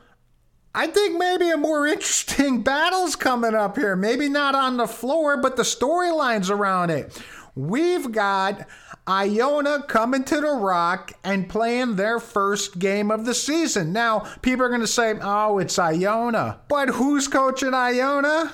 I 0.76 0.88
think 0.88 1.20
maybe 1.20 1.52
a 1.52 1.58
more 1.58 1.86
interesting 1.86 2.64
battle's 2.64 3.16
coming 3.16 3.54
up 3.54 3.78
here. 3.78 3.96
Maybe 3.96 4.28
not 4.28 4.56
on 4.56 4.78
the 4.78 4.88
floor, 4.88 5.38
but 5.38 5.56
the 5.56 5.62
storylines 5.62 6.50
around 6.50 6.90
it. 6.90 7.22
We've 7.56 8.12
got 8.12 8.68
Iona 9.08 9.84
coming 9.84 10.24
to 10.24 10.42
the 10.42 10.54
Rock 10.54 11.14
and 11.24 11.50
playing 11.50 11.96
their 11.96 12.20
first 12.20 12.80
game 12.80 13.12
of 13.12 13.26
the 13.26 13.34
season. 13.34 13.92
Now, 13.92 14.22
people 14.42 14.66
are 14.66 14.70
going 14.70 14.82
to 14.82 14.88
say, 14.88 15.16
oh, 15.22 15.60
it's 15.60 15.78
Iona. 15.78 16.62
But 16.70 16.90
who's 16.90 17.28
coaching 17.28 17.74
Iona? 17.74 18.54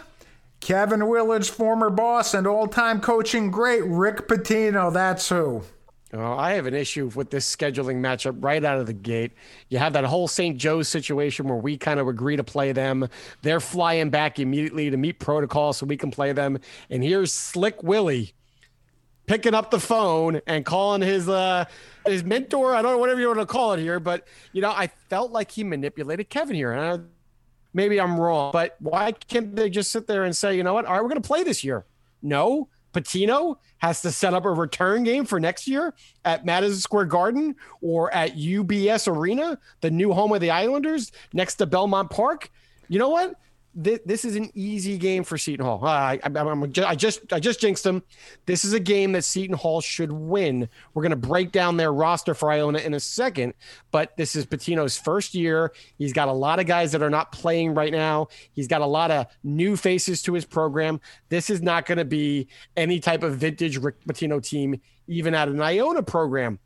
Kevin 0.60 1.07
Willard's 1.07 1.49
former 1.49 1.89
boss 1.89 2.34
and 2.34 2.45
all 2.45 2.68
time 2.68 3.01
coaching 3.01 3.49
great, 3.51 3.84
Rick 3.86 4.28
Pitino. 4.28 4.91
That's 4.91 5.30
who. 5.30 5.64
Oh, 6.12 6.34
I 6.34 6.53
have 6.53 6.66
an 6.66 6.74
issue 6.74 7.12
with 7.14 7.30
this 7.30 7.55
scheduling 7.55 7.97
matchup 7.97 8.43
right 8.43 8.64
out 8.66 8.80
of 8.80 8.88
the 8.88 8.93
gate. 8.93 9.32
You 9.70 9.78
have 9.78 9.93
that 9.93 10.05
whole 10.05 10.28
St. 10.28 10.57
Joe's 10.57 10.88
situation 10.88 11.47
where 11.47 11.57
we 11.57 11.78
kind 11.78 11.99
of 11.99 12.07
agree 12.07 12.36
to 12.36 12.43
play 12.43 12.72
them. 12.72 13.07
They're 13.43 13.60
flying 13.60 14.10
back 14.10 14.39
immediately 14.39 14.89
to 14.89 14.97
meet 14.97 15.20
protocol 15.20 15.72
so 15.72 15.86
we 15.86 15.97
can 15.97 16.10
play 16.10 16.32
them. 16.34 16.57
And 16.89 17.03
here's 17.03 17.32
Slick 17.32 17.84
Willie 17.84 18.34
picking 19.28 19.53
up 19.53 19.70
the 19.70 19.80
phone 19.80 20.41
and 20.47 20.66
calling 20.66 21.03
his 21.03 21.30
uh 21.30 21.66
his 22.07 22.24
mentor. 22.24 22.74
I 22.74 22.82
don't 22.82 22.93
know 22.93 22.97
whatever 22.97 23.22
you 23.22 23.28
want 23.28 23.39
to 23.41 23.45
call 23.45 23.74
it 23.74 23.80
here, 23.80 23.99
but 23.99 24.28
you 24.51 24.64
know, 24.64 24.72
I 24.72 24.88
felt 24.88 25.32
like 25.32 25.51
he 25.51 25.64
manipulated 25.64 26.32
Kevin 26.32 26.55
here. 26.55 26.72
And 26.72 26.82
I, 26.82 27.05
maybe 27.74 27.99
I'm 27.99 28.20
wrong, 28.20 28.51
but 28.51 28.76
why 28.80 29.11
can't 29.11 29.55
they 29.55 29.70
just 29.70 29.91
sit 29.91 30.07
there 30.07 30.24
and 30.24 30.36
say, 30.36 30.55
you 30.55 30.63
know 30.63 30.74
what? 30.74 30.86
All 30.86 30.93
right, 30.93 31.01
we're 31.01 31.09
going 31.09 31.22
to 31.22 31.28
play 31.28 31.43
this 31.43 31.63
year. 31.63 31.86
No, 32.22 32.67
Pitino 32.93 33.57
has 33.78 34.01
to 34.01 34.11
set 34.11 34.34
up 34.34 34.45
a 34.45 34.49
return 34.51 35.03
game 35.03 35.26
for 35.26 35.39
next 35.39 35.67
year 35.67 35.93
at 36.26 36.45
Madison 36.45 36.80
Square 36.80 37.05
Garden 37.05 37.55
or 37.82 38.13
at 38.13 38.36
UBS 38.36 39.07
Arena, 39.07 39.57
the 39.82 39.91
new 39.91 40.11
home 40.11 40.34
of 40.34 40.41
the 40.41 40.51
Islanders, 40.51 41.11
next 41.34 41.55
to 41.55 41.65
Belmont 41.65 42.09
Park. 42.09 42.51
You 42.88 42.99
know 42.99 43.09
what? 43.09 43.36
This, 43.76 44.26
is 44.26 44.36
an 44.36 44.49
easy 44.55 44.97
game 44.97 45.24
for 45.24 45.38
Seton 45.38 45.65
Hall. 45.65 45.86
I, 45.86 46.20
I, 46.24 46.86
I 46.86 46.95
just 46.95 47.32
I 47.32 47.39
just 47.39 47.61
jinxed 47.61 47.84
them. 47.84 48.03
This 48.45 48.65
is 48.65 48.74
a 48.74 48.80
game 48.80 49.11
that 49.11 49.24
Seton 49.24 49.55
Hall 49.55 49.80
should 49.80 50.11
win. 50.11 50.67
We're 50.93 51.03
going 51.03 51.11
to 51.11 51.15
break 51.15 51.51
down 51.51 51.78
their 51.78 51.93
roster 51.93 52.34
for 52.34 52.51
Iona 52.51 52.80
in 52.80 52.95
a 52.95 52.99
second, 52.99 53.53
but 53.91 54.17
this 54.17 54.36
is 54.36 54.45
Pitino's 54.45 54.97
first 54.97 55.36
year. 55.36 55.72
He's 55.97 56.13
got 56.13 56.28
a 56.28 56.34
lot 56.34 56.59
of 56.59 56.65
guys 56.65 56.91
that 56.93 57.03
are 57.03 57.11
not 57.11 57.32
playing 57.32 57.76
right 57.76 57.91
now. 57.91 58.30
He's 58.53 58.67
got 58.67 58.82
a 58.82 58.88
lot 58.88 59.11
of 59.11 59.28
new 59.43 59.78
faces 59.78 60.24
to 60.24 60.34
his 60.34 60.45
program. 60.45 60.99
This 61.30 61.49
is 61.51 61.61
not 61.61 61.86
going 61.86 61.99
to 61.99 62.05
be 62.05 62.47
any 62.76 62.99
type 62.99 63.22
of 63.22 63.38
vintage 63.38 63.78
Rick 63.78 64.03
Pitino 64.05 64.43
team, 64.43 64.82
even 65.07 65.36
at 65.36 65.47
an 65.47 65.61
Iona 65.61 66.01
program. 66.01 66.59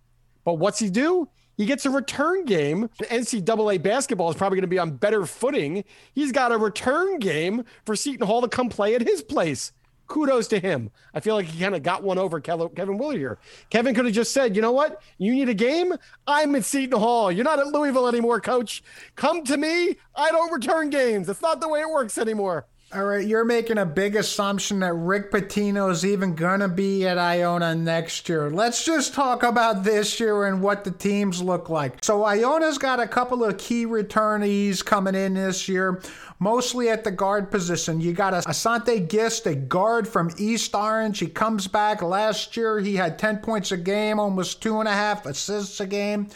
But 0.46 0.54
what's 0.54 0.80
he 0.80 0.90
do? 0.90 1.28
He 1.56 1.66
gets 1.66 1.86
a 1.86 1.90
return 1.90 2.46
game. 2.46 2.90
The 3.00 3.06
NCAA 3.06 3.82
basketball 3.82 4.30
is 4.30 4.36
probably 4.36 4.58
going 4.58 4.64
to 4.64 4.68
be 4.68 4.80
on 4.80 4.92
better 4.92 5.26
footing. 5.26 5.84
He's 6.14 6.32
got 6.32 6.52
a 6.52 6.58
return 6.58 7.20
game 7.20 7.64
for 7.86 7.96
Seton 7.96 8.26
Hall 8.26 8.42
to 8.42 8.48
come 8.48 8.70
play 8.70 8.96
at 8.96 9.02
his 9.02 9.22
place. 9.22 9.72
Kudos 10.08 10.48
to 10.50 10.60
him. 10.60 10.92
I 11.14 11.22
feel 11.22 11.36
like 11.36 11.46
he 11.46 11.60
kind 11.60 11.76
of 11.76 11.82
got 11.82 12.04
one 12.04 12.18
over 12.18 12.40
Kevin 12.40 12.98
Willard 12.98 13.18
here. 13.18 13.40
Kevin 13.70 13.96
could 13.96 14.06
have 14.06 14.14
just 14.14 14.34
said, 14.34 14.56
you 14.56 14.62
know 14.62 14.72
what? 14.72 15.02
You 15.18 15.34
need 15.34 15.50
a 15.50 15.54
game? 15.54 15.94
I'm 16.28 16.56
at 16.56 16.66
Seton 16.66 17.00
Hall. 17.00 17.32
You're 17.32 17.46
not 17.46 17.60
at 17.60 17.68
Louisville 17.68 18.08
anymore, 18.08 18.42
coach. 18.42 18.84
Come 19.16 19.44
to 19.46 19.58
me. 19.58 19.96
I 20.16 20.30
don't 20.30 20.52
return 20.52 20.90
games. 20.90 21.30
It's 21.30 21.42
not 21.42 21.62
the 21.62 21.70
way 21.70 21.82
it 21.82 21.90
works 21.90 22.18
anymore. 22.18 22.68
All 22.96 23.06
right, 23.06 23.26
you're 23.26 23.44
making 23.44 23.80
a 23.80 23.88
big 23.88 24.16
assumption 24.16 24.82
that 24.82 24.94
Rick 24.94 25.32
Pitino 25.32 25.90
is 25.90 26.06
even 26.06 26.36
to 26.36 26.68
be 26.68 27.08
at 27.08 27.18
Iona 27.18 27.74
next 27.74 28.30
year. 28.30 28.52
Let's 28.52 28.86
just 28.86 29.16
talk 29.16 29.42
about 29.42 29.84
this 29.84 30.20
year 30.20 30.46
and 30.46 30.62
what 30.62 30.84
the 30.84 30.92
teams 30.92 31.42
look 31.42 31.70
like. 31.70 32.06
So, 32.06 32.24
Iona's 32.24 32.78
got 32.78 33.00
a 33.00 33.08
couple 33.08 33.44
of 33.44 33.58
key 33.58 33.88
returnees 33.88 34.86
coming 34.86 35.16
in 35.16 35.34
this 35.34 35.68
year, 35.68 36.04
mostly 36.38 36.90
at 36.90 37.04
the 37.04 37.10
guard 37.10 37.50
position. 37.50 38.00
You 38.00 38.14
got 38.14 38.34
Asante 38.34 39.10
Gist, 39.10 39.48
a 39.48 39.56
guard 39.56 40.08
from 40.08 40.30
East 40.38 40.76
Orange. 40.76 41.18
He 41.18 41.28
comes 41.28 41.68
back 41.68 42.04
last 42.04 42.56
year. 42.56 42.80
He 42.80 42.96
had 42.96 43.18
10 43.18 43.38
points 43.38 43.72
a 43.72 43.78
game, 43.78 44.20
almost 44.20 44.62
two 44.62 44.80
and 44.80 44.88
a 44.88 44.94
half 44.94 45.26
assists 45.26 45.80
a 45.80 45.88
game 45.88 46.28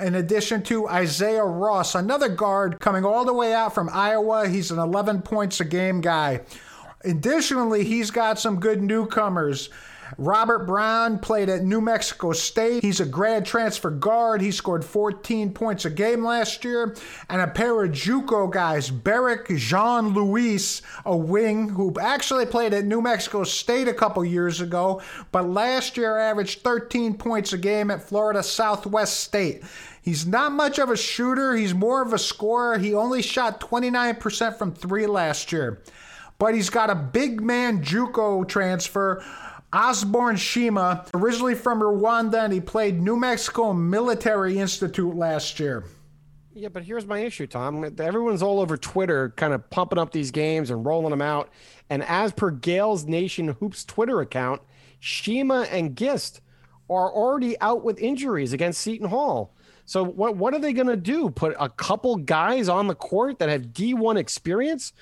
in 0.00 0.14
addition 0.14 0.62
to 0.64 0.88
Isaiah 0.88 1.44
Ross, 1.44 1.94
another 1.94 2.28
guard 2.28 2.80
coming 2.80 3.04
all 3.04 3.24
the 3.24 3.34
way 3.34 3.52
out 3.52 3.74
from 3.74 3.90
Iowa. 3.92 4.48
He's 4.48 4.70
an 4.70 4.78
11 4.78 5.22
points 5.22 5.60
a 5.60 5.64
game 5.64 6.00
guy. 6.00 6.40
Additionally, 7.04 7.84
he's 7.84 8.10
got 8.10 8.38
some 8.38 8.60
good 8.60 8.82
newcomers. 8.82 9.68
Robert 10.18 10.66
Brown 10.66 11.18
played 11.18 11.48
at 11.48 11.62
New 11.62 11.80
Mexico 11.80 12.32
State. 12.32 12.82
He's 12.82 13.00
a 13.00 13.06
grad 13.06 13.44
transfer 13.44 13.90
guard. 13.90 14.40
He 14.40 14.50
scored 14.50 14.84
14 14.84 15.52
points 15.52 15.84
a 15.84 15.90
game 15.90 16.24
last 16.24 16.64
year. 16.64 16.96
And 17.28 17.40
a 17.40 17.46
pair 17.46 17.82
of 17.84 17.92
Juco 17.92 18.50
guys, 18.50 18.90
Berrick 18.90 19.56
Jean 19.56 20.14
Louis, 20.14 20.82
a 21.04 21.16
wing 21.16 21.68
who 21.68 21.94
actually 22.00 22.46
played 22.46 22.74
at 22.74 22.84
New 22.84 23.00
Mexico 23.00 23.44
State 23.44 23.88
a 23.88 23.94
couple 23.94 24.24
years 24.24 24.60
ago, 24.60 25.00
but 25.30 25.48
last 25.48 25.96
year 25.96 26.18
averaged 26.18 26.62
13 26.62 27.14
points 27.14 27.52
a 27.52 27.58
game 27.58 27.90
at 27.90 28.02
Florida 28.02 28.42
Southwest 28.42 29.20
State. 29.20 29.62
He's 30.02 30.26
not 30.26 30.52
much 30.52 30.78
of 30.78 30.90
a 30.90 30.96
shooter, 30.96 31.54
he's 31.54 31.74
more 31.74 32.02
of 32.02 32.12
a 32.12 32.18
scorer. 32.18 32.78
He 32.78 32.94
only 32.94 33.22
shot 33.22 33.60
29% 33.60 34.58
from 34.58 34.74
three 34.74 35.06
last 35.06 35.52
year. 35.52 35.80
But 36.38 36.54
he's 36.54 36.70
got 36.70 36.90
a 36.90 36.96
big 36.96 37.40
man 37.40 37.84
Juco 37.84 38.46
transfer 38.48 39.24
Osborn 39.72 40.36
Shema, 40.36 41.04
originally 41.14 41.54
from 41.54 41.80
Rwanda, 41.80 42.44
and 42.44 42.52
he 42.52 42.60
played 42.60 43.00
New 43.00 43.16
Mexico 43.16 43.72
Military 43.72 44.58
Institute 44.58 45.14
last 45.14 45.58
year. 45.58 45.84
Yeah, 46.54 46.68
but 46.68 46.82
here's 46.84 47.06
my 47.06 47.20
issue, 47.20 47.46
Tom. 47.46 47.82
Everyone's 47.98 48.42
all 48.42 48.60
over 48.60 48.76
Twitter 48.76 49.30
kind 49.36 49.54
of 49.54 49.68
pumping 49.70 49.98
up 49.98 50.12
these 50.12 50.30
games 50.30 50.70
and 50.70 50.84
rolling 50.84 51.10
them 51.10 51.22
out. 51.22 51.48
And 51.88 52.02
as 52.02 52.32
per 52.32 52.50
Gail's 52.50 53.06
Nation 53.06 53.48
Hoops 53.48 53.84
Twitter 53.84 54.20
account, 54.20 54.60
Shima 55.00 55.66
and 55.70 55.96
Gist 55.96 56.42
are 56.90 57.10
already 57.10 57.58
out 57.60 57.82
with 57.82 57.98
injuries 57.98 58.52
against 58.52 58.82
Seton 58.82 59.08
Hall. 59.08 59.54
So 59.86 60.04
what 60.04 60.36
what 60.36 60.54
are 60.54 60.60
they 60.60 60.72
going 60.72 60.88
to 60.88 60.96
do? 60.96 61.30
Put 61.30 61.56
a 61.58 61.68
couple 61.68 62.16
guys 62.16 62.68
on 62.68 62.86
the 62.86 62.94
court 62.94 63.38
that 63.38 63.48
have 63.48 63.68
D1 63.68 64.16
experience, 64.16 64.92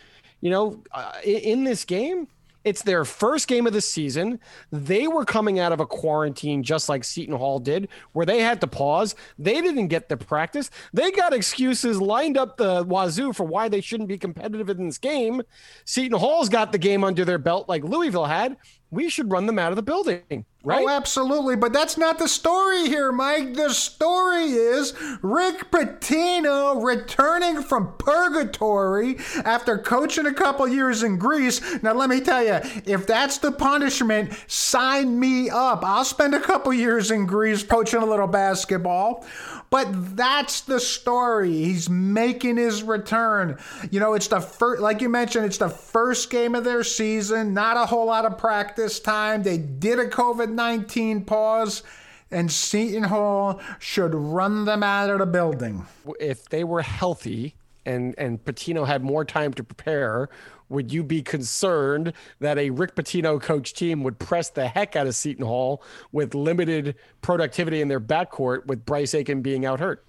you 0.40 0.50
know, 0.50 0.82
uh, 0.92 1.12
in, 1.24 1.38
in 1.38 1.64
this 1.64 1.84
game? 1.84 2.28
It's 2.64 2.82
their 2.82 3.04
first 3.04 3.48
game 3.48 3.66
of 3.66 3.72
the 3.72 3.80
season. 3.80 4.38
They 4.70 5.08
were 5.08 5.24
coming 5.24 5.58
out 5.58 5.72
of 5.72 5.80
a 5.80 5.86
quarantine 5.86 6.62
just 6.62 6.88
like 6.88 7.04
Seton 7.04 7.36
Hall 7.36 7.58
did, 7.58 7.88
where 8.12 8.26
they 8.26 8.40
had 8.40 8.60
to 8.60 8.66
pause. 8.66 9.14
They 9.38 9.60
didn't 9.60 9.88
get 9.88 10.08
the 10.08 10.16
practice. 10.16 10.70
They 10.92 11.10
got 11.10 11.32
excuses 11.32 12.00
lined 12.00 12.36
up 12.36 12.56
the 12.56 12.84
wazoo 12.84 13.32
for 13.32 13.44
why 13.44 13.68
they 13.68 13.80
shouldn't 13.80 14.08
be 14.08 14.18
competitive 14.18 14.68
in 14.68 14.86
this 14.86 14.98
game. 14.98 15.42
Seton 15.84 16.18
Hall's 16.18 16.48
got 16.48 16.72
the 16.72 16.78
game 16.78 17.02
under 17.02 17.24
their 17.24 17.38
belt 17.38 17.68
like 17.68 17.82
Louisville 17.84 18.26
had. 18.26 18.56
We 18.90 19.08
should 19.08 19.30
run 19.30 19.46
them 19.46 19.58
out 19.58 19.72
of 19.72 19.76
the 19.76 19.82
building. 19.82 20.44
Right? 20.62 20.84
Oh, 20.84 20.90
absolutely. 20.90 21.56
But 21.56 21.72
that's 21.72 21.96
not 21.96 22.18
the 22.18 22.28
story 22.28 22.86
here, 22.86 23.12
Mike. 23.12 23.54
The 23.54 23.70
story 23.70 24.44
is 24.50 24.92
Rick 25.22 25.70
Pitino 25.70 26.84
returning 26.84 27.62
from 27.62 27.94
purgatory 27.96 29.16
after 29.44 29.78
coaching 29.78 30.26
a 30.26 30.34
couple 30.34 30.68
years 30.68 31.02
in 31.02 31.18
Greece. 31.18 31.82
Now, 31.82 31.94
let 31.94 32.10
me 32.10 32.20
tell 32.20 32.44
you, 32.44 32.60
if 32.84 33.06
that's 33.06 33.38
the 33.38 33.52
punishment, 33.52 34.34
sign 34.48 35.18
me 35.18 35.48
up. 35.48 35.82
I'll 35.82 36.04
spend 36.04 36.34
a 36.34 36.40
couple 36.40 36.74
years 36.74 37.10
in 37.10 37.24
Greece 37.24 37.62
coaching 37.62 38.02
a 38.02 38.06
little 38.06 38.26
basketball. 38.26 39.24
But 39.70 40.16
that's 40.16 40.62
the 40.62 40.80
story. 40.80 41.52
He's 41.52 41.88
making 41.88 42.56
his 42.56 42.82
return. 42.82 43.56
You 43.92 44.00
know, 44.00 44.14
it's 44.14 44.26
the 44.26 44.40
first, 44.40 44.82
like 44.82 45.00
you 45.00 45.08
mentioned, 45.08 45.46
it's 45.46 45.58
the 45.58 45.68
first 45.68 46.28
game 46.28 46.56
of 46.56 46.64
their 46.64 46.82
season. 46.82 47.54
Not 47.54 47.76
a 47.76 47.86
whole 47.86 48.06
lot 48.06 48.24
of 48.24 48.36
practice 48.36 48.98
time. 48.98 49.44
They 49.44 49.58
did 49.58 50.00
a 50.00 50.08
COVID 50.08 50.50
19 50.50 51.24
pause, 51.24 51.84
and 52.32 52.50
Seton 52.50 53.04
Hall 53.04 53.60
should 53.78 54.12
run 54.12 54.64
them 54.64 54.82
out 54.82 55.08
of 55.08 55.20
the 55.20 55.26
building. 55.26 55.86
If 56.18 56.48
they 56.48 56.64
were 56.64 56.82
healthy 56.82 57.54
and, 57.86 58.16
and 58.18 58.44
Pitino 58.44 58.84
had 58.84 59.04
more 59.04 59.24
time 59.24 59.54
to 59.54 59.62
prepare, 59.62 60.28
would 60.70 60.92
you 60.92 61.02
be 61.02 61.20
concerned 61.20 62.14
that 62.38 62.56
a 62.56 62.70
Rick 62.70 62.94
Pitino 62.94 63.40
coach 63.40 63.74
team 63.74 64.02
would 64.02 64.18
press 64.18 64.48
the 64.48 64.68
heck 64.68 64.96
out 64.96 65.06
of 65.06 65.14
Seton 65.14 65.44
Hall 65.44 65.82
with 66.12 66.34
limited 66.34 66.94
productivity 67.20 67.82
in 67.82 67.88
their 67.88 68.00
backcourt 68.00 68.66
with 68.66 68.86
Bryce 68.86 69.14
Aiken 69.14 69.42
being 69.42 69.66
out 69.66 69.80
hurt? 69.80 70.04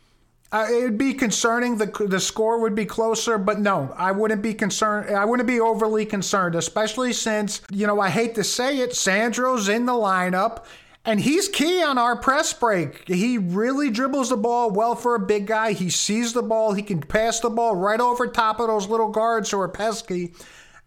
Uh, 0.53 0.68
it'd 0.70 0.97
be 0.97 1.14
concerning. 1.14 1.78
The 1.78 1.86
the 2.09 2.20
score 2.20 2.59
would 2.59 2.76
be 2.76 2.86
closer, 2.86 3.38
but 3.38 3.59
no, 3.59 3.93
I 3.97 4.12
wouldn't 4.12 4.41
be 4.41 4.53
concerned. 4.53 5.16
I 5.16 5.24
wouldn't 5.24 5.47
be 5.47 5.62
overly 5.62 6.05
concerned, 6.05 6.55
especially 6.55 7.14
since 7.14 7.62
you 7.72 7.88
know 7.88 8.01
I 8.01 8.09
hate 8.09 8.36
to 8.36 8.43
say 8.43 8.80
it, 8.80 8.93
Sandro's 8.93 9.70
in 9.70 9.86
the 9.86 9.93
lineup. 9.93 10.66
And 11.04 11.20
he's 11.20 11.47
key 11.47 11.82
on 11.82 11.97
our 11.97 12.16
press 12.16 12.54
break. 12.54 13.08
He 13.08 13.39
really 13.39 13.89
dribbles 13.89 14.30
the 14.30 14.38
ball 14.38 14.70
well 14.70 14.93
for 14.93 15.16
a 15.16 15.20
big 15.20 15.47
guy. 15.47 15.72
He 15.72 15.89
sees 15.89 16.34
the 16.34 16.43
ball. 16.43 16.74
He 16.74 16.84
can 16.84 17.02
pass 17.02 17.39
the 17.39 17.49
ball 17.49 17.76
right 17.76 17.99
over 17.99 18.28
top 18.28 18.60
of 18.60 18.68
those 18.68 18.88
little 18.88 19.10
guards 19.10 19.49
who 19.49 19.60
are 19.60 19.68
pesky. 19.68 20.34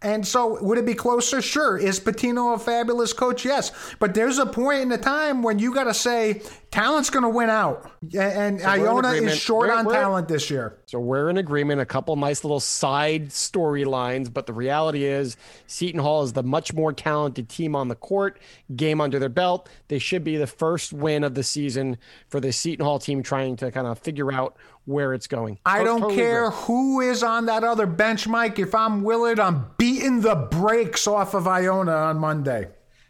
And 0.05 0.25
so, 0.25 0.61
would 0.61 0.77
it 0.77 0.85
be 0.85 0.93
closer? 0.93 1.41
Sure. 1.41 1.79
Is 1.79 1.99
Pitino 1.99 2.53
a 2.53 2.59
fabulous 2.59 3.11
coach? 3.11 3.43
Yes. 3.43 3.71
But 3.97 4.13
there's 4.13 4.37
a 4.37 4.45
point 4.45 4.81
in 4.81 4.89
the 4.89 4.99
time 4.99 5.41
when 5.41 5.57
you 5.57 5.73
got 5.73 5.85
to 5.85 5.95
say, 5.95 6.43
talent's 6.69 7.09
going 7.09 7.23
to 7.23 7.29
win 7.29 7.49
out. 7.49 7.89
And 8.15 8.61
so 8.61 8.67
Iona 8.67 9.13
is 9.13 9.35
short 9.35 9.69
we're, 9.69 9.75
on 9.75 9.85
we're, 9.85 9.93
talent 9.93 10.27
this 10.27 10.51
year. 10.51 10.77
So, 10.85 10.99
we're 10.99 11.31
in 11.31 11.37
agreement. 11.37 11.81
A 11.81 11.87
couple 11.87 12.15
nice 12.17 12.43
little 12.43 12.59
side 12.59 13.29
storylines. 13.29 14.31
But 14.31 14.45
the 14.45 14.53
reality 14.53 15.05
is, 15.05 15.37
Seton 15.65 15.99
Hall 15.99 16.21
is 16.21 16.33
the 16.33 16.43
much 16.43 16.71
more 16.71 16.93
talented 16.93 17.49
team 17.49 17.75
on 17.75 17.87
the 17.87 17.95
court, 17.95 18.39
game 18.75 19.01
under 19.01 19.17
their 19.17 19.27
belt. 19.27 19.69
They 19.87 19.97
should 19.97 20.23
be 20.23 20.37
the 20.37 20.45
first 20.45 20.93
win 20.93 21.23
of 21.23 21.33
the 21.33 21.41
season 21.41 21.97
for 22.27 22.39
the 22.39 22.51
Seton 22.51 22.85
Hall 22.85 22.99
team 22.99 23.23
trying 23.23 23.55
to 23.55 23.71
kind 23.71 23.87
of 23.87 23.97
figure 23.97 24.31
out 24.31 24.55
where 24.85 25.13
it's 25.13 25.27
going. 25.27 25.59
I 25.65 25.83
don't 25.83 26.01
totally 26.01 26.15
care 26.15 26.45
agree. 26.45 26.57
who 26.61 27.01
is 27.01 27.23
on 27.23 27.47
that 27.47 27.63
other 27.63 27.85
bench, 27.85 28.27
Mike. 28.27 28.59
If 28.59 28.73
I'm 28.73 29.03
Willard, 29.03 29.39
I'm 29.39 29.67
beating 29.77 30.21
the 30.21 30.35
brakes 30.35 31.07
off 31.07 31.33
of 31.33 31.47
Iona 31.47 31.91
on 31.91 32.17
Monday. 32.17 32.69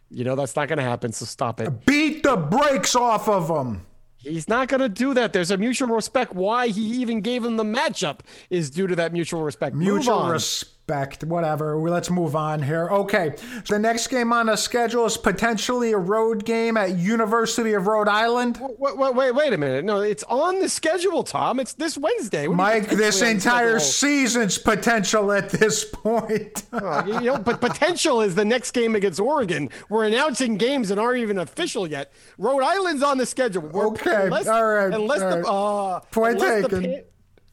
You 0.09 0.23
know 0.23 0.35
that's 0.35 0.55
not 0.55 0.67
going 0.67 0.77
to 0.77 0.83
happen, 0.83 1.11
so 1.11 1.25
stop 1.25 1.59
it. 1.59 1.85
Beat 1.85 2.23
the 2.23 2.37
brakes 2.37 2.95
off 2.95 3.27
of 3.27 3.47
them. 3.47 3.85
He's 4.17 4.47
not 4.47 4.69
going 4.69 4.81
to 4.81 4.89
do 4.89 5.13
that. 5.13 5.33
There's 5.33 5.51
a 5.51 5.57
mutual 5.57 5.89
respect. 5.89 6.33
Why 6.33 6.69
he 6.69 6.81
even 7.01 7.21
gave 7.21 7.43
him 7.43 7.57
the 7.57 7.63
matchup 7.63 8.21
is 8.49 8.71
due 8.71 8.87
to 8.87 8.95
that 8.95 9.13
mutual 9.13 9.43
respect. 9.43 9.75
Mutual 9.75 10.27
respect 10.29 10.74
respect. 10.87 11.23
Whatever. 11.23 11.77
Let's 11.77 12.09
move 12.11 12.35
on 12.35 12.61
here. 12.61 12.87
Okay. 12.89 13.35
The 13.67 13.79
next 13.79 14.07
game 14.07 14.31
on 14.31 14.47
the 14.47 14.55
schedule 14.55 15.05
is 15.05 15.17
potentially 15.17 15.91
a 15.93 15.97
road 15.97 16.45
game 16.45 16.77
at 16.77 16.95
University 16.97 17.73
of 17.73 17.87
Rhode 17.87 18.07
Island. 18.07 18.59
Wait, 18.61 18.97
wait, 18.97 19.15
wait, 19.15 19.31
wait 19.33 19.53
a 19.53 19.57
minute. 19.57 19.83
No, 19.85 20.01
it's 20.01 20.23
on 20.23 20.59
the 20.61 20.69
schedule, 20.69 21.23
Tom. 21.23 21.59
It's 21.59 21.73
this 21.73 21.97
Wednesday. 21.97 22.47
What 22.47 22.57
Mike, 22.57 22.89
this 22.89 23.21
entire 23.21 23.79
season's 23.79 24.57
potential 24.57 25.31
at 25.31 25.49
this 25.49 25.85
point. 25.85 26.63
Oh, 26.77 27.05
you 27.05 27.21
know, 27.21 27.37
but 27.37 27.61
potential 27.61 28.21
is 28.21 28.35
the 28.35 28.43
next 28.43 28.71
game 28.71 28.95
against 28.95 29.19
Oregon. 29.19 29.69
We're 29.89 30.03
announcing 30.05 30.57
games 30.57 30.89
that 30.89 30.99
aren't 30.99 31.19
even 31.21 31.37
official 31.39 31.87
yet. 31.87 32.11
Rhode 32.37 32.63
Island's 32.63 33.01
on 33.01 33.17
the 33.17 33.25
schedule. 33.25 33.61
We're- 33.63 33.85
Okay, 33.87 34.27
all 34.49 34.65
right, 34.65 34.93
Unless 34.93 35.21
all 35.45 35.89
the 35.89 35.95
uh, 35.95 35.99
Point 36.11 36.33
unless 36.41 36.63
the 36.63 36.69
taken. 36.69 36.83
pan- 36.91 37.03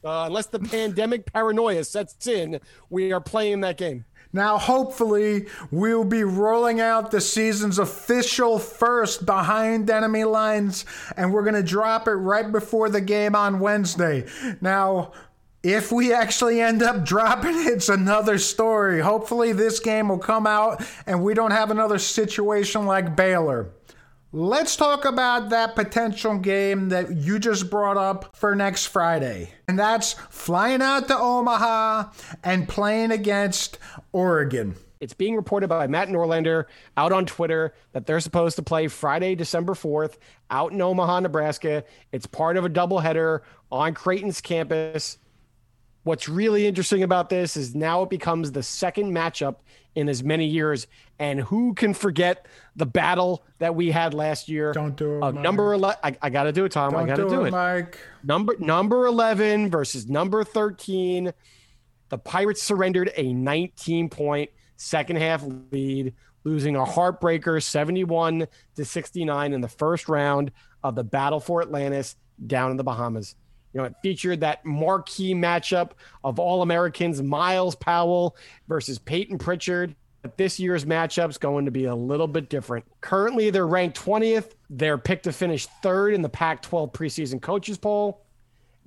uh, 0.03 0.23
unless 0.27 0.47
the 0.47 0.59
pandemic 0.59 1.31
paranoia 1.31 1.83
sets 1.83 2.27
in, 2.27 2.59
we 2.89 3.11
are 3.11 3.21
playing 3.21 3.61
that 3.61 3.77
game. 3.77 4.05
Now, 4.35 4.57
hopefully, 4.57 5.45
we'll 5.69 6.03
be 6.03 6.23
rolling 6.23 6.81
out 6.81 7.11
the 7.11 7.21
season's 7.21 7.77
official 7.77 8.57
first 8.57 9.27
behind 9.27 9.89
enemy 9.91 10.23
lines, 10.23 10.85
and 11.15 11.31
we're 11.31 11.43
going 11.43 11.53
to 11.53 11.63
drop 11.63 12.07
it 12.07 12.13
right 12.13 12.51
before 12.51 12.89
the 12.89 12.99
game 12.99 13.35
on 13.35 13.59
Wednesday. 13.59 14.25
Now, 14.59 15.11
if 15.61 15.91
we 15.91 16.11
actually 16.11 16.59
end 16.59 16.81
up 16.81 17.05
dropping 17.05 17.55
it, 17.55 17.67
it's 17.67 17.89
another 17.89 18.39
story. 18.39 19.01
Hopefully, 19.01 19.53
this 19.53 19.79
game 19.79 20.09
will 20.09 20.17
come 20.17 20.47
out 20.47 20.83
and 21.05 21.23
we 21.23 21.35
don't 21.35 21.51
have 21.51 21.69
another 21.69 21.99
situation 21.99 22.87
like 22.87 23.15
Baylor. 23.15 23.69
Let's 24.35 24.75
talk 24.75 25.05
about 25.05 25.51
that 25.51 25.75
potential 25.75 26.39
game 26.39 26.89
that 26.89 27.17
you 27.17 27.37
just 27.37 27.69
brought 27.69 27.97
up 27.97 28.35
for 28.35 28.55
next 28.55 28.87
Friday. 28.87 29.51
And 29.67 29.77
that's 29.77 30.13
flying 30.13 30.81
out 30.81 31.07
to 31.09 31.15
Omaha 31.19 32.09
and 32.43 32.67
playing 32.67 33.11
against 33.11 33.77
Oregon. 34.11 34.75
It's 34.99 35.13
being 35.13 35.35
reported 35.35 35.67
by 35.67 35.85
Matt 35.85 36.07
Norlander 36.07 36.65
out 36.97 37.11
on 37.11 37.27
Twitter 37.27 37.75
that 37.91 38.07
they're 38.07 38.19
supposed 38.19 38.55
to 38.55 38.63
play 38.63 38.87
Friday, 38.87 39.35
December 39.35 39.75
4th, 39.75 40.17
out 40.49 40.71
in 40.71 40.81
Omaha, 40.81 41.19
Nebraska. 41.19 41.83
It's 42.11 42.25
part 42.25 42.57
of 42.57 42.65
a 42.65 42.71
doubleheader 42.71 43.41
on 43.71 43.93
Creighton's 43.93 44.41
campus. 44.41 45.19
What's 46.05 46.27
really 46.27 46.65
interesting 46.65 47.03
about 47.03 47.29
this 47.29 47.55
is 47.55 47.75
now 47.75 48.01
it 48.01 48.09
becomes 48.09 48.51
the 48.51 48.63
second 48.63 49.11
matchup 49.13 49.57
in 49.95 50.09
as 50.09 50.23
many 50.23 50.45
years. 50.45 50.87
And 51.19 51.39
who 51.39 51.73
can 51.73 51.93
forget 51.93 52.47
the 52.75 52.85
battle 52.85 53.43
that 53.59 53.75
we 53.75 53.91
had 53.91 54.13
last 54.13 54.49
year? 54.49 54.73
Don't 54.73 54.95
do 54.95 55.17
it, 55.17 55.23
uh, 55.23 55.31
Mike. 55.31 55.43
number 55.43 55.73
11. 55.73 55.99
I, 56.03 56.17
I 56.21 56.29
got 56.29 56.43
to 56.43 56.51
do 56.51 56.65
it, 56.65 56.71
Tom. 56.71 56.95
I 56.95 56.99
Don't 56.99 57.07
got 57.07 57.15
to 57.17 57.23
do, 57.23 57.29
do 57.29 57.45
it. 57.45 57.51
Mike. 57.51 57.99
Number 58.23 58.55
number 58.59 59.05
11 59.05 59.69
versus 59.69 60.09
number 60.09 60.43
13. 60.43 61.33
The 62.09 62.17
Pirates 62.17 62.61
surrendered 62.61 63.11
a 63.15 63.33
19 63.33 64.09
point 64.09 64.49
second 64.75 65.17
half 65.17 65.43
lead, 65.71 66.13
losing 66.43 66.75
a 66.75 66.83
heartbreaker 66.83 67.61
71 67.61 68.47
to 68.75 68.85
69 68.85 69.53
in 69.53 69.61
the 69.61 69.67
first 69.67 70.09
round 70.09 70.51
of 70.83 70.95
the 70.95 71.03
Battle 71.03 71.39
for 71.39 71.61
Atlantis 71.61 72.15
down 72.45 72.71
in 72.71 72.77
the 72.77 72.83
Bahamas. 72.83 73.35
You 73.73 73.81
know, 73.81 73.85
it 73.85 73.95
featured 74.01 74.41
that 74.41 74.63
marquee 74.65 75.33
matchup 75.33 75.91
of 76.23 76.39
All 76.39 76.61
Americans 76.61 77.21
Myles 77.21 77.75
Powell 77.75 78.35
versus 78.67 78.99
Payton 78.99 79.39
Pritchard. 79.39 79.95
But 80.21 80.37
this 80.37 80.59
year's 80.59 80.85
matchup's 80.85 81.37
going 81.37 81.65
to 81.65 81.71
be 81.71 81.85
a 81.85 81.95
little 81.95 82.27
bit 82.27 82.49
different. 82.49 82.85
Currently, 83.01 83.49
they're 83.49 83.67
ranked 83.67 83.99
20th. 83.99 84.51
They're 84.69 84.97
picked 84.97 85.23
to 85.23 85.33
finish 85.33 85.65
third 85.81 86.13
in 86.13 86.21
the 86.21 86.29
Pac 86.29 86.61
12 86.61 86.93
preseason 86.93 87.41
coaches 87.41 87.77
poll 87.77 88.23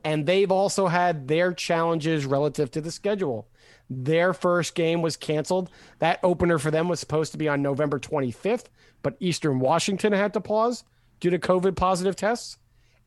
and 0.06 0.24
they've 0.24 0.52
also 0.52 0.86
had 0.86 1.26
their 1.26 1.52
challenges 1.52 2.26
relative 2.26 2.70
to 2.70 2.80
the 2.80 2.92
schedule. 2.92 3.48
Their 3.90 4.32
first 4.32 4.76
game 4.76 5.02
was 5.02 5.16
canceled. 5.16 5.68
That 5.98 6.20
opener 6.22 6.60
for 6.60 6.70
them 6.70 6.86
was 6.88 7.00
supposed 7.00 7.32
to 7.32 7.38
be 7.38 7.48
on 7.48 7.60
November 7.60 7.98
25th, 7.98 8.66
but 9.02 9.16
Eastern 9.18 9.58
Washington 9.58 10.12
had 10.12 10.32
to 10.34 10.40
pause 10.40 10.84
due 11.18 11.30
to 11.30 11.40
COVID 11.40 11.74
positive 11.74 12.14
tests. 12.14 12.56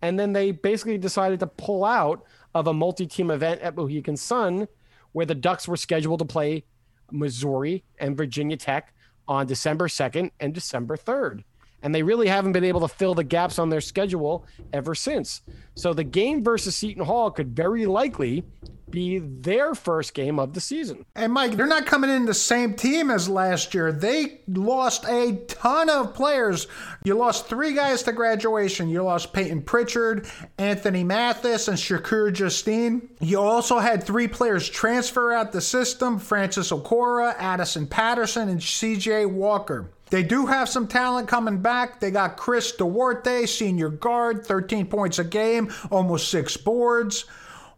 And 0.01 0.19
then 0.19 0.34
they 0.34 0.51
basically 0.51 0.97
decided 0.97 1.39
to 1.41 1.47
pull 1.47 1.84
out 1.84 2.23
of 2.55 2.67
a 2.67 2.73
multi 2.73 3.05
team 3.05 3.31
event 3.31 3.61
at 3.61 3.76
Mohegan 3.76 4.17
Sun, 4.17 4.67
where 5.11 5.26
the 5.26 5.35
Ducks 5.35 5.67
were 5.67 5.77
scheduled 5.77 6.19
to 6.19 6.26
play 6.26 6.63
Missouri 7.11 7.84
and 7.99 8.15
Virginia 8.15 8.57
Tech 8.57 8.93
on 9.27 9.45
December 9.45 9.88
2nd 9.88 10.31
and 10.39 10.53
December 10.53 10.97
3rd. 10.97 11.43
And 11.81 11.95
they 11.95 12.03
really 12.03 12.27
haven't 12.27 12.51
been 12.51 12.63
able 12.63 12.81
to 12.81 12.88
fill 12.88 13.15
the 13.15 13.23
gaps 13.23 13.57
on 13.57 13.69
their 13.69 13.81
schedule 13.81 14.45
ever 14.73 14.93
since. 14.93 15.41
So 15.76 15.93
the 15.93 16.03
game 16.03 16.43
versus 16.43 16.76
Seton 16.76 17.05
Hall 17.05 17.31
could 17.31 17.55
very 17.55 17.85
likely 17.85 18.43
be 18.91 19.20
their 19.20 19.76
first 19.76 20.14
game 20.14 20.40
of 20.40 20.53
the 20.53 20.61
season. 20.61 21.06
And 21.16 21.34
Mike, 21.34 21.53
they're 21.53 21.68
not 21.68 21.86
coming 21.86 22.10
in 22.10 22.26
the 22.26 22.34
same 22.34 22.74
team 22.74 23.11
as 23.11 23.30
last 23.30 23.74
year. 23.74 23.91
They 23.91 24.41
lost 24.48 25.06
a 25.07 25.38
ton 25.48 25.90
of 25.90 26.14
players. 26.14 26.68
You 27.03 27.16
lost 27.16 27.48
three 27.48 27.74
guys 27.74 28.03
to 28.03 28.11
graduation. 28.11 28.90
You 28.90 29.03
lost 29.03 29.34
Payton 29.34 29.64
Pritchard, 29.64 30.28
Anthony 30.57 31.03
Mathis, 31.03 31.68
and 31.68 31.78
Shakur 31.78 32.34
Juiston. 32.34 33.10
You 33.20 33.40
also 33.40 33.80
had 33.80 34.03
three 34.03 34.28
players 34.28 34.70
transfer 34.70 35.32
out 35.34 35.52
the 35.52 35.61
system 35.61 36.20
Francis 36.20 36.72
Okoro, 36.72 37.34
Addison 37.38 37.88
Patterson, 37.88 38.49
and 38.49 38.60
CJ 38.60 39.32
Walker. 39.32 39.91
They 40.10 40.24
do 40.24 40.48
have 40.48 40.68
some 40.70 40.88
talent 40.88 41.28
coming 41.28 41.61
back. 41.61 41.99
They 41.99 42.11
got 42.11 42.38
Chris 42.38 42.72
Duarte, 42.72 43.45
senior 43.45 43.90
guard, 43.90 44.45
13 44.45 44.88
points 44.88 45.20
a 45.20 45.24
game, 45.24 45.72
almost 45.91 46.30
six 46.30 46.57
boards. 46.57 47.26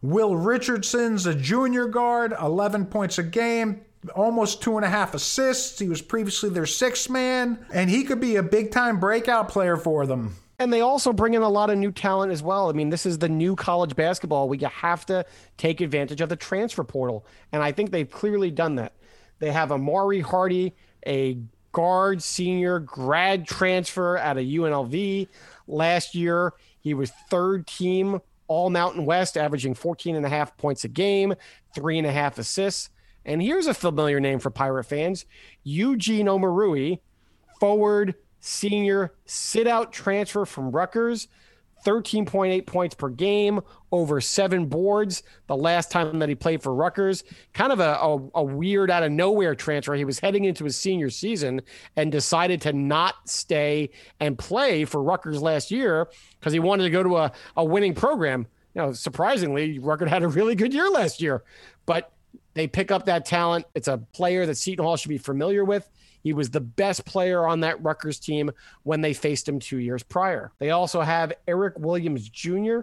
Will 0.01 0.35
Richardson's 0.35 1.27
a 1.27 1.35
junior 1.35 1.87
guard, 1.87 2.33
11 2.41 2.87
points 2.87 3.19
a 3.19 3.23
game, 3.23 3.81
almost 4.15 4.61
two 4.61 4.75
and 4.77 4.85
a 4.85 4.89
half 4.89 5.13
assists. 5.13 5.77
He 5.77 5.87
was 5.87 6.01
previously 6.01 6.49
their 6.49 6.65
sixth 6.65 7.09
man, 7.09 7.63
and 7.71 7.89
he 7.89 8.03
could 8.03 8.19
be 8.19 8.35
a 8.35 8.43
big 8.43 8.71
time 8.71 8.99
breakout 8.99 9.49
player 9.49 9.77
for 9.77 10.07
them. 10.07 10.35
And 10.57 10.71
they 10.71 10.81
also 10.81 11.13
bring 11.13 11.33
in 11.33 11.41
a 11.41 11.49
lot 11.49 11.69
of 11.69 11.77
new 11.77 11.91
talent 11.91 12.31
as 12.31 12.43
well. 12.43 12.69
I 12.69 12.73
mean, 12.73 12.89
this 12.89 13.05
is 13.05 13.17
the 13.17 13.29
new 13.29 13.55
college 13.55 13.95
basketball 13.95 14.47
where 14.47 14.59
you 14.59 14.67
have 14.67 15.05
to 15.07 15.25
take 15.57 15.81
advantage 15.81 16.21
of 16.21 16.29
the 16.29 16.35
transfer 16.35 16.83
portal. 16.83 17.25
And 17.51 17.63
I 17.63 17.71
think 17.71 17.91
they've 17.91 18.09
clearly 18.09 18.51
done 18.51 18.75
that. 18.75 18.93
They 19.39 19.51
have 19.51 19.69
Amauri 19.69 20.21
Hardy, 20.21 20.75
a 21.05 21.39
guard 21.71 22.21
senior 22.21 22.79
grad 22.79 23.47
transfer 23.47 24.17
out 24.17 24.37
of 24.37 24.45
UNLV. 24.45 25.27
Last 25.67 26.13
year, 26.13 26.53
he 26.79 26.93
was 26.93 27.11
third 27.29 27.65
team 27.65 28.21
All 28.51 28.69
Mountain 28.69 29.05
West, 29.05 29.37
averaging 29.37 29.75
14 29.75 30.13
and 30.13 30.25
a 30.25 30.29
half 30.29 30.57
points 30.57 30.83
a 30.83 30.89
game, 30.89 31.35
three 31.73 31.97
and 31.97 32.05
a 32.05 32.11
half 32.11 32.37
assists. 32.37 32.89
And 33.23 33.41
here's 33.41 33.65
a 33.65 33.73
familiar 33.73 34.19
name 34.19 34.39
for 34.39 34.49
Pirate 34.49 34.83
fans 34.83 35.25
Eugene 35.63 36.25
Omoruyi, 36.25 36.99
forward, 37.61 38.15
senior, 38.41 39.13
sit 39.25 39.67
out 39.67 39.93
transfer 39.93 40.43
from 40.43 40.71
Rutgers. 40.71 41.29
13.8 41.85 42.65
points 42.65 42.95
per 42.95 43.09
game, 43.09 43.61
over 43.91 44.21
seven 44.21 44.65
boards 44.67 45.23
the 45.47 45.55
last 45.55 45.91
time 45.91 46.19
that 46.19 46.29
he 46.29 46.35
played 46.35 46.61
for 46.61 46.73
Rutgers. 46.73 47.23
Kind 47.53 47.71
of 47.71 47.79
a, 47.79 47.95
a, 47.95 48.29
a 48.35 48.43
weird 48.43 48.89
out 48.89 49.03
of 49.03 49.11
nowhere 49.11 49.55
transfer. 49.55 49.93
He 49.95 50.05
was 50.05 50.19
heading 50.19 50.45
into 50.45 50.63
his 50.63 50.77
senior 50.77 51.09
season 51.09 51.61
and 51.95 52.11
decided 52.11 52.61
to 52.61 52.73
not 52.73 53.15
stay 53.25 53.89
and 54.19 54.37
play 54.37 54.85
for 54.85 55.01
Rutgers 55.01 55.41
last 55.41 55.71
year 55.71 56.07
because 56.39 56.53
he 56.53 56.59
wanted 56.59 56.83
to 56.83 56.89
go 56.89 57.03
to 57.03 57.17
a, 57.17 57.31
a 57.57 57.65
winning 57.65 57.93
program. 57.93 58.47
You 58.73 58.81
know, 58.81 58.93
surprisingly, 58.93 59.79
Rutgers 59.79 60.09
had 60.09 60.23
a 60.23 60.27
really 60.27 60.55
good 60.55 60.73
year 60.73 60.89
last 60.89 61.21
year, 61.21 61.43
but 61.85 62.13
they 62.53 62.67
pick 62.67 62.91
up 62.91 63.05
that 63.05 63.25
talent. 63.25 63.65
It's 63.75 63.87
a 63.87 63.97
player 63.97 64.45
that 64.45 64.57
Seton 64.57 64.85
Hall 64.85 64.97
should 64.97 65.09
be 65.09 65.17
familiar 65.17 65.63
with. 65.63 65.89
He 66.23 66.33
was 66.33 66.49
the 66.49 66.61
best 66.61 67.05
player 67.05 67.47
on 67.47 67.61
that 67.61 67.81
Rutgers 67.83 68.19
team 68.19 68.51
when 68.83 69.01
they 69.01 69.13
faced 69.13 69.47
him 69.47 69.59
two 69.59 69.77
years 69.77 70.03
prior. 70.03 70.51
They 70.59 70.71
also 70.71 71.01
have 71.01 71.33
Eric 71.47 71.79
Williams 71.79 72.29
Jr., 72.29 72.81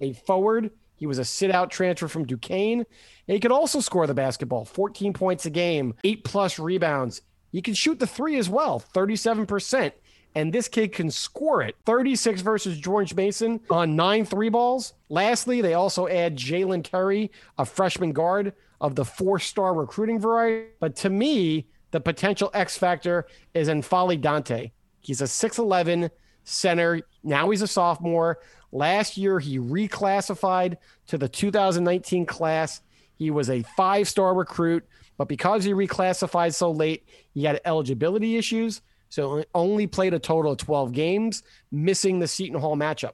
a 0.00 0.12
forward. 0.14 0.70
He 0.96 1.06
was 1.06 1.18
a 1.18 1.24
sit 1.24 1.50
out 1.50 1.70
transfer 1.70 2.08
from 2.08 2.26
Duquesne. 2.26 2.80
And 2.80 2.86
he 3.34 3.40
could 3.40 3.52
also 3.52 3.80
score 3.80 4.06
the 4.06 4.14
basketball 4.14 4.64
14 4.64 5.12
points 5.12 5.46
a 5.46 5.50
game, 5.50 5.94
eight 6.04 6.24
plus 6.24 6.58
rebounds. 6.58 7.22
He 7.52 7.62
can 7.62 7.74
shoot 7.74 7.98
the 7.98 8.06
three 8.06 8.36
as 8.36 8.48
well, 8.48 8.82
37%. 8.94 9.92
And 10.36 10.52
this 10.52 10.68
kid 10.68 10.92
can 10.92 11.10
score 11.10 11.60
it. 11.60 11.74
36 11.86 12.40
versus 12.42 12.78
George 12.78 13.14
Mason 13.14 13.60
on 13.68 13.96
nine 13.96 14.24
three 14.24 14.48
balls. 14.48 14.92
Lastly, 15.08 15.60
they 15.60 15.74
also 15.74 16.06
add 16.06 16.36
Jalen 16.36 16.84
Terry, 16.84 17.32
a 17.58 17.66
freshman 17.66 18.12
guard 18.12 18.52
of 18.80 18.94
the 18.94 19.04
four 19.04 19.38
star 19.38 19.74
recruiting 19.74 20.18
variety. 20.18 20.68
But 20.80 20.96
to 20.96 21.10
me, 21.10 21.66
the 21.90 22.00
potential 22.00 22.50
X 22.54 22.76
factor 22.76 23.26
is 23.54 23.68
N'Faly 23.68 24.20
Dante. 24.20 24.70
He's 25.00 25.20
a 25.20 25.24
6'11 25.24 26.10
center. 26.44 27.02
Now 27.22 27.50
he's 27.50 27.62
a 27.62 27.66
sophomore. 27.66 28.38
Last 28.72 29.16
year, 29.16 29.38
he 29.38 29.58
reclassified 29.58 30.76
to 31.08 31.18
the 31.18 31.28
2019 31.28 32.26
class. 32.26 32.82
He 33.16 33.30
was 33.30 33.50
a 33.50 33.62
five 33.76 34.08
star 34.08 34.34
recruit, 34.34 34.86
but 35.18 35.28
because 35.28 35.64
he 35.64 35.72
reclassified 35.72 36.54
so 36.54 36.70
late, 36.70 37.04
he 37.34 37.44
had 37.44 37.60
eligibility 37.64 38.36
issues. 38.36 38.80
So 39.08 39.44
only 39.54 39.88
played 39.88 40.14
a 40.14 40.20
total 40.20 40.52
of 40.52 40.58
12 40.58 40.92
games, 40.92 41.42
missing 41.72 42.20
the 42.20 42.28
Seton 42.28 42.60
Hall 42.60 42.76
matchup. 42.76 43.12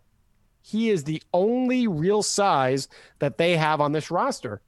He 0.60 0.90
is 0.90 1.04
the 1.04 1.22
only 1.32 1.86
real 1.86 2.22
size 2.22 2.88
that 3.18 3.38
they 3.38 3.56
have 3.56 3.80
on 3.80 3.92
this 3.92 4.10
roster. 4.10 4.60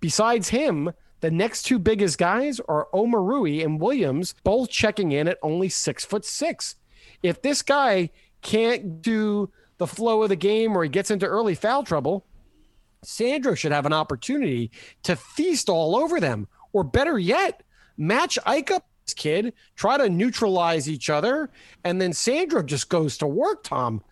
Besides 0.00 0.48
him, 0.50 0.92
The 1.20 1.30
next 1.30 1.62
two 1.62 1.78
biggest 1.78 2.18
guys 2.18 2.60
are 2.60 2.88
Omoruyi 2.92 3.64
and 3.64 3.80
Williams, 3.80 4.34
both 4.44 4.70
checking 4.70 5.12
in 5.12 5.28
at 5.28 5.38
only 5.42 5.68
six 5.68 6.04
foot 6.04 6.24
six. 6.24 6.76
If 7.22 7.42
this 7.42 7.62
guy 7.62 8.10
can't 8.42 9.00
do 9.00 9.50
the 9.78 9.86
flow 9.86 10.22
of 10.22 10.28
the 10.28 10.36
game 10.36 10.76
or 10.76 10.82
he 10.82 10.88
gets 10.88 11.10
into 11.10 11.26
early 11.26 11.54
foul 11.54 11.82
trouble, 11.82 12.26
Sandro 13.02 13.54
should 13.54 13.72
have 13.72 13.86
an 13.86 13.92
opportunity 13.92 14.70
to 15.04 15.16
feast 15.16 15.68
all 15.68 15.96
over 15.96 16.20
them. 16.20 16.48
Or 16.72 16.84
better 16.84 17.18
yet, 17.18 17.62
match 17.96 18.38
Ike 18.44 18.70
up 18.70 18.86
this 19.06 19.14
kid, 19.14 19.54
try 19.76 19.96
to 19.96 20.10
neutralize 20.10 20.88
each 20.88 21.08
other, 21.08 21.50
and 21.84 22.00
then 22.00 22.12
Sandro 22.12 22.62
just 22.62 22.88
goes 22.88 23.16
to 23.18 23.26
work, 23.26 23.64
Tom. 23.64 24.02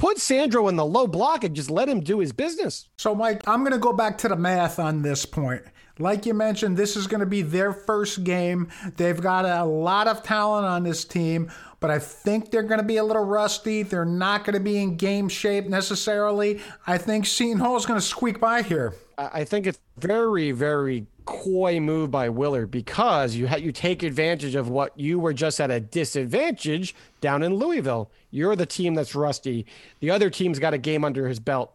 Put 0.00 0.16
Sandro 0.16 0.68
in 0.68 0.76
the 0.76 0.84
low 0.86 1.06
block 1.06 1.44
and 1.44 1.54
just 1.54 1.70
let 1.70 1.86
him 1.86 2.00
do 2.00 2.20
his 2.20 2.32
business. 2.32 2.88
So, 2.96 3.14
Mike, 3.14 3.46
I'm 3.46 3.60
going 3.60 3.74
to 3.74 3.78
go 3.78 3.92
back 3.92 4.16
to 4.18 4.28
the 4.28 4.34
math 4.34 4.78
on 4.78 5.02
this 5.02 5.26
point. 5.26 5.60
Like 6.00 6.26
you 6.26 6.34
mentioned, 6.34 6.76
this 6.76 6.96
is 6.96 7.06
going 7.06 7.20
to 7.20 7.26
be 7.26 7.42
their 7.42 7.72
first 7.72 8.24
game. 8.24 8.68
They've 8.96 9.20
got 9.20 9.44
a 9.44 9.64
lot 9.64 10.08
of 10.08 10.22
talent 10.22 10.66
on 10.66 10.82
this 10.82 11.04
team, 11.04 11.50
but 11.78 11.90
I 11.90 11.98
think 11.98 12.50
they're 12.50 12.62
going 12.62 12.80
to 12.80 12.86
be 12.86 12.96
a 12.96 13.04
little 13.04 13.24
rusty. 13.24 13.82
They're 13.82 14.04
not 14.04 14.44
going 14.44 14.54
to 14.54 14.60
be 14.60 14.78
in 14.78 14.96
game 14.96 15.28
shape 15.28 15.66
necessarily. 15.66 16.60
I 16.86 16.98
think 16.98 17.26
Seton 17.26 17.58
Hall 17.58 17.76
is 17.76 17.86
going 17.86 18.00
to 18.00 18.06
squeak 18.06 18.40
by 18.40 18.62
here. 18.62 18.94
I 19.18 19.44
think 19.44 19.66
it's 19.66 19.78
very, 19.98 20.50
very 20.52 21.06
coy 21.26 21.78
move 21.78 22.10
by 22.10 22.28
Willard 22.28 22.70
because 22.70 23.36
you 23.36 23.46
ha- 23.46 23.56
you 23.56 23.70
take 23.70 24.02
advantage 24.02 24.54
of 24.54 24.68
what 24.68 24.98
you 24.98 25.20
were 25.20 25.34
just 25.34 25.60
at 25.60 25.70
a 25.70 25.78
disadvantage 25.78 26.94
down 27.20 27.42
in 27.42 27.54
Louisville. 27.54 28.10
You're 28.30 28.56
the 28.56 28.66
team 28.66 28.94
that's 28.94 29.14
rusty. 29.14 29.66
The 30.00 30.10
other 30.10 30.30
team's 30.30 30.58
got 30.58 30.74
a 30.74 30.78
game 30.78 31.04
under 31.04 31.28
his 31.28 31.38
belt. 31.38 31.74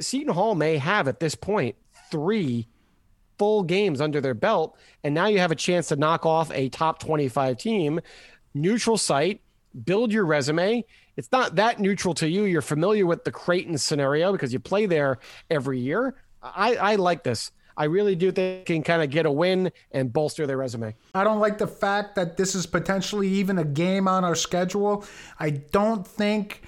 Seton 0.00 0.34
Hall 0.34 0.54
may 0.54 0.76
have 0.76 1.08
at 1.08 1.20
this 1.20 1.34
point 1.34 1.76
three 2.10 2.68
full 3.38 3.62
games 3.62 4.00
under 4.00 4.20
their 4.20 4.34
belt, 4.34 4.76
and 5.02 5.14
now 5.14 5.26
you 5.26 5.38
have 5.38 5.50
a 5.50 5.56
chance 5.56 5.88
to 5.88 5.96
knock 5.96 6.26
off 6.26 6.50
a 6.52 6.68
top 6.68 6.98
25 6.98 7.56
team. 7.58 8.00
Neutral 8.54 8.96
site, 8.96 9.40
build 9.84 10.12
your 10.12 10.24
resume. 10.24 10.84
It's 11.16 11.30
not 11.32 11.56
that 11.56 11.80
neutral 11.80 12.14
to 12.14 12.28
you. 12.28 12.44
You're 12.44 12.62
familiar 12.62 13.06
with 13.06 13.24
the 13.24 13.32
Creighton 13.32 13.78
scenario 13.78 14.32
because 14.32 14.52
you 14.52 14.58
play 14.58 14.86
there 14.86 15.18
every 15.50 15.78
year. 15.78 16.16
I, 16.42 16.76
I 16.76 16.94
like 16.96 17.22
this. 17.24 17.50
I 17.76 17.84
really 17.84 18.14
do 18.14 18.30
think 18.30 18.66
can 18.66 18.82
kind 18.82 19.02
of 19.02 19.10
get 19.10 19.26
a 19.26 19.30
win 19.30 19.72
and 19.90 20.12
bolster 20.12 20.46
their 20.46 20.56
resume. 20.56 20.94
I 21.14 21.24
don't 21.24 21.40
like 21.40 21.58
the 21.58 21.66
fact 21.66 22.14
that 22.14 22.36
this 22.36 22.54
is 22.54 22.66
potentially 22.66 23.28
even 23.28 23.58
a 23.58 23.64
game 23.64 24.06
on 24.06 24.24
our 24.24 24.36
schedule. 24.36 25.04
I 25.40 25.50
don't 25.50 26.06
think 26.06 26.62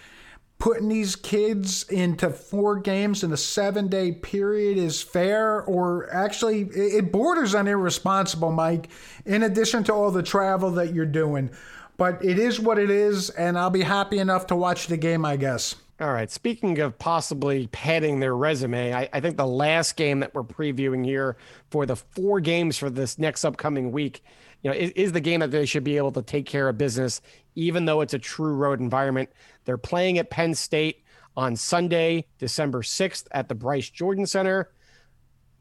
putting 0.58 0.88
these 0.88 1.16
kids 1.16 1.84
into 1.90 2.30
four 2.30 2.76
games 2.78 3.22
in 3.22 3.32
a 3.32 3.36
seven 3.36 3.88
day 3.88 4.12
period 4.12 4.78
is 4.78 5.02
fair 5.02 5.62
or 5.62 6.12
actually 6.12 6.62
it 6.62 7.12
borders 7.12 7.54
on 7.54 7.68
irresponsible, 7.68 8.52
Mike, 8.52 8.88
in 9.24 9.42
addition 9.42 9.84
to 9.84 9.92
all 9.92 10.10
the 10.10 10.22
travel 10.22 10.70
that 10.70 10.94
you're 10.94 11.04
doing. 11.04 11.50
But 11.98 12.22
it 12.24 12.38
is 12.38 12.60
what 12.60 12.78
it 12.78 12.90
is, 12.90 13.30
and 13.30 13.58
I'll 13.58 13.70
be 13.70 13.82
happy 13.82 14.18
enough 14.18 14.46
to 14.48 14.56
watch 14.56 14.86
the 14.86 14.98
game, 14.98 15.24
I 15.24 15.36
guess. 15.36 15.76
All 15.98 16.12
right. 16.12 16.30
Speaking 16.30 16.78
of 16.80 16.98
possibly 16.98 17.68
padding 17.68 18.20
their 18.20 18.36
resume, 18.36 18.92
I, 18.92 19.08
I 19.14 19.20
think 19.20 19.38
the 19.38 19.46
last 19.46 19.96
game 19.96 20.20
that 20.20 20.34
we're 20.34 20.44
previewing 20.44 21.06
here 21.06 21.38
for 21.70 21.86
the 21.86 21.96
four 21.96 22.38
games 22.40 22.76
for 22.76 22.90
this 22.90 23.18
next 23.18 23.46
upcoming 23.46 23.92
week, 23.92 24.22
you 24.62 24.70
know, 24.70 24.76
is, 24.76 24.90
is 24.90 25.12
the 25.12 25.20
game 25.20 25.40
that 25.40 25.50
they 25.50 25.64
should 25.64 25.84
be 25.84 25.96
able 25.96 26.12
to 26.12 26.20
take 26.20 26.44
care 26.44 26.68
of 26.68 26.76
business, 26.76 27.22
even 27.54 27.86
though 27.86 28.02
it's 28.02 28.12
a 28.12 28.18
true 28.18 28.54
road 28.54 28.78
environment. 28.78 29.30
They're 29.66 29.76
playing 29.76 30.18
at 30.18 30.30
Penn 30.30 30.54
State 30.54 31.04
on 31.36 31.54
Sunday, 31.54 32.26
December 32.38 32.80
6th 32.80 33.26
at 33.32 33.48
the 33.48 33.54
Bryce 33.54 33.90
Jordan 33.90 34.24
Center. 34.24 34.70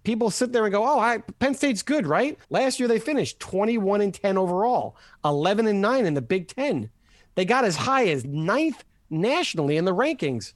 People 0.04 0.30
sit 0.30 0.54
there 0.54 0.64
and 0.64 0.72
go, 0.72 0.86
"Oh, 0.86 1.00
I, 1.00 1.18
Penn 1.40 1.56
State's 1.56 1.82
good, 1.82 2.08
right?" 2.08 2.38
Last 2.50 2.80
year 2.80 2.88
they 2.88 3.00
finished 3.00 3.40
21 3.40 4.00
and 4.02 4.14
10 4.14 4.38
overall, 4.38 4.96
11 5.26 5.68
and 5.68 5.82
9 5.82 6.06
in 6.06 6.14
the 6.14 6.22
Big 6.22 6.48
10. 6.48 6.90
They 7.34 7.44
got 7.44 7.66
as 7.66 7.76
high 7.76 8.08
as 8.08 8.24
ninth 8.24 8.86
nationally 9.10 9.78
in 9.78 9.86
the 9.86 9.94
rankings. 9.96 10.54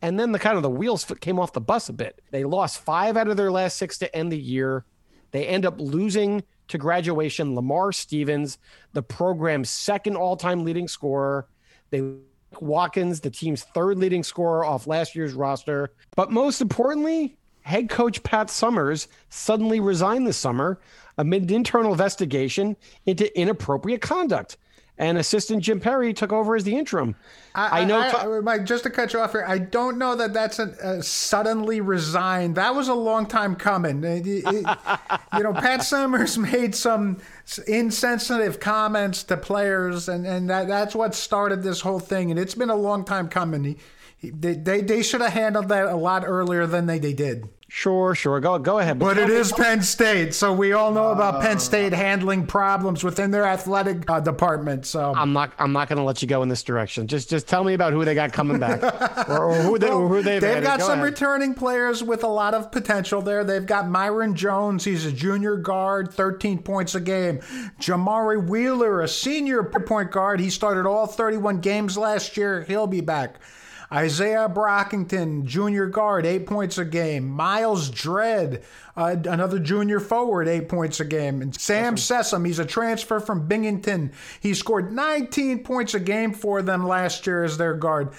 And 0.00 0.18
then 0.18 0.32
the 0.32 0.38
kind 0.38 0.56
of 0.56 0.62
the 0.62 0.70
wheels 0.70 1.04
came 1.20 1.38
off 1.38 1.52
the 1.52 1.60
bus 1.60 1.88
a 1.88 1.92
bit. 1.92 2.22
They 2.30 2.44
lost 2.44 2.80
five 2.80 3.16
out 3.16 3.28
of 3.28 3.36
their 3.36 3.50
last 3.50 3.76
six 3.76 3.98
to 3.98 4.16
end 4.16 4.30
the 4.30 4.38
year. 4.38 4.84
They 5.32 5.46
end 5.46 5.66
up 5.66 5.80
losing 5.80 6.44
to 6.68 6.78
graduation 6.78 7.54
Lamar 7.54 7.92
Stevens, 7.92 8.58
the 8.92 9.02
program's 9.02 9.70
second 9.70 10.16
all-time 10.16 10.64
leading 10.64 10.86
scorer. 10.86 11.48
They 11.90 12.14
Watkins, 12.60 13.20
the 13.20 13.30
team's 13.30 13.62
third 13.62 13.98
leading 13.98 14.22
scorer 14.22 14.64
off 14.64 14.86
last 14.86 15.14
year's 15.14 15.34
roster. 15.34 15.92
But 16.16 16.30
most 16.30 16.60
importantly, 16.60 17.36
head 17.62 17.88
coach 17.88 18.22
Pat 18.22 18.48
Chambers 18.48 19.08
suddenly 19.28 19.80
resigned 19.80 20.26
this 20.26 20.36
summer 20.36 20.80
amid 21.18 21.44
an 21.44 21.54
internal 21.54 21.92
investigation 21.92 22.76
into 23.06 23.38
inappropriate 23.38 24.00
conduct 24.00 24.56
and 24.98 25.16
assistant 25.16 25.62
Jim 25.62 25.80
Ferry 25.80 26.12
took 26.12 26.32
over 26.32 26.56
as 26.56 26.64
the 26.64 26.76
interim. 26.76 27.14
I, 27.54 27.80
I 27.80 27.84
know, 27.84 27.98
I, 27.98 28.36
I, 28.36 28.40
Mike. 28.40 28.64
Just 28.64 28.82
to 28.84 28.90
cut 28.90 29.12
you 29.12 29.20
off 29.20 29.32
here, 29.32 29.44
I 29.46 29.58
don't 29.58 29.96
know 29.96 30.16
that 30.16 30.32
that's 30.32 30.58
a, 30.58 30.68
a 30.82 31.02
suddenly 31.02 31.80
resigned. 31.80 32.56
That 32.56 32.74
was 32.74 32.88
a 32.88 32.94
long 32.94 33.26
time 33.26 33.54
coming. 33.54 34.02
It, 34.02 34.26
it, 34.26 34.44
you 35.36 35.42
know, 35.42 35.52
Pat 35.52 35.86
Chambers 35.88 36.36
made 36.36 36.74
some 36.74 37.18
insensitive 37.66 38.60
comments 38.60 39.22
to 39.24 39.36
players, 39.36 40.08
and 40.08 40.26
and 40.26 40.50
that, 40.50 40.68
that's 40.68 40.94
what 40.94 41.14
started 41.14 41.62
this 41.62 41.80
whole 41.80 42.00
thing. 42.00 42.30
And 42.30 42.38
it's 42.38 42.54
been 42.54 42.70
a 42.70 42.76
long 42.76 43.04
time 43.04 43.28
coming. 43.28 43.64
He, 43.64 43.76
he, 44.18 44.30
they 44.30 44.54
they, 44.54 44.80
they 44.80 45.02
should 45.02 45.20
have 45.20 45.32
handled 45.32 45.68
that 45.68 45.86
a 45.86 45.96
lot 45.96 46.24
earlier 46.26 46.66
than 46.66 46.86
they, 46.86 46.98
they 46.98 47.12
did. 47.12 47.48
Sure, 47.70 48.14
sure. 48.14 48.40
Go 48.40 48.58
go 48.58 48.78
ahead. 48.78 48.98
But, 48.98 49.16
but 49.16 49.18
it 49.18 49.28
is 49.28 49.52
Penn 49.52 49.82
State, 49.82 50.34
so 50.34 50.54
we 50.54 50.72
all 50.72 50.90
know 50.90 51.10
about 51.10 51.42
Penn 51.42 51.58
State 51.58 51.92
handling 51.92 52.46
problems 52.46 53.04
within 53.04 53.30
their 53.30 53.44
athletic 53.44 54.08
uh, 54.10 54.20
department. 54.20 54.86
So 54.86 55.12
I'm 55.14 55.34
not 55.34 55.52
I'm 55.58 55.72
not 55.74 55.86
going 55.86 55.98
to 55.98 56.02
let 56.02 56.22
you 56.22 56.28
go 56.28 56.42
in 56.42 56.48
this 56.48 56.62
direction. 56.62 57.06
Just 57.06 57.28
just 57.28 57.46
tell 57.46 57.62
me 57.64 57.74
about 57.74 57.92
who 57.92 58.06
they 58.06 58.14
got 58.14 58.32
coming 58.32 58.58
back, 58.58 58.82
or, 59.28 59.50
or 59.50 59.54
who 59.56 59.78
they 59.78 59.90
or 59.90 60.08
who 60.08 60.22
they've, 60.22 60.40
they've 60.40 60.62
got 60.62 60.78
go 60.78 60.86
some 60.86 61.00
ahead. 61.00 61.04
returning 61.12 61.52
players 61.52 62.02
with 62.02 62.24
a 62.24 62.28
lot 62.28 62.54
of 62.54 62.72
potential 62.72 63.20
there. 63.20 63.44
They've 63.44 63.66
got 63.66 63.84
Myreon 63.84 64.32
Jones. 64.32 64.84
He's 64.84 65.04
a 65.04 65.12
junior 65.12 65.56
guard, 65.56 66.10
13 66.10 66.62
points 66.62 66.94
a 66.94 67.00
game. 67.00 67.40
Jamari 67.80 68.48
Wheeler, 68.48 69.02
a 69.02 69.08
senior 69.08 69.62
point 69.62 70.10
guard. 70.10 70.40
He 70.40 70.48
started 70.48 70.86
all 70.86 71.06
31 71.06 71.60
games 71.60 71.98
last 71.98 72.38
year. 72.38 72.62
He'll 72.62 72.86
be 72.86 73.02
back. 73.02 73.36
Isaiah 73.90 74.50
Brockington, 74.52 75.44
junior 75.44 75.86
guard, 75.86 76.26
eight 76.26 76.46
points 76.46 76.76
a 76.76 76.84
game. 76.84 77.26
Myles 77.26 77.88
Dread, 77.88 78.62
uh, 78.96 79.16
another 79.24 79.58
junior 79.58 79.98
forward, 79.98 80.46
eight 80.46 80.68
points 80.68 81.00
a 81.00 81.06
game. 81.06 81.40
And 81.40 81.58
Sam 81.58 81.96
Sessom, 81.96 82.46
he's 82.46 82.58
a 82.58 82.66
transfer 82.66 83.18
from 83.18 83.46
Binghamton. 83.46 84.12
He 84.40 84.52
scored 84.52 84.92
19 84.92 85.64
points 85.64 85.94
a 85.94 86.00
game 86.00 86.34
for 86.34 86.60
them 86.60 86.86
last 86.86 87.26
year 87.26 87.44
as 87.44 87.56
their 87.56 87.74
guard. 87.74 88.12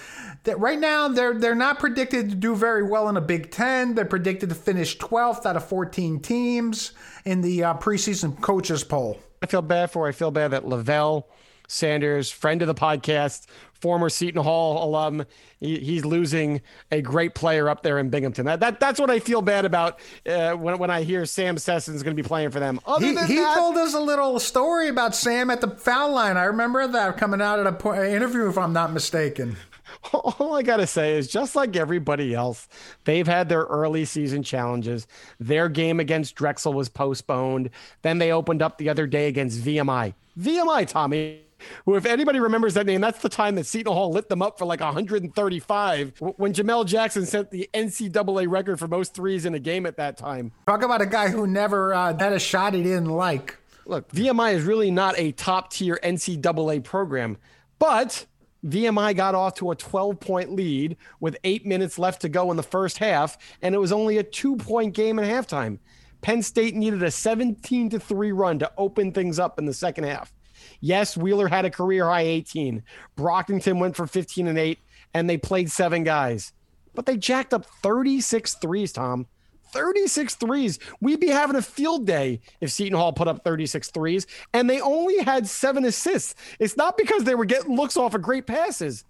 That 0.45 0.59
right 0.59 0.79
now 0.79 1.07
they're 1.07 1.37
they're 1.37 1.53
not 1.53 1.79
predicted 1.79 2.29
to 2.29 2.35
do 2.35 2.55
very 2.55 2.83
well 2.83 3.07
in 3.07 3.17
a 3.17 3.21
Big 3.21 3.51
Ten. 3.51 3.93
They're 3.93 4.05
predicted 4.05 4.49
to 4.49 4.55
finish 4.55 4.97
12th 4.97 5.45
out 5.45 5.55
of 5.55 5.67
14 5.67 6.19
teams 6.21 6.93
in 7.25 7.41
the 7.41 7.63
uh, 7.63 7.73
preseason 7.75 8.41
coaches 8.41 8.83
poll. 8.83 9.19
I 9.41 9.45
feel 9.45 9.61
bad 9.61 9.91
for. 9.91 10.07
I 10.07 10.13
feel 10.13 10.31
bad 10.31 10.51
that 10.51 10.67
Lavelle 10.67 11.27
Sanders, 11.69 12.31
friend 12.31 12.63
of 12.63 12.67
the 12.67 12.73
podcast, 12.73 13.45
former 13.79 14.09
Seton 14.09 14.43
Hall 14.43 14.83
alum, 14.83 15.23
he, 15.59 15.77
he's 15.79 16.03
losing 16.03 16.61
a 16.91 17.01
great 17.01 17.35
player 17.35 17.69
up 17.69 17.83
there 17.83 17.99
in 17.99 18.09
Binghamton. 18.09 18.47
That, 18.47 18.59
that 18.59 18.79
that's 18.79 18.99
what 18.99 19.11
I 19.11 19.19
feel 19.19 19.43
bad 19.43 19.65
about 19.65 19.99
uh, 20.27 20.53
when 20.53 20.79
when 20.79 20.89
I 20.89 21.03
hear 21.03 21.25
Sam 21.25 21.57
Sesson's 21.57 22.01
going 22.01 22.17
to 22.17 22.21
be 22.21 22.27
playing 22.27 22.49
for 22.49 22.59
them. 22.59 22.79
Other 22.87 23.05
he, 23.05 23.11
he 23.11 23.35
that, 23.35 23.55
told 23.55 23.77
us 23.77 23.93
a 23.93 23.99
little 23.99 24.39
story 24.39 24.87
about 24.87 25.15
Sam 25.15 25.51
at 25.51 25.61
the 25.61 25.69
foul 25.69 26.11
line. 26.11 26.37
I 26.37 26.45
remember 26.45 26.87
that 26.87 27.17
coming 27.17 27.41
out 27.41 27.59
at 27.59 27.67
a 27.67 27.71
po- 27.71 28.03
interview, 28.03 28.49
if 28.49 28.57
I'm 28.57 28.73
not 28.73 28.91
mistaken. 28.91 29.55
All 30.13 30.55
I 30.55 30.63
got 30.63 30.77
to 30.77 30.87
say 30.87 31.17
is 31.17 31.27
just 31.27 31.55
like 31.55 31.75
everybody 31.75 32.33
else, 32.33 32.67
they've 33.03 33.27
had 33.27 33.47
their 33.47 33.63
early 33.63 34.05
season 34.05 34.41
challenges. 34.41 35.07
Their 35.39 35.69
game 35.69 35.99
against 35.99 36.35
Drexel 36.35 36.73
was 36.73 36.89
postponed. 36.89 37.69
Then 38.01 38.17
they 38.17 38.31
opened 38.31 38.61
up 38.61 38.77
the 38.77 38.89
other 38.89 39.07
day 39.07 39.27
against 39.27 39.61
VMI. 39.61 40.13
VMI, 40.39 40.87
Tommy, 40.87 41.41
who, 41.85 41.95
if 41.95 42.05
anybody 42.05 42.39
remembers 42.39 42.73
that 42.75 42.85
name, 42.85 43.01
that's 43.01 43.21
the 43.21 43.29
time 43.29 43.55
that 43.55 43.65
Seton 43.65 43.93
Hall 43.93 44.11
lit 44.11 44.29
them 44.29 44.41
up 44.41 44.57
for 44.57 44.65
like 44.65 44.79
135 44.79 46.13
when 46.37 46.53
Jamel 46.53 46.85
Jackson 46.85 47.25
set 47.25 47.51
the 47.51 47.69
NCAA 47.73 48.49
record 48.49 48.79
for 48.79 48.87
most 48.87 49.13
threes 49.13 49.45
in 49.45 49.53
a 49.53 49.59
game 49.59 49.85
at 49.85 49.97
that 49.97 50.17
time. 50.17 50.51
Talk 50.67 50.83
about 50.83 51.01
a 51.01 51.05
guy 51.05 51.29
who 51.29 51.47
never 51.47 51.93
uh, 51.93 52.17
had 52.17 52.33
a 52.33 52.39
shot 52.39 52.73
he 52.73 52.83
didn't 52.83 53.05
like. 53.05 53.57
Look, 53.85 54.11
VMI 54.11 54.53
is 54.53 54.63
really 54.63 54.91
not 54.91 55.17
a 55.17 55.31
top 55.31 55.71
tier 55.71 55.99
NCAA 56.03 56.83
program, 56.83 57.37
but 57.79 58.25
VMI 58.65 59.15
got 59.15 59.35
off 59.35 59.55
to 59.55 59.71
a 59.71 59.75
12 59.75 60.19
point 60.19 60.53
lead 60.53 60.97
with 61.19 61.37
eight 61.43 61.65
minutes 61.65 61.97
left 61.97 62.21
to 62.21 62.29
go 62.29 62.51
in 62.51 62.57
the 62.57 62.63
first 62.63 62.97
half, 62.97 63.37
and 63.61 63.73
it 63.73 63.79
was 63.79 63.91
only 63.91 64.17
a 64.17 64.23
two 64.23 64.57
point 64.57 64.93
game 64.93 65.17
at 65.19 65.25
halftime. 65.25 65.79
Penn 66.21 66.43
State 66.43 66.75
needed 66.75 67.01
a 67.01 67.11
17 67.11 67.89
to 67.91 67.99
3 67.99 68.31
run 68.31 68.59
to 68.59 68.71
open 68.77 69.13
things 69.13 69.39
up 69.39 69.57
in 69.57 69.65
the 69.65 69.73
second 69.73 70.03
half. 70.03 70.33
Yes, 70.81 71.17
Wheeler 71.17 71.47
had 71.47 71.65
a 71.65 71.69
career 71.69 72.05
high 72.05 72.21
18. 72.21 72.83
Brockington 73.17 73.79
went 73.79 73.95
for 73.95 74.07
15 74.07 74.47
and 74.47 74.57
8, 74.57 74.79
and 75.13 75.29
they 75.29 75.37
played 75.37 75.71
seven 75.71 76.03
guys. 76.03 76.53
But 76.95 77.05
they 77.05 77.17
jacked 77.17 77.53
up 77.53 77.65
36 77.65 78.55
threes, 78.55 78.91
Tom. 78.91 79.27
36 79.71 80.35
threes. 80.35 80.79
We'd 80.99 81.19
be 81.19 81.27
having 81.29 81.55
a 81.55 81.61
field 81.61 82.05
day 82.05 82.41
if 82.59 82.71
Seton 82.71 82.97
Hall 82.97 83.13
put 83.13 83.27
up 83.27 83.43
36 83.43 83.91
threes, 83.91 84.25
and 84.53 84.69
they 84.69 84.81
only 84.81 85.19
had 85.19 85.47
seven 85.47 85.85
assists. 85.85 86.35
It's 86.59 86.77
not 86.77 86.97
because 86.97 87.23
they 87.23 87.35
were 87.35 87.45
getting 87.45 87.75
looks 87.75 87.97
off 87.97 88.15
of 88.15 88.21
great 88.21 88.47
passes. 88.47 89.03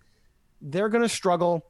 They're 0.61 0.89
going 0.89 1.03
to 1.03 1.09
struggle. 1.09 1.65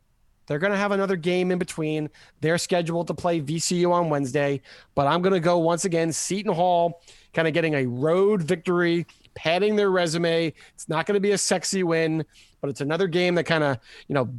They're 0.47 0.59
going 0.59 0.71
to 0.71 0.77
have 0.77 0.91
another 0.91 1.15
game 1.15 1.51
in 1.51 1.59
between. 1.59 2.09
They're 2.41 2.57
scheduled 2.57 3.05
to 3.07 3.13
play 3.13 3.39
VCU 3.39 3.91
on 3.91 4.09
Wednesday, 4.09 4.61
but 4.95 5.05
I'm 5.05 5.21
going 5.21 5.33
to 5.33 5.39
go 5.39 5.59
once 5.59 5.85
again 5.85 6.11
Seton 6.11 6.53
Hall 6.53 7.03
kind 7.35 7.47
of 7.47 7.53
getting 7.53 7.75
a 7.75 7.85
road 7.85 8.41
victory, 8.41 9.05
padding 9.39 9.77
their 9.77 9.89
resume. 9.89 10.53
It's 10.73 10.89
not 10.89 11.05
going 11.05 11.13
to 11.13 11.21
be 11.21 11.31
a 11.31 11.37
sexy 11.37 11.81
win, 11.81 12.25
but 12.59 12.69
it's 12.69 12.81
another 12.81 13.07
game 13.07 13.35
that 13.35 13.45
kind 13.45 13.63
of, 13.63 13.77
you 14.09 14.13
know, 14.13 14.29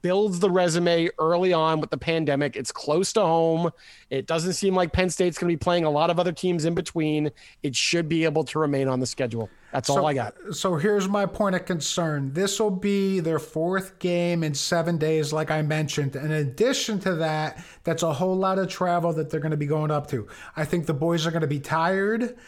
builds 0.00 0.40
the 0.40 0.50
resume 0.50 1.10
early 1.18 1.52
on 1.52 1.78
with 1.78 1.90
the 1.90 1.98
pandemic. 1.98 2.56
It's 2.56 2.72
close 2.72 3.12
to 3.12 3.20
home. 3.20 3.70
It 4.08 4.26
doesn't 4.26 4.54
seem 4.54 4.74
like 4.74 4.92
Penn 4.92 5.10
State's 5.10 5.36
going 5.36 5.50
to 5.50 5.52
be 5.52 5.62
playing 5.62 5.84
a 5.84 5.90
lot 5.90 6.08
of 6.08 6.18
other 6.18 6.32
teams 6.32 6.64
in 6.64 6.74
between. 6.74 7.30
It 7.62 7.76
should 7.76 8.08
be 8.08 8.24
able 8.24 8.44
to 8.44 8.58
remain 8.58 8.88
on 8.88 8.98
the 8.98 9.06
schedule. 9.06 9.50
That's 9.76 9.88
so, 9.88 9.98
all 9.98 10.06
I 10.06 10.14
got. 10.14 10.34
So 10.52 10.76
here's 10.76 11.06
my 11.06 11.26
point 11.26 11.54
of 11.54 11.66
concern. 11.66 12.32
This 12.32 12.58
will 12.58 12.70
be 12.70 13.20
their 13.20 13.38
fourth 13.38 13.98
game 13.98 14.42
in 14.42 14.54
seven 14.54 14.96
days, 14.96 15.34
like 15.34 15.50
I 15.50 15.60
mentioned. 15.60 16.16
In 16.16 16.32
addition 16.32 16.98
to 17.00 17.16
that, 17.16 17.62
that's 17.84 18.02
a 18.02 18.14
whole 18.14 18.34
lot 18.34 18.58
of 18.58 18.70
travel 18.70 19.12
that 19.12 19.28
they're 19.28 19.38
going 19.38 19.50
to 19.50 19.58
be 19.58 19.66
going 19.66 19.90
up 19.90 20.06
to. 20.06 20.28
I 20.56 20.64
think 20.64 20.86
the 20.86 20.94
boys 20.94 21.26
are 21.26 21.30
going 21.30 21.42
to 21.42 21.46
be 21.46 21.60
tired. 21.60 22.38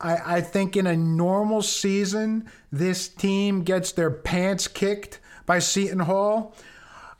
I, 0.00 0.36
I 0.36 0.40
think 0.40 0.78
in 0.78 0.86
a 0.86 0.96
normal 0.96 1.60
season, 1.60 2.50
this 2.72 3.06
team 3.06 3.64
gets 3.64 3.92
their 3.92 4.10
pants 4.10 4.66
kicked 4.66 5.20
by 5.44 5.58
Seton 5.58 5.98
Hall. 5.98 6.56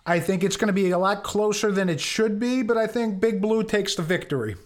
I 0.07 0.19
think 0.19 0.45
it's 0.45 0.57
going 0.57 0.69
to 0.69 0.73
be 0.73 0.93
a 0.93 0.99
lot 0.99 1.25
closer 1.25 1.71
than 1.71 1.91
it 1.91 2.01
should 2.01 2.41
be, 2.41 2.63
but 2.63 2.79
I 2.79 2.87
think 2.87 3.21
Big 3.21 3.43
Blue 3.43 3.63
takes 3.63 3.97
the 3.97 4.03
victory. 4.03 4.57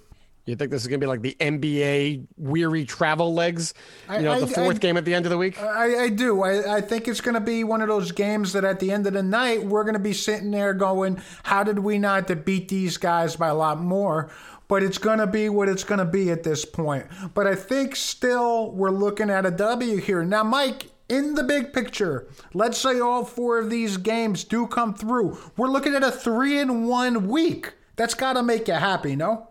You 0.44 0.56
think 0.56 0.73
this 0.73 0.82
is 0.82 0.89
going 0.89 0.98
to 1.01 1.05
be 1.05 1.09
like 1.09 1.23
the 1.23 1.36
NBA 1.39 2.27
weary 2.36 2.85
travel 2.85 3.32
legs? 3.32 3.74
You 4.10 4.23
know, 4.23 4.32
I- 4.32 4.40
the 4.40 4.47
fourth 4.48 4.77
I- 4.77 4.78
game 4.81 4.97
at 4.97 5.05
the 5.05 5.14
end 5.14 5.24
of 5.24 5.31
the 5.31 5.39
week? 5.39 5.60
I, 5.62 6.05
I 6.05 6.09
do. 6.09 6.43
I, 6.43 6.77
I 6.77 6.81
think 6.81 7.06
it's 7.06 7.20
going 7.20 7.35
to 7.35 7.40
be 7.40 7.62
one 7.62 7.81
of 7.81 7.86
those 7.89 8.10
games 8.10 8.52
that 8.55 8.64
at 8.64 8.81
the 8.81 8.90
end 8.90 9.06
of 9.06 9.12
the 9.12 9.23
night, 9.23 9.64
we're 9.64 9.85
going 9.85 9.94
to 9.94 10.01
be 10.01 10.12
sitting 10.12 10.51
there 10.51 10.74
going, 10.74 11.20
how 11.44 11.62
did 11.62 11.78
we 11.78 11.97
not 11.98 12.27
to 12.28 12.35
beat 12.36 12.69
these 12.69 12.97
guys 12.97 13.36
by 13.36 13.48
a 13.48 13.55
lot 13.55 13.81
more? 13.81 14.31
But 14.66 14.82
it's 14.82 14.98
going 14.98 15.19
to 15.19 15.27
be 15.28 15.48
what 15.48 15.69
it's 15.69 15.85
going 15.85 15.98
to 15.98 16.05
be 16.05 16.31
at 16.31 16.43
this 16.43 16.64
point. 16.64 17.06
But 17.35 17.47
I 17.47 17.55
think 17.55 17.94
still 17.94 18.73
we're 18.73 18.90
looking 18.90 19.31
at 19.31 19.47
a 19.47 19.51
W 19.51 19.97
here. 19.98 20.24
Now, 20.24 20.43
Mike, 20.43 20.86
in 21.09 21.35
the 21.35 21.44
big 21.44 21.73
picture, 21.73 22.27
let's 22.55 22.78
say 22.78 22.98
all 22.98 23.24
four 23.24 23.59
of 23.59 23.70
these 23.70 23.97
games 23.97 24.43
do 24.44 24.66
come 24.66 24.94
through. 24.94 25.39
We're 25.56 25.69
looking 25.69 25.94
at 25.94 26.02
a 26.02 26.10
three 26.10 26.59
in 26.59 26.86
one 26.89 27.28
week. 27.28 27.74
That's 27.97 28.14
got 28.14 28.32
to 28.32 28.43
make 28.43 28.66
you 28.66 28.74
happy, 28.74 29.14
no? 29.14 29.48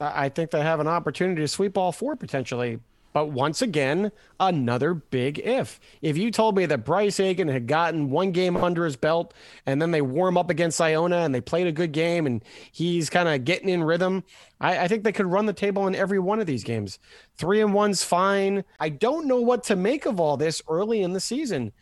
I 0.00 0.28
think 0.28 0.50
they 0.50 0.60
have 0.60 0.80
an 0.80 0.88
opportunity 0.88 1.40
to 1.40 1.48
sweep 1.48 1.78
all 1.78 1.92
four 1.92 2.16
potentially. 2.16 2.80
But 3.14 3.30
once 3.30 3.62
again, 3.62 4.10
another 4.40 4.92
big 4.92 5.38
if. 5.38 5.78
If 6.02 6.18
you 6.18 6.32
told 6.32 6.56
me 6.56 6.66
that 6.66 6.84
Bryce 6.84 7.20
Aiken 7.20 7.46
had 7.46 7.68
gotten 7.68 8.10
one 8.10 8.32
game 8.32 8.56
under 8.56 8.84
his 8.84 8.96
belt 8.96 9.32
and 9.66 9.80
then 9.80 9.92
they 9.92 10.02
warm 10.02 10.36
up 10.36 10.50
against 10.50 10.80
Iona 10.80 11.18
and 11.18 11.32
they 11.32 11.40
played 11.40 11.68
a 11.68 11.72
good 11.72 11.92
game 11.92 12.26
and 12.26 12.42
he's 12.72 13.08
kind 13.08 13.28
of 13.28 13.44
getting 13.44 13.68
in 13.68 13.84
rhythm, 13.84 14.24
I, 14.60 14.78
I 14.80 14.88
think 14.88 15.04
they 15.04 15.12
could 15.12 15.26
run 15.26 15.46
the 15.46 15.52
table 15.52 15.86
in 15.86 15.94
every 15.94 16.18
one 16.18 16.40
of 16.40 16.46
these 16.46 16.64
games. 16.64 16.98
Three 17.36 17.60
and 17.60 17.72
one's 17.72 18.02
fine. 18.02 18.64
I 18.80 18.88
don't 18.88 19.28
know 19.28 19.40
what 19.40 19.62
to 19.64 19.76
make 19.76 20.06
of 20.06 20.18
all 20.18 20.36
this 20.36 20.60
early 20.68 21.00
in 21.00 21.12
the 21.12 21.20
season 21.20 21.72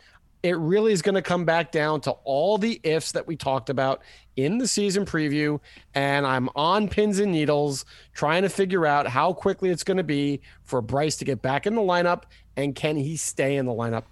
it 0.42 0.58
really 0.58 0.92
is 0.92 1.02
going 1.02 1.14
to 1.14 1.22
come 1.22 1.44
back 1.44 1.70
down 1.70 2.00
to 2.02 2.10
all 2.24 2.58
the 2.58 2.80
ifs 2.82 3.12
that 3.12 3.26
we 3.26 3.36
talked 3.36 3.70
about 3.70 4.02
in 4.36 4.58
the 4.58 4.66
season 4.66 5.04
preview. 5.04 5.60
And 5.94 6.26
I'm 6.26 6.48
on 6.56 6.88
pins 6.88 7.20
and 7.20 7.30
needles 7.30 7.84
trying 8.12 8.42
to 8.42 8.48
figure 8.48 8.84
out 8.84 9.06
how 9.06 9.32
quickly 9.32 9.70
it's 9.70 9.84
going 9.84 9.98
to 9.98 10.04
be 10.04 10.40
for 10.64 10.82
Bryce 10.82 11.16
to 11.16 11.24
get 11.24 11.42
back 11.42 11.66
in 11.66 11.74
the 11.74 11.80
lineup 11.80 12.24
and 12.56 12.74
can 12.74 12.96
he 12.96 13.16
stay 13.16 13.56
in 13.56 13.66
the 13.66 13.72
lineup. 13.72 14.04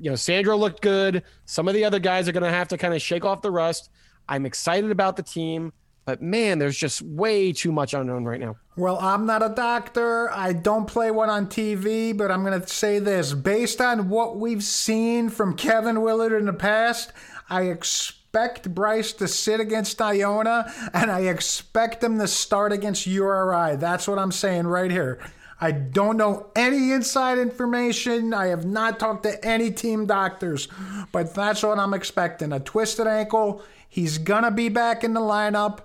You 0.00 0.10
know, 0.10 0.16
Sandro 0.16 0.56
looked 0.56 0.80
good. 0.80 1.22
Some 1.44 1.68
of 1.68 1.74
the 1.74 1.84
other 1.84 1.98
guys 1.98 2.28
are 2.28 2.32
going 2.32 2.42
to 2.42 2.50
have 2.50 2.68
to 2.68 2.78
kind 2.78 2.94
of 2.94 3.02
shake 3.02 3.24
off 3.24 3.42
the 3.42 3.50
rust. 3.50 3.90
I'm 4.28 4.46
excited 4.46 4.90
about 4.90 5.16
the 5.16 5.22
team, 5.22 5.72
but 6.04 6.20
man, 6.20 6.58
there's 6.58 6.76
just 6.76 7.00
way 7.02 7.52
too 7.52 7.72
much 7.72 7.94
unknown 7.94 8.24
right 8.24 8.40
now. 8.40 8.56
Well, 8.76 8.98
I'm 9.00 9.26
not 9.26 9.42
a 9.42 9.50
doctor. 9.50 10.30
I 10.30 10.52
don't 10.52 10.86
play 10.86 11.10
one 11.10 11.30
on 11.30 11.46
TV, 11.46 12.16
but 12.16 12.30
I'm 12.30 12.44
going 12.44 12.60
to 12.60 12.66
say 12.66 12.98
this. 12.98 13.34
Based 13.34 13.80
on 13.80 14.08
what 14.08 14.36
we've 14.36 14.64
seen 14.64 15.28
from 15.28 15.56
Kevin 15.56 16.00
Willard 16.00 16.32
in 16.32 16.46
the 16.46 16.52
past, 16.52 17.12
I 17.48 17.62
expect 17.62 18.74
Bryce 18.74 19.12
to 19.14 19.28
sit 19.28 19.60
against 19.60 20.00
Iona, 20.00 20.72
and 20.94 21.10
I 21.10 21.20
expect 21.20 22.02
him 22.02 22.18
to 22.18 22.26
start 22.26 22.72
against 22.72 23.06
URI. 23.06 23.76
That's 23.76 24.08
what 24.08 24.18
I'm 24.18 24.32
saying 24.32 24.66
right 24.66 24.90
here. 24.90 25.20
I 25.60 25.70
don't 25.70 26.16
know 26.16 26.50
any 26.56 26.90
inside 26.90 27.38
information. 27.38 28.34
I 28.34 28.46
have 28.46 28.64
not 28.64 28.98
talked 28.98 29.22
to 29.22 29.44
any 29.44 29.70
team 29.70 30.06
doctors, 30.06 30.66
but 31.12 31.34
that's 31.34 31.62
what 31.62 31.78
I'm 31.78 31.94
expecting. 31.94 32.52
A 32.52 32.58
twisted 32.58 33.06
ankle. 33.06 33.62
He's 33.92 34.16
going 34.16 34.44
to 34.44 34.50
be 34.50 34.70
back 34.70 35.04
in 35.04 35.12
the 35.12 35.20
lineup 35.20 35.80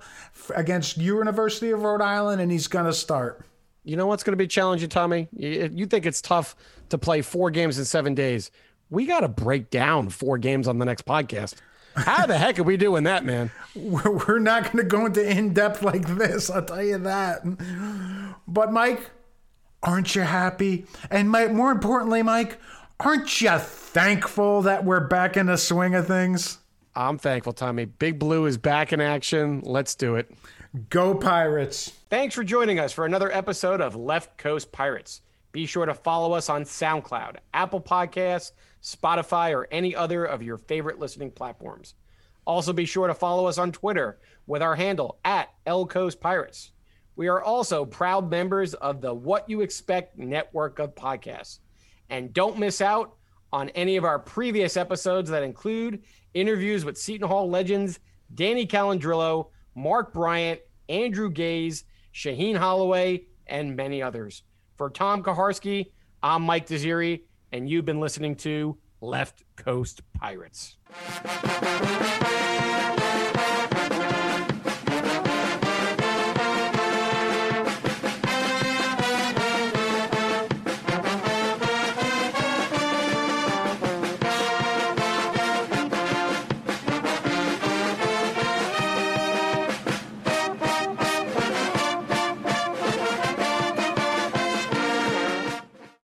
against 0.55 0.95
University 0.95 1.71
of 1.71 1.83
Rhode 1.83 2.01
Island, 2.01 2.39
and 2.39 2.49
he's 2.49 2.69
going 2.69 2.85
to 2.85 2.93
start. 2.93 3.45
You 3.83 3.97
know 3.97 4.07
what's 4.07 4.23
going 4.23 4.31
to 4.31 4.37
be 4.37 4.47
challenging, 4.47 4.87
Tommy? 4.87 5.27
You 5.33 5.85
think 5.87 6.05
it's 6.05 6.21
tough 6.21 6.55
to 6.87 6.97
play 6.97 7.21
four 7.21 7.51
games 7.51 7.77
in 7.77 7.83
seven 7.83 8.15
days. 8.15 8.49
We 8.89 9.07
got 9.07 9.19
to 9.19 9.27
break 9.27 9.69
down 9.69 10.07
four 10.07 10.37
games 10.37 10.69
on 10.69 10.79
the 10.79 10.85
next 10.85 11.05
podcast. 11.05 11.55
How 11.97 12.25
the 12.25 12.37
heck 12.37 12.57
are 12.59 12.63
we 12.63 12.77
doing 12.77 13.03
that, 13.03 13.25
man? 13.25 13.51
We're 13.75 14.11
we're 14.11 14.39
not 14.39 14.63
going 14.63 14.77
to 14.77 14.83
go 14.83 15.07
into 15.07 15.29
in 15.29 15.53
depth 15.53 15.83
like 15.83 16.07
this, 16.07 16.49
I'll 16.49 16.63
tell 16.63 16.81
you 16.81 16.99
that. 16.99 17.41
But, 18.47 18.71
Mike, 18.71 19.11
aren't 19.83 20.15
you 20.15 20.21
happy? 20.21 20.85
And 21.11 21.29
Mike, 21.29 21.51
more 21.51 21.73
importantly, 21.73 22.23
Mike, 22.23 22.57
aren't 23.01 23.41
you 23.41 23.57
thankful 23.57 24.61
that 24.61 24.85
we're 24.85 25.05
back 25.05 25.35
in 25.35 25.47
the 25.47 25.57
swing 25.57 25.93
of 25.93 26.07
things? 26.07 26.59
I'm 26.97 27.19
thankful, 27.19 27.53
Tommy. 27.53 27.85
Big 27.85 28.17
Blue 28.17 28.47
is 28.47 28.57
back 28.57 28.91
in 28.91 28.99
action. 28.99 29.61
Let's 29.63 29.93
do 29.93 30.15
it. 30.15 30.31
Go, 30.89 31.13
Pirates. 31.13 31.89
Thanks 32.09 32.33
for 32.33 32.43
joining 32.43 32.79
us 32.79 32.91
for 32.91 33.05
another 33.05 33.31
episode 33.31 33.81
of 33.81 33.95
Left 33.95 34.35
Coast 34.39 34.71
Pirates. 34.71 35.21
Be 35.51 35.67
sure 35.67 35.85
to 35.85 35.93
follow 35.93 36.33
us 36.33 36.49
on 36.49 36.63
SoundCloud, 36.63 37.35
Apple 37.53 37.81
Podcasts, 37.81 38.53
Spotify, 38.81 39.55
or 39.55 39.67
any 39.71 39.95
other 39.95 40.25
of 40.25 40.41
your 40.41 40.57
favorite 40.57 40.97
listening 40.97 41.29
platforms. 41.29 41.93
Also, 42.45 42.73
be 42.73 42.85
sure 42.85 43.05
to 43.05 43.13
follow 43.13 43.45
us 43.45 43.59
on 43.59 43.71
Twitter 43.71 44.17
with 44.47 44.63
our 44.63 44.75
handle 44.75 45.19
at 45.23 45.53
L 45.67 45.85
Coast 45.85 46.19
Pirates. 46.19 46.71
We 47.15 47.27
are 47.27 47.43
also 47.43 47.85
proud 47.85 48.31
members 48.31 48.73
of 48.73 49.01
the 49.01 49.13
What 49.13 49.47
You 49.47 49.61
Expect 49.61 50.17
network 50.17 50.79
of 50.79 50.95
podcasts. 50.95 51.59
And 52.09 52.33
don't 52.33 52.57
miss 52.57 52.81
out 52.81 53.17
on 53.53 53.69
any 53.69 53.97
of 53.97 54.03
our 54.03 54.19
previous 54.19 54.75
episodes 54.75 55.29
that 55.29 55.43
include 55.43 56.01
interviews 56.39 56.85
with 56.85 56.97
Seton 56.97 57.27
Hall 57.27 57.49
legends 57.49 57.99
Danny 58.33 58.67
Callandrillo, 58.67 59.49
Mark 59.75 60.13
Bryant, 60.13 60.59
Andrew 60.89 61.29
Gaze, 61.29 61.85
Shaheen 62.13 62.57
Holloway, 62.57 63.23
and 63.47 63.75
many 63.75 64.01
others. 64.01 64.43
For 64.75 64.89
Tom 64.89 65.23
Kaharski, 65.23 65.91
I'm 66.21 66.43
Mike 66.43 66.67
Desiri, 66.67 67.21
and 67.51 67.69
you've 67.69 67.85
been 67.85 67.99
listening 67.99 68.35
to 68.37 68.77
Left 69.01 69.43
Coast 69.55 70.01
Pirates. 70.13 70.77